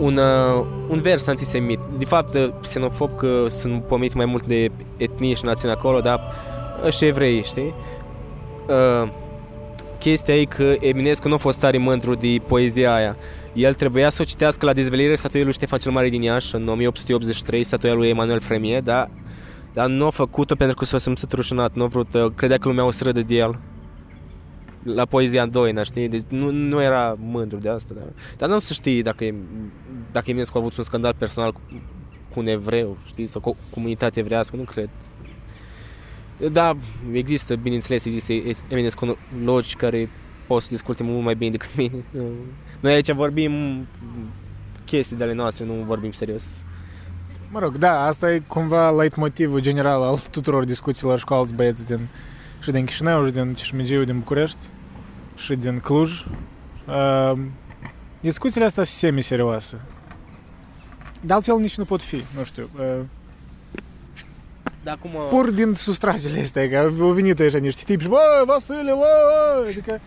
un, 0.00 0.16
uh, 0.16 0.66
un 0.88 1.00
vers 1.00 1.26
antisemit. 1.26 1.80
De 1.98 2.04
fapt, 2.04 2.34
uh, 2.34 2.48
xenofob 2.60 3.16
că 3.16 3.44
sunt 3.48 3.82
pomit 3.82 4.14
mai 4.14 4.24
mult 4.24 4.46
de 4.46 4.70
etnie 4.96 5.34
și 5.34 5.44
națiuni 5.44 5.74
acolo, 5.74 6.00
dar 6.00 6.20
și 6.90 7.04
evrei, 7.04 7.42
știi? 7.42 7.74
Uh, 8.68 9.08
chestia 9.98 10.40
e 10.40 10.44
că 10.44 10.74
Eminescu 10.80 11.28
nu 11.28 11.34
a 11.34 11.38
fost 11.38 11.58
tare 11.58 11.78
mândru 11.78 12.14
de 12.14 12.40
poezia 12.46 12.94
aia. 12.94 13.16
El 13.52 13.74
trebuia 13.74 14.10
să 14.10 14.22
o 14.22 14.24
citească 14.24 14.66
la 14.66 14.72
dezvelirea 14.72 15.16
statuiei 15.16 15.44
lui 15.44 15.54
Ștefan 15.54 15.78
cel 15.78 15.92
Mare 15.92 16.08
din 16.08 16.22
Iași 16.22 16.54
în 16.54 16.68
1883, 16.68 17.62
statuia 17.64 17.94
lui 17.94 18.08
Emanuel 18.08 18.40
Fremier, 18.40 18.82
dar, 18.82 19.10
dar 19.72 19.88
nu 19.88 20.06
a 20.06 20.10
făcut-o 20.10 20.54
pentru 20.54 20.76
că 20.76 20.84
s-a 20.84 20.98
simțit 20.98 21.32
rușinat, 21.32 21.74
nu 21.74 21.82
a 21.82 21.86
vrut, 21.86 22.14
uh, 22.14 22.32
credea 22.34 22.58
că 22.58 22.68
lumea 22.68 22.84
o 22.84 22.90
să 22.90 23.04
râdă 23.04 23.20
de 23.20 23.34
el 23.34 23.58
la 24.82 25.04
poezia 25.04 25.46
Doina, 25.46 25.82
știi? 25.82 26.08
Deci 26.08 26.22
nu, 26.28 26.50
nu 26.50 26.82
era 26.82 27.16
mândru 27.18 27.58
de 27.58 27.68
asta, 27.68 27.94
dar, 27.94 28.04
dar 28.36 28.48
nu 28.48 28.58
se 28.58 28.74
știe 28.74 29.02
dacă, 29.02 29.24
e, 29.24 29.34
dacă 30.12 30.30
Eminescu 30.30 30.56
a 30.56 30.60
avut 30.60 30.76
un 30.76 30.84
scandal 30.84 31.14
personal 31.18 31.52
cu, 31.52 31.60
cu 32.32 32.40
un 32.40 32.46
evreu, 32.46 32.96
știi, 33.06 33.26
sau 33.26 33.40
cu 33.40 33.48
o 33.48 33.54
comunitate 33.70 34.20
evrească, 34.20 34.56
nu 34.56 34.62
cred. 34.62 34.88
Da, 36.52 36.76
există, 37.12 37.56
bineînțeles, 37.56 38.04
există 38.04 38.32
Eminescu 38.68 39.18
logi 39.44 39.76
care 39.76 40.10
pot 40.46 40.62
să 40.62 40.68
discute 40.70 41.02
mult 41.02 41.24
mai 41.24 41.34
bine 41.34 41.50
decât 41.50 41.76
mine. 41.76 42.04
Noi 42.80 42.92
aici 42.92 43.12
vorbim 43.12 43.86
chestii 44.84 45.16
de 45.16 45.24
ale 45.24 45.32
noastre, 45.32 45.64
nu 45.64 45.72
vorbim 45.72 46.12
serios. 46.12 46.44
Mă 47.50 47.58
rog, 47.58 47.76
da, 47.76 48.06
asta 48.06 48.32
e 48.32 48.42
cumva 48.46 48.90
leitmotivul 48.90 49.60
general 49.60 50.02
al 50.02 50.18
tuturor 50.30 50.64
discuțiilor 50.64 51.18
și 51.18 51.24
cu 51.24 51.34
alți 51.34 51.54
băieți 51.54 51.86
din, 51.86 52.08
și 52.60 52.70
din 52.70 52.84
Chișinău, 52.84 53.26
și 53.26 53.32
din 53.32 53.54
Cismigiu, 53.54 54.04
din 54.04 54.18
București, 54.18 54.58
și 55.36 55.54
din 55.54 55.78
Cluj. 55.78 56.24
Uh, 56.88 57.32
discuțiile 58.20 58.64
astea 58.66 58.82
sunt 58.82 58.96
semi-serioase. 58.98 59.80
De 61.20 61.32
altfel 61.32 61.58
nici 61.58 61.76
nu 61.76 61.84
pot 61.84 62.02
fi, 62.02 62.24
nu 62.36 62.44
știu. 62.44 62.68
Uh, 62.78 63.04
Da, 64.82 64.96
cum... 65.00 65.10
pur 65.28 65.50
din 65.50 65.74
sustragele 65.74 66.40
astea, 66.40 66.68
că 66.68 66.76
au 67.00 67.06
venit 67.12 67.40
așa 67.40 67.58
niște 67.58 67.82
tipi 67.84 68.02
și 68.02 68.08
bă, 68.08 68.42
Vasile, 68.46 68.92
bă, 68.92 69.64
adică 69.68 70.00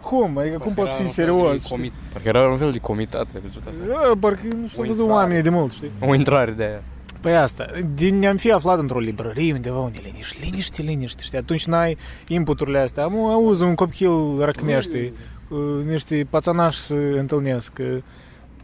cum? 0.00 0.38
Adică 0.38 0.58
cum 0.58 0.74
poți 0.74 0.92
fi 1.00 1.08
serios? 1.08 1.56
știi? 1.58 1.70
Comit, 1.70 1.92
parcă 2.12 2.28
era 2.28 2.48
un 2.48 2.58
fel 2.58 2.70
de 2.72 2.78
comitate. 2.78 3.40
văzut 3.42 3.62
așa. 3.66 3.76
Da, 4.08 4.12
parcă 4.20 4.40
nu 4.42 4.66
s-au 4.68 4.82
O 4.82 4.86
văzut 4.86 4.88
intrare. 4.88 5.12
oamenii 5.12 5.42
de 5.42 5.48
mult, 5.48 5.72
știi? 5.72 5.90
O 6.00 6.14
intrare 6.14 6.50
de 6.50 6.64
aia. 6.64 6.82
Păi 7.26 7.36
asta, 7.36 7.66
din 7.94 8.18
ne-am 8.18 8.36
fi 8.36 8.52
aflat 8.52 8.78
într-o 8.78 8.98
librărie 8.98 9.52
undeva 9.52 9.78
unde 9.78 10.00
liniște, 10.04 10.38
liniște, 10.42 10.82
liniște, 10.82 11.22
știi? 11.22 11.38
Atunci 11.38 11.66
n-ai 11.66 11.96
inputurile 12.28 12.78
astea. 12.78 13.04
Am 13.04 13.16
auzi 13.16 13.62
un 13.62 13.74
copil 13.74 14.38
răcnește, 14.38 15.12
uh, 15.48 15.84
niște 15.84 16.26
pațanași 16.30 16.78
se 16.78 16.94
întâlnesc, 16.94 17.72
uh, 17.80 18.02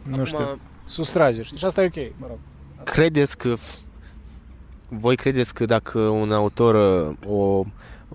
nu 0.03 0.13
Acum, 0.13 0.25
știu, 0.25 0.59
sustrageri, 0.85 1.45
știi? 1.45 1.57
Și 1.57 1.65
asta 1.65 1.81
e 1.83 1.85
ok, 1.85 2.19
mă 2.19 2.25
rog. 2.29 2.37
Credeți 2.83 3.37
că 3.37 3.53
voi 4.89 5.15
credeți 5.15 5.53
că 5.53 5.65
dacă 5.65 5.99
un 5.99 6.31
autor 6.31 6.75
uh, 7.07 7.15
o, 7.27 7.65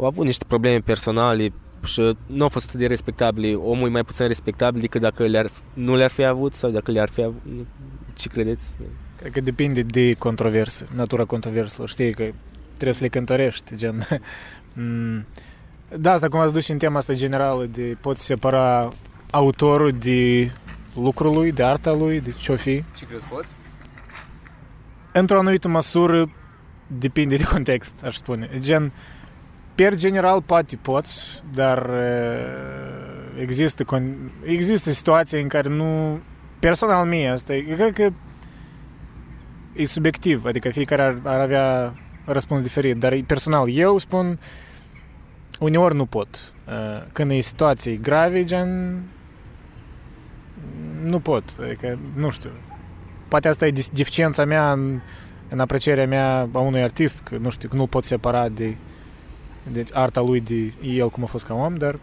a 0.00 0.06
avut 0.06 0.24
niște 0.24 0.44
probleme 0.48 0.80
personale 0.80 1.52
și 1.84 2.16
nu 2.26 2.42
au 2.42 2.48
fost 2.48 2.68
atât 2.68 2.78
de 2.78 2.86
respectabili, 2.86 3.54
omul 3.54 3.88
e 3.88 3.90
mai 3.90 4.04
puțin 4.04 4.26
respectabil 4.26 4.80
decât 4.80 5.00
dacă 5.00 5.26
le-ar, 5.26 5.50
nu 5.74 5.96
le-ar 5.96 6.10
fi 6.10 6.24
avut 6.24 6.52
sau 6.52 6.70
dacă 6.70 6.90
le-ar 6.90 7.08
fi 7.08 7.22
avut? 7.22 7.42
Ce 8.14 8.28
credeți? 8.28 8.76
Cred 9.18 9.32
că 9.32 9.40
depinde 9.40 9.82
de 9.82 10.12
controverse, 10.18 10.86
natura 10.94 11.24
controverselor. 11.24 11.88
Știi 11.88 12.14
că 12.14 12.24
trebuie 12.74 12.92
să 12.94 13.02
le 13.02 13.08
cântărești, 13.08 13.76
gen... 13.76 14.06
Mm. 14.72 15.26
da, 15.96 16.12
asta 16.12 16.28
cum 16.28 16.40
ați 16.40 16.52
dus 16.52 16.68
în 16.68 16.78
tema 16.78 16.98
asta 16.98 17.12
generală 17.12 17.64
de 17.64 17.96
poți 18.00 18.24
separa 18.24 18.88
autorul 19.30 19.92
de 19.92 20.50
lucrul 20.94 21.32
lui, 21.34 21.52
de 21.52 21.62
arta 21.64 21.92
lui, 21.92 22.20
de 22.20 22.34
ce-o 22.38 22.56
fi. 22.56 22.84
Ce 22.96 23.04
crezi 23.06 23.26
poți? 23.26 23.48
Într-o 25.12 25.38
anumită 25.38 25.68
măsură 25.68 26.30
depinde 26.86 27.36
de 27.36 27.44
context, 27.52 27.94
aș 28.04 28.14
spune. 28.16 28.50
Gen, 28.58 28.92
per 29.74 29.94
general 29.94 30.42
poate 30.42 30.76
poți, 30.82 31.42
dar 31.54 31.88
uh, 31.88 33.40
există, 33.40 33.84
con- 33.84 34.30
există 34.44 34.90
situații 34.90 35.40
în 35.42 35.48
care 35.48 35.68
nu... 35.68 36.18
Personal 36.58 37.06
mie 37.06 37.28
asta, 37.28 37.54
e- 37.54 37.66
eu 37.68 37.76
cred 37.76 37.92
că 37.94 38.12
e 39.78 39.84
subiectiv, 39.84 40.44
adică 40.44 40.68
fiecare 40.68 41.02
ar, 41.02 41.16
ar 41.22 41.40
avea 41.40 41.94
răspuns 42.24 42.62
diferit, 42.62 42.96
dar 42.96 43.18
personal 43.26 43.68
eu 43.68 43.98
spun 43.98 44.38
uneori 45.58 45.94
nu 45.94 46.06
pot. 46.06 46.52
Uh, 46.66 47.06
Când 47.12 47.30
e 47.30 47.40
situații 47.40 47.96
grave, 47.96 48.44
gen 48.44 49.02
nu 51.04 51.18
pot, 51.20 51.56
adică 51.62 51.98
nu 52.14 52.30
știu. 52.30 52.50
Poate 53.28 53.48
asta 53.48 53.66
e 53.66 53.70
dis- 53.70 53.88
deficiența 53.88 54.44
mea 54.44 54.72
în, 54.72 55.00
în 55.48 55.60
aprecierea 55.60 56.06
mea 56.06 56.48
a 56.52 56.58
unui 56.58 56.82
artist, 56.82 57.20
că 57.20 57.36
nu 57.36 57.50
știu, 57.50 57.68
că 57.68 57.76
nu 57.76 57.86
pot 57.86 58.04
separa 58.04 58.48
de, 58.48 58.76
de 59.72 59.84
arta 59.92 60.20
lui 60.20 60.40
de 60.40 60.72
el 60.82 61.10
cum 61.10 61.22
a 61.22 61.26
fost 61.26 61.44
ca 61.44 61.54
om, 61.54 61.74
dar 61.74 61.98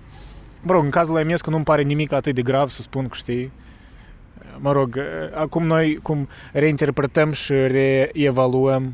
mă 0.61 0.71
rog, 0.71 0.83
în 0.83 0.89
cazul 0.89 1.11
lui 1.13 1.21
Eminescu 1.21 1.49
nu-mi 1.49 1.63
pare 1.63 1.81
nimic 1.81 2.11
atât 2.11 2.35
de 2.35 2.41
grav 2.41 2.69
să 2.69 2.81
spun 2.81 3.07
că 3.07 3.15
știi 3.15 3.51
mă 4.59 4.71
rog, 4.71 4.99
acum 5.33 5.65
noi 5.65 5.99
cum 6.01 6.27
reinterpretăm 6.51 7.31
și 7.31 7.53
reevaluăm 7.53 8.93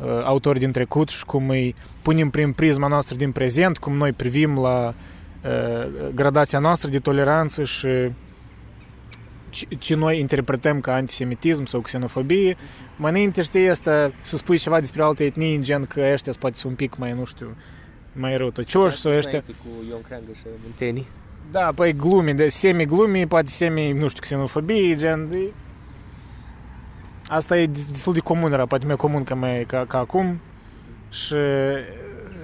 uh, 0.00 0.24
autori 0.24 0.58
din 0.58 0.72
trecut 0.72 1.08
și 1.08 1.24
cum 1.24 1.48
îi 1.48 1.74
punem 2.02 2.30
prin 2.30 2.52
prisma 2.52 2.86
noastră 2.86 3.16
din 3.16 3.32
prezent, 3.32 3.78
cum 3.78 3.96
noi 3.96 4.12
privim 4.12 4.58
la 4.58 4.94
uh, 5.44 6.10
gradația 6.14 6.58
noastră 6.58 6.90
de 6.90 6.98
toleranță 6.98 7.64
și 7.64 7.88
ce, 9.50 9.66
ce 9.78 9.94
noi 9.94 10.18
interpretăm 10.18 10.80
ca 10.80 10.94
antisemitism 10.94 11.64
sau 11.64 11.80
xenofobie. 11.80 12.56
Mai 12.96 13.10
înainte, 13.10 13.42
știi, 13.42 13.68
asta 13.68 14.12
să 14.20 14.36
spui 14.36 14.58
ceva 14.58 14.80
despre 14.80 15.02
alte 15.02 15.24
etnii, 15.24 15.62
gen 15.62 15.86
că 15.86 16.10
ăștia 16.12 16.32
poate 16.38 16.56
sunt 16.56 16.70
un 16.70 16.76
pic 16.76 16.96
mai, 16.96 17.12
nu 17.12 17.24
știu, 17.24 17.56
mai 18.12 18.36
răutăcioși 18.36 18.96
sau 18.96 19.12
ăștia. 19.12 19.40
Cu 19.40 19.68
Ion 19.88 20.02
Creangă 20.02 20.30
și 20.34 20.42
Munteni. 20.62 21.06
Da, 21.52 21.72
păi 21.74 21.92
glume, 21.92 22.32
de 22.32 22.48
semi-glume, 22.48 23.26
poate 23.26 23.48
semi, 23.48 23.92
nu 23.92 24.08
știu, 24.08 24.20
xenofobie, 24.20 24.94
gen, 24.94 25.28
de... 25.30 25.52
Asta 27.26 27.58
e 27.58 27.66
destul 27.66 28.12
de 28.12 28.20
comun, 28.20 28.52
era 28.52 28.66
poate 28.66 28.86
mai 28.86 28.96
comun 28.96 29.24
ca, 29.24 29.34
mai, 29.34 29.64
ca, 29.68 29.84
ca 29.88 29.98
acum. 29.98 30.40
Și 31.10 31.34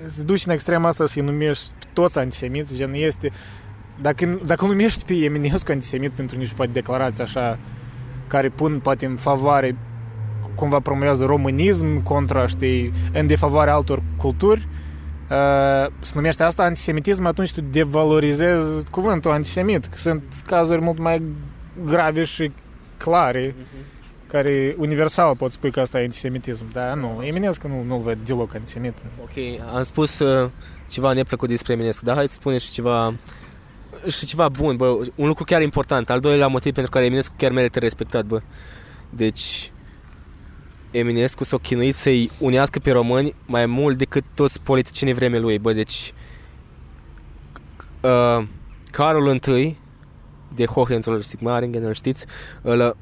se 0.06 0.22
duci 0.22 0.46
în 0.46 0.52
extrema 0.52 0.88
asta 0.88 1.06
să-i 1.06 1.22
numești 1.22 1.70
toți 1.92 2.18
antisemiți, 2.18 2.76
gen, 2.76 2.92
este... 2.92 3.30
Dacă, 4.00 4.38
dacă 4.46 4.66
numești 4.66 5.04
pe 5.04 5.14
Eminescu 5.14 5.72
antisemit 5.72 6.10
pentru 6.10 6.38
niște 6.38 6.54
poate 6.54 6.72
declarații 6.72 7.22
așa 7.22 7.58
care 8.26 8.48
pun 8.48 8.80
poate 8.80 9.06
în 9.06 9.16
favoare 9.16 9.76
cumva 10.54 10.80
promovează 10.80 11.24
românism 11.24 12.02
contra, 12.02 12.46
știi, 12.46 12.92
în 13.12 13.26
defavoarea 13.26 13.74
altor 13.74 14.02
culturi, 14.16 14.60
uh, 14.60 14.87
se 16.00 16.12
numește 16.14 16.42
asta 16.42 16.62
antisemitism, 16.62 17.26
atunci 17.26 17.52
tu 17.52 17.60
devalorizezi 17.60 18.90
cuvântul 18.90 19.30
antisemit, 19.30 19.86
că 19.86 19.96
sunt 19.96 20.22
cazuri 20.46 20.80
mult 20.80 20.98
mai 20.98 21.22
grave 21.84 22.24
și 22.24 22.52
clare, 22.96 23.54
care 24.26 24.74
universal 24.78 25.36
pot 25.36 25.52
spui 25.52 25.70
că 25.70 25.80
asta 25.80 26.00
e 26.00 26.04
antisemitism. 26.04 26.64
Dar 26.72 26.96
nu, 26.96 27.22
Eminescu 27.22 27.68
nu, 27.68 27.82
nu-l 27.82 28.00
văd 28.00 28.18
deloc 28.26 28.54
antisemit. 28.54 28.98
Ok, 29.22 29.60
am 29.74 29.82
spus 29.82 30.18
uh, 30.18 30.50
ceva 30.88 31.12
neplăcut 31.12 31.48
despre 31.48 31.72
Eminescu, 31.72 32.04
dar 32.04 32.16
hai 32.16 32.28
să 32.28 32.34
spunem 32.34 32.58
și 32.58 32.70
ceva 32.70 33.14
și 34.06 34.26
ceva 34.26 34.48
bun, 34.48 34.76
bă, 34.76 35.00
un 35.14 35.26
lucru 35.26 35.44
chiar 35.44 35.62
important, 35.62 36.10
al 36.10 36.20
doilea 36.20 36.46
motiv 36.46 36.72
pentru 36.72 36.90
care 36.90 37.04
Eminescu 37.04 37.34
chiar 37.36 37.50
merită 37.50 37.78
respectat, 37.78 38.24
bă. 38.24 38.40
Deci, 39.10 39.72
Eminescu 40.90 41.44
s-a 41.44 41.56
chinuit 41.56 41.94
să-i 41.94 42.30
unească 42.40 42.78
pe 42.78 42.90
români 42.90 43.34
mai 43.46 43.66
mult 43.66 43.98
decât 43.98 44.24
toți 44.34 44.60
politicienii 44.60 45.14
vremea 45.14 45.40
lui, 45.40 45.58
bă, 45.58 45.72
deci 45.72 46.12
uh, 48.00 48.44
Carol 48.90 49.40
I 49.56 49.76
de 50.54 50.64
Hohenzollern-Sigmaringen, 50.64 51.84
îl 51.84 51.94
știți, 51.94 52.26
îl, 52.62 52.96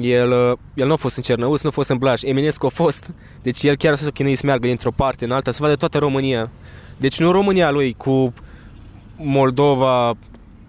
el, 0.00 0.30
uh, 0.30 0.58
el 0.74 0.86
nu 0.86 0.92
a 0.92 0.96
fost 0.96 1.16
în 1.16 1.22
Cernăuți, 1.22 1.64
nu 1.64 1.68
a 1.68 1.72
fost 1.72 1.90
în 1.90 1.98
Blaj, 1.98 2.22
Eminescu 2.22 2.66
a 2.66 2.68
fost, 2.68 3.10
deci 3.42 3.62
el 3.62 3.76
chiar 3.76 3.94
s-a 3.94 4.10
chinuit 4.10 4.38
să 4.38 4.46
meargă 4.46 4.66
dintr-o 4.66 4.90
parte 4.90 5.24
în 5.24 5.30
alta, 5.30 5.50
să 5.50 5.58
vadă 5.62 5.74
toată 5.74 5.98
România. 5.98 6.50
Deci 6.96 7.20
nu 7.20 7.30
România 7.30 7.70
lui 7.70 7.92
cu 7.92 8.32
Moldova 9.16 10.14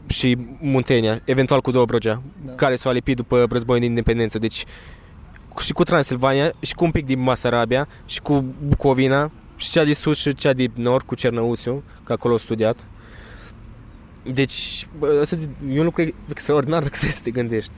și 0.07 0.37
Muntenia, 0.59 1.21
eventual 1.25 1.61
cu 1.61 1.71
Dobrogea, 1.71 2.21
Da. 2.45 2.51
care 2.51 2.75
s-au 2.75 2.91
lipit 2.91 3.15
după 3.15 3.45
războiul 3.51 3.81
de 3.81 3.87
independență. 3.87 4.39
Deci 4.39 4.65
și 5.59 5.73
cu 5.73 5.83
Transilvania, 5.83 6.51
și 6.59 6.73
cu 6.73 6.83
un 6.83 6.91
pic 6.91 7.05
din 7.05 7.19
Masarabia, 7.19 7.87
și 8.05 8.21
cu 8.21 8.45
Bucovina, 8.67 9.31
și 9.55 9.71
cea 9.71 9.83
de 9.83 9.93
sus 9.93 10.17
și 10.19 10.33
cea 10.33 10.53
de 10.53 10.67
nord, 10.73 11.05
cu 11.05 11.15
Cernăuțiu, 11.15 11.83
că 12.03 12.13
acolo 12.13 12.33
a 12.33 12.37
studiat. 12.37 12.77
Deci, 14.23 14.87
bă, 14.97 15.19
asta 15.21 15.35
e 15.69 15.79
un 15.79 15.85
lucru 15.85 16.13
extraordinar 16.29 16.81
dacă 16.81 16.95
stai 16.95 17.09
să 17.09 17.21
te 17.23 17.31
gândești. 17.31 17.71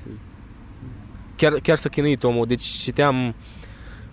Chiar, 1.36 1.54
chiar 1.54 1.78
s-a 1.78 1.90
chinuit 1.90 2.24
omul. 2.24 2.46
Deci 2.46 2.64
citeam 2.64 3.36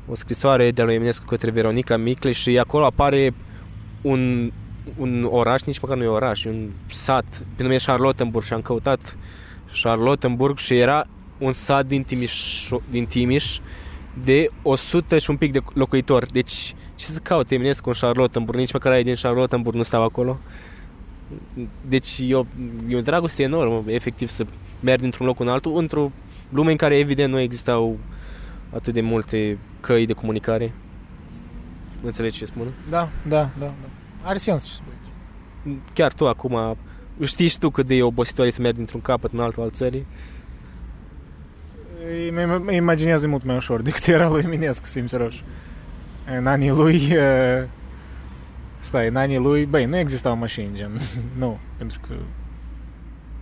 o 0.09 0.15
scrisoare 0.15 0.71
de 0.71 0.81
la 0.81 0.87
lui 0.87 0.95
Eminescu 0.95 1.25
către 1.25 1.51
Veronica 1.51 1.97
Micle 1.97 2.33
și 2.33 2.59
acolo 2.59 2.85
apare 2.85 3.35
un, 4.03 4.53
un 4.97 5.25
oraș, 5.31 5.63
nici 5.63 5.81
măcar 5.81 5.97
nu 5.97 6.03
e 6.03 6.07
oraș, 6.07 6.45
e 6.45 6.49
un 6.49 6.71
sat, 6.91 7.43
pe 7.57 7.63
nume 7.63 7.77
Charlottenburg 7.77 8.45
și 8.45 8.53
am 8.53 8.63
căutat 8.63 9.17
Charlottenburg 9.83 10.59
și 10.59 10.79
era 10.79 11.07
un 11.39 11.53
sat 11.53 11.87
din 11.87 12.03
Timiș, 12.03 12.69
din 12.91 13.07
Timiș 13.07 13.59
de 14.25 14.51
100 14.63 15.19
și 15.19 15.31
un 15.31 15.37
pic 15.37 15.53
de 15.53 15.61
locuitori. 15.73 16.33
Deci, 16.33 16.75
ce 16.95 17.05
să 17.05 17.19
caute 17.19 17.55
Eminescu 17.55 17.89
în 17.89 17.95
Charlottenburg? 18.01 18.59
Nici 18.59 18.73
măcar 18.73 18.93
ai 18.93 19.03
din 19.03 19.15
Charlottenburg 19.23 19.77
nu 19.77 19.83
stau 19.83 20.03
acolo. 20.03 20.39
Deci 21.89 22.19
e 22.27 22.35
o, 22.35 22.45
e 22.89 22.97
o 22.97 23.01
dragoste 23.01 23.43
enormă, 23.43 23.85
efectiv, 23.87 24.31
să 24.31 24.47
mergi 24.81 25.03
dintr-un 25.03 25.27
loc 25.27 25.41
în 25.41 25.49
altul, 25.49 25.77
într-o 25.77 26.11
lume 26.49 26.71
în 26.71 26.77
care, 26.77 26.97
evident, 26.97 27.33
nu 27.33 27.39
existau 27.39 27.99
atât 28.75 28.95
de 28.95 29.01
multe 29.01 29.59
căi 29.81 30.07
de 30.07 30.13
comunicare. 30.13 30.73
Înțelegi 32.03 32.39
ce 32.39 32.45
spun? 32.45 32.67
Da, 32.91 33.09
da, 33.29 33.51
da, 33.59 33.67
da. 33.67 33.73
Are 34.23 34.39
sens 34.39 34.65
ce 34.65 34.73
spui. 34.73 34.93
Chiar 35.93 36.13
tu 36.13 36.27
acum 36.27 36.77
știi 37.23 37.49
și 37.49 37.59
tu 37.59 37.71
cât 37.71 37.87
de 37.87 37.95
e 37.95 38.03
obositoare 38.03 38.51
să 38.51 38.61
mergi 38.61 38.77
dintr-un 38.77 39.01
capăt 39.01 39.33
în 39.33 39.41
altul 39.41 39.63
al 39.63 39.71
țării? 39.71 40.07
Îmi 42.29 42.43
îmi 42.43 42.77
imaginez 42.77 43.27
mult 43.27 43.45
mai 43.45 43.57
ușor 43.57 43.83
decât 43.83 44.07
era 44.07 44.29
lui 44.29 44.43
Eminescu, 44.45 44.85
să 44.85 44.93
fim 44.93 45.07
serioși. 45.07 45.45
În 46.37 46.47
anii 46.47 46.71
lui... 46.71 46.95
uh, 46.97 47.69
Stai, 48.79 49.09
în 49.09 49.17
anii 49.17 49.39
lui, 49.39 49.65
băi, 49.65 49.85
nu 49.85 49.97
existau 49.97 50.37
mașini, 50.37 50.77
gen, 50.77 50.91
nu, 51.39 51.59
pentru 51.77 52.01
că 52.09 52.15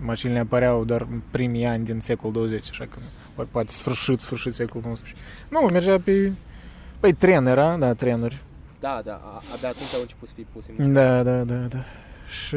mașinile 0.01 0.39
apăreau 0.39 0.85
doar 0.85 1.01
în 1.11 1.21
primii 1.31 1.67
ani 1.67 1.85
din 1.85 2.01
secolul 2.01 2.33
20, 2.33 2.69
așa 2.71 2.85
că, 2.85 2.99
ori 3.37 3.49
poate 3.49 3.73
sfârșit, 3.73 4.21
sfârșit 4.21 4.53
secolul 4.53 4.83
19. 4.85 5.21
Nu, 5.49 5.61
mergea 5.61 6.01
pe, 6.05 6.33
păi, 7.01 7.13
tren 7.13 7.47
era, 7.47 7.77
da, 7.77 7.95
trenuri. 7.95 8.43
Da, 8.81 9.01
da, 9.05 9.41
abia 9.55 9.69
atunci 9.69 9.95
au 9.95 10.01
început 10.01 10.29
să 10.29 10.35
fie 10.35 10.47
puse 10.53 10.73
Da, 10.77 11.23
da, 11.23 11.45
da, 11.45 11.55
da. 11.55 11.85
Și, 12.29 12.57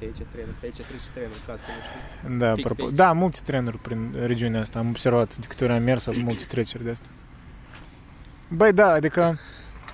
Uite, 0.00 0.14
aici 0.18 0.28
trenul, 0.32 0.54
pe 0.60 0.66
aici 0.66 0.74
trece 0.74 1.08
trenul, 1.14 1.36
caz 1.46 1.60
că 1.60 1.66
nu 1.76 1.82
știi. 1.86 2.38
da, 2.38 2.54
Fix 2.54 2.64
apropo, 2.64 2.82
pe 2.82 2.88
aici. 2.88 2.96
da, 2.96 3.12
multe 3.12 3.38
trenuri 3.44 3.78
prin 3.78 4.14
regiunea 4.26 4.60
asta, 4.60 4.78
am 4.78 4.88
observat, 4.88 5.36
de 5.36 5.46
câte 5.46 5.64
ori 5.64 5.72
am 5.72 5.82
mers, 5.82 6.06
au 6.06 6.14
multe 6.14 6.44
treceri 6.44 6.84
de 6.84 6.90
asta. 6.90 7.06
Băi, 8.48 8.72
da, 8.72 8.92
adică 8.92 9.38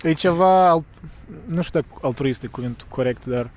e 0.02 0.12
ceva, 0.12 0.68
alt, 0.70 0.84
nu 1.46 1.62
știu 1.62 1.80
dacă 1.80 2.06
altruist 2.06 2.42
e 2.42 2.46
cuvântul 2.46 2.86
corect, 2.90 3.26
dar 3.26 3.50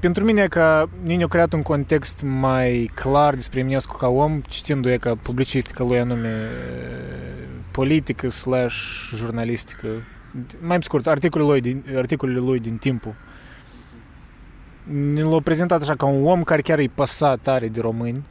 pentru 0.00 0.24
mine 0.24 0.46
că 0.46 0.88
Nini 1.02 1.22
a 1.22 1.26
creat 1.26 1.52
un 1.52 1.62
context 1.62 2.22
mai 2.22 2.90
clar 2.94 3.34
despre 3.34 3.60
Eminescu 3.60 3.96
ca 3.96 4.08
om, 4.08 4.40
citindu-i 4.40 4.98
ca 4.98 5.14
publicistică 5.14 5.82
lui 5.82 5.98
anume 5.98 6.48
politică 7.70 8.28
slash 8.28 9.10
jurnalistică. 9.14 9.88
Mai 10.60 10.82
scurt, 10.82 11.06
articolele 11.06 11.50
lui 11.50 11.60
din, 11.60 11.84
articolele 11.96 12.38
lui 12.38 12.60
din 12.60 12.76
timpul. 12.76 13.14
Ne 14.92 15.22
l-a 15.22 15.40
prezentat 15.40 15.80
așa 15.80 15.94
ca 15.94 16.06
un 16.06 16.26
om 16.26 16.42
care 16.42 16.62
chiar 16.62 16.78
îi 16.78 16.88
păsa 16.88 17.36
tare 17.36 17.68
de 17.68 17.80
români. 17.80 18.24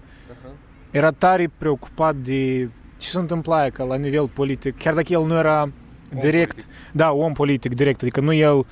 Era 0.91 1.11
tare 1.11 1.52
preocupat 1.57 2.15
de 2.15 2.69
ce 2.98 3.10
se 3.10 3.19
întâmpla 3.19 3.69
că 3.69 3.84
la 3.84 3.95
nivel 3.95 4.27
politic, 4.27 4.77
chiar 4.77 4.94
dacă 4.94 5.14
el 5.14 5.26
nu 5.26 5.38
era 5.38 5.69
direct, 6.19 6.52
politic. 6.52 6.91
da, 6.91 7.11
om 7.11 7.34
politic 7.34 7.73
direct, 7.73 8.02
adică 8.02 8.22
nu 8.22 8.34
el 8.34 8.65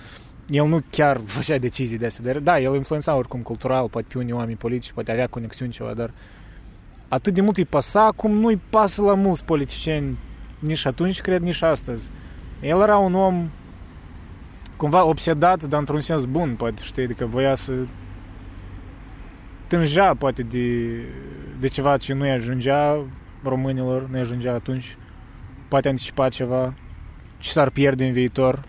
el 0.50 0.68
nu 0.68 0.82
chiar 0.90 1.22
făcea 1.36 1.58
decizii 1.58 1.98
de 1.98 2.06
astea, 2.06 2.24
dar 2.24 2.40
da, 2.40 2.60
el 2.60 2.76
influența 2.76 3.16
oricum 3.16 3.42
cultural, 3.42 3.90
poate 3.90 4.08
pe 4.12 4.18
unii 4.18 4.34
oameni 4.34 4.58
politici, 4.58 4.92
poate 4.92 5.12
avea 5.12 5.28
conexiuni 5.28 5.72
ceva, 5.72 5.94
dar 5.94 6.12
atât 7.08 7.34
de 7.34 7.42
mult 7.42 7.58
îi 7.58 7.66
păsa, 7.66 8.10
cum 8.16 8.32
nu-i 8.32 8.62
pasă 8.70 9.02
la 9.02 9.14
mulți 9.14 9.46
politicieni 9.46 10.18
nici 10.60 10.86
atunci, 10.86 11.22
cred, 11.22 11.42
nici 11.42 11.62
astăzi. 11.62 12.10
El 12.62 12.82
era 12.82 12.98
un 12.98 13.14
om 13.14 13.50
cumva 14.84 15.04
obsedat, 15.04 15.64
dar 15.64 15.80
într-un 15.80 16.00
sens 16.00 16.26
bun, 16.26 16.56
poate, 16.56 16.82
știi, 16.84 17.04
adică 17.04 17.26
voia 17.26 17.56
să 17.56 17.74
tângea, 19.68 20.16
poate, 20.16 20.44
de, 20.44 20.90
de 21.60 21.68
ceva 21.68 21.98
ce 21.98 22.14
nu-i 22.14 22.32
ajungea 22.32 23.06
românilor, 23.44 24.08
nu-i 24.10 24.20
ajungea 24.20 24.54
atunci, 24.54 24.98
poate 25.68 25.88
anticipa 25.88 26.30
ceva, 26.30 26.74
ce 27.38 27.50
s-ar 27.50 27.70
pierde 27.70 28.06
în 28.06 28.14
viitor. 28.14 28.64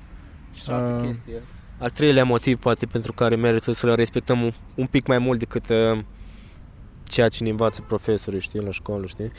Și 0.55 0.71
altă 0.71 1.01
Uh, 1.01 1.07
chestie. 1.07 1.43
Al 1.79 1.91
treilea 1.91 2.25
motiv, 2.25 2.59
poate, 2.59 2.87
pentru 2.87 3.13
care 3.13 3.37
merită 3.37 3.73
să 3.73 3.87
le 3.87 3.95
respectăm 3.95 4.43
un, 4.43 4.53
un 4.75 4.87
pic 4.87 5.07
mai 5.07 5.19
mult 5.19 5.39
decât 5.39 5.69
uh, 5.69 5.99
ceea 7.09 7.29
ce 7.29 7.43
ne 7.43 7.51
învață 7.51 7.83
profesorii, 7.83 8.41
știi, 8.41 8.61
la 8.61 8.71
școală, 8.71 9.07
știi? 9.07 9.33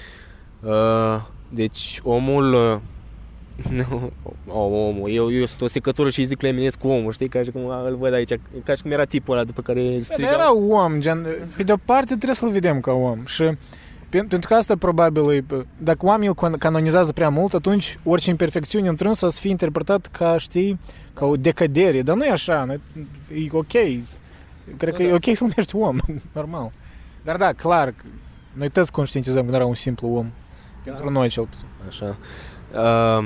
Uh, 0.62 1.22
deci, 1.50 2.00
omul... 2.04 2.82
Uh, 3.58 3.72
nu, 3.90 4.12
oh, 4.48 4.56
omul, 4.72 5.10
eu, 5.12 5.32
eu 5.34 5.46
sunt 5.46 5.62
o 5.62 5.68
secătură 5.68 6.10
și 6.10 6.20
îi 6.20 6.26
zic 6.26 6.42
lui 6.42 6.50
Eminescu 6.50 6.88
omul, 6.88 7.12
știi, 7.12 7.28
ca 7.28 7.44
și 7.44 7.52
cum 7.52 7.70
a, 7.70 7.88
îl 7.88 7.96
văd 7.96 8.14
aici, 8.14 8.32
ca 8.64 8.76
și 8.76 8.82
cum 8.82 8.92
era 8.92 9.06
tipul 9.06 9.34
ăla 9.36 9.44
după 9.44 9.62
care 9.62 9.80
Bine, 9.82 10.00
striga. 10.00 10.30
era 10.32 10.56
om, 10.56 11.00
gen, 11.00 11.26
pe 11.58 11.64
de-o 11.64 11.76
parte 11.86 12.14
trebuie 12.14 12.36
să-l 12.36 12.50
vedem 12.50 12.80
ca 12.80 12.92
om 12.92 13.26
și 13.26 13.44
pen- 14.10 14.28
pentru 14.28 14.48
că 14.48 14.54
asta 14.54 14.76
probabil 14.78 15.32
e, 15.32 15.44
dacă 15.78 16.06
oamenii 16.06 16.28
îl 16.38 16.50
can- 16.50 16.58
canonizează 16.60 17.12
prea 17.14 17.30
mult, 17.30 17.54
atunci 17.54 18.00
orice 18.04 18.30
imperfecțiune 18.30 18.88
întrânsă 18.88 19.26
o 19.26 19.30
să 19.30 19.40
fie 19.40 19.50
interpretat 19.50 20.08
ca, 20.12 20.38
știi, 20.38 20.80
ca 21.14 21.26
o 21.26 21.36
decădere, 21.36 22.02
dar 22.02 22.16
nu 22.16 22.24
e 22.26 22.30
așa, 22.32 22.64
nu- 22.64 22.74
e 23.36 23.48
ok, 23.52 23.72
cred 24.78 24.94
că 24.94 24.98
Da, 24.98 25.04
e 25.04 25.08
da. 25.10 25.14
ok 25.14 25.24
să-l 25.24 25.48
numești 25.48 25.76
om, 25.76 25.98
normal. 26.40 26.72
Dar 27.24 27.36
da, 27.38 27.54
clar, 27.54 27.94
noi 28.54 28.70
toți 28.70 28.92
conștientizăm 28.92 29.44
că 29.44 29.50
nu 29.50 29.56
era 29.56 29.66
un 29.66 29.76
simplu 29.76 30.08
om, 30.08 30.26
pentru 30.84 31.10
noi 31.10 31.28
cel 31.30 31.44
puțin. 31.44 31.66
Așa. 31.88 32.18
Uh, 32.76 33.26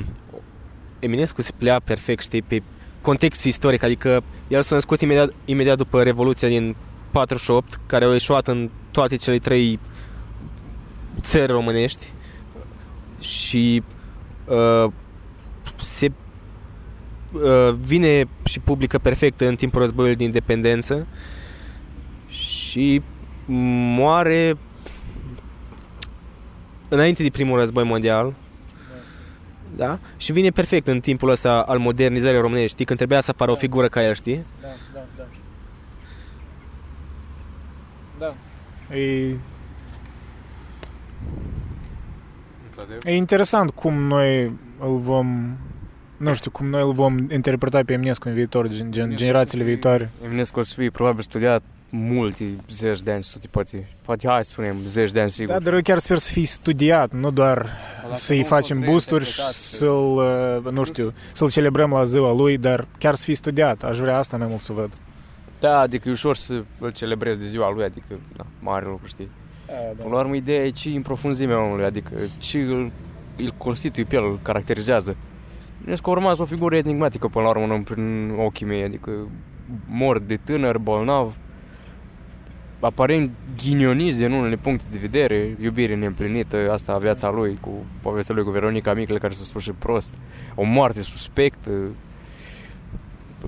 Eminescu 0.99 1.41
se 1.41 1.51
plea 1.57 1.79
perfect, 1.79 2.23
știi, 2.23 2.41
pe 2.41 2.63
contextul 3.01 3.49
istoric, 3.49 3.83
adică 3.83 4.23
el 4.47 4.61
s-a 4.61 4.75
născut 4.75 5.01
imediat, 5.01 5.33
imediat 5.45 5.77
după 5.77 6.03
Revoluția 6.03 6.47
din 6.47 6.75
48, 7.11 7.79
care 7.85 8.05
a 8.05 8.11
ieșuat 8.11 8.47
în 8.47 8.69
toate 8.91 9.15
cele 9.15 9.37
trei 9.37 9.79
țări 11.21 11.51
românești 11.51 12.13
și 13.19 13.83
uh, 14.45 14.91
se 15.75 16.11
uh, 17.31 17.73
vine 17.79 18.27
și 18.43 18.59
publică 18.59 18.97
perfect 18.97 19.41
în 19.41 19.55
timpul 19.55 19.81
războiului 19.81 20.17
de 20.17 20.23
independență 20.23 21.07
și 22.27 23.01
moare 23.95 24.57
înainte 26.89 27.23
de 27.23 27.29
primul 27.29 27.59
război 27.59 27.83
mondial 27.83 28.33
da? 29.75 29.99
Și 30.17 30.31
vine 30.31 30.49
perfect 30.49 30.87
în 30.87 30.99
timpul 30.99 31.29
ăsta 31.29 31.61
al 31.67 31.77
modernizării 31.77 32.39
românești, 32.39 32.69
știi? 32.69 32.85
Când 32.85 32.97
trebuia 32.97 33.21
să 33.21 33.29
apară 33.29 33.51
o 33.51 33.55
figură 33.55 33.87
ca 33.87 34.03
el, 34.03 34.13
știi? 34.13 34.45
Da, 34.61 34.67
da, 34.93 35.05
da. 35.17 35.23
Da. 38.19 38.33
E, 38.95 39.35
e 43.03 43.15
interesant 43.15 43.69
cum 43.69 43.93
noi 43.93 44.45
îl 44.79 44.97
vom 44.97 45.57
nu 46.17 46.33
știu, 46.33 46.51
cum 46.51 46.67
noi 46.67 46.81
îl 46.81 46.91
vom 46.91 47.17
interpreta 47.31 47.81
pe 47.85 47.93
Eminescu 47.93 48.27
în 48.27 48.33
viitor, 48.33 48.67
gen, 48.67 48.91
gen 48.91 49.15
generațiile 49.15 49.63
viitoare. 49.63 50.09
Eminescu 50.25 50.59
o 50.59 50.61
să 50.61 50.73
fie 50.77 50.89
probabil 50.89 51.23
studiat 51.23 51.63
multe 51.89 52.55
zeci 52.71 53.01
de 53.01 53.11
ani, 53.11 53.23
sute, 53.23 53.47
poate, 53.47 53.87
poate 54.01 54.27
hai 54.27 54.45
să 54.45 54.51
spunem 54.51 54.77
zeci 54.85 55.11
de 55.11 55.19
ani 55.19 55.29
sigur. 55.29 55.53
Da, 55.53 55.59
dar 55.59 55.73
eu 55.73 55.81
chiar 55.81 55.97
sper 55.97 56.17
să 56.17 56.31
fie 56.31 56.45
studiat, 56.45 57.13
nu 57.13 57.31
doar 57.31 57.69
să-i 58.13 58.43
facem 58.43 58.79
boosturi 58.79 59.25
și 59.25 59.41
să-l, 59.41 60.61
uh, 60.65 60.71
nu 60.71 60.83
știu, 60.83 61.13
să-l 61.31 61.49
celebrăm 61.49 61.91
la 61.91 62.03
ziua 62.03 62.33
lui, 62.33 62.57
dar 62.57 62.87
chiar 62.97 63.15
să 63.15 63.23
fie 63.23 63.35
studiat. 63.35 63.83
Aș 63.83 63.97
vrea 63.97 64.17
asta 64.17 64.37
mai 64.37 64.47
mult 64.47 64.61
să 64.61 64.73
văd. 64.73 64.89
Da, 65.59 65.79
adică 65.79 66.09
e 66.09 66.11
ușor 66.11 66.35
să 66.35 66.63
îl 66.79 66.91
celebrezi 66.91 67.39
de 67.39 67.45
ziua 67.45 67.71
lui, 67.71 67.83
adică, 67.83 68.19
da, 68.37 68.45
mare 68.59 68.85
lucru, 68.85 69.07
știi. 69.07 69.29
Până 69.97 70.13
la 70.13 70.19
urmă, 70.19 70.35
ideea 70.35 70.65
e 70.65 70.69
ce 70.69 70.89
e 70.89 70.95
în 70.95 71.01
profunzimea 71.01 71.63
omului, 71.63 71.85
adică 71.85 72.11
ce 72.37 72.59
îl, 72.59 72.91
îl 73.37 73.53
constituie 73.57 74.05
pe 74.05 74.15
el, 74.15 74.23
îl 74.23 74.39
caracterizează. 74.41 75.15
Eminescu 75.81 76.11
a 76.11 76.13
rămas 76.13 76.39
o 76.39 76.45
figură 76.45 76.75
enigmatică 76.75 77.27
până 77.27 77.43
la 77.43 77.49
urmă 77.49 77.73
în, 77.73 77.85
în 77.95 78.35
ochii 78.39 78.65
mei, 78.65 78.83
adică 78.83 79.11
mor 79.87 80.19
de 80.19 80.35
tânăr, 80.35 80.77
bolnav, 80.77 81.37
aparent 82.79 83.31
ghinionist 83.63 84.17
din 84.17 84.31
unele 84.31 84.55
puncte 84.55 84.85
de 84.91 84.97
vedere, 84.97 85.57
iubire 85.61 85.95
neîmplinită, 85.95 86.71
asta 86.71 86.97
viața 86.97 87.29
lui, 87.29 87.57
cu 87.61 87.69
povestea 88.01 88.35
lui 88.35 88.43
cu 88.43 88.49
Veronica 88.49 88.93
Miclă, 88.93 89.17
care 89.17 89.33
s-a 89.33 89.43
spus 89.43 89.61
și 89.63 89.71
prost, 89.71 90.13
o 90.55 90.63
moarte 90.63 91.01
suspectă, 91.01 91.69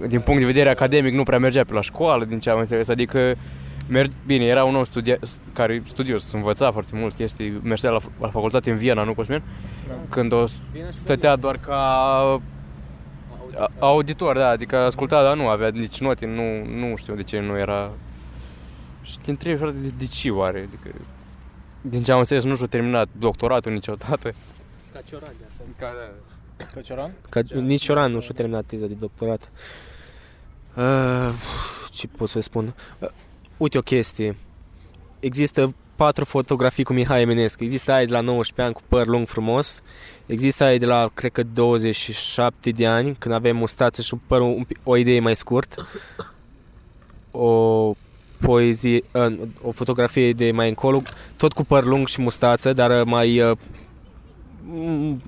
din 0.08 0.20
punct 0.20 0.40
de 0.40 0.46
vedere 0.46 0.70
academic 0.70 1.14
nu 1.14 1.24
prea 1.24 1.40
mergea 1.40 1.64
pe 1.64 1.74
la 1.74 1.82
școală, 1.82 2.26
din 2.26 2.40
ce 2.40 2.50
am 2.50 2.60
înțeles, 2.60 2.88
adică 2.88 3.36
merg, 3.88 4.12
bine, 4.26 4.46
era 4.46 4.64
un 4.64 4.76
om 4.76 4.84
studia, 4.84 5.18
care 5.54 5.82
studios, 5.86 6.32
învăța 6.32 6.72
foarte 6.72 6.92
mult 6.96 7.14
chestii, 7.14 7.60
mergea 7.64 7.90
la, 7.90 8.00
la 8.20 8.28
facultate 8.30 8.72
în 8.72 8.78
Viena, 8.78 9.04
nu 9.04 9.14
Cosmin? 9.14 9.42
Da. 9.88 9.94
Când 10.10 10.34
o 10.34 10.46
stătea 10.90 11.36
doar 11.36 11.58
ca 11.58 11.76
a- 13.58 13.72
auditor, 13.80 14.38
da, 14.38 14.50
adică 14.50 14.78
asculta, 14.78 15.24
dar 15.24 15.36
nu 15.36 15.48
avea 15.48 15.70
nici 15.74 16.00
note, 16.00 16.26
nu, 16.26 16.66
nu 16.80 16.96
știu 16.96 17.14
de 17.16 17.24
ce 17.24 17.40
nu 17.40 17.58
era... 17.58 17.92
Și 19.12 19.20
te 19.20 19.30
întrebi, 19.30 19.58
frate, 19.58 19.78
de, 19.78 19.92
de 19.98 20.06
ce 20.06 20.30
oare? 20.30 20.60
Adică, 20.60 20.98
din 21.82 22.04
ce 22.04 22.12
am 22.12 22.20
înțeles, 22.20 22.44
nu 22.44 22.56
și-a 22.56 22.68
terminat 22.68 23.08
doctoratul 23.20 23.72
niciodată. 23.72 24.34
Ca, 25.80 25.86
da. 25.86 26.66
Căcioran? 26.74 27.12
Ca 27.30 27.42
nici 27.54 27.86
Ioran 27.86 28.12
nu 28.12 28.20
și-a 28.20 28.34
terminat 28.34 28.66
teza 28.66 28.86
de 28.86 28.94
doctorat. 28.94 29.52
Uh, 30.76 31.34
ce 31.92 32.08
pot 32.08 32.30
să 32.30 32.40
spun? 32.40 32.74
Uh, 33.00 33.10
uite 33.58 33.78
o 33.78 33.82
chestie. 33.82 34.36
Există 35.20 35.74
patru 35.96 36.26
fotografii 36.26 36.84
cu 36.84 36.94
Mihai 36.94 37.22
Eminescu. 37.22 37.64
Există 37.64 37.92
aia 37.92 38.06
de 38.06 38.12
la 38.12 38.22
19 38.22 38.62
ani 38.62 38.74
cu 38.74 38.82
păr 38.88 39.08
lung 39.08 39.28
frumos. 39.28 39.82
Există 40.26 40.64
aia 40.64 40.78
de 40.78 40.86
la, 40.86 41.10
cred 41.14 41.32
că, 41.32 41.44
27 41.44 42.72
de 42.72 42.88
ani, 42.88 43.16
când 43.16 43.34
avem 43.34 43.58
mustață 43.58 44.02
și 44.02 44.14
un 44.14 44.20
păr 44.28 44.42
un, 44.42 44.64
pic- 44.64 44.80
o 44.84 44.98
idee 44.98 45.20
mai 45.20 45.36
scurt. 45.36 45.86
O 47.32 47.94
poezie, 48.42 49.02
uh, 49.12 49.34
o 49.62 49.72
fotografie 49.72 50.32
de 50.34 50.52
mai 50.52 50.68
încolo, 50.70 51.02
tot 51.38 51.54
cu 51.54 51.64
păr 51.66 51.86
lung 51.86 52.08
și 52.08 52.22
mustață, 52.22 52.74
dar 52.74 53.00
uh, 53.00 53.06
mai 53.06 53.42
uh, 53.42 53.58
m- 54.70 55.22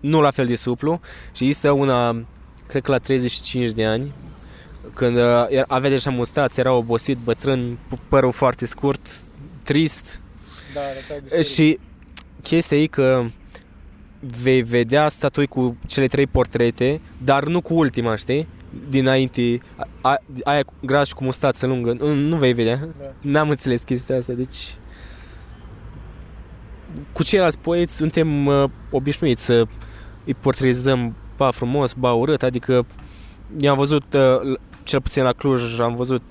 nu 0.00 0.20
la 0.20 0.30
fel 0.30 0.46
de 0.46 0.56
suplu. 0.56 1.00
Și 1.32 1.44
există 1.44 1.70
una, 1.70 2.24
cred 2.66 2.82
că 2.82 2.90
la 2.90 2.98
35 2.98 3.70
de 3.70 3.84
ani, 3.84 4.12
când 4.94 5.16
uh, 5.16 5.22
era- 5.48 5.64
avea 5.68 5.90
deja 5.90 6.10
mustață, 6.10 6.60
era 6.60 6.72
obosit, 6.72 7.16
bătrân, 7.24 7.78
cu 7.90 7.98
părul 8.08 8.32
foarte 8.32 8.66
scurt, 8.66 9.06
trist. 9.62 10.20
Da, 10.74 10.80
Și 11.42 11.78
chestia 12.42 12.76
e 12.82 12.86
că 12.86 13.24
vei 14.42 14.62
vedea 14.62 15.08
statui 15.08 15.46
cu 15.46 15.76
cele 15.86 16.06
trei 16.06 16.26
portrete, 16.26 17.00
dar 17.24 17.44
nu 17.44 17.60
cu 17.60 17.74
ultima, 17.74 18.16
știi? 18.16 18.46
Dinainte, 18.88 19.60
a, 19.76 19.86
a, 20.00 20.18
aia 20.44 20.62
cu 20.62 20.72
gras 20.80 21.06
și 21.06 21.14
cu 21.14 21.24
mustață 21.24 21.66
lungă, 21.66 21.92
nu, 21.92 22.14
nu 22.14 22.36
vei 22.36 22.52
vedea. 22.52 22.88
Da. 22.98 23.04
N-am 23.20 23.48
înțeles 23.50 23.82
chestia 23.82 24.16
asta, 24.16 24.32
deci... 24.32 24.74
Cu 27.12 27.22
ceilalți 27.22 27.58
poeți 27.58 27.96
suntem 27.96 28.46
uh, 28.46 28.64
obișnuiți 28.90 29.44
să 29.44 29.64
îi 30.24 30.34
portretizăm 30.34 31.14
ba 31.36 31.50
frumos, 31.50 31.92
ba 31.92 32.12
urât, 32.12 32.42
adică 32.42 32.86
eu 33.60 33.70
am 33.70 33.76
văzut, 33.76 34.14
uh, 34.14 34.40
l- 34.40 34.60
cel 34.82 35.00
puțin 35.00 35.22
la 35.22 35.32
Cluj, 35.32 35.80
am 35.80 35.94
văzut 35.94 36.22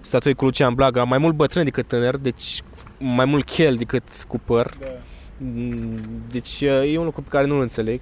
statui 0.00 0.34
cu 0.34 0.44
Lucian 0.44 0.74
Blaga, 0.74 1.04
mai 1.04 1.18
mult 1.18 1.34
bătrân 1.34 1.64
decât 1.64 1.86
tânăr, 1.88 2.16
deci 2.16 2.62
mai 2.98 3.24
mult 3.24 3.44
chel 3.44 3.76
decât 3.76 4.08
cu 4.28 4.38
păr. 4.38 4.76
Da. 4.80 4.86
Mm, 5.36 6.00
Deci 6.30 6.60
uh, 6.60 6.92
e 6.92 6.98
un 6.98 7.04
lucru 7.04 7.22
pe 7.22 7.28
care 7.28 7.46
nu-l 7.46 7.60
înțeleg 7.60 8.00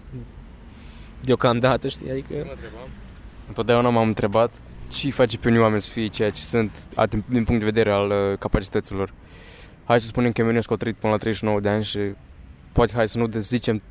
deocamdată, 1.25 1.89
știi, 1.89 2.11
adică... 2.11 2.35
Întotdeauna 3.51 3.89
m-am 3.89 4.07
întrebat 4.09 4.53
ce 4.89 5.07
îi 5.07 5.13
face 5.13 5.39
pe 5.39 5.49
unii 5.49 5.61
oameni 5.61 5.81
să 5.81 5.91
fie 5.91 6.07
ceea 6.07 6.31
ce 6.31 6.41
sunt 6.43 6.71
atât 6.95 7.23
din 7.27 7.45
punct 7.45 7.59
de 7.61 7.65
vedere 7.67 7.91
al 7.91 8.11
uh, 8.11 8.39
capacităților. 8.39 9.13
Hai 9.85 10.01
să 10.01 10.07
spunem 10.07 10.33
că 10.33 10.41
Eminescu 10.41 10.73
a 10.73 10.77
trăit 10.77 10.97
până 10.97 11.13
la 11.13 11.19
39 11.19 11.61
de 11.61 11.69
ani 11.69 11.85
și 11.85 11.99
poate 12.73 12.93
hai 12.93 13.09
să 13.09 13.19
nu 13.19 13.27
de- 13.27 13.41
zicem 13.41 13.83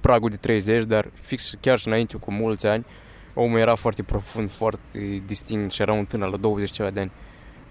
pragul 0.00 0.30
de 0.30 0.36
30, 0.36 0.84
dar 0.84 1.10
fix 1.20 1.54
chiar 1.60 1.78
și 1.78 1.86
înainte 1.86 2.16
cu 2.16 2.32
mulți 2.32 2.66
ani, 2.66 2.84
omul 3.34 3.58
era 3.58 3.74
foarte 3.74 4.02
profund, 4.02 4.50
foarte 4.50 5.22
distinct 5.26 5.72
și 5.72 5.82
era 5.82 5.92
un 5.92 6.04
tânăr 6.04 6.28
la 6.30 6.36
20 6.36 6.70
ceva 6.70 6.90
de 6.90 7.00
ani. 7.00 7.10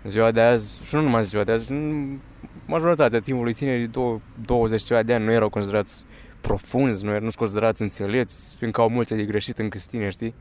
În 0.04 0.10
ziua 0.10 0.32
de 0.32 0.42
azi, 0.42 0.86
și 0.86 0.96
nu 0.96 1.02
numai 1.02 1.20
în 1.20 1.26
ziua 1.26 1.44
de 1.44 1.52
azi, 1.52 1.72
în 1.72 2.18
majoritatea 2.66 3.20
timpului 3.20 3.54
tinerii 3.54 3.80
de 3.82 3.88
dou- 3.92 4.22
20 4.46 4.82
ceva 4.82 5.04
de 5.04 5.14
ani 5.14 5.24
nu 5.26 5.32
erau 5.32 5.50
considerați 5.50 6.06
profunzi, 6.42 7.04
nu 7.04 7.10
erau 7.10 7.22
nu 7.22 7.28
sunt 7.30 7.40
considerați 7.40 7.82
înțelepți, 7.82 8.58
încă 8.60 8.82
au 8.82 8.90
multe 8.90 9.16
de 9.16 9.24
greșit 9.24 9.58
încă 9.60 9.78
sunt 9.78 9.90
tineri, 9.90 10.12
știi? 10.12 10.34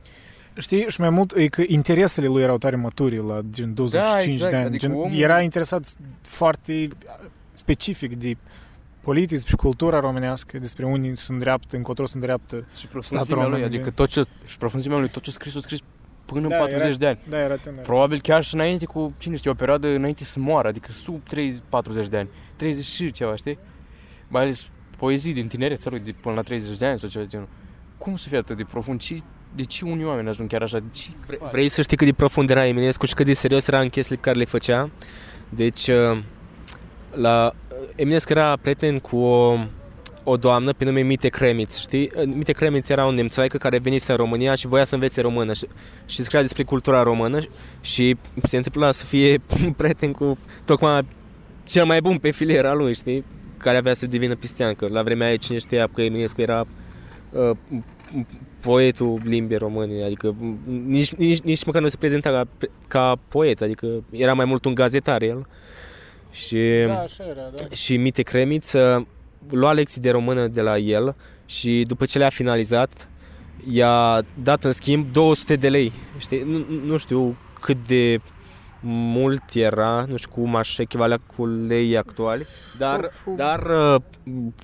Știi, 0.59 0.85
și 0.89 1.01
mai 1.01 1.11
mult 1.11 1.33
e 1.37 1.47
că 1.49 1.63
interesele 1.67 2.27
lui 2.27 2.43
erau 2.43 2.59
tare 2.59 2.77
maturi 2.77 3.17
la 3.27 3.41
gen 3.51 3.75
25 3.75 4.33
exact, 4.35 4.51
de 4.51 4.57
ani. 4.57 4.65
adică 4.67 4.87
gen, 4.87 4.97
omul- 4.97 5.13
Era 5.19 5.41
interesat 5.41 5.95
foarte 6.23 6.89
specific 7.53 8.17
de 8.17 8.37
politici, 9.01 9.31
despre 9.31 9.57
cultura 9.57 10.01
românească, 10.01 10.59
despre 10.59 10.85
unii 10.87 11.17
sunt 11.17 11.39
dreaptă, 11.39 11.77
încotro 11.77 12.07
sunt 12.07 12.23
dreaptă. 12.23 12.57
Și 12.57 12.65
Statul 12.75 12.89
profunzimea 12.91 13.43
lui, 13.45 13.51
român, 13.53 13.67
adică 13.67 13.83
gen. 13.83 13.93
tot 13.93 14.09
ce, 14.09 14.23
și 14.45 14.59
profunzimea 14.59 14.99
lui, 14.99 15.09
tot 15.09 15.23
ce 15.23 15.31
a 15.31 15.33
scris, 15.33 15.57
a 15.57 15.61
scris 15.61 15.79
până 16.25 16.49
Da, 16.49 16.55
în 16.55 16.61
40 16.61 16.87
era- 16.89 16.97
de 16.97 17.07
ani. 17.07 17.19
Da, 17.29 17.39
era 17.39 17.57
tânăr. 17.57 17.83
Probabil 17.83 18.21
chiar 18.21 18.43
și 18.43 18.55
înainte 18.55 18.85
cu, 18.85 19.15
cine 19.19 19.37
știe, 19.37 19.51
o 19.51 19.55
perioadă 19.55 19.89
înainte 19.89 20.25
să 20.25 20.41
moară, 20.41 20.69
adică 20.69 20.91
sub 20.93 21.23
30-40 21.29 22.09
de 22.09 22.17
ani, 22.17 22.29
30 22.57 22.85
și 22.85 23.11
ceva, 23.11 23.35
știi? 23.37 23.59
Mai 24.29 24.43
ales 24.43 24.71
poezii 24.97 25.33
din 25.33 25.47
tinerețea 25.49 25.91
lui 25.91 26.01
de 26.01 26.15
până 26.21 26.35
la 26.35 26.43
30 26.43 26.77
de 26.79 26.87
ani 26.87 26.99
sau 26.99 27.09
ceva 27.09 27.25
de 27.25 27.31
genul. 27.31 27.49
Cum 27.99 28.17
să 28.17 28.29
fie 28.29 28.39
atât 28.39 28.57
de 28.57 28.65
profund? 28.65 29.01
Ce, 29.01 29.23
de 29.57 29.63
ce 29.63 29.85
unii 29.85 30.05
oameni 30.05 30.29
ajung 30.29 30.49
chiar 30.49 30.63
așa? 30.63 30.79
De 30.79 30.85
ce 30.93 31.09
Vre- 31.27 31.39
Vrei 31.51 31.69
să 31.69 31.83
știi 31.83 31.97
cât 31.97 32.07
de 32.07 32.13
profund 32.13 32.51
era 32.51 32.67
Eminescu 32.67 33.07
și 33.07 33.15
cât 33.15 33.27
de 33.27 33.33
serios 33.35 33.67
era 33.67 33.81
în 33.81 33.89
chestiile 33.89 34.21
pe 34.23 34.27
care 34.27 34.39
le 34.39 34.45
făcea? 34.45 34.91
Deci, 35.49 35.89
uh, 35.89 36.19
la 37.11 37.53
Eminescu 37.97 38.33
era 38.33 38.57
prieten 38.57 38.99
cu 38.99 39.17
o, 39.17 39.59
o 40.25 40.37
doamnă 40.37 40.73
pe 40.73 40.85
nume 40.85 41.01
Mite 41.01 41.29
Kremitz, 41.29 41.79
știi? 41.79 42.11
Mite 42.27 42.53
Kremitz 42.53 42.91
era 42.91 43.07
un 43.07 43.15
nemțoaică 43.15 43.57
care 43.57 43.79
venise 43.79 44.11
în 44.11 44.17
România 44.17 44.55
și 44.55 44.67
voia 44.67 44.85
să 44.85 44.95
învețe 44.95 45.21
română 45.21 45.53
și, 45.53 45.67
și 46.07 46.23
scria 46.23 46.41
despre 46.41 46.63
cultura 46.63 47.03
română 47.03 47.41
și 47.81 48.17
se 48.43 48.57
întâmpla 48.57 48.93
să 48.93 49.05
fie 49.05 49.41
prieten 49.77 50.13
cu 50.13 50.39
tocmai 50.65 51.07
cel 51.65 51.85
mai 51.85 52.01
bun 52.01 52.19
pe 52.19 52.31
filiera 52.31 52.75
lui, 52.75 52.95
știi? 52.95 53.25
Care 53.57 53.77
avea 53.77 53.95
să 53.95 54.07
devină 54.07 54.35
pistean, 54.35 54.75
că 54.75 54.87
la 54.91 55.03
vremea 55.03 55.27
aia 55.27 55.37
cine 55.37 55.59
știa 55.59 55.89
că 55.95 56.03
Eminescu 56.03 56.41
era 56.41 56.67
uh, 57.31 57.51
poetul 58.65 59.21
limbii 59.25 59.57
române, 59.57 60.05
adică 60.05 60.35
nici, 60.87 61.15
nici, 61.15 61.41
nici 61.41 61.65
măcar 61.65 61.83
nu 61.83 61.89
se 61.89 61.97
prezenta 61.97 62.31
ca, 62.31 62.69
ca 62.89 63.17
poet, 63.29 63.61
adică 63.61 64.05
era 64.11 64.33
mai 64.35 64.45
mult 64.45 64.65
un 64.65 64.75
gazetar 64.75 65.23
el. 65.23 65.47
Și, 66.31 66.85
Da, 66.87 66.99
așa 66.99 67.25
era, 67.25 67.51
da. 67.57 67.75
și 67.75 67.97
Mite 67.97 68.23
Cremiț 68.23 68.73
uh, 68.73 69.03
lua 69.51 69.73
lecții 69.73 70.01
de 70.01 70.11
română 70.11 70.47
de 70.47 70.61
la 70.61 70.79
el 70.79 71.15
și 71.47 71.85
după 71.87 72.05
ce 72.05 72.19
le-a 72.19 72.29
finalizat 72.29 73.09
i-a 73.71 74.23
dat 74.43 74.65
în 74.65 74.73
schimb 74.73 75.13
200 75.13 75.57
de 75.57 75.69
lei. 75.69 75.93
Știi? 76.19 76.43
Nu, 76.43 76.65
nu 76.85 76.97
știu 76.97 77.37
cât 77.61 77.77
de 77.87 78.21
mult 78.87 79.43
era, 79.55 80.05
nu 80.09 80.17
știu 80.17 80.31
cum 80.31 80.57
aș 80.57 80.79
echivalea 80.79 81.21
cu 81.37 81.47
lei 81.47 81.97
actuali, 81.97 82.47
dar, 82.79 83.11
dar 83.37 83.67
uh, 83.67 84.01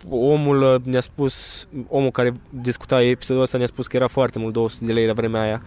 omul 0.09 0.61
uh, 0.63 0.75
ne-a 0.85 1.01
spus, 1.01 1.67
omul 1.89 2.11
care 2.11 2.33
discuta 2.51 3.03
episodul 3.03 3.43
ăsta 3.43 3.59
ne-a 3.59 3.67
spus 3.67 3.87
că 3.87 3.97
era 3.97 4.07
foarte 4.07 4.39
mult 4.39 4.53
200 4.53 4.85
de 4.85 4.93
lei 4.93 5.07
la 5.07 5.13
vremea 5.13 5.41
aia 5.41 5.63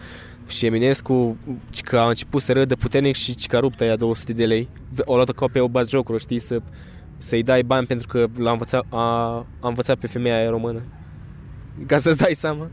și 0.46 0.66
Eminescu 0.66 1.36
ci 1.70 1.80
că 1.80 1.98
a 1.98 2.08
început 2.08 2.42
să 2.42 2.52
râdă 2.52 2.76
puternic 2.76 3.14
și 3.14 3.34
ci 3.34 3.46
că 3.46 3.56
a 3.56 3.60
rupt 3.60 3.80
aia 3.80 3.96
200 3.96 4.32
de 4.32 4.46
lei. 4.46 4.68
O 5.04 5.14
luat 5.14 5.30
ca 5.30 5.46
pe 5.52 5.60
o 5.60 5.68
bat 5.68 5.88
jocuri, 5.88 6.20
știi, 6.20 6.38
să, 6.38 6.62
să-i 7.16 7.42
dai 7.42 7.62
bani 7.62 7.86
pentru 7.86 8.06
că 8.06 8.26
l-a 8.36 8.50
învățat, 8.50 8.84
a, 8.88 8.98
a 9.60 9.68
învățat 9.68 9.98
pe 9.98 10.06
femeia 10.06 10.36
aia 10.36 10.50
română. 10.50 10.82
Ca 11.86 11.98
să-ți 11.98 12.18
dai 12.18 12.34
seama. 12.34 12.70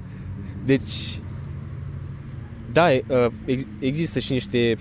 Deci, 0.65 1.19
da, 2.71 2.93
e, 2.93 3.03
uh, 3.07 3.27
ex- 3.45 3.67
există 3.79 4.19
și 4.19 4.31
niște 4.31 4.77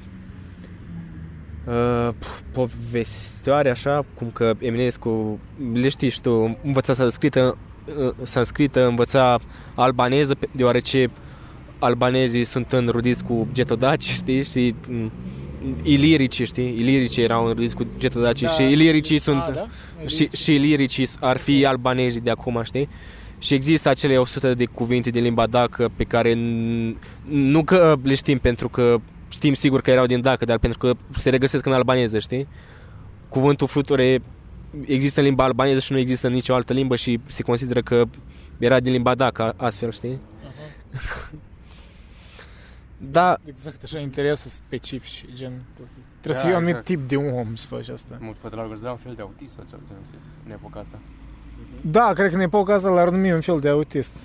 uh, 1.71 2.15
povestioare 2.53 3.71
așa, 3.71 4.05
cum 4.15 4.31
că 4.33 4.53
Eminescu, 4.59 5.39
le 5.73 5.89
știi 5.89 6.09
și 6.09 6.21
tu, 6.21 6.59
învăța 6.65 6.93
sanscrită, 6.93 7.59
uh, 8.07 8.13
sanscrită, 8.23 8.87
învăța 8.87 9.39
albaneză, 9.75 10.35
pe- 10.35 10.49
deoarece 10.53 11.11
albanezii 11.79 12.45
sunt 12.45 12.73
înrudiți 12.73 13.25
cu 13.25 13.49
getodaci, 13.53 14.05
știi, 14.21 14.45
și 14.45 14.75
mm, 14.89 15.11
iliricii, 15.83 16.47
știi, 16.47 16.75
iliricii 16.79 17.23
erau 17.23 17.47
înrudiți 17.47 17.77
cu 17.77 17.87
getodaci 17.99 18.41
Da. 18.41 18.49
și 18.49 18.63
iliricii 18.63 19.19
sunt... 19.19 19.43
A, 19.43 19.51
da? 19.55 19.67
Și, 20.07 20.29
și 20.37 20.51
liricii 20.53 21.09
ar 21.21 21.37
fi 21.37 21.67
albanezii 21.67 22.21
de 22.21 22.31
acum, 22.31 22.61
știi? 22.65 22.89
Și 23.39 23.55
există 23.55 23.89
acele 23.89 24.19
100 24.19 24.55
de 24.55 24.65
cuvinte 24.65 25.11
din 25.11 25.23
limba 25.23 25.47
dacă 25.47 25.91
pe 25.97 26.05
care 26.05 26.35
n- 26.35 26.95
nu 27.29 27.65
că 27.65 27.97
le 28.03 28.15
știm 28.15 28.39
pentru 28.39 28.69
că 28.69 28.97
știm 29.31 29.55
sigur 29.55 29.81
că 29.81 29.91
erau 29.91 30.07
din 30.07 30.21
dacă, 30.21 30.45
dar 30.45 30.59
pentru 30.59 30.79
că 30.79 30.93
se 31.15 31.31
regăsesc 31.31 31.67
în 31.67 31.73
albaneză, 31.73 32.19
știi? 32.19 32.49
Cuvântul 33.29 33.67
fluture 33.67 34.23
există 34.85 35.21
în 35.21 35.27
limba 35.27 35.45
albaneză 35.45 35.79
și 35.79 35.93
nu 35.93 35.99
există 35.99 36.27
în 36.27 36.33
nicio 36.33 36.55
altă 36.55 36.73
limbă 36.73 36.97
și 36.97 37.21
se 37.27 37.43
consideră 37.43 37.81
că 37.81 38.05
era 38.59 38.81
din 38.81 38.93
limba 38.93 39.15
dacă 39.15 39.55
astfel, 39.57 39.91
știi? 39.91 40.19
Aha. 40.45 41.31
Da, 43.11 43.37
Exact, 43.45 43.83
așa 43.83 43.99
interese 43.99 44.49
specifici, 44.49 45.25
gen... 45.35 45.53
Trebuie 46.21 46.35
să 46.35 46.41
Da, 46.41 46.41
fii 46.41 46.49
un 46.49 46.55
anumit 46.55 46.69
exact. 46.69 46.87
tip 46.87 47.09
de 47.09 47.17
om 47.17 47.55
să 47.55 47.67
faci 47.67 47.89
asta. 47.89 48.19
Mult 48.21 48.37
poate 48.37 48.57
la 48.57 48.91
un 48.91 48.97
fel 48.97 49.15
de 49.15 49.23
autist 49.23 49.53
sau 49.53 49.65
ceva 49.69 49.83
de 49.83 49.89
genul, 49.89 50.21
în 50.47 50.51
epoca 50.51 50.81
asta. 50.81 50.99
Da, 51.81 52.13
cred 52.13 52.31
că 52.31 52.35
în 52.35 52.41
epoca 52.41 52.75
asta 52.75 52.89
l-ar 52.89 53.11
numi 53.11 53.33
un 53.33 53.41
fel 53.41 53.59
de 53.61 53.69
autist. 53.69 54.17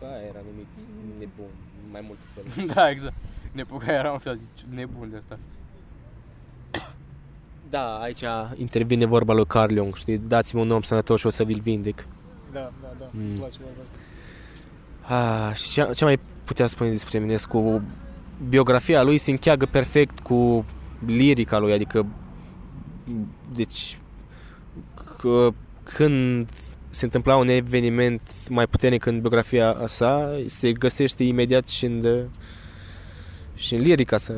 Da, 0.00 0.06
era 0.28 0.40
numit 0.50 0.66
nebun, 1.18 1.50
mai 1.90 2.00
multe 2.06 2.22
feluri. 2.34 2.66
da, 2.74 2.90
exact. 2.90 3.14
În 3.56 3.62
epoca 3.62 3.92
era 3.92 4.12
un 4.12 4.18
fel 4.18 4.38
de 4.68 4.74
nebun 4.74 5.10
de 5.10 5.16
asta. 5.16 5.38
Da, 7.70 7.96
aici 7.96 8.22
intervine 8.54 9.04
vorba 9.04 9.32
lui 9.32 9.46
Carl 9.46 9.74
Jung, 9.74 9.94
știi? 9.94 10.18
Dați-mi 10.18 10.60
un 10.62 10.70
om 10.70 10.82
sănătos 10.82 11.20
și 11.20 11.26
o 11.26 11.30
să 11.30 11.44
vi-l 11.44 11.60
vindec. 11.60 12.06
Da, 12.52 12.72
da, 12.82 12.92
da, 12.98 13.08
Mm. 13.10 13.20
îmi 13.24 13.36
place 13.38 13.56
vorba 13.58 13.80
asta. 13.82 15.48
Ah, 15.48 15.54
și 15.56 15.70
ce, 15.70 15.90
ce 15.94 16.04
mai 16.04 16.18
putea 16.44 16.66
spune 16.66 16.90
despre 16.90 17.18
Eminescu? 17.18 17.82
Biografia 18.48 19.02
lui 19.02 19.18
se 19.18 19.30
încheagă 19.30 19.66
perfect 19.66 20.20
cu 20.20 20.64
lirica 21.06 21.58
lui, 21.58 21.72
adică 21.72 22.06
deci 23.54 23.98
că, 25.18 25.48
când 25.82 26.48
se 26.88 27.04
întâmpla 27.04 27.36
un 27.36 27.48
eveniment 27.48 28.20
mai 28.48 28.66
puternic 28.66 29.06
în 29.06 29.20
biografia 29.20 29.76
sa, 29.84 30.30
se 30.46 30.72
găsește 30.72 31.24
imediat 31.24 31.68
și 31.68 31.84
în, 31.84 32.28
și 33.56 33.74
în 33.74 33.80
lirica 33.80 34.16
sa. 34.16 34.32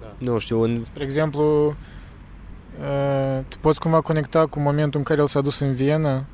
Da. 0.00 0.12
Nu 0.18 0.38
știu, 0.38 0.62
în, 0.62 0.82
Spre 0.82 1.02
exemplu, 1.04 1.66
uh, 1.66 3.40
tu 3.48 3.58
poți 3.60 3.80
cumva 3.80 4.00
conecta 4.00 4.46
cu 4.46 4.60
momentul 4.60 4.98
în 4.98 5.04
care 5.04 5.20
el 5.20 5.26
s-a 5.26 5.40
dus 5.40 5.58
în 5.58 5.72
Viena? 5.72 6.24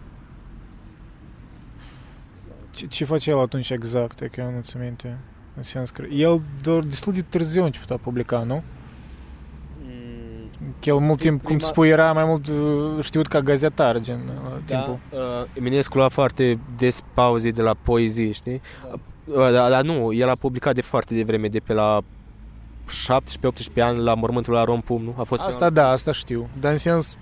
Ce, 2.70 2.86
ce 2.86 3.04
face 3.04 3.30
el 3.30 3.38
atunci 3.38 3.70
exact, 3.70 4.20
e 4.20 4.28
că 4.28 4.40
eu 4.40 4.50
nu 4.50 4.60
ți 4.60 4.76
minte. 4.76 5.18
În 5.56 5.62
sens 5.62 5.90
că 5.90 6.02
el 6.02 6.42
doar 6.62 6.82
destul 6.82 7.12
de 7.12 7.20
târziu 7.22 7.62
a 7.62 7.64
început 7.64 7.90
a 7.90 7.96
publica, 7.96 8.42
nu? 8.42 8.62
Că 10.80 10.88
el 10.88 10.96
mult 10.96 11.18
timp, 11.18 11.42
cum 11.42 11.56
Prima- 11.58 11.66
spui, 11.66 11.88
era 11.88 12.12
mai 12.12 12.24
mult 12.24 12.46
uh, 12.46 13.04
știut 13.04 13.26
ca 13.26 13.40
gazetar, 13.40 14.00
gen, 14.00 14.18
la 14.26 14.60
timpul. 14.64 14.98
Da, 15.10 15.16
uh, 15.16 15.46
Eminescu 15.52 15.96
lua 15.96 16.08
foarte 16.08 16.58
des 16.76 17.02
pauze 17.14 17.50
de 17.50 17.62
la 17.62 17.74
poezie, 17.74 18.30
știi? 18.30 18.60
Da. 18.90 18.98
Dar 19.34 19.70
da, 19.70 19.82
nu, 19.82 20.12
el 20.12 20.28
a 20.28 20.34
publicat 20.34 20.74
de 20.74 20.80
foarte 20.80 21.14
devreme, 21.14 21.48
de 21.48 21.58
pe 21.58 21.72
la 21.72 22.00
17-18 23.78 23.80
ani 23.80 23.98
la 23.98 24.14
mormântul 24.14 24.52
la 24.52 24.64
Rompum, 24.64 25.02
nu? 25.02 25.14
A 25.18 25.22
fost 25.22 25.40
pe 25.40 25.46
Asta 25.46 25.70
da, 25.70 25.88
asta 25.88 26.12
știu. 26.12 26.48
Dar 26.60 26.72
în 26.72 26.78
sens, 26.78 27.16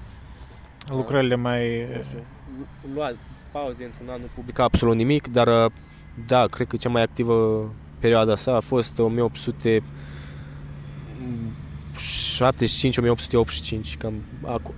lucrările 0.89 1.35
mai... 1.35 1.87
Nu 1.97 2.03
știu, 2.03 2.19
lua 2.95 3.13
pauze 3.53 3.85
într-un 3.85 4.09
an, 4.09 4.21
nu 4.21 4.27
publica 4.35 4.65
absolut 4.65 4.97
nimic, 4.97 5.33
dar 5.33 5.65
uh, 5.65 5.71
da, 6.27 6.47
cred 6.47 6.67
că 6.67 6.77
cea 6.77 6.89
mai 6.89 7.03
activă 7.03 7.69
perioada 7.99 8.37
sa 8.37 8.57
a 8.57 8.61
fost 8.61 8.99
1800 8.99 9.83
75-1885, 11.97 13.97
cam 13.99 14.15
aco- 14.47 14.75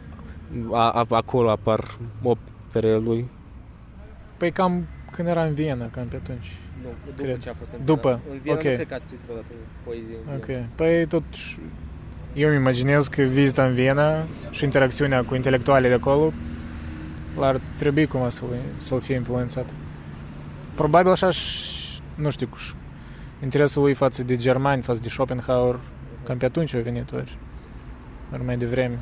a, 0.72 0.90
a, 0.90 1.06
acolo 1.08 1.50
apar 1.50 1.98
operele 2.22 2.96
lui. 2.96 3.28
Păi 4.36 4.52
cam 4.52 4.86
când 5.10 5.28
era 5.28 5.44
în 5.44 5.54
Viena, 5.54 5.90
cam 5.90 6.06
pe 6.06 6.16
atunci. 6.16 6.56
Nu, 6.82 6.88
după 7.06 7.22
Cred. 7.22 7.38
ce 7.38 7.48
a 7.48 7.54
fost 7.58 7.72
în 7.78 7.84
După, 7.84 8.20
Viena. 8.24 8.34
În 8.34 8.38
Viena 8.42 8.58
ok. 8.58 8.64
nu 8.64 8.74
cred 8.74 8.88
că 8.88 8.94
a 8.94 8.98
scris 8.98 9.18
vreodată 9.24 9.46
poezie. 9.84 10.16
în 10.30 10.38
Viena. 10.46 10.64
Ok. 10.64 10.68
Păi 10.74 11.06
totuși, 11.06 11.58
eu 12.34 12.48
îmi 12.48 12.56
imaginez 12.58 13.06
că 13.08 13.22
vizita 13.22 13.64
în 13.64 13.72
Viena 13.74 14.24
și 14.50 14.64
interacțiunea 14.64 15.22
cu 15.24 15.34
intelectualii 15.34 15.88
de 15.88 15.94
acolo 15.94 16.32
l-ar 17.38 17.60
trebui 17.76 18.06
cumva 18.06 18.28
să-l, 18.28 18.46
să-l 18.76 19.00
fie 19.00 19.14
influențat. 19.14 19.70
Probabil 20.74 21.12
așa 21.12 21.30
și, 21.30 22.00
nu 22.14 22.30
știu, 22.30 22.46
cu, 22.46 22.56
ș- 22.58 22.74
interesul 23.42 23.82
lui 23.82 23.94
față 23.94 24.24
de 24.24 24.36
germani, 24.36 24.82
față 24.82 25.00
de 25.02 25.08
Schopenhauer, 25.08 25.78
cam 26.24 26.36
pe 26.36 26.44
atunci 26.44 26.74
a 26.74 26.78
venit 26.80 27.12
ori, 27.12 27.38
ori 28.32 28.44
mai 28.44 28.56
devreme. 28.56 28.98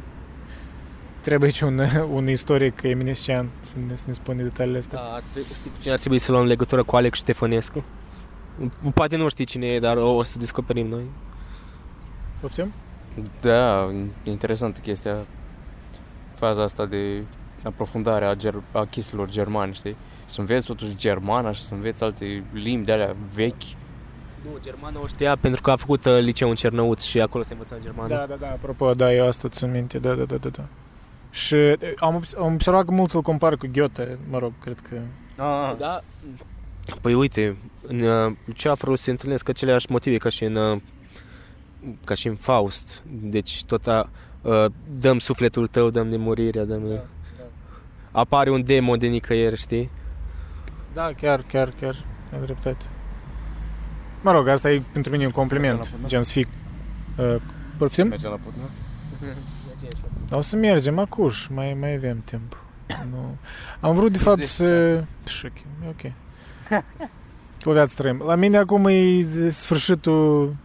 Trebuie 1.25 1.49
aici 1.49 1.61
un, 1.61 1.81
un 2.19 2.29
istoric 2.29 2.83
eminescent 2.83 3.51
să 3.61 3.77
ne, 3.89 3.97
să 3.97 4.05
ne 4.07 4.13
spune 4.13 4.43
detaliile 4.43 4.79
astea. 4.79 4.99
Da, 4.99 5.15
ar 5.15 5.23
trebui, 5.33 5.55
știi 5.55 5.71
cu 5.71 5.77
cine 5.81 5.93
ar 5.93 5.99
trebui 5.99 6.19
să 6.19 6.33
luăm 6.33 6.47
legătură 6.47 6.83
cu 6.83 6.97
Alex 6.97 7.19
Ștefănescu? 7.19 7.85
Poate 8.95 9.17
nu 9.17 9.29
știi 9.29 9.45
cine 9.45 9.67
e, 9.67 9.79
dar 9.79 9.97
o, 9.97 10.15
o 10.15 10.23
să 10.23 10.39
descoperim 10.39 10.87
noi. 10.87 11.05
Poftim? 12.41 12.73
Da, 13.41 13.91
e 14.25 14.31
interesantă 14.31 14.81
chestia, 14.81 15.17
faza 16.35 16.63
asta 16.63 16.87
de 16.87 17.25
aprofundare 17.63 18.25
a, 18.25 18.35
ger- 18.35 18.73
a 18.73 18.85
chestiilor 18.85 19.29
germane, 19.31 19.73
știi? 19.73 19.97
Să 20.25 20.41
înveți 20.41 20.67
totuși 20.67 20.97
germana 20.97 21.53
și 21.53 21.63
să 21.63 21.75
înveți 21.75 22.03
alte 22.03 22.45
limbi 22.53 22.87
de 22.87 22.93
alea 22.93 23.17
vechi. 23.35 23.63
Nu, 24.43 24.51
germană 24.63 24.99
o 25.03 25.07
știa 25.07 25.37
pentru 25.37 25.63
că 25.63 25.71
a 25.71 25.77
făcut 25.77 26.05
uh, 26.05 26.19
liceu 26.21 26.49
în 26.49 26.55
Cernăuț 26.55 27.03
și 27.03 27.21
acolo 27.21 27.43
se 27.43 27.53
învăța 27.53 27.77
germană. 27.83 28.09
Da, 28.09 28.27
da, 28.29 28.35
da, 28.35 28.47
apropo, 28.47 28.95
da, 28.95 29.13
eu 29.13 29.27
asta 29.27 29.49
țin 29.49 29.71
minte, 29.71 29.99
da, 29.99 30.15
da, 30.15 30.25
da, 30.25 30.37
da, 30.37 30.49
da. 30.49 30.65
Și 31.35 31.55
e, 31.55 31.79
am, 31.99 32.15
obs- 32.15 32.35
am 32.35 32.53
observat 32.53 32.85
că 32.85 32.91
mulți 32.91 33.17
îl 33.17 33.23
compar 33.23 33.57
cu 33.57 33.69
Goethe, 33.73 34.19
mă 34.31 34.39
rog, 34.39 34.53
cred 34.61 34.81
că... 34.89 35.01
Ah, 35.43 35.75
Da. 35.79 36.01
Păi 37.01 37.15
uite, 37.15 37.57
în 37.87 38.01
uh, 38.01 38.33
Ceafărul 38.55 38.97
se 38.97 39.11
întâlnesc 39.11 39.49
aceleași 39.49 39.87
motive 39.91 40.17
ca 40.17 40.29
și 40.29 40.45
în 40.45 40.55
uh, 40.57 40.81
ca 42.05 42.15
și 42.15 42.29
în 42.29 42.35
Faust. 42.37 43.03
Deci 43.11 43.65
tot 43.65 43.87
a, 43.87 44.11
uh, 44.43 44.65
dăm 44.99 45.19
sufletul 45.19 45.67
tău, 45.67 45.91
dăm 45.91 46.07
nemurirea, 46.07 46.65
dăm... 46.65 46.89
da. 46.89 47.05
Apare 48.11 48.51
un 48.51 48.65
demon 48.65 48.99
de 48.99 49.07
nicăieri, 49.07 49.57
știi? 49.57 49.91
Da, 50.93 51.13
chiar, 51.13 51.43
chiar, 51.43 51.73
chiar, 51.81 52.05
ai 52.33 52.41
dreptate. 52.41 52.85
Mă 54.21 54.33
rog, 54.33 54.49
asta 54.49 54.71
e 54.73 54.83
pentru 54.93 55.11
mine 55.13 55.25
un 55.25 55.31
compliment, 55.31 55.77
Mergem 55.77 55.91
la 55.93 55.97
Putna? 55.97 56.09
gen 56.09 56.23
să 56.23 56.33
fii... 56.33 56.47
Uh, 57.19 57.37
poftim? 57.79 58.07
mergem 58.07 58.31
la 58.31 58.37
Putna? 58.37 58.63
O 60.31 60.41
să 60.41 60.57
mergem 60.57 60.99
acuș, 60.99 61.47
mai, 61.47 61.77
mai 61.81 61.95
avem 61.95 62.23
timp. 62.25 62.63
Nu. 63.11 63.37
Am 63.81 63.95
vrut 63.95 64.13
de 64.13 64.19
fapt 64.19 64.37
Zece 64.37 64.49
să... 64.49 65.05
Și 65.27 65.47
ok, 65.47 65.57
e 65.59 65.89
ok. 65.89 66.13
O 67.65 67.73
viață 67.73 67.95
trăim. 67.97 68.23
La 68.27 68.35
mine 68.35 68.57
acum 68.57 68.87
e 68.87 69.51
sfârșitul 69.51 70.57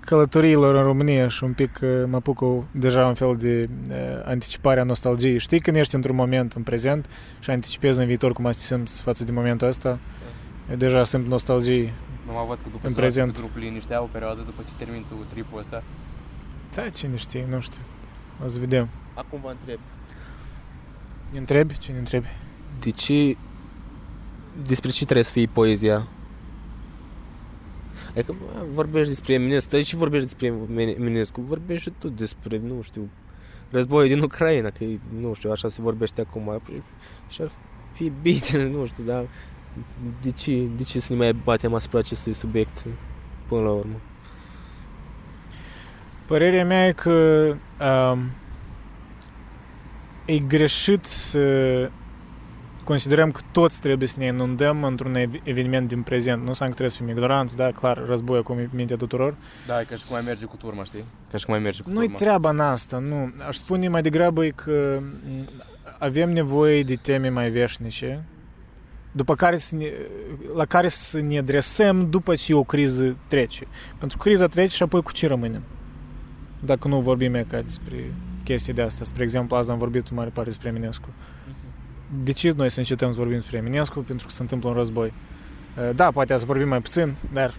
călătoriilor 0.00 0.74
în 0.74 0.82
România 0.82 1.28
și 1.28 1.44
un 1.44 1.52
pic 1.52 1.78
uh, 1.82 1.88
mă 2.06 2.16
apuc 2.16 2.40
o- 2.40 2.62
deja 2.70 3.06
un 3.06 3.14
fel 3.14 3.36
de 3.36 3.68
uh, 3.88 3.94
anticipare 4.24 4.80
a 4.80 4.84
nostalgiei. 4.84 5.38
Știi 5.38 5.60
când 5.60 5.76
ești 5.76 5.94
într-un 5.94 6.16
moment 6.16 6.52
în 6.52 6.62
prezent 6.62 7.06
și 7.40 7.50
anticipezi 7.50 8.00
în 8.00 8.06
viitor 8.06 8.32
cum 8.32 8.46
ați 8.46 8.58
te 8.58 8.64
simți 8.74 9.00
față 9.02 9.24
de 9.24 9.32
momentul 9.32 9.66
ăsta? 9.68 9.98
Eu 10.70 10.76
deja 10.76 11.04
simt 11.04 11.26
nostalgie. 11.26 11.92
Nu 12.26 12.32
mă 12.32 12.44
văd 12.48 12.56
că 12.56 12.68
după 12.70 12.80
În 12.86 12.90
să 12.90 12.96
prezent. 12.96 13.26
las 13.28 13.36
grupul 13.36 13.60
liniștea 13.60 14.02
o 14.02 14.08
perioadă 14.12 14.40
după 14.44 14.62
ce 14.66 14.72
termin 14.84 15.04
tu 15.08 15.14
tripul 15.32 15.58
ăsta. 15.58 15.82
Da, 16.74 16.88
cine 16.88 17.16
știe, 17.16 17.46
nu 17.50 17.60
știu. 17.60 17.80
O 18.44 18.48
să 18.48 18.58
vedem. 18.58 18.88
Acum 19.14 19.40
vă 19.40 19.48
întreb. 19.48 19.78
Ne 21.32 21.38
întrebi? 21.38 21.78
Cine 21.78 21.98
întrebi? 21.98 22.26
De 22.80 22.90
ce... 22.90 23.36
Despre 24.66 24.90
ce 24.90 25.04
trebuie 25.04 25.24
să 25.24 25.32
fie 25.32 25.46
poezia? 25.46 26.08
Adică 28.10 28.34
bă, 28.38 28.64
vorbești 28.72 29.08
despre 29.08 29.32
Eminescu, 29.34 29.70
dar 29.70 29.80
de 29.80 29.86
ce 29.86 29.96
vorbești 29.96 30.26
despre 30.26 30.46
Eminescu? 30.82 31.40
Vorbești 31.40 31.82
și 31.82 31.94
tu 31.98 32.08
despre, 32.08 32.58
nu 32.58 32.82
știu, 32.82 33.08
războiul 33.70 34.08
din 34.08 34.20
Ucraina, 34.20 34.70
că 34.70 34.84
e, 34.84 34.98
nu 35.20 35.34
știu, 35.34 35.50
așa 35.50 35.68
se 35.68 35.82
vorbește 35.82 36.20
acum. 36.20 36.60
Și 37.28 37.42
ar 37.42 37.50
fi 37.92 38.12
bine, 38.22 38.66
nu 38.76 38.86
știu, 38.86 39.04
dar 39.04 39.28
de 40.22 40.30
ce, 40.30 40.68
de 40.76 40.82
ce 40.82 41.00
să 41.00 41.12
ne 41.12 41.18
mai 41.18 41.32
batem 41.32 41.74
asupra 41.74 41.98
acestui 41.98 42.32
subiect 42.32 42.86
până 43.46 43.60
la 43.60 43.70
urmă? 43.70 44.00
Părerea 46.30 46.64
mea 46.64 46.86
e 46.86 46.92
că 46.92 47.46
um, 48.12 48.30
e 50.24 50.38
greșit 50.38 51.04
să 51.04 51.40
considerăm 52.84 53.30
că 53.30 53.40
toți 53.52 53.80
trebuie 53.80 54.08
să 54.08 54.14
ne 54.18 54.26
inundăm 54.26 54.84
într-un 54.84 55.14
ev- 55.14 55.40
eveniment 55.42 55.88
din 55.88 56.02
prezent. 56.02 56.42
Nu 56.42 56.48
înseamnă 56.48 56.74
că 56.74 56.80
trebuie 56.80 56.90
să 56.90 56.96
fim 56.96 57.08
ignoranți, 57.08 57.56
da, 57.56 57.70
clar, 57.70 58.04
război 58.06 58.38
acum 58.38 58.58
e 58.58 58.68
mintea 58.72 58.96
tuturor. 58.96 59.34
Da, 59.66 59.80
e 59.80 59.84
ca 59.84 59.94
și 59.94 60.04
cum 60.04 60.14
mai 60.14 60.22
merge 60.24 60.44
cu 60.44 60.56
turma, 60.56 60.84
știi? 60.84 61.04
Ca 61.30 61.36
și 61.38 61.44
cum 61.44 61.54
mai 61.54 61.62
merge 61.62 61.82
cu 61.82 61.90
Nu-i 61.90 62.02
turma. 62.04 62.18
treaba 62.18 62.50
în 62.50 62.58
asta, 62.60 62.98
nu. 62.98 63.32
Aș 63.48 63.56
spune 63.56 63.88
mai 63.88 64.02
degrabă 64.02 64.44
e 64.44 64.50
că 64.50 64.98
m, 65.00 65.48
avem 65.98 66.32
nevoie 66.32 66.82
de 66.82 66.94
teme 66.94 67.28
mai 67.28 67.50
veșnice, 67.50 68.24
după 69.12 69.34
care 69.34 69.56
să 69.56 69.76
ne, 69.76 69.86
la 70.54 70.64
care 70.64 70.88
să 70.88 71.20
ne 71.20 71.38
adresăm 71.38 72.10
după 72.10 72.34
ce 72.34 72.54
o 72.54 72.62
criză 72.62 73.16
trece. 73.26 73.64
Pentru 73.98 74.16
că 74.18 74.24
criza 74.24 74.46
trece 74.46 74.74
și 74.74 74.82
apoi 74.82 75.02
cu 75.02 75.12
ce 75.12 75.26
rămânem? 75.26 75.62
Dacă 76.64 76.88
nu 76.88 77.00
vorbim 77.00 77.34
e 77.34 77.46
ca 77.48 77.60
despre 77.60 78.12
chestii 78.44 78.72
de 78.72 78.82
astea. 78.82 79.04
Spre 79.04 79.22
exemplu, 79.22 79.56
azi 79.56 79.70
am 79.70 79.78
vorbit 79.78 80.08
în 80.08 80.16
mare 80.16 80.30
parte 80.30 80.48
despre 80.50 80.68
Eminescu. 80.68 81.08
De 82.24 82.32
ce 82.32 82.52
noi 82.56 82.70
să 82.70 82.78
încetăm 82.78 83.10
să 83.10 83.16
vorbim 83.16 83.36
despre 83.36 83.56
Eminescu? 83.56 84.00
Pentru 84.00 84.26
că 84.26 84.32
se 84.32 84.42
întâmplă 84.42 84.68
un 84.68 84.74
război. 84.74 85.12
Uh, 85.78 85.94
Da, 85.94 86.10
poate 86.10 86.36
să 86.36 86.44
vorbim 86.44 86.68
mai 86.68 86.80
puțin, 86.80 87.14
dar 87.32 87.54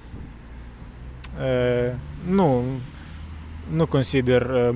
uh, 1.39 1.93
nu, 2.29 2.63
nu 3.73 3.85
consider 3.85 4.41
uh, 4.41 4.75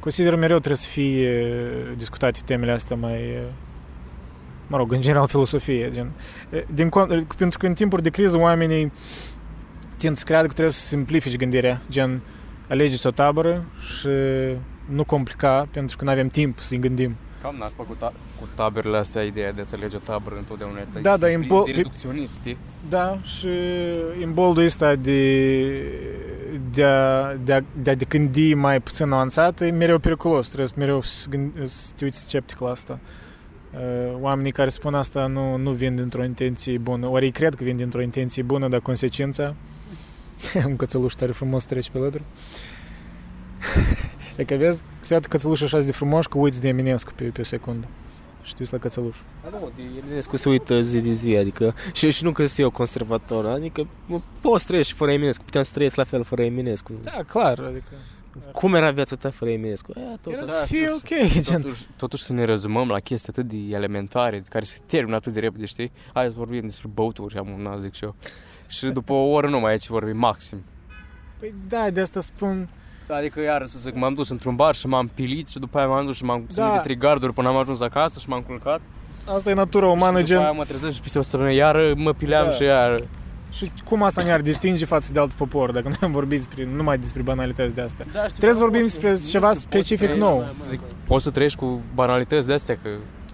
consider 0.00 0.34
mereu 0.34 0.56
trebuie 0.56 0.76
să 0.76 0.88
fie 0.88 1.44
uh, 1.44 1.96
discutate 1.96 2.38
temele 2.44 2.72
astea 2.72 2.96
mai 2.96 3.20
uh, 3.20 3.52
mă 4.66 4.76
rog, 4.76 4.92
în 4.92 5.00
general 5.00 5.26
filosofie 5.28 5.90
gen. 5.90 6.10
Uh, 6.52 6.60
Din, 6.74 6.88
con- 6.88 7.10
uh, 7.10 7.22
pentru 7.36 7.58
că 7.58 7.66
în 7.66 7.74
timpuri 7.74 8.02
de 8.02 8.10
criză 8.10 8.36
oamenii 8.36 8.92
tind 9.96 10.16
să 10.16 10.24
creadă 10.24 10.46
că 10.46 10.52
trebuie 10.52 10.74
să 10.74 10.86
simplifici 10.86 11.36
gândirea 11.36 11.82
gen 11.90 12.20
alegeți 12.68 13.06
o 13.06 13.10
tabără 13.10 13.64
și 13.80 14.08
nu 14.88 15.04
complica 15.04 15.68
pentru 15.70 15.96
că 15.96 16.04
nu 16.04 16.10
avem 16.10 16.28
timp 16.28 16.58
să-i 16.58 16.78
gândim. 16.78 17.14
Cam 17.42 17.54
nașpa 17.58 17.82
cu, 17.82 17.96
ta- 17.96 18.12
cu 18.40 18.48
taberele 18.54 18.96
astea, 18.96 19.22
ideea 19.22 19.52
de 19.52 19.58
a 19.58 19.62
înțelege 19.62 19.96
o 19.96 19.98
tabără 19.98 20.34
întotdeauna. 20.38 20.78
e 20.78 21.00
Da, 21.00 21.16
dar 21.16 21.30
plin 21.30 21.42
impo- 21.44 21.64
de 21.66 21.72
reducționist, 21.72 22.38
știi? 22.38 22.56
Da, 22.88 23.18
și 23.22 23.48
imboldul 24.22 24.64
ăsta 24.64 24.94
de, 24.94 25.82
de, 26.72 26.84
a, 26.84 27.34
de, 27.44 27.52
a, 27.52 27.60
de 27.82 27.90
a 27.90 27.96
te 27.96 28.04
gândi 28.04 28.54
mai 28.54 28.80
puțin 28.80 29.10
avansat 29.10 29.60
e 29.60 29.70
mereu 29.70 29.98
periculos. 29.98 30.46
Trebuie 30.46 30.66
să 30.68 30.74
mereu 30.76 31.02
să, 31.02 31.26
gând, 31.28 31.52
să 31.68 31.92
te 31.96 32.04
uiți 32.04 32.18
sceptic 32.20 32.58
la 32.60 32.70
asta. 32.70 32.98
Uh, 33.74 34.16
Oamenii 34.20 34.52
care 34.52 34.68
spun 34.68 34.94
asta 34.94 35.26
nu, 35.26 35.56
nu 35.56 35.70
vin 35.70 35.94
dintr-o 35.96 36.24
intenție 36.24 36.78
bună. 36.78 37.06
Ori 37.06 37.24
ei 37.24 37.30
cred 37.30 37.54
că 37.54 37.64
vin 37.64 37.76
dintr-o 37.76 38.00
intenție 38.02 38.42
bună, 38.42 38.68
dar 38.68 38.80
consecința... 38.80 39.54
Un 40.66 40.76
cățeluș 40.76 41.12
tare 41.12 41.32
frumos 41.32 41.64
trece 41.64 41.90
pe 41.90 41.98
lături. 41.98 42.22
E 44.36 44.44
că 44.44 44.54
vezi, 44.54 44.82
câteodată 45.00 45.28
cățeluși 45.28 45.64
așa 45.64 45.80
de 45.80 45.92
frumoși 45.92 46.28
că 46.28 46.38
uiți 46.38 46.60
de 46.60 46.68
Eminescu 46.68 47.12
pe, 47.16 47.24
pe 47.24 47.40
o 47.40 47.44
secundă. 47.44 47.86
Și 48.42 48.52
te 48.52 48.56
uiți 48.60 48.72
la 48.72 48.78
cățeluș. 48.78 49.16
Da, 49.42 49.58
nu, 49.58 49.70
de 49.76 49.82
Eminescu 50.04 50.36
se 50.36 50.48
uită 50.48 50.80
zi 50.80 51.00
de 51.00 51.12
zi, 51.12 51.36
adică 51.36 51.74
și, 51.92 52.10
și 52.10 52.24
nu 52.24 52.32
că 52.32 52.46
sunt 52.46 52.58
eu 52.58 52.70
conservator, 52.70 53.46
adică 53.46 53.86
mă, 54.06 54.20
poți 54.40 54.66
trăiești 54.66 54.90
și 54.90 54.96
fără 54.96 55.12
Eminescu, 55.12 55.44
puteam 55.44 55.64
să 55.64 55.72
trăiesc 55.74 55.96
la 55.96 56.04
fel 56.04 56.24
fără 56.24 56.42
Eminescu. 56.42 56.92
Da, 57.02 57.22
clar, 57.26 57.58
adică... 57.58 57.90
Cum 58.52 58.74
era 58.74 58.90
viața 58.90 59.16
ta 59.16 59.30
fără 59.30 59.50
Eminescu? 59.50 59.92
E, 59.96 60.16
tot 60.20 60.32
Era 60.32 60.42
așa. 60.42 60.52
să 60.52 60.66
fie 60.66 60.88
sus. 60.88 60.96
ok, 60.96 61.42
gen. 61.42 61.60
Totuși, 61.60 61.86
totuși 61.96 62.22
să 62.22 62.32
ne 62.32 62.44
rezumăm 62.44 62.88
la 62.88 62.98
chestii 62.98 63.28
atât 63.36 63.48
de 63.48 63.74
elementare, 63.76 64.44
care 64.48 64.64
se 64.64 64.78
termină 64.86 65.16
atât 65.16 65.32
de 65.32 65.40
repede, 65.40 65.64
știi? 65.64 65.92
Hai 66.12 66.26
să 66.26 66.34
vorbim 66.36 66.60
despre 66.60 66.88
băuturi, 66.94 67.38
am 67.38 67.48
un 67.48 67.80
zic 67.80 67.94
și 67.94 68.04
eu. 68.04 68.14
Și 68.70 68.86
după 68.86 69.12
o 69.12 69.30
oră 69.30 69.48
nu 69.48 69.60
mai 69.60 69.70
ai 69.70 69.78
ce 69.78 69.86
vorbi, 69.90 70.12
maxim. 70.12 70.64
Păi 71.38 71.52
da, 71.68 71.90
de 71.92 72.00
asta 72.00 72.20
spun... 72.20 72.68
Adică 73.16 73.40
iar 73.40 73.66
să 73.66 73.78
zic, 73.78 73.94
m-am 73.94 74.14
dus 74.14 74.28
într-un 74.28 74.54
bar 74.56 74.74
și 74.74 74.86
m-am 74.86 75.10
pilit 75.14 75.48
și 75.48 75.58
după 75.58 75.78
aia 75.78 75.86
m-am 75.86 76.06
dus 76.06 76.16
și 76.16 76.24
m-am 76.24 76.44
ținut 76.52 76.68
Da. 76.68 76.74
de 76.74 76.80
trei 76.82 76.96
garduri 76.96 77.32
până 77.32 77.48
am 77.48 77.56
ajuns 77.56 77.80
acasă 77.80 78.18
și 78.18 78.28
m-am 78.28 78.40
culcat. 78.40 78.80
Asta 79.34 79.50
e 79.50 79.54
natura 79.54 79.86
umană, 79.86 80.18
și 80.18 80.24
după 80.24 80.38
aia 80.38 80.48
gen... 80.48 80.56
mă 80.56 80.64
trezesc 80.64 80.94
și 80.94 81.00
peste 81.00 81.18
o 81.18 81.22
săptămână 81.22 81.52
iar 81.52 81.92
mă 81.96 82.12
pileam 82.12 82.44
Da. 82.44 82.50
și 82.50 82.62
iar... 82.62 83.02
Și 83.52 83.72
cum 83.84 84.02
asta 84.02 84.22
ne-ar 84.22 84.40
distinge 84.40 84.84
față 84.84 85.12
de 85.12 85.18
alt 85.20 85.32
popor, 85.32 85.72
dacă 85.72 85.88
noi 85.88 85.96
am 86.00 86.10
vorbit 86.10 86.38
despre, 86.38 86.64
numai 86.76 86.98
despre 86.98 87.22
banalități 87.22 87.74
de 87.74 87.80
astea? 87.80 88.06
Da, 88.12 88.18
știi, 88.26 88.38
Trebuie 88.38 88.52
să 88.58 88.64
poți 88.64 88.70
vorbim 88.70 88.86
să- 88.86 88.94
despre 89.00 89.10
nu 89.12 89.18
ceva 89.30 89.48
știu, 89.52 89.60
specific 89.60 90.06
poți 90.08 90.18
nou. 90.20 90.38
trăiești- 90.38 90.68
Zic, 90.68 90.80
poți 91.06 91.24
să 91.24 91.30
trăiești 91.30 91.58
cu 91.58 91.80
banalități 91.94 92.46
de 92.46 92.52
astea, 92.52 92.78
că, 92.82 92.88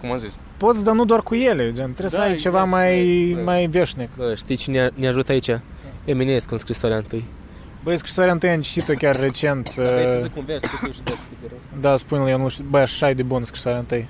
cum 0.05 0.13
am 0.13 0.19
zis, 0.19 0.39
Poți, 0.57 0.83
dar 0.83 0.93
nu 0.95 1.05
doar 1.05 1.21
cu 1.21 1.35
ele, 1.35 1.63
gen, 1.71 1.93
trebuie 1.93 1.95
Da, 2.01 2.07
să 2.07 2.19
ai 2.19 2.31
exact, 2.33 2.41
ceva 2.41 2.63
mai, 2.63 3.29
da, 3.31 3.37
da. 3.37 3.43
mai 3.51 3.65
veșnic. 3.67 4.09
Bă, 4.17 4.33
știi 4.35 4.55
cine 4.55 4.91
ne 4.93 5.07
ajută 5.07 5.31
aici? 5.31 5.49
Eminescu 6.05 6.49
în 6.51 6.57
scrisoarea 6.57 6.97
întâi. 6.97 7.23
Băi, 7.83 7.97
scrisoarea 7.97 8.31
întâi 8.33 8.49
am 8.49 8.61
citit-o 8.61 8.93
chiar 8.93 9.19
recent. 9.19 9.75
uh, 9.77 9.85
un 10.37 10.43
vers, 10.45 10.63
că 10.63 10.69
știu 10.75 10.91
și 10.91 11.01
versul 11.03 11.27
de 11.41 11.47
rost. 11.53 11.67
Da, 11.81 11.95
spune-l, 11.95 12.27
eu 12.27 12.37
nu 12.37 12.47
știu, 12.49 12.65
băi, 12.69 12.81
așa 12.81 13.09
e 13.09 13.13
de 13.13 13.23
bun 13.23 13.43
scrisoarea 13.43 13.79
întâi. 13.79 14.07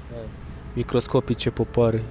Microscopice 0.74 1.50
popoare, 1.50 2.04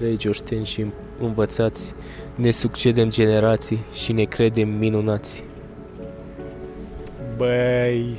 regi 0.00 0.28
oșteni 0.28 0.66
și 0.66 0.86
învățați, 1.20 1.94
ne 2.34 2.50
succedem 2.50 3.10
generații 3.10 3.78
și 3.92 4.12
ne 4.12 4.24
credem 4.24 4.68
minunați. 4.68 5.44
Băi, 7.36 8.14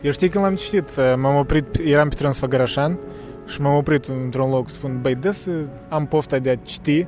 eu 0.00 0.10
știi 0.10 0.28
când 0.28 0.44
l-am 0.44 0.54
citit, 0.56 0.88
uh, 0.98 1.14
m-am 1.16 1.36
oprit, 1.36 1.66
eram 1.84 2.08
pe 2.08 2.14
Transfăgărășan 2.14 2.98
și 3.46 3.60
m-am 3.60 3.74
oprit 3.76 4.04
într-un 4.04 4.50
loc, 4.50 4.68
spun, 4.70 4.98
băi, 5.02 5.14
dă 5.14 5.30
să 5.30 5.50
am 5.88 6.06
pofta 6.06 6.38
de 6.38 6.50
a 6.50 6.56
citi 6.56 7.06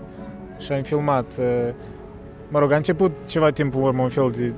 și 0.59 0.73
am 0.73 0.82
filmat. 0.82 1.36
uh, 1.39 1.69
Mă 2.48 2.59
rog, 2.59 2.73
a 2.73 2.77
început 2.77 3.12
ceva 3.27 3.51
timp 3.51 3.74
în 3.74 3.82
urmă 3.82 4.02
un 4.02 4.09
fel 4.09 4.31
de 4.36 4.52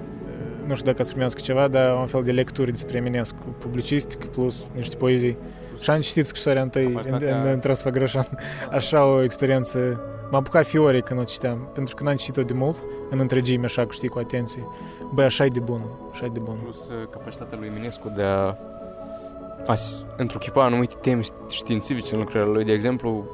nu 0.67 0.75
știu 0.77 0.87
dacă 0.91 1.01
ați 1.01 1.11
primească 1.11 1.41
ceva, 1.41 1.69
dar 1.69 1.97
un 1.97 2.07
fel 2.07 2.23
de 2.23 2.31
lecturi 2.33 2.71
despre 2.71 2.97
Eminescu, 2.97 3.37
publicistic 3.59 4.25
plus 4.25 4.71
niște 4.75 4.97
poezii. 4.97 5.37
Și 5.81 5.91
am 5.91 6.01
citit 6.01 6.27
scrisoarea 6.27 6.63
întâi 6.63 6.85
în, 6.85 6.93
Capacitatea- 6.95 7.41
în, 7.43 7.47
în 7.49 7.59
Trasfăgrășan. 7.59 8.29
Așa 8.71 9.05
o 9.05 9.23
experiență. 9.23 10.01
M-am 10.31 10.41
apucat 10.41 10.65
fiore 10.67 11.01
când 11.01 11.21
o 11.21 11.23
citeam, 11.23 11.69
pentru 11.75 11.95
că 11.95 12.03
n-am 12.05 12.15
citit-o 12.17 12.43
de 12.43 12.53
mult, 12.53 12.83
în 13.11 13.19
întregime, 13.19 13.65
așa, 13.65 13.83
că 13.83 13.93
știi, 13.93 14.09
cu 14.09 14.19
atenție. 14.19 14.67
Băi, 15.15 15.25
așa 15.25 15.45
e 15.45 15.49
de 15.49 15.61
bună, 15.61 15.85
așa 16.13 16.25
e 16.25 16.29
de 16.33 16.39
bună. 16.39 16.59
Plus 16.63 16.89
uh, 16.89 16.95
capacitatea 17.11 17.59
lui 17.59 17.67
Eminescu 17.69 18.13
de 18.17 18.23
a, 18.23 18.57
a 19.67 19.75
s- 19.75 20.05
întruchipa 20.17 20.65
anumite 20.65 20.95
teme 21.01 21.21
științifice 21.51 22.15
în 22.15 22.21
lucrările 22.21 22.53
lui. 22.53 22.65
De 22.65 22.73
exemplu, 22.73 23.25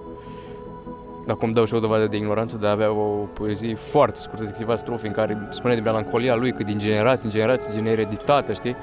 dacă 1.27 1.39
îmi 1.43 1.55
dau 1.55 1.65
și 1.65 1.75
o 1.75 1.79
dovadă 1.79 2.07
de 2.07 2.17
ignoranță, 2.17 2.57
de 2.57 2.67
a 2.67 2.71
avea 2.71 2.91
o 2.93 3.27
poezie 3.33 3.75
foarte 3.75 4.19
scurtă 4.19 4.45
de 4.45 4.51
câteva 4.51 4.77
strofe 4.77 5.07
în 5.07 5.13
care 5.13 5.47
spune 5.51 5.75
de 5.75 5.81
melancolia 5.81 6.35
lui, 6.35 6.53
că 6.53 6.63
din 6.63 6.79
generație 6.79 7.25
în 7.25 7.31
generație, 7.31 7.75
gen 7.75 7.87
ereditate, 7.87 8.53
știi? 8.53 8.77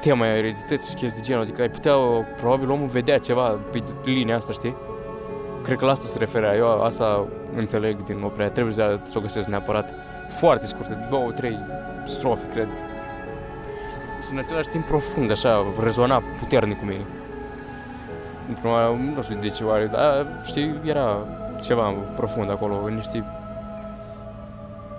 Tema 0.00 0.26
eredității 0.26 0.88
și 0.88 0.94
chestii 0.94 1.20
de 1.20 1.26
genul, 1.26 1.42
adică 1.42 1.60
ai 1.62 1.70
putea, 1.70 1.98
o- 1.98 2.22
probabil 2.40 2.70
omul 2.70 2.86
vedea 2.88 3.18
ceva 3.18 3.58
pe 3.70 3.82
linia 4.04 4.36
asta, 4.36 4.52
știi? 4.52 4.76
Cred 5.62 5.78
că 5.78 5.84
la 5.84 5.90
asta 5.90 6.06
se 6.06 6.18
referea, 6.18 6.56
eu 6.56 6.82
asta 6.82 7.26
înțeleg 7.56 8.04
din 8.04 8.22
opera, 8.24 8.42
aia. 8.42 8.50
trebuie 8.50 8.74
să, 8.74 8.98
să 9.04 9.18
o 9.18 9.20
găsesc 9.20 9.48
neapărat. 9.48 9.90
Foarte 10.28 10.66
scurtă, 10.66 11.06
două, 11.10 11.30
trei 11.32 11.58
strofe, 12.06 12.46
cred. 12.52 12.68
Și 14.28 14.34
în 14.34 14.40
același 14.40 14.68
timp 14.68 14.84
profund, 14.84 15.30
așa, 15.30 15.66
rezona 15.82 16.22
puternic 16.38 16.78
cu 16.78 16.84
mine. 16.84 17.04
În 18.48 18.54
prima, 18.54 18.88
nu 19.14 19.22
știu 19.22 19.38
de 19.40 19.48
ce 19.48 19.64
oare, 19.64 19.86
dar 19.86 20.40
știi, 20.44 20.80
era 20.84 21.26
ceva 21.60 21.90
profund 22.16 22.50
acolo, 22.50 22.82
în 22.84 22.94
niște 22.94 23.24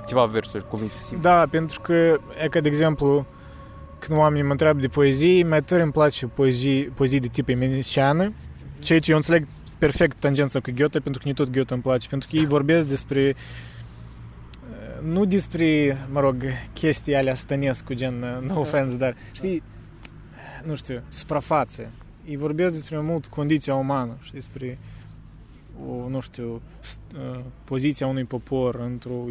câteva 0.01 0.25
versuri, 0.25 0.67
cuvinte 0.67 0.95
simple. 0.95 1.29
Da, 1.29 1.45
pentru 1.49 1.81
că, 1.81 2.17
e 2.43 2.47
ca 2.47 2.59
de 2.59 2.67
exemplu, 2.67 3.25
când 3.99 4.17
oamenii 4.17 4.43
mă 4.43 4.51
întreabă 4.51 4.79
de 4.79 4.87
poezii, 4.87 5.43
mai 5.43 5.61
tare 5.61 5.81
îmi 5.81 5.91
place 5.91 6.25
poezii, 6.25 6.83
poezii 6.83 7.19
de 7.19 7.27
tip 7.27 7.49
eminesiană, 7.49 8.33
ceea 8.79 8.99
ce 8.99 9.11
eu 9.11 9.17
înțeleg 9.17 9.47
perfect 9.77 10.19
tangența 10.19 10.59
cu 10.59 10.71
Goethe, 10.75 10.99
pentru 10.99 11.21
că 11.21 11.27
nu 11.27 11.33
tot 11.33 11.49
Goethe 11.49 11.73
îmi 11.73 11.81
place, 11.81 12.07
pentru 12.09 12.27
că 12.31 12.35
ei 12.35 12.45
vorbesc 12.45 12.87
despre 12.87 13.21
eh, 13.21 13.35
nu 15.03 15.25
despre, 15.25 15.97
mă 16.11 16.19
rog, 16.19 16.43
chestii 16.73 17.15
alea 17.15 17.35
stănescu, 17.35 17.93
gen, 17.93 18.23
eh, 18.23 18.47
no 18.47 18.59
offense, 18.59 18.97
dar, 18.97 19.15
știi, 19.31 19.63
nu 20.63 20.75
știu, 20.75 21.01
suprafațe. 21.07 21.89
Ei 22.27 22.35
vorbesc 22.35 22.73
despre 22.73 22.95
mai 22.97 23.05
mult 23.05 23.27
condiția 23.27 23.75
umană 23.75 24.17
și 24.21 24.31
despre 24.33 24.77
o, 25.89 26.09
nu 26.09 26.19
știu, 26.19 26.61
st- 26.83 27.15
eh, 27.17 27.39
poziția 27.63 28.07
unui 28.07 28.23
popor 28.23 28.75
într-o 28.75 29.25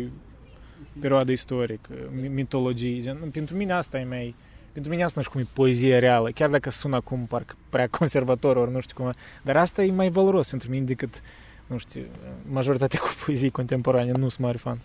perioadă 1.00 1.30
istorică, 1.32 1.92
mi- 2.20 2.28
mitologii. 2.28 3.00
Gen, 3.00 3.16
Pentru 3.32 3.56
mine 3.56 3.72
asta 3.72 3.98
e 3.98 4.04
mai... 4.04 4.34
Pentru 4.72 4.90
mine 4.92 5.04
asta 5.04 5.20
nu 5.20 5.26
știu 5.26 5.38
cum 5.38 5.46
e 5.48 5.54
poezie 5.54 5.98
reală, 5.98 6.28
chiar 6.30 6.50
dacă 6.50 6.70
sună 6.70 6.96
acum 6.96 7.26
parcă 7.26 7.54
prea 7.68 7.88
conservator, 7.88 8.56
ori 8.56 8.70
nu 8.72 8.80
știu 8.80 8.96
cum, 8.96 9.12
dar 9.42 9.56
asta 9.56 9.82
e 9.84 9.90
mai 9.92 10.08
valoros 10.10 10.48
pentru 10.48 10.70
mine 10.70 10.84
decât, 10.84 11.20
nu 11.66 11.78
știu, 11.78 12.02
majoritatea 12.50 12.98
cu 13.00 13.08
poezii 13.24 13.50
contemporane, 13.50 14.10
nu 14.12 14.28
sunt 14.28 14.38
mare 14.46 14.56
fan. 14.56 14.78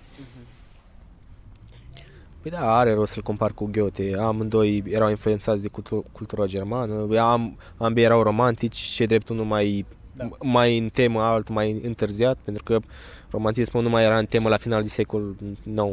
Păi 2.43 2.51
da, 2.51 2.77
are 2.77 2.93
rost 2.93 3.11
să-l 3.11 3.21
compar 3.23 3.51
cu 3.51 3.69
Goethe. 3.71 4.15
Amândoi 4.19 4.83
erau 4.87 5.09
influențați 5.09 5.61
de 5.61 5.67
cultu- 5.67 6.03
cultura 6.11 6.45
germană. 6.45 7.17
Am, 7.19 7.57
ambii 7.77 8.03
erau 8.03 8.21
romantici 8.23 8.75
și 8.75 9.05
drept 9.05 9.29
unul 9.29 9.45
mai, 9.45 9.85
Da. 10.15 10.27
mai 10.41 10.77
în 10.77 10.89
temă, 10.89 11.21
altul 11.21 11.55
mai 11.55 11.81
întârziat, 11.83 12.37
pentru 12.43 12.63
că 12.63 12.79
romantismul 13.29 13.83
nu 13.83 13.89
mai 13.89 14.03
era 14.03 14.17
în 14.17 14.25
temă 14.25 14.49
la 14.49 14.57
final 14.57 14.81
de 14.81 14.87
secol 14.87 15.35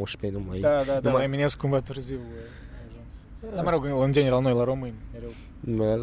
XIX, 0.04 0.32
nu 0.32 0.42
mai... 0.48 0.58
Da, 0.58 0.68
da, 0.68 0.92
da, 0.92 0.98
numai- 1.02 1.12
la 1.18 1.22
Eminescu 1.22 1.60
cumva 1.60 1.80
târziu 1.80 2.18
a 2.18 2.82
ajuns. 2.88 3.54
Dar 3.54 3.64
mă 3.64 3.70
rog, 3.70 4.02
în 4.04 4.12
general, 4.12 4.42
noi 4.42 4.54
la 4.54 4.64
români, 4.64 4.94
mereu. 5.12 5.30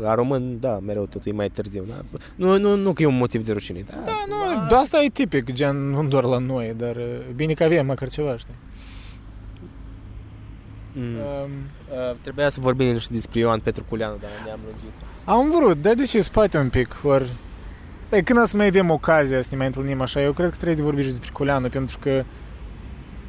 La 0.02 0.14
român, 0.14 0.60
da, 0.60 0.80
mereu 0.80 1.06
totul 1.06 1.32
e 1.32 1.36
mai 1.36 1.50
târziu. 1.50 1.84
Da? 1.88 2.20
Nu, 2.36 2.58
nu, 2.58 2.76
nu 2.76 2.94
că 2.94 3.02
e 3.02 3.06
un 3.06 3.18
motiv 3.18 3.46
de 3.46 3.52
rușine. 3.52 3.84
Da, 3.90 3.96
Da, 4.06 4.12
nu, 4.28 4.68
da, 4.70 4.78
asta 4.78 5.04
e 5.04 5.10
tipic, 5.10 5.52
gen, 5.52 5.76
nu 5.90 6.04
doar 6.08 6.24
la 6.24 6.38
noi, 6.38 6.74
dar 6.78 6.96
uh, 6.96 7.04
bine 7.36 7.54
că 7.54 7.64
avem 7.64 7.86
măcar 7.86 8.10
ceva, 8.10 8.38
știi? 8.38 8.54
Mm. 11.00 11.16
Um, 11.16 11.50
Uh, 11.92 12.16
trebuia 12.22 12.50
să 12.50 12.60
vorbim 12.62 12.98
și 13.00 13.10
despre 13.10 13.40
Ioan 13.40 13.60
Petru 13.60 13.84
Culeanu, 13.90 14.16
dar 14.22 14.30
ne-am 14.46 14.60
lungit. 14.66 14.92
Am 15.26 15.52
vrut, 15.52 15.82
dar 15.82 15.94
deși 15.94 16.20
spate 16.22 16.58
un 16.58 16.70
pic, 16.70 16.96
ori... 17.04 17.30
Păi 18.10 18.24
când 18.24 18.40
o 18.40 18.46
să 18.46 18.58
mai 18.58 18.66
avem 18.68 18.90
ocazia 18.90 19.42
să 19.42 19.48
ne 19.52 19.58
mai 19.58 19.66
întâlnim 19.66 20.02
așa, 20.02 20.22
eu 20.22 20.32
cred 20.32 20.50
că 20.50 20.56
trebuie 20.56 20.76
de 20.76 20.82
vorbi 20.82 21.02
și 21.02 21.10
despre 21.10 21.30
Culeanu, 21.34 21.70
pentru 21.70 21.98
că 22.02 22.24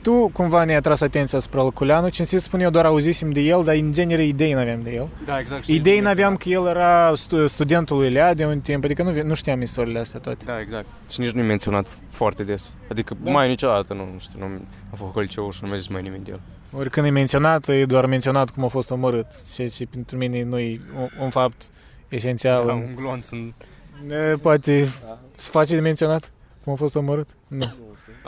tu 0.02 0.30
cumva 0.32 0.64
ne-ai 0.64 0.76
atras 0.76 1.00
atenția 1.00 1.38
asupra 1.38 1.62
lui 1.62 1.70
Culeanu, 1.70 2.08
ce 2.08 2.24
să 2.24 2.38
spun 2.38 2.60
eu 2.60 2.70
doar 2.70 2.84
auzisem 2.84 3.30
de 3.30 3.40
el, 3.40 3.64
dar 3.64 3.74
în 3.74 3.92
genere 3.92 4.24
idei 4.24 4.52
n-aveam 4.52 4.82
de 4.82 4.90
el. 4.94 5.08
Da, 5.24 5.38
exact. 5.38 5.66
Idei 5.66 6.00
n-aveam 6.00 6.36
că 6.36 6.48
el 6.48 6.66
era 6.66 7.12
stu- 7.14 7.46
studentul 7.46 7.96
lui 7.96 8.10
Lea 8.10 8.34
de 8.34 8.44
un 8.46 8.60
timp, 8.60 8.84
adică 8.84 9.02
nu, 9.02 9.22
nu 9.22 9.34
știam 9.34 9.60
istoriile 9.62 9.98
astea 9.98 10.20
toate. 10.20 10.44
Da, 10.44 10.60
exact. 10.60 10.86
Și 11.10 11.20
nici 11.20 11.30
nu-i 11.30 11.46
menționat 11.46 11.86
foarte 12.10 12.42
des. 12.42 12.74
Adică 12.90 13.14
Da. 13.18 13.24
da. 13.24 13.30
mai 13.30 13.48
niciodată, 13.48 13.94
nu, 13.94 14.08
nu 14.12 14.18
știu, 14.18 14.38
nu 14.38 14.44
am 14.90 14.96
făcut 14.96 15.22
liceu 15.22 15.50
și 15.50 15.58
nu 15.62 15.68
mi-a 15.68 15.78
zis 15.78 15.88
mai 15.88 16.02
nimeni 16.02 16.24
de 16.24 16.30
el. 16.30 16.40
Ori 16.72 16.90
când 16.90 17.06
e 17.06 17.10
menționat, 17.10 17.68
e 17.68 17.84
doar 17.84 18.06
menționat 18.06 18.50
cum 18.50 18.64
a 18.64 18.68
fost 18.68 18.90
omorât, 18.90 19.26
ceea 19.52 19.68
ce 19.68 19.86
pentru 19.86 20.16
mine 20.16 20.42
nu 20.42 20.58
e 20.58 20.80
un, 20.98 21.08
un 21.20 21.30
fapt 21.30 21.62
esențial. 22.08 22.66
Da, 22.66 22.72
în- 22.72 22.78
un 22.78 22.94
glonț 22.94 23.28
în... 23.28 23.52
E, 24.10 24.34
poate 24.42 24.84
se 25.36 25.50
face 25.50 25.74
de 25.74 25.80
menționat 25.80 26.32
cum 26.64 26.72
a 26.72 26.76
fost 26.76 26.94
omorât? 26.94 27.28
Nu. 27.46 27.56
Nu 27.58 27.74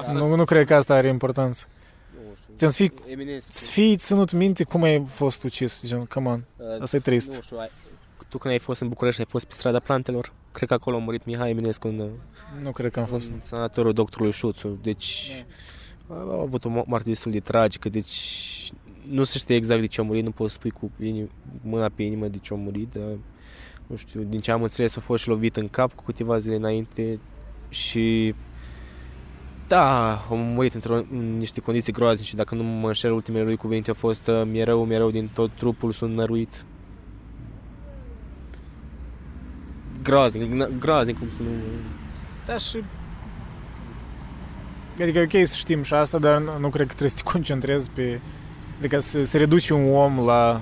știu. 0.07 0.19
Nu, 0.19 0.35
nu 0.35 0.45
cred 0.45 0.67
că 0.67 0.75
asta 0.75 0.95
are 0.95 1.09
importanță. 1.09 1.65
Nu 2.15 2.35
știu. 2.43 2.55
Gen, 2.59 2.69
să 2.69 2.77
fii, 2.77 2.93
Eminescu. 3.13 3.53
să 3.53 3.71
fii 3.71 3.97
ținut 3.97 4.33
minte 4.33 4.65
cum 4.65 4.83
ai 4.83 5.05
fost 5.09 5.43
ucis, 5.45 5.83
gen, 5.87 6.05
come 6.05 6.29
on. 6.29 6.45
Uh, 6.57 6.83
Asta 6.83 6.97
e 6.97 6.99
trist. 7.01 7.33
Nu 7.35 7.41
știu, 7.41 7.59
ai, 7.59 7.71
tu 8.29 8.39
când 8.39 8.53
ai 8.53 8.59
fost 8.61 8.81
în 8.81 8.89
București, 8.89 9.21
ai 9.21 9.27
fost 9.31 9.47
pe 9.47 9.55
strada 9.55 9.79
plantelor? 9.79 10.33
Cred 10.53 10.69
că 10.69 10.75
acolo 10.75 10.97
a 10.97 11.01
murit 11.01 11.25
Mihai 11.25 11.51
Eminescu 11.51 11.89
în, 11.89 12.09
Nu 12.63 12.71
cred 12.71 12.91
că 12.91 13.01
am 13.01 13.07
fost. 13.07 13.29
în 13.29 13.41
sanatorul 13.41 13.93
doctorului 13.93 14.33
Șuțu. 14.33 14.79
Deci 14.83 15.45
a 16.11 16.41
avut 16.41 16.65
o 16.65 16.69
mo- 16.71 16.87
moarte 16.87 17.09
destul 17.09 17.33
de 17.33 17.41
tragică, 17.41 17.89
deci 17.89 18.41
nu 19.09 19.25
se 19.25 19.39
știe 19.39 19.57
exact 19.57 19.81
de 19.81 19.87
ce 19.87 20.01
a 20.01 20.05
murit, 20.05 20.25
nu 20.25 20.31
poți 20.31 20.55
spui 20.55 20.71
cu 20.71 20.91
inim, 21.01 21.31
mâna 21.63 21.89
pe 21.89 22.03
inimă 22.03 22.29
de 22.29 22.39
ce 22.39 22.55
a 22.55 22.57
murit, 22.57 22.93
dar 22.93 23.19
nu 23.87 23.97
știu, 23.97 24.23
din 24.23 24.41
ce 24.41 24.51
am 24.51 24.63
înțeles 24.63 24.97
a 24.97 25.01
fost 25.01 25.23
și 25.23 25.29
lovit 25.29 25.57
în 25.57 25.69
cap 25.69 25.95
cu 25.95 26.05
câteva 26.05 26.39
zile 26.39 26.55
înainte 26.55 27.19
și 27.69 28.35
da, 29.67 30.13
a 30.13 30.35
murit 30.35 30.75
într-o, 30.75 30.95
în 30.95 31.37
niște 31.37 31.61
condiții 31.61 31.93
groaznice, 31.93 32.37
dacă 32.37 32.55
nu 32.55 32.63
mă 32.63 32.87
înșel, 32.87 33.13
ultimele 33.13 33.45
lui 33.45 33.57
cuvinte 33.57 33.89
au 33.89 33.97
fost 33.97 34.27
uh, 34.27 34.43
mi-e 34.45 34.65
rău, 34.65 34.85
mi-e 34.85 34.97
rău 34.97 35.11
din 35.11 35.31
tot 35.35 35.51
trupul, 35.57 35.93
sunt 35.93 36.15
năruit. 36.15 36.65
Groaznic, 40.03 40.51
n- 40.53 40.79
groaznic 40.79 41.19
cum 41.19 41.31
să 41.31 41.43
nu... 41.43 41.49
Da, 42.47 42.57
și... 42.59 42.77
Adică 45.03 45.19
e 45.19 45.23
ok 45.41 45.47
să 45.47 45.55
știm 45.57 45.83
și 45.83 45.95
asta, 45.95 46.19
dar 46.19 46.41
nu, 46.41 46.59
nu 46.59 46.69
cred 46.69 46.87
că 46.87 46.95
trebuie 46.95 47.11
să 47.11 47.17
te 47.25 47.31
concentrezi 47.31 47.91
pe... 47.91 48.21
Adică 48.79 48.99
să, 48.99 49.23
să 49.23 49.39
reduci 49.39 49.69
un 49.71 49.95
om 49.95 50.19
la, 50.25 50.61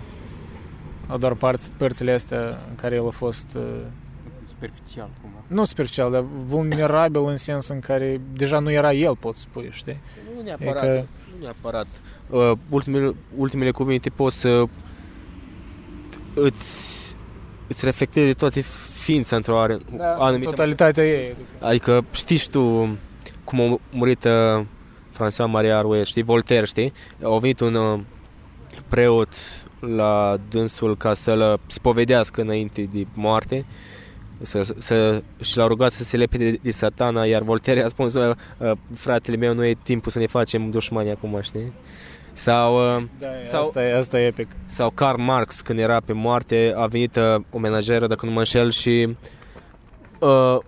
la 1.09 1.17
doar 1.17 1.35
părți, 1.35 1.71
părțile 1.77 2.13
astea 2.13 2.39
în 2.69 2.75
care 2.81 2.95
el 2.95 3.07
a 3.07 3.11
fost... 3.11 3.47
uh, 3.57 3.63
Superficial, 4.47 5.09
cumva. 5.23 5.37
Nu 5.47 5.65
superficial, 5.65 6.11
dar 6.11 6.25
vulnerabil 6.47 7.25
în 7.27 7.37
sens 7.37 7.69
în 7.69 7.81
care 7.81 8.21
deja 8.33 8.59
nu 8.59 8.71
era 8.71 8.93
el, 8.93 9.17
pot 9.17 9.37
spune, 9.37 9.69
știi? 9.71 10.01
Nu 10.37 10.43
neapărat, 10.43 10.85
E 10.85 10.87
că- 10.87 11.05
nu 11.37 11.43
neapărat. 11.43 11.87
Uh, 12.31 12.53
ultimele, 12.69 13.15
ultimele 13.37 13.71
cuvinte 13.71 14.11
pot 14.11 14.33
să 14.33 14.65
îți, 16.35 17.15
îți 17.67 17.85
reflecteze 17.85 18.33
toate 18.33 18.61
ființa 18.93 19.37
într-o 19.37 19.61
are, 19.61 19.79
anumită 20.19 20.49
totalitatea 20.51 21.05
ei. 21.07 21.25
Adică. 21.27 21.65
Adică 21.91 22.05
știi 22.13 22.37
și 22.37 22.49
tu 22.49 22.89
cum 23.49 23.61
a 23.61 23.79
murit 23.91 24.25
uh, 24.25 24.65
François 25.13 25.47
Maria 25.51 25.77
Arouet, 25.77 26.07
știi, 26.07 26.23
Voltaire, 26.23 26.67
știi? 26.67 26.93
A 27.23 27.39
venit 27.39 27.61
un 27.61 27.75
uh, 27.75 28.01
preot 28.89 29.29
la 29.81 30.37
dânsul 30.51 30.97
ca 30.97 31.15
să-l 31.15 31.61
spovedească 31.67 32.41
înainte 32.41 32.89
de 32.93 33.07
moarte 33.15 33.65
să, 34.43 34.75
să, 34.79 35.23
și 35.41 35.57
l-a 35.57 35.67
rugat 35.67 35.93
să 35.93 36.05
se 36.05 36.17
lepede 36.17 36.51
de, 36.51 36.59
de 36.63 36.71
satana, 36.71 37.25
iar 37.25 37.43
Voltaire 37.43 37.83
a 37.85 37.89
spus, 37.89 38.15
uh, 38.15 38.37
uh, 38.59 38.71
fratele 38.95 39.37
meu, 39.37 39.55
nu 39.55 39.65
e 39.65 39.77
timpul 39.83 40.11
să 40.11 40.19
ne 40.19 40.27
facem 40.27 40.71
dușmani 40.71 41.11
acum, 41.11 41.39
știi? 41.43 41.73
Sau, 42.33 42.97
uh, 42.97 43.03
Da, 43.19 43.27
Sau- 43.27 43.43
Sau... 43.43 43.63
asta, 43.63 43.83
e, 43.85 43.97
asta 43.97 44.21
e 44.21 44.27
epic. 44.27 44.49
sau 44.65 44.91
Karl 44.91 45.21
Marx, 45.21 45.61
când 45.61 45.79
era 45.79 46.01
pe 46.01 46.13
moarte, 46.13 46.73
a 46.77 46.87
venit 46.87 47.17
uh, 47.17 47.35
o 47.51 47.59
menajeră, 47.59 48.07
dacă 48.07 48.27
nu 48.27 48.33
mă 48.33 48.39
înșel, 48.39 48.71
și 48.71 49.17
uh, 50.19 50.59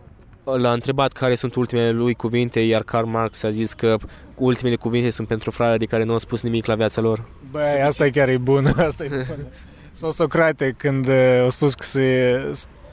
l-a 0.57 0.73
întrebat 0.73 1.13
care 1.13 1.35
sunt 1.35 1.55
ultimele 1.55 1.91
lui 1.91 2.15
cuvinte, 2.15 2.61
iar 2.61 2.83
Karl 2.83 3.07
Marx 3.07 3.43
a 3.43 3.51
zis 3.51 3.73
că 3.73 3.97
ultimele 4.37 4.77
cuvinte 4.77 5.11
sunt 5.11 5.29
pentru 5.29 5.51
fraierii 5.51 5.87
care 5.87 6.05
nu 6.05 6.13
au 6.13 6.19
spus 6.19 6.43
nimic 6.43 6.67
la 6.67 6.75
viața 6.75 7.01
lor. 7.01 7.25
Băi, 7.51 7.83
asta 7.87 8.07
e 8.07 8.11
chiar 8.11 8.29
e 8.29 8.37
bună, 8.37 8.73
asta 8.89 9.05
e 9.05 9.09
bună. 9.09 9.27
Sau 9.91 10.11
Socrate, 10.11 10.75
când 10.77 11.07
uh, 11.09 11.45
a 11.47 11.49
spus 11.51 11.75
că 11.75 11.83
se, 11.85 12.41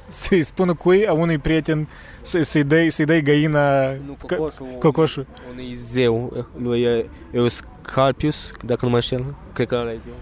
să-i 0.06 0.42
spună 0.42 0.74
cui, 0.74 1.08
a 1.08 1.14
unui 1.14 1.38
prieten, 1.38 1.88
să, 2.22 2.42
să-i, 2.42 2.64
dai, 2.64 2.90
să-i 2.90 3.06
dai 3.06 3.22
găina, 3.22 3.90
Nu, 3.90 4.18
Că- 4.26 4.36
cocoșul, 4.36 4.66
cocoșul. 4.80 5.26
unui 5.52 5.76
zeu, 5.76 6.46
lui 6.62 7.06
Euscarpius, 7.32 8.52
dacă 8.66 8.80
nu 8.86 8.90
mă 8.90 8.96
înșel, 8.96 9.36
cred 9.54 9.68
că 9.68 9.76
ăla 9.76 9.92
e 9.92 9.98
zeu. 10.04 10.14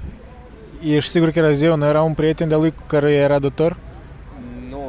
Ești 0.96 1.12
sigur 1.12 1.30
că 1.30 1.40
era 1.40 1.52
zeu, 1.52 1.76
nu 1.76 1.86
era 1.86 2.02
un 2.02 2.14
prieten 2.14 2.48
de-a 2.48 2.58
lui 2.58 2.72
cu 2.72 2.84
care 2.88 3.12
era 3.12 3.40
doctor? 3.40 3.78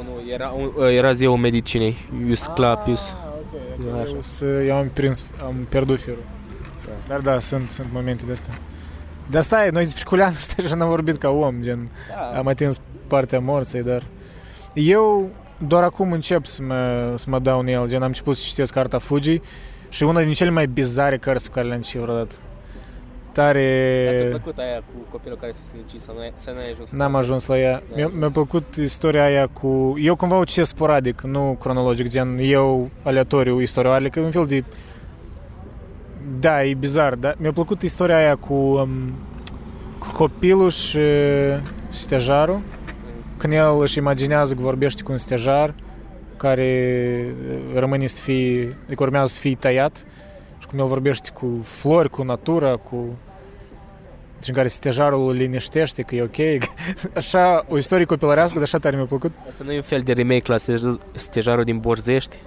Nu, 0.05 0.12
nu, 0.24 0.31
era, 0.32 0.48
un, 0.48 0.85
era 0.90 1.12
zeul 1.12 1.36
medicinei, 1.36 1.97
Eusclapius. 2.28 3.10
Ah, 3.10 3.16
ok, 3.39 3.85
Da, 3.90 3.97
ok. 3.97 4.02
așa. 4.02 4.12
Eu, 4.14 4.20
să, 4.20 4.44
eu 4.44 4.77
am, 4.77 4.89
prins, 4.93 5.24
am 5.44 5.55
pierdut 5.68 6.01
firul. 6.01 6.23
Dar 7.09 7.20
da, 7.20 7.39
sunt, 7.39 7.70
sunt 7.70 7.86
momente 7.93 8.23
de 8.27 8.32
astea. 8.32 8.55
De 9.31 9.39
asta 9.39 9.64
e, 9.66 9.70
noi 9.70 9.82
despre 9.82 10.02
Culeanu 10.05 10.32
ăsta 10.36 10.55
deja 10.62 10.74
n-am 10.74 10.89
vorbit 10.89 11.16
ca 11.16 11.28
om, 11.28 11.60
gen, 11.60 11.89
Da. 12.09 12.39
am 12.39 12.47
atins 12.47 12.81
partea 13.06 13.40
morții, 13.40 13.82
dar 13.82 14.02
eu 14.74 15.31
doar 15.59 15.82
acum 15.82 16.12
încep 16.12 16.44
să 16.44 16.62
mă, 16.62 17.12
să 17.16 17.24
mă 17.28 17.39
dau 17.39 17.59
în 17.60 17.66
el, 17.66 17.89
gen, 17.89 18.01
am 18.01 18.06
început 18.06 18.36
să 18.36 18.44
citesc 18.47 18.73
carta 18.73 18.98
Fuji 18.98 19.40
și 19.89 20.02
una 20.02 20.23
din 20.23 20.32
cele 20.32 20.51
mai 20.51 20.66
bizare 20.66 21.18
cărți 21.18 21.47
pe 21.48 21.55
care 21.55 21.66
le-am 21.66 21.81
citit 21.81 22.01
vreodată. 22.01 22.35
Ți-a 23.36 23.44
Tare... 23.44 24.26
plăcut 24.30 24.58
aia 24.58 24.76
cu 24.78 25.10
copilul 25.10 25.38
care 25.40 25.52
s-a 25.52 25.60
sinucis, 25.70 26.02
să 26.02 26.10
nu 26.14 26.20
ai- 26.20 26.32
să 26.34 26.50
n-ai 26.54 26.70
ajuns? 26.70 26.88
N-am 26.90 27.14
ajuns 27.14 27.46
la 27.46 27.58
ea. 27.58 27.70
N-ai 27.70 27.82
Mi-a, 27.94 28.04
ajuns. 28.04 28.20
mi-a 28.20 28.30
plăcut 28.30 28.74
istoria 28.74 29.24
aia 29.24 29.46
cu... 29.46 29.94
Eu 29.98 30.16
cumva 30.16 30.38
o 30.38 30.44
citesc 30.44 30.68
sporadic, 30.70 31.20
nu 31.20 31.56
cronologic, 31.60 32.08
gen 32.08 32.38
eu 32.40 32.90
aleatoriu 33.02 33.60
istorioarele, 33.60 34.08
că 34.08 34.18
e 34.18 34.22
un 34.22 34.30
fel 34.30 34.46
de... 34.46 34.64
Da, 36.40 36.64
e 36.64 36.74
bizar, 36.74 37.14
dar 37.14 37.34
mi-a 37.38 37.52
plăcut 37.52 37.82
istoria 37.82 38.16
aia 38.16 38.36
cu, 38.36 38.54
um, 38.54 39.12
cu 39.98 40.06
copilul 40.12 40.70
și 40.70 41.00
stejarul, 41.88 42.60
când 43.36 43.52
el 43.52 43.80
își 43.80 43.98
imaginează 43.98 44.54
că 44.54 44.60
vorbește 44.60 45.02
cu 45.02 45.12
un 45.12 45.18
stejar 45.18 45.74
care 46.36 47.34
rămâne 47.74 48.06
să 48.06 48.20
fie, 48.22 48.76
adică 48.86 49.02
urmează 49.02 49.26
să 49.32 49.40
fie 49.40 49.56
tăiat 49.60 50.06
și 50.58 50.66
cum 50.66 50.78
el 50.78 50.86
vorbește 50.86 51.30
cu 51.34 51.46
flori, 51.62 52.10
cu 52.10 52.22
natura, 52.22 52.76
cu... 52.76 52.96
Deci 54.38 54.48
în 54.48 54.54
care 54.54 54.68
stejarul 54.68 55.28
îl 55.28 55.34
liniștește 55.34 56.02
că 56.02 56.14
e 56.14 56.22
ok. 56.22 56.68
Așa, 57.16 57.64
o 57.68 57.76
istorie 57.78 58.04
copilărească, 58.04 58.54
dar 58.54 58.62
așa 58.62 58.78
tare 58.78 58.96
mi-a 58.96 59.04
plăcut. 59.04 59.32
Asta 59.48 59.64
nu 59.64 59.72
e 59.72 59.76
un 59.76 59.82
fel 59.82 60.00
de 60.00 60.12
remake 60.12 60.52
la 60.52 60.56
Stej- 60.56 61.00
Stejarul 61.12 61.64
din 61.64 61.78
Borzești? 61.78 62.38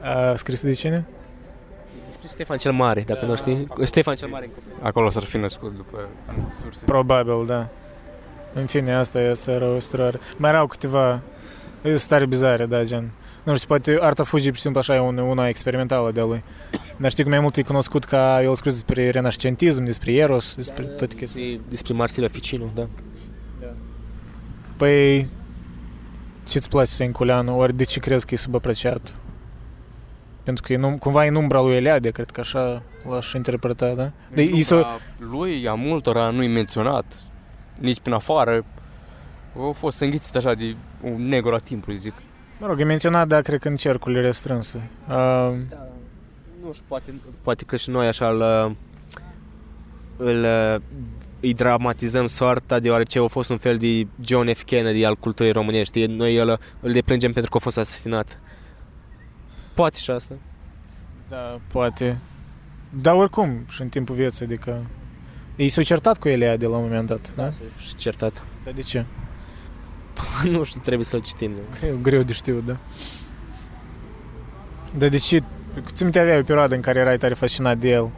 A 0.00 0.34
scris 0.36 0.62
de 0.62 0.72
cine? 0.72 1.06
Despre 2.06 2.28
Ștefan 2.28 2.56
cel 2.56 2.72
Mare, 2.72 3.00
dacă 3.06 3.24
nu 3.26 3.36
știi. 3.36 3.66
Ștefan 3.84 4.14
cel 4.14 4.28
Mare 4.28 4.44
în 4.44 4.50
copil. 4.50 4.86
Acolo 4.86 5.10
s-ar 5.10 5.22
fi 5.22 5.36
născut 5.36 5.76
după 5.76 5.98
anumite 6.26 6.52
surse. 6.62 6.84
Probabil, 6.84 7.46
da. 7.46 7.68
În 8.52 8.66
fine, 8.66 8.94
asta 8.94 9.20
e, 9.20 9.30
asta 9.30 9.50
era 9.50 9.66
o 9.66 9.76
istorie. 9.76 10.20
Mai 10.36 10.50
erau 10.50 10.66
câteva 10.66 11.20
e 11.82 11.94
stare 11.94 12.26
bizare, 12.26 12.66
da, 12.66 12.82
gen. 12.84 13.10
Nu 13.42 13.54
știu, 13.54 13.66
poate 13.66 13.98
Arta 14.00 14.24
Fuji, 14.24 14.46
pur 14.46 14.54
și 14.54 14.60
simplu, 14.60 14.80
așa 14.80 14.94
e 14.94 14.98
una, 14.98 15.22
una 15.22 15.48
experimentală 15.48 16.10
de-a 16.12 16.24
lui. 16.24 16.42
Dar 16.96 17.10
știi 17.10 17.22
că 17.24 17.30
mai 17.30 17.40
mult 17.40 17.56
e 17.56 17.62
cunoscut 17.62 18.04
ca 18.04 18.42
el 18.42 18.54
scris 18.54 18.72
despre 18.72 19.10
renascentism, 19.10 19.84
despre 19.84 20.12
Eros, 20.12 20.54
despre 20.56 20.84
toate 20.84 21.14
chestii. 21.14 21.42
Despre, 21.46 21.66
despre 21.68 21.94
Marsilio 21.94 22.28
Ficinu, 22.28 22.70
da. 22.74 22.88
Păi, 24.76 25.28
ce-ți 26.48 26.68
place 26.68 26.90
Senculeanu? 26.90 27.58
Ori 27.58 27.74
de 27.76 27.84
ce 27.84 28.00
crezi 28.00 28.26
că 28.26 28.34
e 28.34 28.36
subapreciat? 28.36 29.14
Pentru 30.42 30.62
că 30.66 30.72
e 30.72 30.76
num, 30.76 30.98
cumva 30.98 31.24
e 31.24 31.28
în 31.28 31.34
umbra 31.34 31.60
lui 31.60 31.74
Eliade, 31.74 32.10
cred 32.10 32.30
că 32.30 32.40
așa 32.40 32.82
l-aș 33.08 33.32
interpreta, 33.32 33.94
da? 33.94 34.10
De, 34.34 34.48
Nu, 34.50 34.56
iso, 34.56 34.80
dar 34.80 35.00
lui, 35.18 35.68
a 35.68 35.74
multora, 35.74 36.30
nu-i 36.30 36.48
menționat, 36.48 37.22
nici 37.78 38.00
prin 38.00 38.14
afară. 38.14 38.64
Au 39.58 39.72
fost 39.72 40.00
înghițit 40.00 40.36
așa 40.36 40.54
de 40.54 40.76
un 41.00 41.28
negru 41.28 41.54
a 41.54 41.58
timpului, 41.58 41.98
zic. 41.98 42.12
Mă 42.62 42.68
rog, 42.68 42.80
e 42.80 42.84
menționat, 42.84 43.28
da, 43.28 43.40
cred 43.40 43.60
că 43.60 43.68
în 43.68 43.76
cercurile 43.76 44.20
restrânse. 44.20 44.90
Uh, 45.08 45.14
Da, 45.68 45.88
nu 46.64 46.72
știu, 46.72 46.84
poate, 46.88 47.14
poate 47.42 47.64
că 47.64 47.76
și 47.76 47.90
noi 47.90 48.06
așa 48.06 48.28
îl, 48.28 48.42
îl 50.16 50.46
îi 51.40 51.54
dramatizăm 51.54 52.26
soarta 52.26 52.78
deoarece 52.78 53.18
a 53.18 53.26
fost 53.26 53.48
un 53.48 53.58
fel 53.58 53.78
de 53.78 54.06
John 54.20 54.52
F. 54.52 54.62
Kennedy 54.62 55.04
al 55.04 55.16
culturii 55.16 55.52
românești. 55.52 56.04
Noi 56.04 56.36
îl, 56.36 56.58
îl 56.80 56.92
deplângem 56.92 57.32
pentru 57.32 57.50
că 57.50 57.56
a 57.56 57.60
fost 57.60 57.78
asasinat. 57.78 58.38
Poate 59.74 59.98
și 59.98 60.10
asta. 60.10 60.34
Da, 61.28 61.60
poate. 61.72 62.18
Dar 63.02 63.14
oricum, 63.14 63.64
și 63.68 63.82
în 63.82 63.88
timpul 63.88 64.14
vieții, 64.14 64.44
adică... 64.44 64.86
Ei 65.56 65.68
s-au 65.68 65.82
certat 65.82 66.18
cu 66.18 66.28
Eliade 66.28 66.66
la 66.66 66.76
un 66.76 66.82
moment 66.82 67.06
dat, 67.06 67.34
da? 67.34 67.50
Și 67.78 67.94
certat. 67.96 68.42
Dar 68.64 68.72
de 68.72 68.80
ce? 68.80 69.04
nu 70.50 70.64
știu, 70.64 70.80
trebuie 70.80 71.04
să-l 71.04 71.22
citim. 71.22 71.52
Greu, 71.80 71.98
greu 72.02 72.22
de 72.22 72.32
știut, 72.32 72.64
da. 72.64 72.76
Dar 74.98 75.08
de 75.08 75.18
ce... 75.18 75.42
Ți 75.92 76.02
minte 76.02 76.18
avea 76.18 76.38
o 76.38 76.42
perioadă 76.42 76.74
în 76.74 76.80
care 76.80 76.98
erai 76.98 77.18
tare 77.18 77.34
fascinat 77.34 77.78
de 77.78 77.88
el 77.88 78.02
uh, 78.02 78.10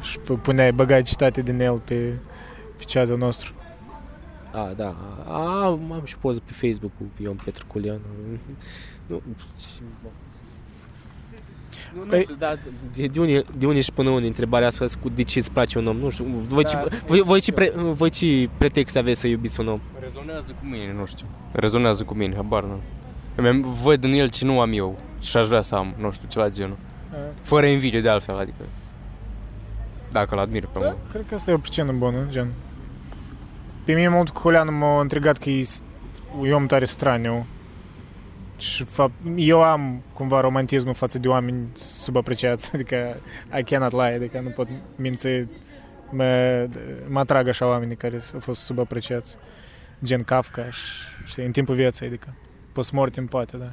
și 0.00 0.18
p- 0.18 0.42
puneai, 0.42 0.72
băgai 0.72 1.02
citate 1.02 1.42
din 1.42 1.60
el 1.60 1.78
pe, 1.78 2.18
pe 2.76 2.84
chat-ul 2.86 3.18
nostru. 3.18 3.52
A, 4.52 4.72
da. 4.76 4.96
A, 5.26 5.64
am 5.66 6.02
și 6.04 6.16
poză 6.16 6.40
pe 6.44 6.52
Facebook 6.52 6.92
cu 6.98 7.22
Ion 7.22 7.36
Petru 7.44 7.64
Culianu. 7.66 8.00
Nu, 9.06 9.22
nu, 11.94 12.04
nu 12.04 12.16
Păi- 12.16 12.20
știu, 12.22 12.34
da, 12.38 12.54
de, 12.94 13.06
de, 13.06 13.20
unde, 13.20 13.44
de 13.58 13.66
unde 13.66 13.80
și 13.80 13.92
până 13.92 14.10
unde 14.10 14.26
întrebarea 14.26 14.68
asta 14.68 14.84
cu 15.02 15.08
de 15.08 15.22
ce 15.22 15.38
îți 15.38 15.50
place 15.50 15.78
un 15.78 15.86
om? 15.86 15.96
Nu 15.96 16.10
știu, 16.10 16.24
voi, 16.48 16.62
Da. 16.62 16.68
ce, 16.68 16.76
voi, 17.06 17.20
voi, 17.22 17.40
ce, 17.40 17.52
pre, 17.52 17.72
voi 17.76 18.10
ce 18.10 18.48
pretexte 18.58 18.98
aveți 18.98 19.20
să 19.20 19.26
iubiți 19.26 19.60
un 19.60 19.68
om? 19.68 19.80
Rezonează 20.00 20.52
cu 20.60 20.66
mine, 20.66 20.92
nu 20.98 21.06
știu. 21.06 21.26
Rezonează 21.52 22.02
cu 22.04 22.14
mine, 22.14 22.34
habar 22.34 22.62
nu. 22.64 22.80
Îmi 23.34 23.64
văd 23.82 24.04
în 24.04 24.12
el 24.12 24.28
ce 24.28 24.44
nu 24.44 24.60
am 24.60 24.72
eu 24.72 24.98
și 25.20 25.36
aș 25.36 25.46
vrea 25.46 25.60
să 25.60 25.74
am, 25.74 25.94
nu 25.98 26.10
știu, 26.10 26.28
ceva 26.28 26.44
de 26.48 26.54
genul. 26.54 26.76
Fără 27.42 27.66
invidie 27.66 28.00
de 28.00 28.08
altfel, 28.08 28.36
adică. 28.38 28.62
Dacă 30.12 30.34
l-admir 30.34 30.62
pe 30.72 30.78
Da, 30.78 30.84
mult. 30.84 30.96
cred 31.10 31.24
că 31.28 31.34
asta 31.34 31.50
e 31.50 31.54
o 31.54 31.58
pricină 31.58 31.92
bună, 31.92 32.16
gen. 32.28 32.48
Pe 33.84 33.92
mine 33.92 34.08
mult 34.08 34.28
cu 34.30 34.40
Julian 34.42 34.78
m-a 34.78 35.00
intrigat 35.02 35.36
că 35.36 35.50
e 35.50 35.62
s- 35.62 35.82
un 36.40 36.52
om 36.52 36.66
tare 36.66 36.84
straniu. 36.84 37.46
Și 38.62 38.84
fapt, 38.84 39.12
eu 39.36 39.62
am 39.62 40.02
cumva 40.12 40.40
romantismul 40.40 40.94
față 40.94 41.18
de 41.18 41.28
oameni 41.28 41.68
subapreciați, 41.72 42.70
adică 42.74 43.16
I 43.58 43.62
cannot 43.62 43.92
lie, 43.92 44.14
adică 44.14 44.40
nu 44.40 44.48
pot 44.48 44.68
minți, 44.96 45.28
mă, 46.10 46.68
mă 47.08 47.18
atrag 47.18 47.48
așa 47.48 47.66
oamenii 47.66 47.96
care 47.96 48.20
au 48.34 48.40
fost 48.40 48.62
subapreciați, 48.62 49.36
gen 50.04 50.22
Kafka 50.22 50.70
și, 50.70 50.82
știi, 51.24 51.44
în 51.44 51.52
timpul 51.52 51.74
vieții, 51.74 52.06
adică 52.06 52.34
post-mortem 52.72 53.26
poate, 53.26 53.56
da. 53.56 53.72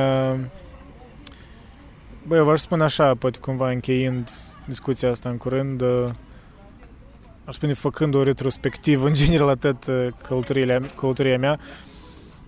Uh, 0.00 0.40
Băi, 2.26 2.38
eu 2.38 2.44
v-aș 2.44 2.60
spune 2.60 2.82
așa, 2.82 3.14
poate 3.14 3.38
cumva 3.38 3.70
încheiind 3.70 4.30
discuția 4.66 5.10
asta 5.10 5.28
în 5.28 5.36
curând, 5.36 5.80
uh, 5.80 6.08
aș 7.44 7.54
spune 7.54 7.72
făcând 7.72 8.14
o 8.14 8.22
retrospectivă 8.22 9.06
în 9.06 9.14
general 9.14 9.48
atât 9.48 9.86
uh, 9.86 10.08
călătoria, 10.26 10.80
călătoria 10.96 11.38
mea, 11.38 11.60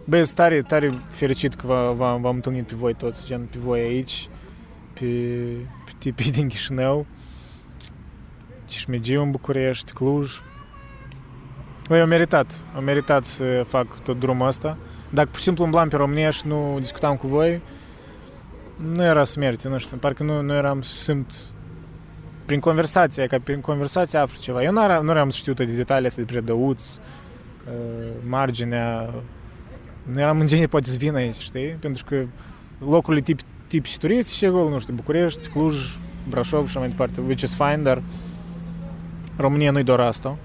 băi, 0.04 0.24
sunt 0.24 0.36
tare, 0.36 0.62
tare 0.62 0.90
fericit 1.08 1.54
că 1.54 1.66
v- 1.66 1.96
v-am, 1.96 2.20
v-am 2.20 2.34
întâlnit 2.34 2.66
pe 2.66 2.74
voi 2.74 2.94
toți, 2.94 3.26
gen 3.26 3.46
pe 3.50 3.58
voi 3.58 3.80
aici, 3.80 4.28
pe, 4.92 5.04
pe 5.84 5.92
tipii 5.98 6.32
din 6.32 6.48
Chișinău, 6.48 7.06
Cismegiu 8.64 9.22
în 9.22 9.30
București, 9.30 9.92
Cluj. 9.92 10.40
Băi, 11.88 12.00
am 12.00 12.08
meritat, 12.08 12.64
am 12.76 12.84
meritat 12.84 13.24
să 13.24 13.64
fac 13.68 14.00
tot 14.00 14.18
drumul 14.18 14.46
ăsta. 14.46 14.76
Dacă 15.10 15.28
pur 15.28 15.38
și 15.38 15.44
simplu 15.44 15.64
umblam 15.64 15.88
pe 15.88 15.96
România 15.96 16.30
și 16.30 16.46
nu 16.46 16.76
discutam 16.80 17.16
cu 17.16 17.26
voi, 17.26 17.62
nu 18.76 19.04
era 19.04 19.24
să 19.24 19.38
merite, 19.38 19.68
nu 19.68 19.78
știu, 19.78 19.96
parcă 19.96 20.22
nu, 20.22 20.40
nu 20.40 20.54
eram 20.54 20.82
să 20.82 21.02
simt 21.02 21.34
prin 22.44 22.60
conversație, 22.60 23.26
ca 23.26 23.36
prin 23.44 23.60
conversație 23.60 24.18
aflu 24.18 24.40
ceva. 24.40 24.62
Eu 24.62 24.72
nu 24.72 24.82
eram, 24.82 25.04
nu 25.04 25.10
eram 25.10 25.30
să 25.30 25.36
știu 25.36 25.54
toate 25.54 25.72
detaliile 25.72 26.08
astea 26.08 26.24
despre 26.24 26.40
dăuți, 26.40 27.00
uh, 27.66 28.12
marginea, 28.28 29.14
nu 30.12 30.20
eram 30.20 30.40
în 30.40 30.46
genie 30.46 30.66
poate 30.66 30.88
să 30.88 30.96
vin 30.96 31.14
aici, 31.14 31.34
știi? 31.34 31.66
Pentru 31.80 32.04
că 32.04 32.24
locurile 32.88 33.22
tip, 33.22 33.38
tip 33.66 33.84
și 33.84 33.98
turiști 33.98 34.36
și 34.36 34.44
acolo, 34.44 34.68
nu 34.68 34.78
știu, 34.78 34.94
București, 34.94 35.48
Cluj, 35.48 35.96
Brașov 36.28 36.62
și 36.62 36.68
așa 36.68 36.78
mai 36.78 36.88
departe, 36.88 37.20
which 37.20 37.42
is 37.42 37.54
fine, 37.54 37.80
dar 37.82 38.02
România 39.36 39.70
nu-i 39.70 39.82
doar 39.84 40.00
asta. 40.00 40.36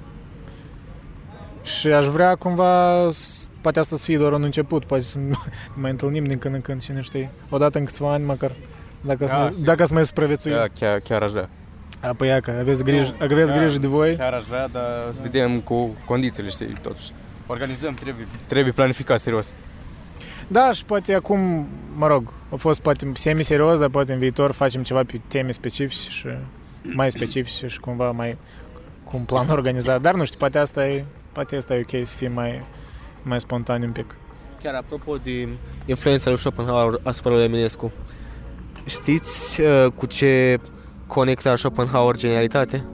Și 1.64 1.88
aș 1.88 2.06
vrea 2.06 2.36
cumva 2.36 3.08
s- 3.12 3.50
poate 3.62 3.80
asta 3.80 3.96
să 3.96 4.04
fie 4.04 4.18
doar 4.18 4.34
un 4.34 4.44
început, 4.44 4.86
poate 4.86 5.04
să 5.04 5.18
ne 5.28 5.34
mai 5.76 5.92
întâlnim 5.92 6.24
din 6.26 6.38
când 6.38 6.56
în 6.56 6.62
când, 6.62 6.82
cine 6.82 7.02
știe. 7.02 7.30
Odată 7.50 7.78
în 7.78 7.86
câțiva 7.86 8.14
ani, 8.14 8.26
măcar, 8.26 8.52
dacă, 9.02 9.26
Da, 9.26 9.38
da, 9.38 9.46
sigur. 9.52 9.66
dacă 9.66 9.82
ați 9.82 9.94
mai 9.94 10.06
supraviețui. 10.06 10.52
Da, 10.52 10.66
chiar, 10.80 11.00
chiar 11.00 11.22
aș 11.22 11.32
vrea. 11.32 11.50
A, 12.02 12.14
păi 12.14 12.28
ia 12.28 12.40
că 12.40 12.52
aveți 12.60 12.84
grijă, 12.84 13.16
Nu, 13.20 13.26
aveți 13.26 13.52
chiar- 13.52 13.60
grijă 13.60 13.78
de 13.78 13.88
voi. 13.88 14.16
Chiar 14.16 14.34
aș 14.34 14.44
vrea, 14.44 14.68
dar 14.68 14.84
să 15.14 15.20
vedem 15.22 15.60
cu 15.60 15.90
condițiile, 16.06 16.50
știi, 16.50 16.74
totuși. 16.82 17.12
Organizăm, 17.52 17.94
trebuie, 17.94 18.28
trebuie 18.48 18.74
planificat 18.74 19.20
serios. 19.20 19.54
Da, 20.48 20.72
și 20.72 20.86
poate 20.86 21.14
acum, 21.14 21.68
mă 21.96 22.08
rog, 22.08 22.34
a 22.50 22.56
fost 22.56 22.80
poate 22.80 23.12
semi-serios, 23.14 23.80
dar 23.80 23.90
poate 23.90 24.14
în 24.14 24.20
viitor 24.20 24.52
facem 24.52 24.84
ceva 24.84 25.04
pe 25.04 25.22
teme 25.28 25.52
specifice 25.52 26.10
și 26.10 26.28
mai 26.84 27.12
specifice 27.12 27.68
și 27.68 27.80
cumva 27.80 28.12
mai 28.12 28.38
cu 29.04 29.18
un 29.18 29.24
plan 29.24 29.50
organizat. 29.50 30.02
Dar 30.02 30.16
nu 30.16 30.26
știu, 30.26 30.38
poate 30.38 30.58
asta 30.58 30.88
e, 30.88 31.06
poate 31.32 31.56
asta 31.56 31.76
e 31.76 31.86
ok 31.90 32.06
să 32.06 32.16
fie 32.18 32.28
mai, 32.28 32.64
mai 33.24 33.40
spontan 33.40 33.82
un 33.82 33.92
pic. 33.92 34.16
Chiar 34.64 34.74
apropo 34.74 35.16
de 35.16 35.48
influența 35.86 36.30
lui 36.30 36.40
Schopenhauer 36.40 37.00
asupra 37.04 37.32
lui 37.32 37.44
Eminescu, 37.44 37.92
știți 38.86 39.62
uh, 39.62 39.86
cu 39.96 40.06
ce 40.06 40.60
conecta 41.08 41.56
Schopenhauer 41.56 42.16
genialitate? 42.16 42.86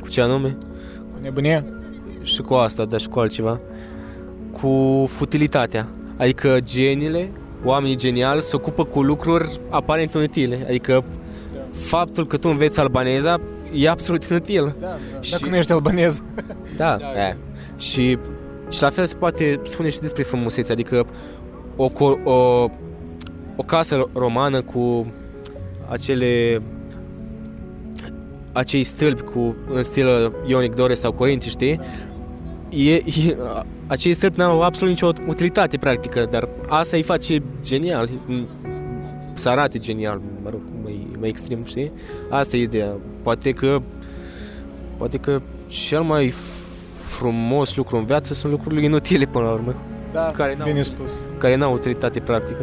Cu 0.00 0.08
ce 0.08 0.20
anume? 0.20 0.56
Cu 1.12 1.18
nebunie? 1.20 1.64
Și 2.22 2.40
cu 2.40 2.54
asta, 2.54 2.84
dar 2.84 3.00
și 3.00 3.08
cu 3.08 3.18
altceva. 3.18 3.60
Cu 4.60 5.04
futilitatea. 5.08 5.88
Adică 6.16 6.58
geniile, 6.62 7.30
oamenii 7.64 7.96
geniali, 7.96 8.42
se 8.42 8.56
ocupă 8.56 8.84
cu 8.84 9.02
lucruri 9.02 9.60
aparent 9.70 10.12
inutile. 10.14 10.64
Adică 10.68 11.04
faptul 11.72 12.26
că 12.26 12.36
tu 12.36 12.48
înveți 12.48 12.80
albaneza 12.80 13.40
e 13.72 13.88
absolut 13.88 14.24
inutil. 14.24 14.74
Da, 14.80 14.86
da. 14.86 15.20
Și- 15.20 15.30
Dacă 15.30 15.48
nu 15.48 15.56
ești 15.56 15.72
albanez. 15.72 16.22
Da, 16.76 16.96
Da, 16.96 17.06
da. 17.16 17.36
Și, 17.78 18.18
și 18.70 18.82
la 18.82 18.88
fel 18.90 19.06
se 19.06 19.16
poate 19.16 19.60
spune 19.64 19.88
și 19.88 20.00
despre 20.00 20.22
frumusețe, 20.22 20.72
adică 20.72 21.06
o, 21.76 21.88
co- 21.90 22.24
o, 22.24 22.32
o 23.56 23.62
casă 23.66 24.08
romană 24.12 24.62
cu 24.62 25.12
acele 25.88 26.62
acei 28.52 28.82
stâlpi 28.84 29.22
cu 29.22 29.56
în 29.74 29.82
stil 29.82 30.32
Ionic 30.46 30.74
Dore 30.74 30.94
sau 30.94 31.12
Corinti, 31.12 31.48
știi? 31.48 31.80
E, 32.68 32.94
e, 32.94 33.02
acei 33.86 34.12
stâlpi 34.12 34.38
n-au 34.38 34.62
absolut 34.62 34.92
nicio 34.92 35.10
utilitate 35.28 35.76
practică, 35.76 36.26
dar 36.30 36.48
asta 36.68 36.96
îi 36.96 37.02
face 37.02 37.42
genial, 37.62 38.10
să 39.34 39.48
arate 39.48 39.78
genial, 39.78 40.20
mă 40.42 40.50
rog, 40.50 40.60
mai, 40.82 41.06
mai 41.20 41.28
extrem, 41.28 41.64
știi? 41.64 41.92
Asta 42.30 42.56
e 42.56 42.62
ideea. 42.62 42.92
Poate 43.22 43.50
că 43.52 43.80
poate 44.96 45.16
că 45.16 45.40
cel 45.66 46.02
mai 46.02 46.32
frumos 47.18 47.76
lucru 47.76 47.96
în 47.96 48.04
viață 48.04 48.34
sunt 48.34 48.52
lucrurile 48.52 48.84
inutile 48.84 49.24
până 49.24 49.44
la 49.44 49.52
urmă, 49.52 49.74
Da, 50.12 50.20
Care 50.36 50.54
n-au- 50.58 50.66
bine 50.66 50.82
spus. 50.82 51.10
care 51.38 51.56
n-au 51.56 51.72
utilitate 51.72 52.20
practică. 52.20 52.60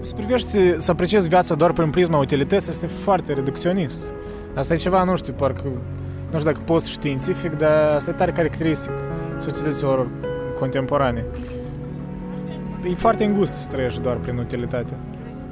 Să 0.00 0.14
privești, 0.14 0.48
să 0.80 0.90
apreciezi 0.90 1.28
viața 1.28 1.54
doar 1.54 1.72
prin 1.72 1.90
prisma 1.90 2.18
utilității 2.18 2.70
este 2.70 2.86
foarte 2.86 3.32
reducționist. 3.32 4.02
Asta 4.54 4.74
e 4.74 4.76
ceva, 4.76 5.04
nu 5.04 5.16
știu, 5.16 5.32
parcă, 5.32 5.62
nu 6.30 6.38
știu 6.38 6.50
dacă 6.50 6.62
post 6.64 6.86
științific, 6.86 7.52
dar 7.52 7.94
asta 7.94 8.10
e 8.10 8.12
tare 8.12 8.30
caracteristic 8.30 8.90
societăților 9.42 10.08
contemporane. 10.58 11.24
E 12.90 12.94
foarte 12.94 13.24
îngust 13.24 13.52
să 13.52 13.70
trăiești 13.70 14.00
doar 14.00 14.16
prin 14.16 14.38
utilitate. 14.38 14.92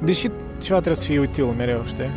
Deși 0.03 0.27
ceva 0.57 0.75
trebuie 0.79 0.95
să 0.95 1.05
fie 1.05 1.19
util 1.19 1.45
mereu, 1.45 1.81
știi? 1.85 2.09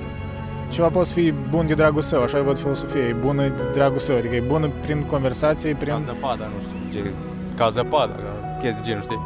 Ceva 0.69 0.89
poate 0.89 1.09
să 1.09 1.15
fie 1.15 1.35
bun 1.51 1.67
de 1.67 1.75
dragul 1.75 2.03
său, 2.03 2.23
așa 2.23 2.37
eu 2.39 2.45
văd 2.45 2.59
filosofie, 2.59 3.01
e 3.01 3.13
bună 3.21 3.43
de 3.43 3.63
dragul 3.73 3.99
său, 3.99 4.17
adică 4.17 4.35
e 4.35 4.41
bună 4.41 4.71
prin 4.81 5.03
conversație, 5.03 5.75
prin... 5.79 5.93
Ca 5.93 5.99
zăpada, 6.01 6.45
nu 6.45 6.61
știu, 6.61 7.03
ge, 7.03 7.11
ca 7.57 7.69
zăpada, 7.69 8.13
ca 8.13 8.57
chestii 8.61 8.83
de 8.83 8.89
genul, 8.89 9.03
știi? 9.03 9.21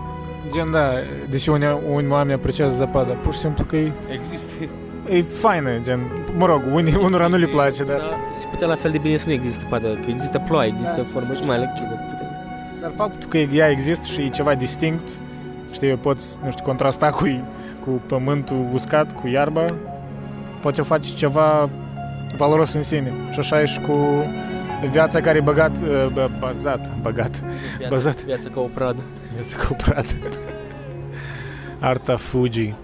Gen, 0.52 0.70
da, 0.70 0.90
deși 1.30 1.48
unii, 1.48 1.80
unii 1.92 2.10
oameni 2.10 2.32
apreciază 2.32 2.74
zăpada, 2.74 3.12
pur 3.12 3.32
și 3.32 3.38
simplu 3.38 3.64
că 3.64 3.76
e, 3.76 3.92
Există. 4.12 4.52
e 5.08 5.22
faină, 5.22 5.70
gen, 5.82 6.00
mă 6.36 6.46
rog, 6.46 6.62
unii, 6.72 6.94
unora 7.06 7.26
nu 7.26 7.36
le 7.36 7.46
place, 7.46 7.84
dar... 7.84 7.96
Dar 7.96 8.18
se 8.40 8.46
putea 8.50 8.66
la 8.66 8.74
fel 8.74 8.90
de 8.90 8.98
bine 8.98 9.16
să 9.16 9.24
nu 9.28 9.32
există 9.32 9.66
padă, 9.70 9.86
că 9.86 10.10
există 10.10 10.42
ploaie, 10.48 10.68
există 10.68 11.00
Da. 11.00 11.06
formă 11.12 11.34
și 11.34 11.42
mai 11.42 11.58
lichidă. 11.58 11.94
Putem... 12.10 12.17
Dar 12.80 12.92
faptul 12.94 13.28
că 13.28 13.38
ea 13.38 13.68
există 13.70 14.06
și 14.06 14.20
e 14.20 14.28
ceva 14.28 14.54
distinct, 14.54 15.18
știi, 15.72 15.88
eu 15.88 15.96
pot, 15.96 16.16
nu 16.44 16.50
știu, 16.50 16.64
contrasta 16.64 17.10
cu, 17.10 17.24
cu 17.84 17.90
pământul 18.06 18.68
uscat, 18.72 19.20
cu 19.20 19.28
iarba, 19.28 19.64
poate 20.62 20.80
o 20.80 20.84
face 20.84 21.14
ceva 21.14 21.70
valoros 22.36 22.72
în 22.72 22.82
sine. 22.82 23.12
Și 23.32 23.38
așa 23.38 23.60
e 23.60 23.64
și 23.64 23.80
cu 23.80 24.24
viața 24.90 25.20
care 25.20 25.38
e 25.38 25.40
băgat, 25.40 25.76
uh, 25.76 26.06
bă, 26.12 26.28
bazat, 26.38 26.92
băgat, 27.00 27.42
Viața, 27.78 27.88
Bazat. 27.94 28.24
Viața 28.24 28.48
ca 28.48 28.60
o 28.60 28.68
pradă. 28.74 29.00
viața 29.34 29.66
cuprat. 29.66 30.06
Arta 31.78 32.16
fugi. 32.16 32.74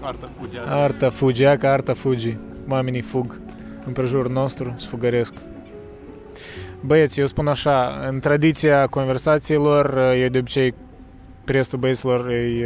Artă 0.00 0.28
fugi 0.38 0.56
asta. 0.58 0.74
Arta 0.74 1.10
fugi, 1.10 1.42
ea 1.42 1.58
ca 1.58 1.72
arta 1.72 1.94
fugi. 1.94 2.36
Oamenii 2.68 3.00
fug 3.00 3.40
în 3.86 3.92
prejurul 3.92 4.32
nostru, 4.32 4.74
sfugăresc. 4.76 5.32
Băieți, 6.84 7.20
eu 7.20 7.26
spun 7.26 7.48
așa, 7.48 8.04
în 8.08 8.20
tradiția 8.20 8.86
conversațiilor, 8.86 9.96
eu 10.16 10.28
de 10.28 10.38
obicei 10.38 10.74
prestul 11.44 11.78
băieților 11.78 12.26
îi, 12.26 12.62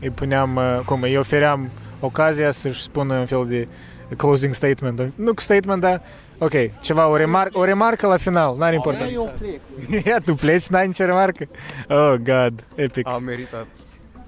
îi 0.00 0.10
puneam, 0.14 0.60
cum, 0.86 1.02
îi 1.02 1.16
ofeream 1.16 1.70
ocazia 2.00 2.50
să-și 2.50 2.82
spună 2.82 3.14
un 3.18 3.26
fel 3.26 3.46
de 3.46 3.68
closing 4.16 4.54
statement. 4.54 5.12
Nu 5.14 5.34
cu 5.34 5.40
statement, 5.40 5.80
dar 5.80 6.02
ok, 6.38 6.52
ceva, 6.80 7.08
o, 7.08 7.16
remar- 7.16 7.52
o 7.52 7.64
remarcă 7.64 8.06
la 8.06 8.16
final, 8.16 8.56
n-are 8.56 8.74
importanță. 8.74 9.32
Ia, 10.06 10.18
tu 10.24 10.34
pleci, 10.34 10.66
n-ai 10.66 10.86
nicio 10.86 11.04
remarcă? 11.04 11.48
Oh, 11.88 12.14
God, 12.22 12.64
epic. 12.74 13.06
A 13.08 13.18
meritat. 13.18 13.66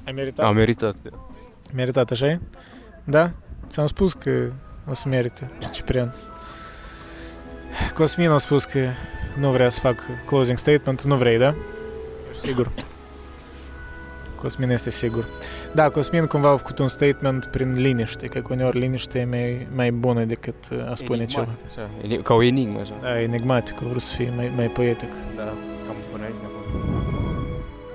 Ai 0.05 0.13
meritat? 0.13 0.45
A 0.45 0.51
meritat. 0.51 0.95
Meritat, 1.75 2.11
așa 2.11 2.27
e? 2.27 2.41
Da? 3.05 3.31
Ți-am 3.71 3.87
spus 3.87 4.13
că 4.13 4.51
o 4.91 4.95
să 4.95 5.09
merite, 5.09 5.51
Ciprian. 5.73 6.15
Cosmin 7.95 8.29
a 8.31 8.39
spus 8.39 8.65
că 8.65 8.89
nu 9.39 9.51
vrea 9.51 9.69
să 9.69 9.81
fac 9.81 9.97
closing 10.27 10.59
statement, 10.59 11.03
nu 11.03 11.17
vrei, 11.17 11.39
da? 11.39 11.55
Sigur. 12.41 12.71
Cosmin 14.41 14.71
este 14.71 14.91
sigur. 14.91 15.25
Da, 15.75 15.89
Cosmin 15.89 16.27
cumva 16.27 16.51
a 16.51 16.57
făcut 16.57 16.79
un 16.79 16.89
statement 16.89 17.45
prin 17.45 17.73
liniște, 17.81 18.27
că 18.27 18.43
uneori 18.51 18.79
liniște 18.79 19.19
e 19.19 19.25
mai, 19.25 19.67
mai 19.75 19.91
bună 19.91 20.25
decât 20.25 20.55
uh, 20.73 20.91
a 20.91 20.95
spune 20.95 21.27
ceva. 21.27 21.47
Așa, 21.67 21.89
eni- 22.07 22.23
ca 22.23 22.35
o 22.35 22.43
enigmă, 22.43 22.81
așa. 22.81 22.93
Da, 23.03 23.21
enigmatic, 23.21 23.75
a 23.83 23.87
vrut 23.89 24.03
să 24.03 24.15
fie 24.15 24.33
mai, 24.37 24.53
mai 24.57 24.67
poetic. 24.67 25.09
Da, 25.37 25.43
cam 25.87 25.97
până 26.13 26.25
aici 26.25 26.35
ne-a 26.41 26.49
fost. 26.61 26.85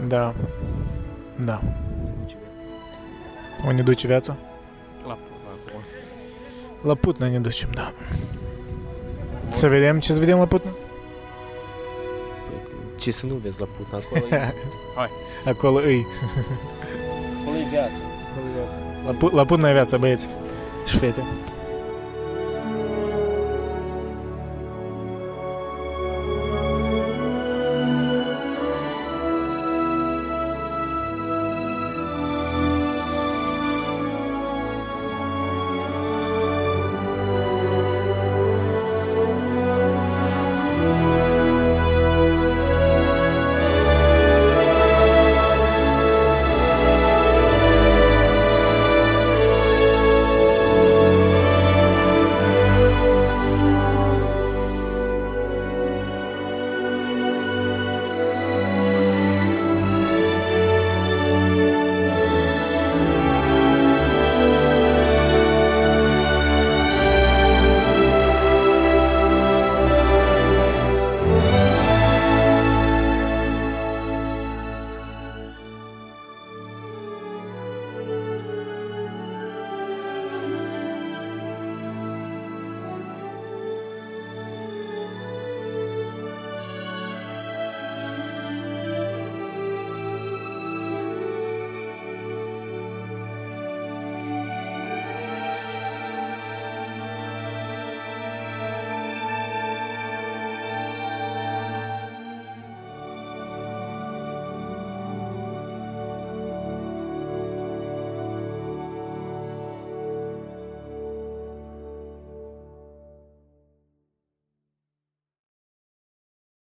Da. 0.08 0.34
Da. 1.45 1.62
Unde 3.68 3.82
duce 3.82 4.08
viața? 4.08 4.36
La 5.08 5.12
acum. 5.12 5.82
La 6.82 6.94
Putna 6.95 7.28
ne 7.28 7.40
ducem, 7.40 7.70
da. 7.74 7.94
Să 9.54 9.68
vedem 9.68 10.00
ce 10.00 10.14
să 10.14 10.20
vedem 10.20 10.38
la 10.38 10.46
Putna? 10.46 10.72
Ce 13.00 13.12
să 13.12 13.26
nu 13.26 13.34
vezi 13.44 13.60
la 13.60 13.68
puta 13.78 14.06
acolo? 14.06 14.36
e- 14.36 14.54
Acolo 15.52 15.78
îi. 15.78 16.06
Acolo 17.42 17.58
e 17.58 17.70
viața. 17.70 17.98
La, 19.06 19.12
pu- 19.12 19.36
la 19.36 19.46
Putna 19.46 19.70
e 19.70 19.74
viața, 19.74 19.98
băieți. 19.98 20.28
Și 20.86 20.98
fete. 20.98 21.24